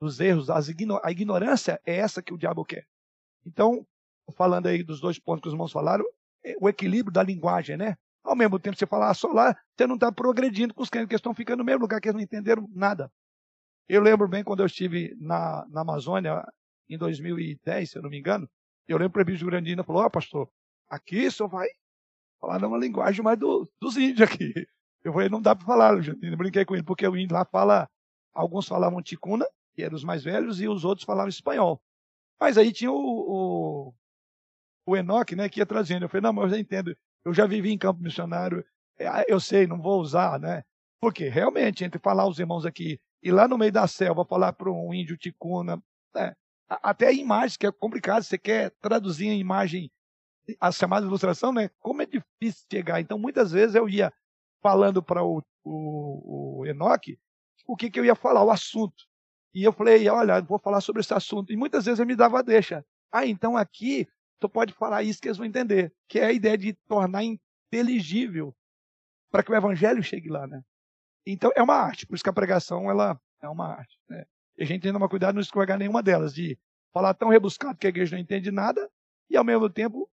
dos 0.00 0.18
erros, 0.18 0.48
a 0.48 1.10
ignorância 1.10 1.80
é 1.84 1.96
essa 1.96 2.22
que 2.22 2.32
o 2.32 2.38
diabo 2.38 2.64
quer. 2.64 2.86
Então, 3.46 3.86
falando 4.34 4.66
aí 4.66 4.82
dos 4.82 5.00
dois 5.00 5.18
pontos 5.18 5.42
que 5.42 5.48
os 5.48 5.54
irmãos 5.54 5.72
falaram, 5.72 6.04
é 6.44 6.56
o 6.60 6.68
equilíbrio 6.68 7.12
da 7.12 7.22
linguagem, 7.22 7.76
né? 7.76 7.96
Ao 8.24 8.34
mesmo 8.34 8.58
tempo, 8.58 8.76
você 8.76 8.86
falar 8.86 9.12
só 9.14 9.28
lá, 9.28 9.54
você 9.76 9.86
não 9.86 9.94
está 9.94 10.10
progredindo 10.10 10.74
com 10.74 10.82
os 10.82 10.88
crentes 10.88 11.08
que 11.08 11.14
estão 11.14 11.34
ficando 11.34 11.58
no 11.58 11.64
mesmo 11.64 11.82
lugar, 11.82 12.00
que 12.00 12.08
eles 12.08 12.16
não 12.16 12.22
entenderam 12.22 12.68
nada. 12.72 13.10
Eu 13.88 14.00
lembro 14.02 14.28
bem 14.28 14.44
quando 14.44 14.60
eu 14.60 14.66
estive 14.66 15.14
na, 15.18 15.66
na 15.68 15.82
Amazônia, 15.82 16.42
em 16.88 16.96
2010, 16.96 17.90
se 17.90 17.98
eu 17.98 18.02
não 18.02 18.10
me 18.10 18.18
engano, 18.18 18.48
eu 18.88 18.98
lembro 18.98 19.12
para 19.12 19.22
o 19.22 19.24
Bispo 19.24 19.46
Grandina, 19.46 19.84
falou, 19.84 20.02
ó 20.02 20.06
oh, 20.06 20.10
pastor, 20.10 20.50
aqui 20.88 21.30
só 21.30 21.46
vai 21.46 21.68
falar 22.40 22.58
numa 22.58 22.78
linguagem 22.78 23.22
mais 23.22 23.38
do, 23.38 23.68
dos 23.80 23.96
índios 23.96 24.28
aqui. 24.28 24.52
Eu 25.02 25.12
falei, 25.12 25.28
não 25.28 25.40
dá 25.40 25.54
para 25.54 25.66
falar, 25.66 25.94
eu 25.94 26.36
brinquei 26.36 26.64
com 26.64 26.74
ele, 26.74 26.84
porque 26.84 27.06
o 27.06 27.16
índio 27.16 27.34
lá 27.34 27.44
fala, 27.44 27.88
alguns 28.34 28.66
falavam 28.66 29.02
ticuna, 29.02 29.46
que 29.74 29.82
eram 29.82 29.96
os 29.96 30.04
mais 30.04 30.22
velhos, 30.22 30.60
e 30.60 30.68
os 30.68 30.84
outros 30.84 31.04
falavam 31.04 31.28
espanhol. 31.28 31.82
Mas 32.40 32.56
aí 32.56 32.72
tinha 32.72 32.90
o, 32.90 32.96
o, 32.96 33.94
o 34.86 34.96
Enoque, 34.96 35.36
né, 35.36 35.48
que 35.48 35.60
ia 35.60 35.66
trazendo. 35.66 36.04
Eu 36.04 36.08
falei, 36.08 36.22
não, 36.22 36.32
mas 36.32 36.52
eu 36.52 36.58
entendo, 36.58 36.96
eu 37.24 37.34
já 37.34 37.46
vivi 37.46 37.70
em 37.70 37.78
campo 37.78 38.02
missionário, 38.02 38.64
é, 38.98 39.06
ah, 39.06 39.24
eu 39.28 39.40
sei, 39.40 39.66
não 39.66 39.80
vou 39.80 40.00
usar, 40.00 40.38
né? 40.38 40.62
Porque 41.00 41.28
realmente, 41.28 41.84
entre 41.84 41.98
falar 41.98 42.26
os 42.26 42.38
irmãos 42.38 42.66
aqui 42.66 43.00
e 43.22 43.30
lá 43.30 43.48
no 43.48 43.58
meio 43.58 43.72
da 43.72 43.86
selva 43.86 44.24
falar 44.24 44.52
para 44.52 44.70
um 44.70 44.92
índio 44.92 45.16
ticuna, 45.16 45.82
né, 46.14 46.34
até 46.68 47.08
a 47.08 47.12
imagem, 47.12 47.58
que 47.58 47.66
é 47.66 47.72
complicado, 47.72 48.22
você 48.22 48.38
quer 48.38 48.70
traduzir 48.80 49.30
a 49.30 49.34
imagem, 49.34 49.90
a 50.60 50.70
chamada 50.70 51.06
ilustração, 51.06 51.52
né? 51.52 51.70
Como 51.80 52.02
é 52.02 52.06
difícil 52.06 52.66
chegar. 52.70 53.00
Então, 53.00 53.18
muitas 53.18 53.50
vezes 53.52 53.74
eu 53.74 53.88
ia 53.88 54.12
falando 54.62 55.02
para 55.02 55.22
o, 55.24 55.42
o, 55.64 56.60
o 56.60 56.66
Enoque 56.66 57.18
o 57.66 57.76
que, 57.76 57.90
que 57.90 58.00
eu 58.00 58.04
ia 58.04 58.14
falar, 58.14 58.42
o 58.42 58.50
assunto. 58.50 59.04
E 59.54 59.64
eu 59.64 59.72
falei, 59.72 60.08
olha, 60.08 60.40
vou 60.40 60.58
falar 60.58 60.80
sobre 60.80 61.00
esse 61.00 61.12
assunto. 61.12 61.52
E 61.52 61.56
muitas 61.56 61.84
vezes 61.84 61.98
ele 61.98 62.08
me 62.08 62.16
dava 62.16 62.42
deixa. 62.42 62.84
Ah, 63.12 63.26
então 63.26 63.56
aqui 63.56 64.08
tu 64.38 64.48
pode 64.48 64.72
falar 64.72 65.02
isso 65.02 65.20
que 65.20 65.28
eles 65.28 65.36
vão 65.36 65.46
entender, 65.46 65.92
que 66.08 66.18
é 66.18 66.26
a 66.26 66.32
ideia 66.32 66.56
de 66.56 66.72
tornar 66.88 67.22
inteligível 67.24 68.54
para 69.30 69.42
que 69.42 69.52
o 69.52 69.54
evangelho 69.54 70.02
chegue 70.02 70.28
lá, 70.28 70.46
né? 70.46 70.62
Então 71.26 71.52
é 71.54 71.62
uma 71.62 71.74
arte, 71.74 72.06
por 72.06 72.14
isso 72.14 72.24
que 72.24 72.30
a 72.30 72.32
pregação 72.32 72.90
ela 72.90 73.20
é 73.42 73.48
uma 73.48 73.66
arte, 73.66 73.98
né? 74.08 74.24
E 74.56 74.62
a 74.62 74.66
gente 74.66 74.82
tem 74.82 74.90
que 74.90 74.96
tomar 74.96 75.08
cuidado 75.08 75.34
não 75.34 75.42
escorregar 75.42 75.78
nenhuma 75.78 76.02
delas, 76.02 76.34
de 76.34 76.58
falar 76.92 77.14
tão 77.14 77.28
rebuscado 77.28 77.78
que 77.78 77.86
a 77.86 77.90
igreja 77.90 78.16
não 78.16 78.22
entende 78.22 78.50
nada 78.50 78.90
e 79.28 79.36
ao 79.36 79.44
mesmo 79.44 79.68
tempo 79.68 80.10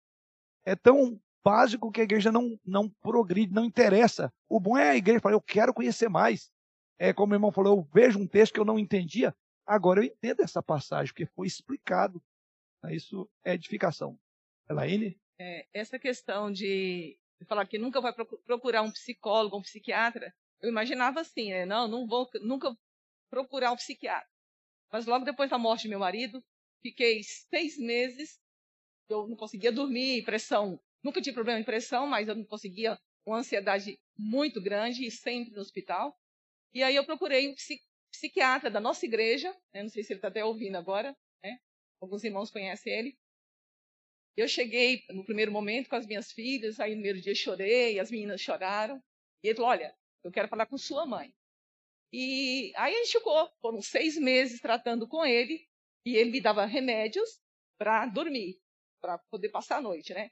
é 0.65 0.75
tão 0.75 1.19
básico 1.43 1.91
que 1.91 2.01
a 2.01 2.03
igreja 2.03 2.31
não 2.31 2.59
não 2.65 2.89
progride, 2.89 3.53
não 3.53 3.63
interessa. 3.63 4.33
O 4.49 4.59
bom 4.59 4.77
é 4.77 4.89
a 4.89 4.97
igreja 4.97 5.19
falar, 5.19 5.35
eu 5.35 5.41
quero 5.41 5.73
conhecer 5.73 6.09
mais. 6.09 6.51
É 6.97 7.13
como 7.13 7.33
o 7.33 7.35
irmão 7.35 7.51
falou, 7.51 7.77
eu 7.77 7.89
vejo 7.93 8.19
um 8.19 8.27
texto 8.27 8.53
que 8.53 8.59
eu 8.59 8.65
não 8.65 8.79
entendia, 8.79 9.35
agora 9.65 9.99
eu 9.99 10.05
entendo 10.05 10.41
essa 10.41 10.63
passagem, 10.63 11.13
porque 11.13 11.25
foi 11.25 11.47
explicado. 11.47 12.23
Isso 12.89 13.29
é 13.43 13.53
edificação. 13.53 14.17
Elaine? 14.69 15.19
É, 15.39 15.67
essa 15.73 15.99
questão 15.99 16.51
de, 16.51 17.17
de, 17.39 17.45
falar 17.47 17.65
que 17.65 17.77
nunca 17.77 17.99
vai 17.99 18.13
procurar 18.45 18.83
um 18.83 18.91
psicólogo, 18.91 19.57
um 19.57 19.61
psiquiatra, 19.61 20.33
eu 20.61 20.69
imaginava 20.69 21.19
assim, 21.19 21.49
né? 21.49 21.65
não, 21.65 21.87
não 21.87 22.07
vou 22.07 22.29
nunca 22.41 22.75
procurar 23.29 23.71
um 23.71 23.75
psiquiatra. 23.75 24.27
Mas 24.91 25.05
logo 25.05 25.25
depois 25.25 25.49
da 25.49 25.57
morte 25.57 25.83
de 25.83 25.89
meu 25.89 25.99
marido, 25.99 26.43
fiquei 26.81 27.21
seis 27.23 27.77
meses, 27.77 28.39
eu 29.09 29.27
não 29.27 29.35
conseguia 29.35 29.71
dormir, 29.71 30.23
pressão, 30.23 30.79
nunca 31.03 31.21
tive 31.21 31.33
problema 31.33 31.59
de 31.59 31.65
pressão, 31.65 32.07
mas 32.07 32.27
eu 32.27 32.35
não 32.35 32.45
conseguia, 32.45 32.97
uma 33.25 33.39
ansiedade 33.39 33.99
muito 34.17 34.61
grande 34.61 35.05
e 35.05 35.11
sempre 35.11 35.51
no 35.51 35.59
hospital. 35.59 36.15
E 36.75 36.83
aí 36.83 36.97
eu 36.97 37.05
procurei 37.05 37.47
um 37.47 37.55
psiquiatra 38.11 38.69
da 38.69 38.81
nossa 38.81 39.05
igreja, 39.05 39.49
né? 39.73 39.81
não 39.81 39.89
sei 39.89 40.03
se 40.03 40.11
ele 40.11 40.17
está 40.17 40.27
até 40.27 40.43
ouvindo 40.43 40.75
agora, 40.75 41.15
né? 41.41 41.57
alguns 42.01 42.21
irmãos 42.21 42.51
conhecem 42.51 42.91
ele. 42.91 43.17
Eu 44.35 44.45
cheguei 44.45 45.01
no 45.09 45.23
primeiro 45.23 45.53
momento 45.53 45.89
com 45.89 45.95
as 45.95 46.05
minhas 46.05 46.33
filhas, 46.33 46.77
aí 46.77 46.91
no 46.91 46.97
primeiro 46.97 47.21
dia 47.21 47.33
chorei, 47.33 47.97
as 47.97 48.11
meninas 48.11 48.41
choraram. 48.41 49.01
E 49.41 49.47
ele 49.47 49.55
falou: 49.55 49.71
Olha, 49.71 49.95
eu 50.21 50.29
quero 50.29 50.49
falar 50.49 50.65
com 50.65 50.77
sua 50.77 51.05
mãe. 51.05 51.33
E 52.11 52.73
aí 52.75 52.93
a 52.93 52.97
gente 52.97 53.13
ficou, 53.13 53.49
foram 53.61 53.81
seis 53.81 54.17
meses 54.17 54.59
tratando 54.59 55.07
com 55.07 55.25
ele, 55.25 55.65
e 56.05 56.17
ele 56.17 56.31
me 56.31 56.41
dava 56.41 56.65
remédios 56.65 57.39
para 57.77 58.05
dormir, 58.07 58.59
para 59.01 59.17
poder 59.31 59.47
passar 59.47 59.77
a 59.77 59.81
noite, 59.81 60.13
né? 60.13 60.29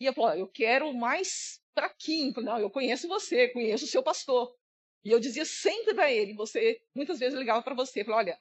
E 0.00 0.06
eu 0.06 0.14
falei: 0.14 0.40
Eu 0.40 0.48
quero 0.48 0.90
mais 0.94 1.60
fraquinho. 1.74 2.32
Não, 2.38 2.58
eu 2.58 2.70
conheço 2.70 3.06
você, 3.06 3.48
conheço 3.48 3.84
o 3.84 3.88
seu 3.88 4.02
pastor. 4.02 4.56
E 5.04 5.10
eu 5.10 5.18
dizia 5.18 5.44
sempre 5.44 5.94
para 5.94 6.10
ele, 6.12 6.34
você, 6.34 6.80
muitas 6.94 7.18
vezes 7.18 7.34
eu 7.34 7.40
ligava 7.40 7.62
para 7.62 7.74
você, 7.74 8.04
falava, 8.04 8.22
olha, 8.22 8.40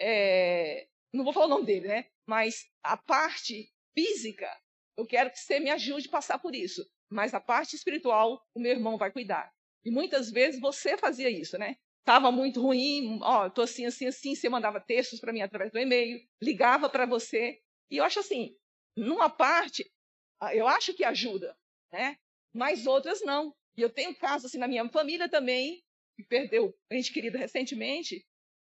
é, 0.00 0.88
não 1.12 1.24
vou 1.24 1.32
falar 1.32 1.46
o 1.46 1.50
nome 1.50 1.66
dele, 1.66 1.88
né? 1.88 2.06
Mas 2.26 2.66
a 2.82 2.96
parte 2.96 3.70
física, 3.94 4.50
eu 4.96 5.06
quero 5.06 5.30
que 5.30 5.38
você 5.38 5.60
me 5.60 5.70
ajude 5.70 6.08
a 6.08 6.12
passar 6.12 6.38
por 6.38 6.54
isso. 6.54 6.88
Mas 7.10 7.34
a 7.34 7.40
parte 7.40 7.74
espiritual, 7.74 8.42
o 8.54 8.60
meu 8.60 8.72
irmão 8.72 8.96
vai 8.96 9.10
cuidar. 9.10 9.52
E 9.84 9.90
muitas 9.90 10.30
vezes 10.30 10.60
você 10.60 10.96
fazia 10.96 11.30
isso, 11.30 11.56
né? 11.58 11.76
Estava 12.00 12.30
muito 12.32 12.60
ruim, 12.60 13.18
ó, 13.22 13.48
tô 13.50 13.62
assim, 13.62 13.86
assim, 13.86 14.06
assim. 14.06 14.34
Você 14.34 14.48
mandava 14.48 14.80
textos 14.80 15.20
para 15.20 15.32
mim 15.32 15.42
através 15.42 15.70
do 15.70 15.78
e-mail, 15.78 16.20
ligava 16.42 16.88
para 16.88 17.06
você. 17.06 17.60
E 17.90 17.98
eu 17.98 18.04
acho 18.04 18.20
assim, 18.20 18.56
numa 18.96 19.30
parte, 19.30 19.90
eu 20.52 20.66
acho 20.66 20.94
que 20.94 21.04
ajuda, 21.04 21.56
né? 21.92 22.18
Mas 22.52 22.86
outras 22.86 23.22
não. 23.22 23.54
E 23.76 23.82
eu 23.82 23.90
tenho 23.90 24.14
casos 24.14 24.46
assim 24.46 24.58
na 24.58 24.68
minha 24.68 24.88
família 24.88 25.28
também, 25.28 25.82
que 26.18 26.24
perdeu 26.24 26.76
ente 26.90 27.12
querido 27.12 27.38
recentemente, 27.38 28.26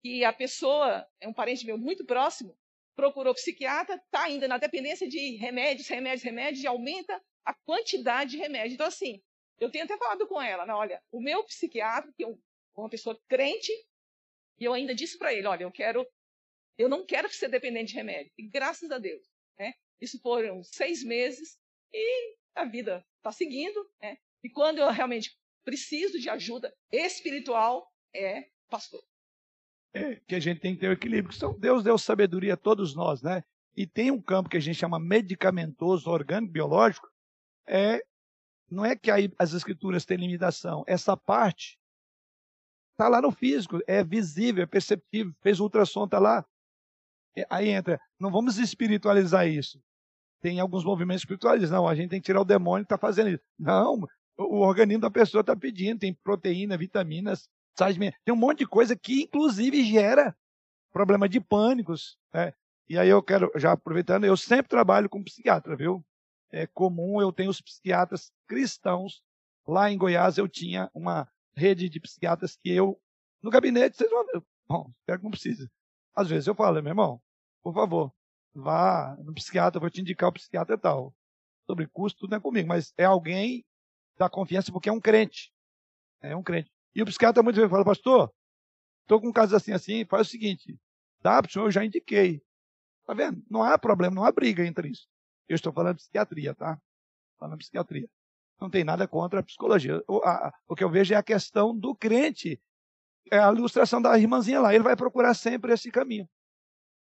e 0.01 0.23
a 0.23 0.31
pessoa, 0.31 1.05
é 1.19 1.27
um 1.27 1.33
parente 1.33 1.65
meu 1.65 1.77
muito 1.77 2.05
próximo, 2.05 2.57
procurou 2.95 3.33
psiquiatra, 3.33 3.95
está 3.95 4.23
ainda 4.23 4.47
na 4.47 4.57
dependência 4.57 5.09
de 5.09 5.35
remédios, 5.35 5.89
remédios, 5.89 6.23
remédios, 6.23 6.63
e 6.63 6.67
aumenta 6.67 7.21
a 7.43 7.53
quantidade 7.53 8.31
de 8.31 8.37
remédios. 8.37 8.75
Então, 8.75 8.87
assim, 8.87 9.21
eu 9.59 9.69
tenho 9.69 9.83
até 9.83 9.97
falado 9.97 10.25
com 10.25 10.41
ela, 10.41 10.65
né? 10.65 10.73
olha, 10.73 11.03
o 11.11 11.21
meu 11.21 11.43
psiquiatra, 11.43 12.13
que 12.15 12.23
é 12.23 12.27
uma 12.77 12.89
pessoa 12.89 13.19
crente, 13.27 13.73
e 14.57 14.63
eu 14.63 14.71
ainda 14.71 14.95
disse 14.95 15.17
para 15.17 15.33
ele, 15.33 15.45
olha, 15.45 15.63
eu 15.63 15.71
quero, 15.71 16.07
eu 16.77 16.87
não 16.87 17.05
quero 17.05 17.29
ser 17.29 17.49
dependente 17.49 17.91
de 17.91 17.97
remédio. 17.97 18.31
E 18.37 18.47
graças 18.47 18.89
a 18.89 18.97
Deus, 18.97 19.27
né? 19.59 19.73
Isso 19.99 20.17
foram 20.21 20.63
seis 20.63 21.03
meses 21.03 21.57
e 21.91 22.37
a 22.55 22.63
vida 22.63 23.05
está 23.17 23.33
seguindo, 23.33 23.85
né? 24.01 24.17
E 24.41 24.49
quando 24.49 24.79
eu 24.79 24.89
realmente 24.89 25.37
preciso 25.63 26.19
de 26.19 26.29
ajuda 26.29 26.73
espiritual, 26.91 27.87
é 28.13 28.47
pastor 28.69 29.03
é, 29.93 30.15
que 30.27 30.35
a 30.35 30.39
gente 30.39 30.59
tem 30.59 30.73
que 30.73 30.81
ter 30.81 30.89
o 30.89 30.93
equilíbrio. 30.93 31.35
Então, 31.35 31.57
Deus 31.57 31.83
deu 31.83 31.97
sabedoria 31.97 32.55
a 32.55 32.57
todos 32.57 32.95
nós, 32.95 33.21
né? 33.21 33.43
E 33.75 33.85
tem 33.85 34.11
um 34.11 34.21
campo 34.21 34.49
que 34.49 34.57
a 34.57 34.59
gente 34.59 34.75
chama 34.75 34.99
medicamentoso, 34.99 36.09
orgânico, 36.09 36.51
biológico. 36.51 37.07
É, 37.67 38.03
não 38.69 38.83
é 38.83 38.95
que 38.95 39.11
aí 39.11 39.31
as 39.37 39.53
escrituras 39.53 40.05
têm 40.05 40.17
limitação. 40.17 40.83
Essa 40.87 41.15
parte 41.15 41.79
está 42.91 43.07
lá 43.07 43.21
no 43.21 43.31
físico, 43.31 43.79
é 43.87 44.03
visível, 44.03 44.63
é 44.63 44.67
perceptível. 44.67 45.33
Fez 45.41 45.59
ultrassom, 45.59 46.05
está 46.05 46.19
lá. 46.19 46.45
Aí 47.49 47.69
entra. 47.69 47.99
Não 48.19 48.31
vamos 48.31 48.57
espiritualizar 48.57 49.47
isso. 49.47 49.81
Tem 50.39 50.59
alguns 50.59 50.83
movimentos 50.83 51.21
espirituais. 51.21 51.69
Não, 51.69 51.87
a 51.87 51.95
gente 51.95 52.09
tem 52.09 52.19
que 52.19 52.25
tirar 52.25 52.41
o 52.41 52.45
demônio 52.45 52.85
que 52.85 52.93
está 52.93 52.97
fazendo 52.97 53.29
isso. 53.29 53.43
Não, 53.57 54.07
o 54.37 54.59
organismo 54.59 55.01
da 55.01 55.11
pessoa 55.11 55.41
está 55.41 55.55
pedindo. 55.55 55.99
Tem 55.99 56.13
proteína, 56.13 56.77
vitaminas, 56.77 57.49
tem 58.23 58.33
um 58.33 58.37
monte 58.37 58.59
de 58.59 58.67
coisa 58.67 58.95
que, 58.95 59.23
inclusive, 59.23 59.83
gera 59.83 60.35
problema 60.91 61.27
de 61.27 61.39
pânicos. 61.39 62.17
Né? 62.33 62.53
E 62.87 62.97
aí 62.97 63.09
eu 63.09 63.21
quero, 63.23 63.51
já 63.55 63.71
aproveitando, 63.71 64.25
eu 64.25 64.37
sempre 64.37 64.69
trabalho 64.69 65.09
com 65.09 65.23
psiquiatra, 65.23 65.75
viu? 65.75 66.05
é 66.53 66.67
comum, 66.67 67.19
eu 67.19 67.33
tenho 67.33 67.49
os 67.49 67.59
psiquiatras 67.59 68.31
cristãos. 68.47 69.23
Lá 69.67 69.91
em 69.91 69.97
Goiás 69.97 70.37
eu 70.37 70.47
tinha 70.47 70.89
uma 70.93 71.27
rede 71.55 71.89
de 71.89 71.99
psiquiatras 71.99 72.55
que 72.55 72.69
eu, 72.69 73.01
no 73.41 73.49
gabinete, 73.49 73.97
vocês 73.97 74.09
vão. 74.09 74.25
Bom, 74.67 74.93
espero 74.99 75.19
que 75.19 75.23
não 75.23 75.31
precise. 75.31 75.69
Às 76.15 76.29
vezes 76.29 76.47
eu 76.47 76.53
falo, 76.53 76.81
meu 76.81 76.91
irmão, 76.91 77.19
por 77.63 77.73
favor, 77.73 78.13
vá 78.53 79.17
no 79.23 79.33
psiquiatra, 79.33 79.79
vou 79.79 79.89
te 79.89 80.01
indicar 80.01 80.29
o 80.29 80.33
psiquiatra 80.33 80.77
tal. 80.77 81.13
Sobre 81.65 81.87
custo, 81.87 82.19
tudo 82.21 82.35
é 82.35 82.39
comigo, 82.39 82.67
mas 82.67 82.93
é 82.97 83.05
alguém 83.05 83.65
da 84.17 84.29
confiança 84.29 84.71
porque 84.71 84.89
é 84.89 84.91
um 84.91 84.99
crente. 84.99 85.53
É 86.21 86.35
um 86.35 86.43
crente. 86.43 86.71
E 86.95 87.01
o 87.01 87.05
psiquiatra 87.05 87.41
muitas 87.43 87.57
vezes 87.57 87.71
fala, 87.71 87.83
pastor, 87.85 88.33
estou 89.01 89.19
com 89.19 89.29
um 89.29 89.33
caso 89.33 89.55
assim, 89.55 89.73
assim, 89.73 90.05
faz 90.05 90.27
o 90.27 90.29
seguinte, 90.29 90.79
dá 91.21 91.41
para 91.41 91.49
o 91.49 91.51
senhor, 91.51 91.65
eu 91.65 91.71
já 91.71 91.83
indiquei. 91.83 92.41
Tá 93.05 93.13
vendo? 93.13 93.43
Não 93.49 93.63
há 93.63 93.77
problema, 93.77 94.15
não 94.15 94.23
há 94.23 94.31
briga 94.31 94.65
entre 94.65 94.89
isso. 94.89 95.07
Eu 95.47 95.55
estou 95.55 95.73
falando 95.73 95.97
de 95.97 96.03
psiquiatria, 96.03 96.55
tá? 96.55 96.79
Falando 97.37 97.57
de 97.57 97.65
psiquiatria. 97.65 98.09
Não 98.61 98.69
tem 98.69 98.83
nada 98.83 99.07
contra 99.07 99.41
a 99.41 99.43
psicologia. 99.43 100.01
O, 100.07 100.19
a, 100.23 100.53
o 100.67 100.75
que 100.75 100.83
eu 100.83 100.89
vejo 100.89 101.13
é 101.13 101.17
a 101.17 101.23
questão 101.23 101.77
do 101.77 101.93
crente. 101.93 102.61
É 103.31 103.39
a 103.39 103.51
ilustração 103.51 104.01
da 104.01 104.17
irmãzinha 104.17 104.61
lá. 104.61 104.73
Ele 104.73 104.83
vai 104.83 104.95
procurar 104.95 105.33
sempre 105.33 105.73
esse 105.73 105.91
caminho. 105.91 106.29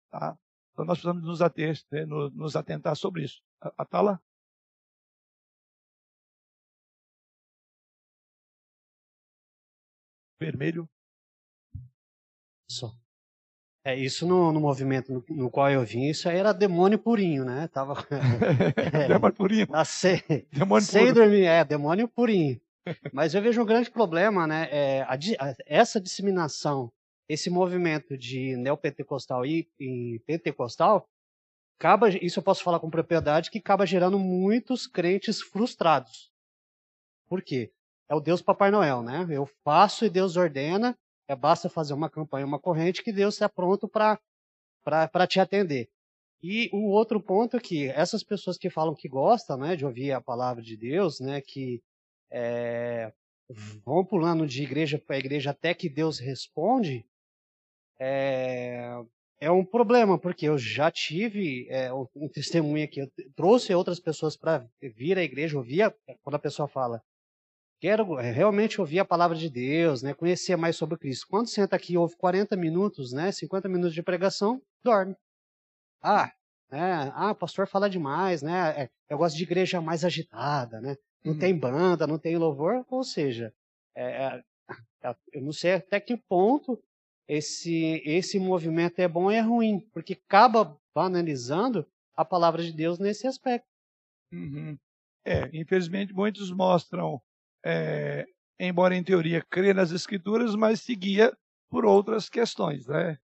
Tá? 0.10 0.36
Então 0.72 0.86
nós 0.86 0.98
precisamos 0.98 1.24
nos, 1.24 1.42
ater, 1.42 1.78
né, 1.92 2.06
nos 2.06 2.56
atentar 2.56 2.96
sobre 2.96 3.24
isso. 3.24 3.42
Atala? 3.78 4.20
Vermelho. 10.40 10.90
Só. 12.70 12.92
É, 13.84 13.96
isso 13.96 14.26
no, 14.26 14.52
no 14.52 14.60
movimento 14.60 15.14
no, 15.14 15.24
no, 15.30 15.52
qual 15.52 15.70
eu 15.70 15.86
vim, 15.86 16.06
isso 16.10 16.28
aí 16.28 16.38
era 16.38 16.52
demônio 16.52 16.98
purinho, 16.98 17.46
né? 17.46 17.68
Tava. 17.68 17.94
é, 18.92 19.08
demônio 19.08 19.36
purinho. 19.36 19.68
Tá 19.68 19.86
sem, 19.86 20.24
demônio 20.52 20.84
sem 20.84 21.14
dormir, 21.14 21.46
é, 21.46 21.64
demônio 21.64 22.08
purinho. 22.08 22.60
Mas 23.14 23.36
eu 23.36 23.42
vejo 23.44 23.62
um 23.62 23.66
grande 23.66 23.92
problema, 23.92 24.48
né? 24.48 24.68
É, 24.72 25.02
a, 25.04 25.14
a, 25.14 25.56
essa 25.68 26.02
disseminação, 26.02 26.92
esse 27.30 27.50
movimento 27.50 28.18
de 28.18 28.56
neopentecostal 28.58 29.46
e, 29.46 29.70
e 29.80 30.20
pentecostal, 30.26 31.08
acaba, 31.78 32.10
isso 32.10 32.40
eu 32.40 32.44
posso 32.44 32.64
falar 32.64 32.80
com 32.80 32.90
propriedade, 32.90 33.52
que 33.52 33.60
acaba 33.60 33.86
gerando 33.86 34.18
muitos 34.18 34.88
crentes 34.88 35.42
frustrados. 35.42 36.32
Por 37.28 37.42
quê? 37.44 37.72
É 38.10 38.16
o 38.16 38.20
Deus 38.20 38.42
Papai 38.42 38.72
Noel, 38.72 39.02
né? 39.02 39.26
Eu 39.30 39.46
faço 39.64 40.06
e 40.06 40.10
Deus 40.10 40.38
ordena, 40.38 40.98
é, 41.28 41.36
basta 41.36 41.70
fazer 41.70 41.94
uma 41.94 42.10
campanha, 42.10 42.46
uma 42.46 42.60
corrente, 42.60 43.04
que 43.04 43.12
Deus 43.12 43.36
está 43.36 43.50
pronto 43.50 43.88
para 43.88 45.28
te 45.28 45.40
atender. 45.40 45.90
E 46.42 46.70
o 46.72 46.90
outro 46.90 47.20
ponto 47.20 47.58
é 47.58 47.60
que 47.60 47.88
essas 47.90 48.24
pessoas 48.24 48.58
que 48.58 48.70
falam 48.70 48.94
que 48.94 49.08
gostam 49.08 49.58
né, 49.58 49.76
de 49.76 49.86
ouvir 49.86 50.12
a 50.12 50.22
palavra 50.22 50.62
de 50.62 50.78
Deus, 50.78 51.20
né, 51.20 51.42
que 51.42 51.82
é, 52.32 53.12
vão 53.84 54.06
pulando 54.06 54.46
de 54.46 54.62
igreja 54.62 55.00
para 55.00 55.18
igreja 55.18 55.52
até 55.52 55.74
que 55.74 55.90
Deus 55.90 56.20
responde, 56.20 57.04
é, 58.00 59.04
é 59.40 59.50
um 59.50 59.66
problema, 59.66 60.20
porque 60.20 60.48
eu 60.48 60.58
já 60.58 60.92
tive 60.92 61.68
é, 61.70 61.92
um 61.94 62.30
testemunho 62.30 62.86
aqui, 62.86 63.00
eu 63.00 63.12
trouxe 63.36 63.74
outras 63.74 64.00
pessoas 64.00 64.38
para 64.38 64.68
vir 64.80 65.18
à 65.18 65.24
igreja, 65.24 65.58
ouvir 65.58 65.84
a, 65.84 65.94
quando 66.22 66.36
a 66.36 66.40
pessoa 66.40 66.68
fala, 66.68 67.02
Quero 67.80 68.20
eh, 68.20 68.32
realmente 68.32 68.80
ouvir 68.80 69.00
a 69.00 69.06
palavra 69.06 69.38
de 69.38 69.50
Deus, 69.50 70.02
né? 70.02 70.14
conhecer 70.14 70.56
mais 70.56 70.76
sobre 70.76 70.98
Cristo. 70.98 71.28
Quando 71.30 71.48
senta 71.48 71.76
aqui 71.76 71.94
e 71.94 71.98
ouve 71.98 72.16
40 72.16 72.56
minutos, 72.56 73.12
né? 73.12 73.32
50 73.32 73.68
minutos 73.68 73.94
de 73.94 74.02
pregação, 74.02 74.62
dorme. 74.84 75.16
Ah, 76.02 76.32
né? 76.72 77.12
ah, 77.14 77.36
pastor 77.36 77.68
fala 77.68 77.90
demais, 77.90 78.42
né? 78.42 78.84
É, 78.84 78.90
eu 79.10 79.18
gosto 79.18 79.36
de 79.36 79.44
igreja 79.44 79.82
mais 79.82 80.06
agitada, 80.06 80.80
né? 80.80 80.96
Não 81.24 81.34
hum. 81.34 81.40
tem 81.40 81.58
banda, 81.58 82.08
não 82.08 82.20
tem 82.20 82.38
louvor, 82.38 82.86
ou 82.90 83.04
seja, 83.04 83.54
é, 83.96 84.04
é, 84.04 84.44
é, 85.04 85.16
eu 85.34 85.42
não 85.42 85.52
sei 85.52 85.74
até 85.74 86.00
que 86.00 86.16
ponto 86.16 86.82
esse, 87.28 88.02
esse 88.06 88.40
movimento 88.40 89.00
é 89.00 89.08
bom 89.08 89.26
ou 89.26 89.32
é 89.32 89.42
ruim, 89.42 89.80
porque 89.92 90.14
acaba 90.14 90.80
banalizando 90.94 91.86
a 92.16 92.24
palavra 92.24 92.64
de 92.64 92.72
Deus 92.72 93.00
nesse 93.00 93.28
aspecto. 93.28 93.68
Uhum. 94.32 94.78
É, 95.24 95.50
infelizmente 95.54 96.14
muitos 96.14 96.52
mostram 96.52 97.20
é, 97.66 98.26
embora 98.60 98.96
em 98.96 99.04
teoria 99.04 99.44
crê 99.50 99.74
nas 99.74 99.92
escrituras, 99.92 100.56
mas 100.56 100.82
seguia 100.82 101.36
por 101.70 101.86
outras 101.86 102.30
questões. 102.30 102.86
Né? 102.86 103.18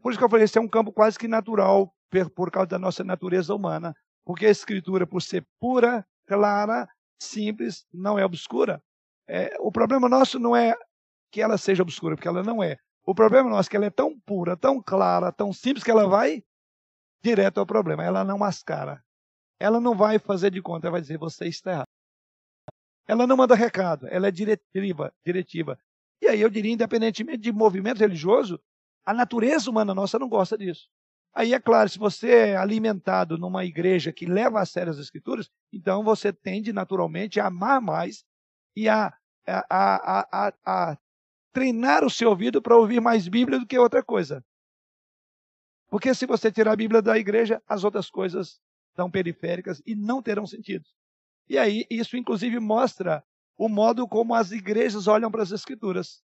Por 0.00 0.10
isso 0.10 0.18
que 0.18 0.24
eu 0.24 0.30
falei, 0.30 0.44
esse 0.44 0.56
é 0.56 0.60
um 0.60 0.68
campo 0.68 0.92
quase 0.92 1.18
que 1.18 1.28
natural 1.28 1.94
por 2.34 2.50
causa 2.50 2.68
da 2.68 2.78
nossa 2.78 3.04
natureza 3.04 3.54
humana, 3.54 3.94
porque 4.24 4.46
a 4.46 4.50
escritura, 4.50 5.06
por 5.06 5.22
ser 5.22 5.46
pura, 5.60 6.06
clara, 6.26 6.88
simples, 7.20 7.86
não 7.92 8.18
é 8.18 8.24
obscura. 8.24 8.82
É, 9.28 9.56
o 9.60 9.70
problema 9.70 10.08
nosso 10.08 10.38
não 10.38 10.54
é 10.54 10.74
que 11.30 11.40
ela 11.40 11.56
seja 11.56 11.82
obscura, 11.82 12.16
porque 12.16 12.28
ela 12.28 12.42
não 12.42 12.62
é. 12.62 12.76
O 13.04 13.14
problema 13.14 13.48
nosso 13.48 13.68
é 13.68 13.70
que 13.70 13.76
ela 13.76 13.86
é 13.86 13.90
tão 13.90 14.18
pura, 14.20 14.56
tão 14.56 14.82
clara, 14.82 15.32
tão 15.32 15.52
simples 15.52 15.82
que 15.82 15.90
ela 15.90 16.06
vai 16.06 16.42
direto 17.22 17.58
ao 17.58 17.66
problema. 17.66 18.04
Ela 18.04 18.24
não 18.24 18.38
mascara. 18.38 19.02
Ela 19.58 19.80
não 19.80 19.94
vai 19.94 20.18
fazer 20.18 20.50
de 20.50 20.60
conta, 20.60 20.86
ela 20.86 20.92
vai 20.92 21.00
dizer 21.00 21.18
você 21.18 21.46
está 21.46 21.72
errado. 21.72 21.91
Ela 23.06 23.26
não 23.26 23.36
manda 23.36 23.54
recado, 23.54 24.06
ela 24.08 24.28
é 24.28 24.30
diretiva, 24.30 25.12
diretiva. 25.24 25.78
E 26.20 26.28
aí 26.28 26.40
eu 26.40 26.48
diria, 26.48 26.72
independentemente 26.72 27.38
de 27.38 27.52
movimento 27.52 27.98
religioso, 27.98 28.60
a 29.04 29.12
natureza 29.12 29.68
humana 29.68 29.94
nossa 29.94 30.18
não 30.18 30.28
gosta 30.28 30.56
disso. 30.56 30.88
Aí 31.34 31.54
é 31.54 31.60
claro, 31.60 31.88
se 31.88 31.98
você 31.98 32.30
é 32.30 32.56
alimentado 32.56 33.38
numa 33.38 33.64
igreja 33.64 34.12
que 34.12 34.26
leva 34.26 34.60
a 34.60 34.66
sério 34.66 34.90
as 34.90 34.98
escrituras, 34.98 35.50
então 35.72 36.04
você 36.04 36.32
tende 36.32 36.72
naturalmente 36.72 37.40
a 37.40 37.46
amar 37.46 37.80
mais 37.80 38.24
e 38.76 38.88
a, 38.88 39.12
a, 39.46 39.66
a, 39.70 40.46
a, 40.46 40.52
a 40.64 40.98
treinar 41.52 42.04
o 42.04 42.10
seu 42.10 42.30
ouvido 42.30 42.60
para 42.60 42.76
ouvir 42.76 43.00
mais 43.00 43.26
Bíblia 43.26 43.58
do 43.58 43.66
que 43.66 43.78
outra 43.78 44.02
coisa. 44.02 44.44
Porque 45.88 46.14
se 46.14 46.26
você 46.26 46.52
tirar 46.52 46.72
a 46.72 46.76
Bíblia 46.76 47.02
da 47.02 47.18
igreja, 47.18 47.62
as 47.66 47.82
outras 47.82 48.10
coisas 48.10 48.60
são 48.94 49.10
periféricas 49.10 49.82
e 49.86 49.94
não 49.94 50.22
terão 50.22 50.46
sentido. 50.46 50.84
E 51.48 51.58
aí, 51.58 51.84
isso 51.90 52.16
inclusive 52.16 52.58
mostra 52.60 53.24
o 53.56 53.68
modo 53.68 54.08
como 54.08 54.34
as 54.34 54.52
igrejas 54.52 55.06
olham 55.06 55.30
para 55.30 55.42
as 55.42 55.52
escrituras. 55.52 56.22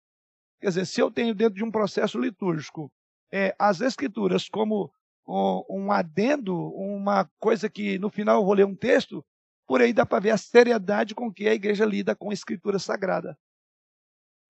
Quer 0.59 0.67
dizer, 0.67 0.85
se 0.85 1.01
eu 1.01 1.11
tenho 1.11 1.33
dentro 1.33 1.55
de 1.55 1.63
um 1.63 1.71
processo 1.71 2.19
litúrgico 2.19 2.91
é, 3.31 3.55
as 3.57 3.81
escrituras 3.81 4.47
como 4.47 4.93
um, 5.27 5.63
um 5.69 5.91
adendo, 5.91 6.55
uma 6.73 7.29
coisa 7.39 7.69
que 7.69 7.97
no 7.97 8.09
final 8.09 8.39
eu 8.39 8.45
vou 8.45 8.53
ler 8.53 8.65
um 8.65 8.75
texto, 8.75 9.25
por 9.65 9.81
aí 9.81 9.91
dá 9.93 10.05
para 10.05 10.19
ver 10.19 10.29
a 10.31 10.37
seriedade 10.37 11.15
com 11.15 11.33
que 11.33 11.47
a 11.47 11.53
igreja 11.53 11.85
lida 11.85 12.15
com 12.15 12.29
a 12.29 12.33
escritura 12.33 12.77
sagrada. 12.77 13.37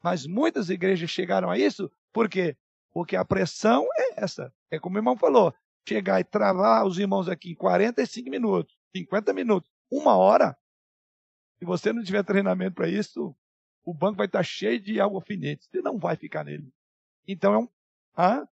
Mas 0.04 0.28
muitas 0.28 0.70
igrejas 0.70 1.10
chegaram 1.10 1.50
a 1.50 1.58
isso, 1.58 1.90
por 2.12 2.28
quê? 2.28 2.58
Porque 2.92 3.16
a 3.16 3.24
pressão 3.24 3.88
é 3.98 4.24
essa. 4.24 4.54
É 4.70 4.78
como 4.78 4.96
o 4.96 5.00
irmão 5.00 5.16
falou, 5.16 5.54
chegar 5.88 6.20
e 6.20 6.24
travar 6.24 6.86
os 6.86 7.00
irmãos 7.00 7.30
aqui 7.30 7.52
em 7.52 7.56
45 7.56 8.30
minutos, 8.30 8.76
50 8.96 9.34
minutos, 9.34 9.72
uma 9.98 10.18
hora, 10.18 10.58
se 11.60 11.66
você 11.66 11.94
não 11.94 12.04
tiver 12.04 12.24
treinamento 12.24 12.76
para 12.76 12.90
isso, 12.90 13.36
o 13.84 13.94
banco 13.94 14.18
vai 14.18 14.26
estar 14.26 14.44
cheio 14.44 14.82
de 14.82 15.00
alfinetes. 15.00 15.68
Você 15.68 15.82
não 15.82 15.98
vai 15.98 16.16
ficar 16.16 16.44
nele. 16.44 16.74
Então 17.28 17.54
é 17.54 17.58
um. 17.58 17.70
Ah, 18.16 18.48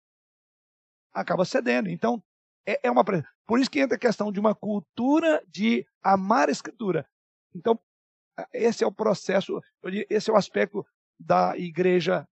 acaba 1.13 1.45
cedendo. 1.45 1.89
Então, 1.89 2.23
é, 2.65 2.79
é 2.87 2.91
uma. 2.91 3.03
Por 3.45 3.59
isso 3.59 3.69
que 3.69 3.79
entra 3.79 3.95
a 3.95 3.99
questão 3.99 4.31
de 4.31 4.39
uma 4.39 4.55
cultura 4.55 5.43
de 5.47 5.85
amar 6.01 6.49
a 6.49 6.51
escritura. 6.51 7.07
Então, 7.53 7.79
esse 8.53 8.83
é 8.83 8.87
o 8.87 8.91
processo, 8.91 9.61
esse 10.09 10.29
é 10.29 10.33
o 10.33 10.37
aspecto 10.37 10.85
da 11.19 11.57
igreja 11.57 12.27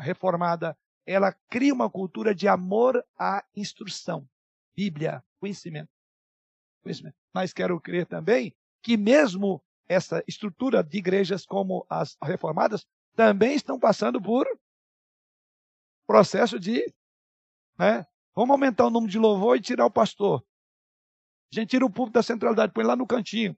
reformada. 0.00 0.76
Ela 1.06 1.32
cria 1.48 1.72
uma 1.72 1.88
cultura 1.88 2.34
de 2.34 2.48
amor 2.48 3.04
à 3.18 3.44
instrução. 3.54 4.28
Bíblia, 4.74 5.22
conhecimento. 5.38 5.95
Conhecimento. 6.86 7.16
Mas 7.34 7.52
quero 7.52 7.80
crer 7.80 8.06
também 8.06 8.54
que 8.82 8.96
mesmo 8.96 9.62
essa 9.88 10.22
estrutura 10.26 10.82
de 10.82 10.98
igrejas 10.98 11.44
como 11.44 11.84
as 11.88 12.16
reformadas 12.22 12.86
também 13.14 13.54
estão 13.54 13.78
passando 13.78 14.20
por 14.20 14.46
processo 16.06 16.58
de. 16.58 16.92
Né, 17.78 18.06
vamos 18.34 18.50
aumentar 18.50 18.86
o 18.86 18.90
número 18.90 19.10
de 19.10 19.18
louvor 19.18 19.56
e 19.56 19.60
tirar 19.60 19.86
o 19.86 19.90
pastor. 19.90 20.42
A 21.52 21.54
gente 21.54 21.70
tira 21.70 21.84
o 21.84 21.90
público 21.90 22.14
da 22.14 22.22
centralidade, 22.22 22.72
põe 22.72 22.84
lá 22.84 22.96
no 22.96 23.06
cantinho. 23.06 23.56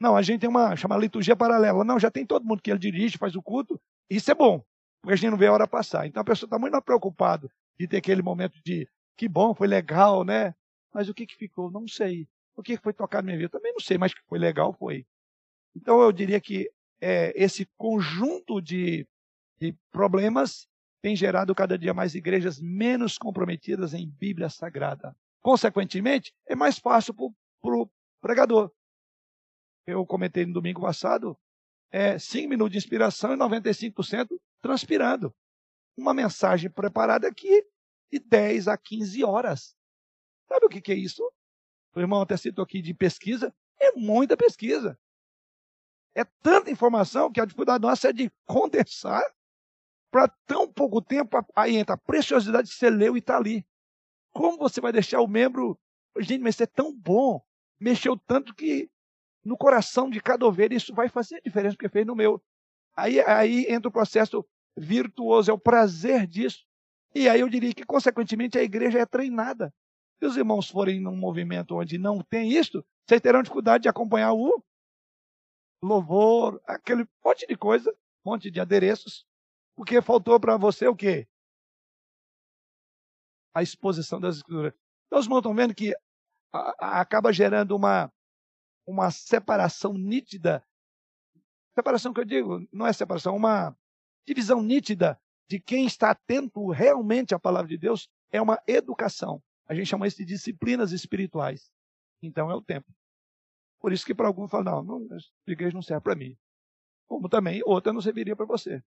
Não, 0.00 0.16
a 0.16 0.22
gente 0.22 0.40
tem 0.40 0.50
uma 0.50 0.74
chamada 0.74 1.00
liturgia 1.00 1.36
paralela. 1.36 1.84
Não, 1.84 1.98
já 1.98 2.10
tem 2.10 2.26
todo 2.26 2.44
mundo 2.44 2.60
que 2.60 2.70
ele 2.70 2.78
dirige, 2.78 3.18
faz 3.18 3.36
o 3.36 3.42
culto. 3.42 3.80
Isso 4.10 4.30
é 4.30 4.34
bom, 4.34 4.64
porque 5.00 5.14
a 5.14 5.16
gente 5.16 5.30
não 5.30 5.38
vê 5.38 5.46
a 5.46 5.52
hora 5.52 5.68
passar. 5.68 6.06
Então 6.06 6.20
a 6.20 6.24
pessoa 6.24 6.46
está 6.46 6.58
muito 6.58 6.72
mais 6.72 6.84
preocupada 6.84 7.48
de 7.78 7.86
ter 7.86 7.98
aquele 7.98 8.22
momento 8.22 8.60
de 8.64 8.88
que 9.16 9.28
bom, 9.28 9.54
foi 9.54 9.68
legal, 9.68 10.24
né? 10.24 10.54
Mas 10.92 11.08
o 11.08 11.14
que, 11.14 11.26
que 11.26 11.36
ficou? 11.36 11.70
Não 11.70 11.86
sei. 11.86 12.28
O 12.56 12.62
que 12.62 12.76
foi 12.76 12.92
tocado 12.92 13.26
na 13.26 13.32
minha 13.32 13.38
vida? 13.38 13.50
Também 13.50 13.72
não 13.72 13.80
sei, 13.80 13.96
mas 13.98 14.12
que 14.12 14.20
foi 14.28 14.38
legal, 14.38 14.72
foi. 14.72 15.06
Então, 15.74 16.00
eu 16.00 16.12
diria 16.12 16.40
que 16.40 16.70
é, 17.00 17.32
esse 17.34 17.66
conjunto 17.76 18.60
de, 18.60 19.06
de 19.58 19.74
problemas 19.90 20.68
tem 21.02 21.16
gerado 21.16 21.54
cada 21.54 21.76
dia 21.76 21.92
mais 21.92 22.14
igrejas 22.14 22.60
menos 22.60 23.18
comprometidas 23.18 23.92
em 23.92 24.08
Bíblia 24.08 24.48
Sagrada. 24.48 25.16
Consequentemente, 25.40 26.32
é 26.46 26.54
mais 26.54 26.78
fácil 26.78 27.12
para 27.12 27.76
o 27.76 27.90
pregador. 28.20 28.70
eu 29.84 30.06
comentei 30.06 30.46
no 30.46 30.52
domingo 30.52 30.80
passado, 30.80 31.36
é 31.90 32.16
5 32.18 32.48
minutos 32.48 32.72
de 32.72 32.78
inspiração 32.78 33.34
e 33.34 33.36
95% 33.36 34.28
transpirando. 34.62 35.34
Uma 35.96 36.14
mensagem 36.14 36.70
preparada 36.70 37.26
aqui 37.26 37.66
de 38.10 38.20
10 38.20 38.68
a 38.68 38.78
15 38.78 39.24
horas. 39.24 39.74
Sabe 40.48 40.66
o 40.66 40.68
que, 40.68 40.80
que 40.80 40.92
é 40.92 40.94
isso? 40.96 41.28
O 41.94 42.00
irmão 42.00 42.22
até 42.22 42.36
citou 42.36 42.62
aqui 42.62 42.80
de 42.80 42.94
pesquisa. 42.94 43.54
É 43.78 43.92
muita 43.92 44.36
pesquisa. 44.36 44.98
É 46.14 46.24
tanta 46.42 46.70
informação 46.70 47.30
que 47.30 47.40
a 47.40 47.44
dificuldade 47.44 47.82
nossa 47.82 48.08
é 48.08 48.12
de 48.12 48.30
condensar 48.44 49.22
para 50.10 50.28
tão 50.46 50.70
pouco 50.70 51.00
tempo. 51.00 51.44
Aí 51.56 51.76
entra 51.76 51.94
a 51.94 51.98
preciosidade 51.98 52.68
que 52.68 52.74
você 52.74 52.90
leu 52.90 53.16
e 53.16 53.18
está 53.18 53.36
ali. 53.36 53.66
Como 54.32 54.58
você 54.58 54.80
vai 54.80 54.92
deixar 54.92 55.20
o 55.20 55.28
membro. 55.28 55.78
Gente, 56.18 56.42
mas 56.42 56.54
isso 56.54 56.62
é 56.62 56.66
tão 56.66 56.94
bom. 56.94 57.42
Mexeu 57.80 58.16
tanto 58.16 58.54
que 58.54 58.90
no 59.44 59.56
coração 59.56 60.08
de 60.08 60.20
cada 60.20 60.46
ovelha 60.46 60.74
isso 60.74 60.94
vai 60.94 61.08
fazer 61.08 61.36
a 61.36 61.40
diferença, 61.40 61.74
porque 61.74 61.88
fez 61.88 62.06
no 62.06 62.14
meu. 62.14 62.40
Aí, 62.94 63.20
aí 63.20 63.66
entra 63.68 63.88
o 63.88 63.92
processo 63.92 64.46
virtuoso, 64.76 65.50
é 65.50 65.54
o 65.54 65.58
prazer 65.58 66.26
disso. 66.26 66.64
E 67.14 67.28
aí 67.28 67.40
eu 67.40 67.48
diria 67.48 67.74
que, 67.74 67.84
consequentemente, 67.84 68.58
a 68.58 68.62
igreja 68.62 69.00
é 69.00 69.06
treinada. 69.06 69.72
Se 70.22 70.26
os 70.26 70.36
irmãos 70.36 70.70
forem 70.70 71.00
num 71.00 71.16
movimento 71.16 71.74
onde 71.74 71.98
não 71.98 72.22
tem 72.22 72.52
isso, 72.52 72.84
vocês 73.04 73.20
terão 73.20 73.42
dificuldade 73.42 73.82
de 73.82 73.88
acompanhar 73.88 74.32
o 74.32 74.62
louvor, 75.82 76.62
aquele 76.64 77.04
monte 77.24 77.44
de 77.44 77.56
coisa, 77.56 77.92
monte 78.24 78.48
de 78.48 78.60
adereços, 78.60 79.26
porque 79.74 80.00
faltou 80.00 80.38
para 80.38 80.56
você 80.56 80.86
o 80.86 80.94
quê? 80.94 81.26
A 83.52 83.64
exposição 83.64 84.20
das 84.20 84.36
escrituras. 84.36 84.72
Então, 85.06 85.18
os 85.18 85.26
irmãos 85.26 85.38
estão 85.38 85.56
vendo 85.56 85.74
que 85.74 85.92
acaba 86.78 87.32
gerando 87.32 87.74
uma, 87.74 88.08
uma 88.86 89.10
separação 89.10 89.94
nítida. 89.94 90.64
Separação 91.74 92.14
que 92.14 92.20
eu 92.20 92.24
digo, 92.24 92.64
não 92.72 92.86
é 92.86 92.92
separação, 92.92 93.34
uma 93.34 93.76
divisão 94.24 94.62
nítida 94.62 95.20
de 95.50 95.58
quem 95.58 95.84
está 95.84 96.12
atento 96.12 96.70
realmente 96.70 97.34
à 97.34 97.40
palavra 97.40 97.66
de 97.66 97.76
Deus 97.76 98.08
é 98.30 98.40
uma 98.40 98.62
educação. 98.68 99.42
A 99.72 99.74
gente 99.74 99.86
chama 99.86 100.06
isso 100.06 100.18
de 100.18 100.26
disciplinas 100.26 100.92
espirituais. 100.92 101.72
Então 102.22 102.50
é 102.50 102.54
o 102.54 102.60
tempo. 102.60 102.94
Por 103.80 103.90
isso 103.90 104.04
que 104.04 104.14
para 104.14 104.26
alguns 104.26 104.50
falam, 104.50 104.82
não, 104.82 105.00
não, 105.00 105.16
a 105.16 105.50
igreja 105.50 105.72
não 105.72 105.80
serve 105.80 106.02
para 106.02 106.14
mim. 106.14 106.36
Como 107.08 107.26
também 107.26 107.62
outra 107.64 107.90
não 107.90 108.02
serviria 108.02 108.36
para 108.36 108.44
você. 108.44 108.84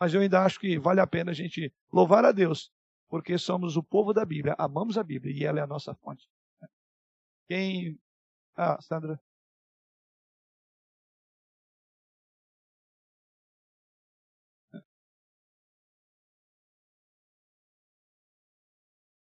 Mas 0.00 0.14
eu 0.14 0.22
ainda 0.22 0.42
acho 0.42 0.58
que 0.58 0.78
vale 0.78 1.00
a 1.00 1.06
pena 1.06 1.30
a 1.30 1.34
gente 1.34 1.70
louvar 1.92 2.24
a 2.24 2.32
Deus, 2.32 2.72
porque 3.06 3.36
somos 3.36 3.76
o 3.76 3.82
povo 3.82 4.14
da 4.14 4.24
Bíblia, 4.24 4.56
amamos 4.58 4.96
a 4.96 5.04
Bíblia 5.04 5.36
e 5.36 5.44
ela 5.44 5.60
é 5.60 5.62
a 5.62 5.66
nossa 5.66 5.94
fonte. 5.94 6.26
Quem. 7.46 8.00
Ah, 8.56 8.80
Sandra. 8.80 9.20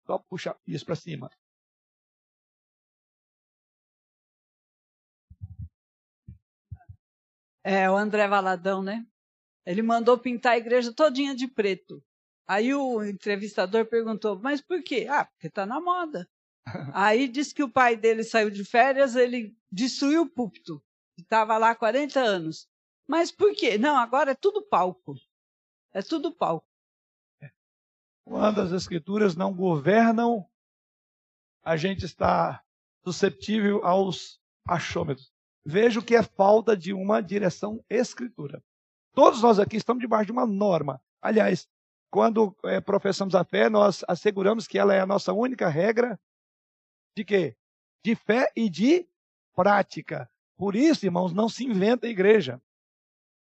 Só 0.07 0.19
puxar 0.19 0.57
isso 0.67 0.85
para 0.85 0.97
cima. 0.97 1.31
É, 7.63 7.91
o 7.91 7.97
André 7.97 8.29
Valadão, 8.29 8.83
né? 8.83 9.07
Ele 9.65 9.81
mandou 9.81 10.19
pintar 10.19 10.53
a 10.53 10.59
igreja 10.59 10.93
todinha 10.93 11.35
de 11.35 11.49
preto. 11.49 12.05
Aí 12.47 12.75
o 12.75 13.03
entrevistador 13.03 13.87
perguntou, 13.87 14.39
mas 14.39 14.61
por 14.61 14.83
quê? 14.83 15.07
Ah, 15.09 15.25
porque 15.25 15.47
está 15.47 15.65
na 15.65 15.81
moda. 15.81 16.29
Aí 16.95 17.27
disse 17.27 17.55
que 17.55 17.63
o 17.63 17.71
pai 17.71 17.97
dele 17.97 18.23
saiu 18.23 18.51
de 18.51 18.65
férias, 18.65 19.17
ele 19.17 19.57
destruiu 19.73 20.23
o 20.23 20.29
púlpito. 20.29 20.83
Estava 21.19 21.57
lá 21.57 21.71
há 21.71 21.75
40 21.75 22.21
anos. 22.21 22.69
Mas 23.07 23.33
por 23.33 23.55
quê? 23.55 23.79
Não, 23.79 23.97
agora 23.97 24.33
é 24.33 24.35
tudo 24.35 24.63
palco. 24.63 25.15
É 25.93 26.03
tudo 26.03 26.33
palco. 26.33 26.67
Quando 28.25 28.61
as 28.61 28.73
escrituras 28.73 29.37
não 29.37 29.53
governam, 29.53 30.47
a 31.63 31.77
gente 31.77 32.05
está 32.05 32.63
susceptível 33.05 33.85
aos 33.85 34.41
achômetros. 34.67 35.33
Vejo 35.65 36.03
que 36.03 36.15
é 36.15 36.23
falta 36.23 36.77
de 36.77 36.93
uma 36.93 37.21
direção 37.21 37.85
escritura. 37.89 38.63
Todos 39.13 39.43
nós 39.43 39.59
aqui 39.59 39.77
estamos 39.77 40.01
debaixo 40.01 40.27
de 40.27 40.33
uma 40.33 40.47
norma. 40.47 41.01
Aliás, 41.23 41.69
quando 42.11 42.57
é, 42.65 42.81
professamos 42.81 43.35
a 43.35 43.45
fé, 43.45 43.69
nós 43.69 44.05
asseguramos 44.09 44.67
que 44.67 44.79
ela 44.79 44.95
é 44.95 45.01
a 45.01 45.07
nossa 45.07 45.33
única 45.33 45.69
regra 45.69 46.19
de 47.17 47.25
quê? 47.25 47.57
De 48.05 48.15
fé 48.15 48.51
e 48.55 48.69
de 48.69 49.09
prática. 49.55 50.31
Por 50.57 50.77
isso, 50.77 51.07
irmãos, 51.07 51.33
não 51.33 51.49
se 51.49 51.65
inventa 51.65 52.07
a 52.07 52.11
igreja. 52.11 52.61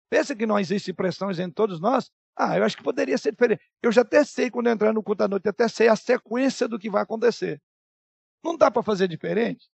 Pensa 0.10 0.36
que 0.36 0.46
não 0.46 0.60
existe 0.60 0.94
pressões 0.94 1.40
entre 1.40 1.56
todos 1.56 1.80
nós? 1.80 2.12
Ah, 2.36 2.58
eu 2.58 2.64
acho 2.64 2.76
que 2.76 2.84
poderia 2.84 3.18
ser 3.18 3.32
diferente. 3.32 3.62
Eu 3.82 3.92
já 3.92 4.02
até 4.02 4.24
sei, 4.24 4.52
quando 4.52 4.68
entrar 4.68 4.92
no 4.92 5.02
culto 5.02 5.24
à 5.24 5.28
noite, 5.28 5.48
até 5.48 5.68
sei 5.68 5.88
a 5.88 5.96
sequência 5.96 6.68
do 6.68 6.78
que 6.78 6.90
vai 6.90 7.02
acontecer. 7.02 7.62
Não 8.44 8.58
dá 8.58 8.70
para 8.70 8.84
fazer 8.84 9.08
diferente? 9.08 9.70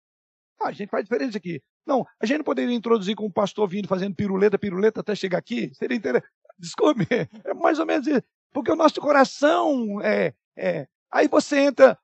Ah, 0.61 0.69
a 0.69 0.73
gente 0.73 0.91
faz 0.91 1.05
diferente 1.05 1.37
aqui. 1.37 1.63
Não, 1.87 2.05
a 2.21 2.27
gente 2.27 2.39
não 2.39 2.45
poderia 2.45 2.75
introduzir 2.75 3.15
com 3.15 3.27
o 3.27 3.33
pastor 3.33 3.69
vindo 3.69 3.87
fazendo 3.87 4.15
piruleta, 4.15 4.59
piruleta 4.59 5.01
até 5.01 5.15
chegar 5.15 5.39
aqui? 5.39 5.73
Seria 5.75 5.97
interessante. 5.97 6.31
Desculpe, 6.59 7.07
é 7.45 7.55
mais 7.55 7.79
ou 7.79 7.87
menos 7.87 8.07
isso. 8.07 8.23
Porque 8.53 8.73
o 8.73 8.77
nosso 8.77 9.01
coração 9.01 10.01
é. 10.03 10.35
é... 10.57 10.89
Aí 11.11 11.29
você 11.29 11.61
entra 11.61 11.97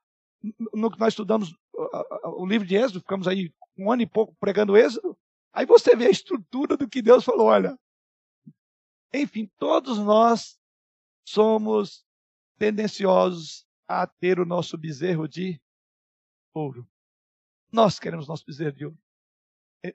no 0.73 0.89
que 0.89 0.99
nós 0.99 1.09
estudamos 1.09 1.53
o 2.23 2.45
livro 2.45 2.67
de 2.67 2.75
Êxodo, 2.75 3.01
ficamos 3.01 3.27
aí 3.27 3.51
um 3.77 3.91
ano 3.91 4.01
e 4.01 4.07
pouco 4.07 4.35
pregando 4.39 4.77
Êxodo. 4.77 5.17
Aí 5.53 5.65
você 5.65 5.95
vê 5.95 6.07
a 6.07 6.11
estrutura 6.11 6.77
do 6.77 6.87
que 6.87 7.01
Deus 7.01 7.23
falou: 7.23 7.47
olha, 7.47 7.77
enfim, 9.21 9.49
todos 9.57 9.97
nós 9.99 10.59
somos 11.25 12.05
tendenciosos 12.57 13.65
a 13.87 14.07
ter 14.07 14.39
o 14.39 14.45
nosso 14.45 14.77
bezerro 14.77 15.27
de 15.27 15.61
ouro. 16.53 16.87
Nós 17.71 17.99
queremos 17.99 18.27
nosso 18.27 18.45
bezerro 18.45 18.71
de 18.71 18.85
ouro. 18.85 18.97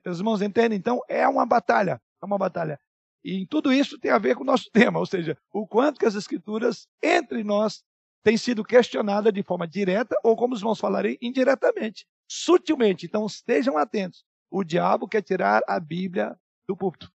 Os 0.06 0.18
irmãos 0.18 0.42
entendem? 0.42 0.78
Então, 0.78 1.00
é 1.08 1.26
uma 1.26 1.46
batalha. 1.46 2.00
É 2.22 2.26
uma 2.26 2.38
batalha. 2.38 2.78
E 3.24 3.46
tudo 3.46 3.72
isso 3.72 3.98
tem 3.98 4.10
a 4.10 4.18
ver 4.18 4.34
com 4.34 4.42
o 4.42 4.46
nosso 4.46 4.70
tema, 4.72 4.98
ou 4.98 5.06
seja, 5.06 5.36
o 5.52 5.66
quanto 5.66 5.98
que 5.98 6.06
as 6.06 6.14
escrituras 6.14 6.88
entre 7.02 7.42
nós 7.42 7.82
têm 8.22 8.36
sido 8.36 8.64
questionadas 8.64 9.32
de 9.32 9.42
forma 9.42 9.66
direta 9.66 10.14
ou, 10.22 10.36
como 10.36 10.54
os 10.54 10.60
irmãos 10.60 10.78
falarem, 10.78 11.18
indiretamente, 11.20 12.06
sutilmente. 12.28 13.06
Então, 13.06 13.26
estejam 13.26 13.76
atentos. 13.76 14.24
O 14.50 14.62
diabo 14.64 15.08
quer 15.08 15.22
tirar 15.22 15.62
a 15.66 15.78
Bíblia 15.78 16.38
do 16.66 16.76
púlpito. 16.76 17.10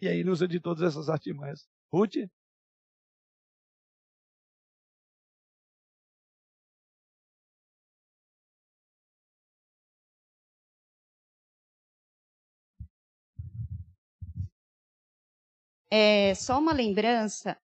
E 0.00 0.08
aí 0.08 0.18
ele 0.20 0.30
usa 0.30 0.46
de 0.48 0.60
todas 0.60 0.82
essas 0.82 1.08
artimanhas. 1.08 1.66
Ruth? 1.92 2.16
É 15.92 16.34
só 16.34 16.58
uma 16.58 16.72
lembrança 16.72 17.56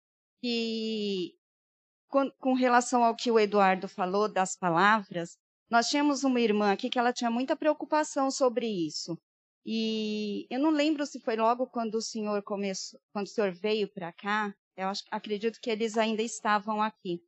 que, 0.41 1.35
com, 2.09 2.31
com 2.39 2.53
relação 2.53 3.03
ao 3.03 3.15
que 3.15 3.31
o 3.31 3.39
Eduardo 3.39 3.87
falou 3.89 4.31
das 4.31 4.55
palavras, 4.57 5.37
nós 5.69 5.89
tínhamos 5.89 6.23
uma 6.23 6.39
irmã 6.41 6.71
aqui 6.73 6.89
que 6.89 6.99
ela 6.99 7.13
tinha 7.13 7.31
muita 7.31 7.55
preocupação 7.55 8.31
sobre 8.31 8.67
isso. 8.67 9.17
E 9.65 10.45
eu 10.49 10.59
não 10.59 10.69
lembro 10.69 11.05
se 11.05 11.19
foi 11.19 11.35
logo 11.35 11.65
quando 11.67 11.95
o 11.95 12.01
senhor 12.01 12.43
começou, 12.43 12.99
quando 13.11 13.25
o 13.25 13.29
senhor 13.29 13.51
veio 13.51 13.87
para 13.87 14.13
cá. 14.13 14.53
Eu 14.77 14.89
acho, 14.89 15.03
acredito 15.09 15.59
que 15.59 15.69
eles 15.69 15.97
ainda 15.97 16.21
estavam 16.21 16.81
aqui. 16.81 17.19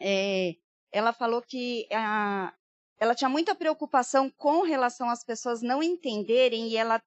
É, 0.00 0.54
ela 0.92 1.12
falou 1.12 1.42
que 1.42 1.88
a, 1.92 2.54
ela 2.98 3.14
tinha 3.14 3.28
muita 3.28 3.54
preocupação 3.54 4.30
com 4.30 4.62
relação 4.62 5.10
às 5.10 5.24
pessoas 5.24 5.60
não 5.60 5.82
entenderem 5.82 6.68
e 6.68 6.76
ela 6.76 7.02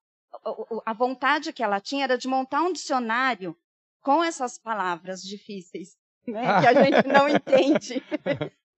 a 0.84 0.94
vontade 0.94 1.53
que 1.53 1.61
ela 1.61 1.80
tinha 1.80 2.06
era 2.06 2.18
de 2.18 2.28
montar 2.28 2.64
um 2.64 2.74
dicionário 2.74 3.56
com 4.02 4.24
essas 4.24 4.57
palavras 4.57 5.22
difíceis, 5.22 5.95
né, 6.28 6.41
que 6.60 6.68
a 6.68 6.84
gente 6.84 7.07
não 7.07 7.30
entende. 7.30 8.03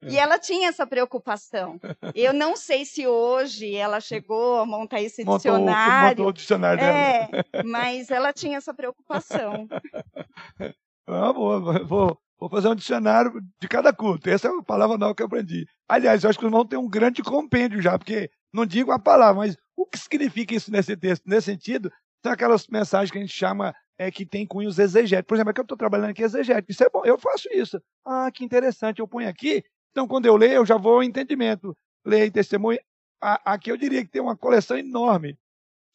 E 0.09 0.17
ela 0.17 0.37
tinha 0.39 0.69
essa 0.69 0.85
preocupação. 0.85 1.79
Eu 2.13 2.33
não 2.33 2.55
sei 2.55 2.85
se 2.85 3.07
hoje 3.07 3.75
ela 3.75 3.99
chegou 3.99 4.59
a 4.59 4.65
montar 4.65 5.01
esse 5.01 5.23
montou, 5.23 5.37
dicionário. 5.37 6.09
Montou 6.09 6.27
o 6.27 6.33
dicionário 6.33 6.83
é, 6.83 7.27
dela. 7.27 7.43
mas 7.65 8.11
ela 8.11 8.33
tinha 8.33 8.57
essa 8.57 8.73
preocupação. 8.73 9.67
Ah, 11.07 11.31
vou, 11.31 11.61
vou, 11.85 12.19
vou, 12.39 12.49
fazer 12.49 12.67
um 12.67 12.73
dicionário 12.73 13.39
de 13.61 13.67
cada 13.67 13.93
culto. 13.93 14.27
Essa 14.27 14.47
é 14.47 14.51
uma 14.51 14.63
palavra 14.63 14.97
nova 14.97 15.13
que 15.13 15.21
eu 15.21 15.27
aprendi. 15.27 15.67
Aliás, 15.87 16.23
eu 16.23 16.29
acho 16.31 16.39
que 16.39 16.45
os 16.45 16.49
irmãos 16.49 16.65
têm 16.65 16.79
um 16.79 16.89
grande 16.89 17.21
compêndio 17.21 17.79
já, 17.79 17.95
porque 17.95 18.27
não 18.51 18.65
digo 18.65 18.91
a 18.91 18.97
palavra, 18.97 19.35
mas 19.35 19.55
o 19.77 19.85
que 19.85 19.99
significa 19.99 20.55
isso 20.55 20.71
nesse 20.71 20.97
texto? 20.97 21.23
Nesse 21.27 21.45
sentido, 21.45 21.91
são 22.23 22.31
aquelas 22.31 22.67
mensagens 22.67 23.11
que 23.11 23.19
a 23.19 23.21
gente 23.21 23.33
chama 23.33 23.71
é, 23.97 24.09
que 24.09 24.25
tem 24.25 24.45
cunhos 24.45 24.79
exegéticos. 24.79 25.27
Por 25.27 25.35
exemplo, 25.35 25.51
é 25.51 25.53
que 25.53 25.59
eu 25.59 25.63
estou 25.63 25.77
trabalhando 25.77 26.09
aqui 26.09 26.23
exegético. 26.23 26.71
Isso 26.71 26.83
é 26.83 26.89
bom, 26.89 27.03
eu 27.05 27.17
faço 27.19 27.47
isso. 27.51 27.79
Ah, 28.05 28.31
que 28.31 28.43
interessante, 28.43 28.99
eu 28.99 29.07
ponho 29.07 29.29
aqui 29.29 29.63
então, 29.95 30.09
quando 30.09 30.25
eu 30.25 30.35
leio, 30.35 30.55
eu 30.55 30.65
já 30.65 30.75
vou 30.75 30.95
ao 30.95 31.03
entendimento. 31.03 31.73
Leio 32.05 32.29
testemunho. 32.29 32.77
Aqui 33.21 33.71
eu 33.71 33.77
diria 33.77 34.03
que 34.03 34.11
tem 34.11 34.21
uma 34.21 34.35
coleção 34.35 34.77
enorme. 34.77 35.39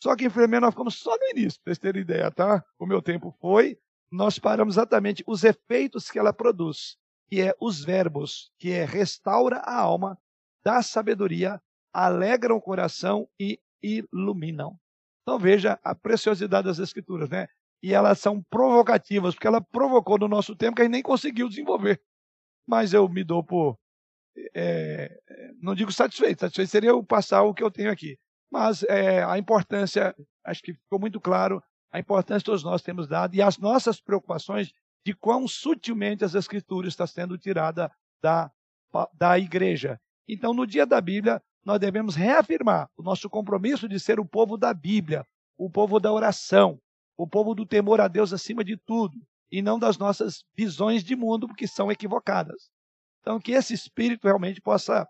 Só 0.03 0.17
que, 0.17 0.25
infelizmente, 0.25 0.63
nós 0.63 0.71
ficamos 0.71 0.95
só 0.95 1.11
no 1.11 1.39
início, 1.39 1.61
para 1.63 1.75
vocês 1.75 1.79
terem 1.79 2.01
ideia, 2.01 2.31
tá? 2.31 2.65
O 2.79 2.87
meu 2.87 3.03
tempo 3.03 3.31
foi, 3.43 3.79
nós 4.11 4.39
paramos 4.39 4.77
exatamente 4.77 5.23
os 5.27 5.45
efeitos 5.45 6.11
que 6.11 6.19
ela 6.19 6.33
produz, 6.33 6.97
que 7.29 7.43
é 7.43 7.55
os 7.61 7.85
verbos, 7.85 8.51
que 8.59 8.73
é 8.73 8.87
restaura 8.87 9.59
a 9.59 9.79
alma, 9.79 10.19
dá 10.65 10.83
sabedoria, 10.83 11.61
alegram 11.93 12.57
o 12.57 12.63
coração 12.63 13.29
e 13.39 13.61
iluminam. 13.83 14.81
Então 15.23 15.39
veja 15.39 15.79
a 15.85 15.95
preciosidade 15.95 16.69
das 16.69 16.79
escrituras, 16.79 17.29
né? 17.29 17.49
E 17.83 17.93
elas 17.93 18.19
são 18.19 18.43
provocativas, 18.45 19.35
porque 19.35 19.47
ela 19.47 19.61
provocou 19.61 20.17
no 20.17 20.27
nosso 20.27 20.57
tempo 20.57 20.77
que 20.77 20.81
a 20.81 20.85
gente 20.87 20.93
nem 20.93 21.03
conseguiu 21.03 21.51
desenvolver. 21.51 22.01
Mas 22.67 22.95
eu 22.95 23.07
me 23.07 23.23
dou 23.23 23.45
por, 23.45 23.79
é, 24.55 25.21
não 25.61 25.75
digo 25.75 25.93
satisfeito, 25.93 26.41
satisfeito 26.41 26.71
seria 26.71 26.91
eu 26.91 27.03
passar 27.03 27.43
o 27.43 27.55
que 27.55 27.63
eu 27.63 27.71
tenho 27.71 27.91
aqui. 27.91 28.19
Mas 28.51 28.83
é, 28.85 29.23
a 29.23 29.39
importância, 29.39 30.15
acho 30.45 30.63
que 30.63 30.75
ficou 30.75 30.99
muito 30.99 31.21
claro, 31.21 31.63
a 31.93 31.99
importância 31.99 32.41
que 32.41 32.47
todos 32.47 32.65
nós 32.65 32.83
temos 32.83 33.09
dado 33.09 33.35
e 33.35 33.43
as 33.43 33.59
nossas 33.59 34.01
preocupações 34.01 34.73
de 35.05 35.15
quão 35.15 35.47
sutilmente 35.49 36.25
as 36.25 36.35
escrituras 36.35 36.93
estão 36.93 37.07
sendo 37.07 37.39
tiradas 37.39 37.89
da, 38.23 38.51
da 39.15 39.39
igreja. 39.39 40.01
Então, 40.29 40.53
no 40.53 40.67
dia 40.67 40.87
da 40.87 41.01
Bíblia, 41.01 41.43
nós 41.65 41.79
devemos 41.79 42.15
reafirmar 42.15 42.89
o 42.97 43.03
nosso 43.03 43.29
compromisso 43.29 43.89
de 43.89 43.99
ser 43.99 44.21
o 44.21 44.25
povo 44.25 44.57
da 44.57 44.73
Bíblia, 44.73 45.27
o 45.57 45.71
povo 45.71 45.99
da 45.99 46.13
oração, 46.13 46.81
o 47.17 47.27
povo 47.27 47.55
do 47.55 47.67
temor 47.67 48.01
a 48.01 48.09
Deus 48.09 48.33
acima 48.33 48.65
de 48.65 48.77
tudo, 48.77 49.15
e 49.51 49.61
não 49.61 49.79
das 49.79 49.99
nossas 49.99 50.45
visões 50.57 51.03
de 51.03 51.17
mundo, 51.17 51.47
porque 51.47 51.67
são 51.67 51.91
equivocadas. 51.91 52.71
Então, 53.21 53.41
que 53.41 53.53
esse 53.53 53.75
espírito 53.75 54.27
realmente 54.27 54.61
possa 54.61 55.07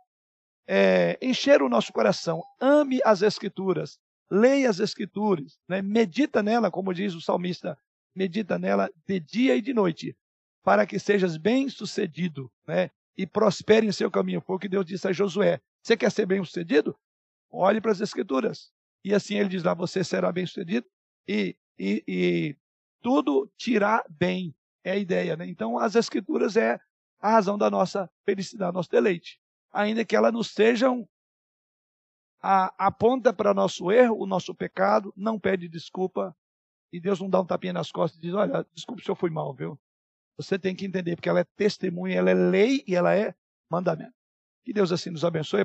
é, 0.67 1.19
encher 1.21 1.63
o 1.63 1.69
nosso 1.69 1.93
coração. 1.93 2.43
Ame 2.61 3.01
as 3.05 3.23
Escrituras, 3.23 3.99
leia 4.31 4.69
as 4.69 4.81
Escrituras, 4.81 5.59
né? 5.69 5.83
medita 5.83 6.43
nela, 6.43 6.71
como 6.71 6.95
diz 6.95 7.15
o 7.15 7.21
salmista, 7.21 7.79
medita 8.15 8.59
nela 8.59 8.91
de 9.07 9.21
dia 9.21 9.57
e 9.57 9.61
de 9.61 9.73
noite, 9.73 10.17
para 10.63 10.87
que 10.87 10.99
sejas 10.99 11.37
bem-sucedido 11.37 12.51
né? 12.67 12.91
e 13.17 13.27
prospere 13.27 13.87
em 13.87 13.93
seu 13.93 14.11
caminho. 14.11 14.41
Foi 14.41 14.57
o 14.57 14.59
que 14.59 14.69
Deus 14.69 14.85
disse 14.85 15.09
a 15.09 15.13
Josué. 15.13 15.61
Você 15.83 15.97
quer 15.97 16.11
ser 16.11 16.27
bem-sucedido? 16.27 16.97
Olhe 17.51 17.81
para 17.81 17.93
as 17.93 18.01
Escrituras. 18.01 18.71
E 19.05 19.15
assim 19.15 19.37
ele 19.37 19.49
diz 19.49 19.63
lá: 19.63 19.75
você 19.75 20.05
será 20.05 20.31
bem-sucedido 20.31 20.87
e, 21.27 21.57
e, 21.79 22.05
e 22.07 22.57
tudo 23.03 23.51
tirar 23.57 24.05
bem. 24.09 24.55
É 24.85 24.93
a 24.93 24.97
ideia, 24.97 25.37
né? 25.37 25.47
Então, 25.47 25.79
as 25.79 25.95
Escrituras 25.95 26.57
é 26.57 26.81
a 27.21 27.31
razão 27.31 27.59
da 27.59 27.71
nossa 27.71 28.11
felicidade, 28.25 28.73
nosso 28.73 28.91
deleite. 28.91 29.41
Ainda 29.73 30.05
que 30.05 30.17
elas 30.17 30.33
nos 30.33 30.51
sejam 30.51 31.09
a, 32.43 32.73
aponta 32.87 33.33
para 33.33 33.55
nosso 33.55 33.93
erro, 33.93 34.17
o 34.19 34.27
nosso 34.27 34.55
pecado, 34.55 35.13
não 35.17 35.39
pede 35.39 35.69
desculpa, 35.69 36.35
e 36.93 37.01
Deus 37.01 37.21
não 37.21 37.31
dá 37.31 37.41
um 37.41 37.47
tapinha 37.47 37.73
nas 37.73 37.93
costas 37.93 38.19
e 38.19 38.23
diz: 38.23 38.35
Olha, 38.35 38.67
desculpe 38.75 39.03
se 39.03 39.11
eu 39.11 39.15
fui 39.15 39.31
mal, 39.31 39.55
viu? 39.55 39.79
Você 40.37 40.59
tem 40.59 40.75
que 40.75 40.87
entender, 40.87 41.17
porque 41.17 41.29
ela 41.29 41.41
é 41.41 41.45
testemunha, 41.57 42.17
ela 42.17 42.31
é 42.31 42.35
lei 42.35 42.83
e 42.87 42.97
ela 42.97 43.15
é 43.15 43.35
mandamento. 43.71 44.15
Que 44.65 44.73
Deus 44.73 44.91
assim 44.91 45.11
nos 45.11 45.25
abençoe. 45.25 45.61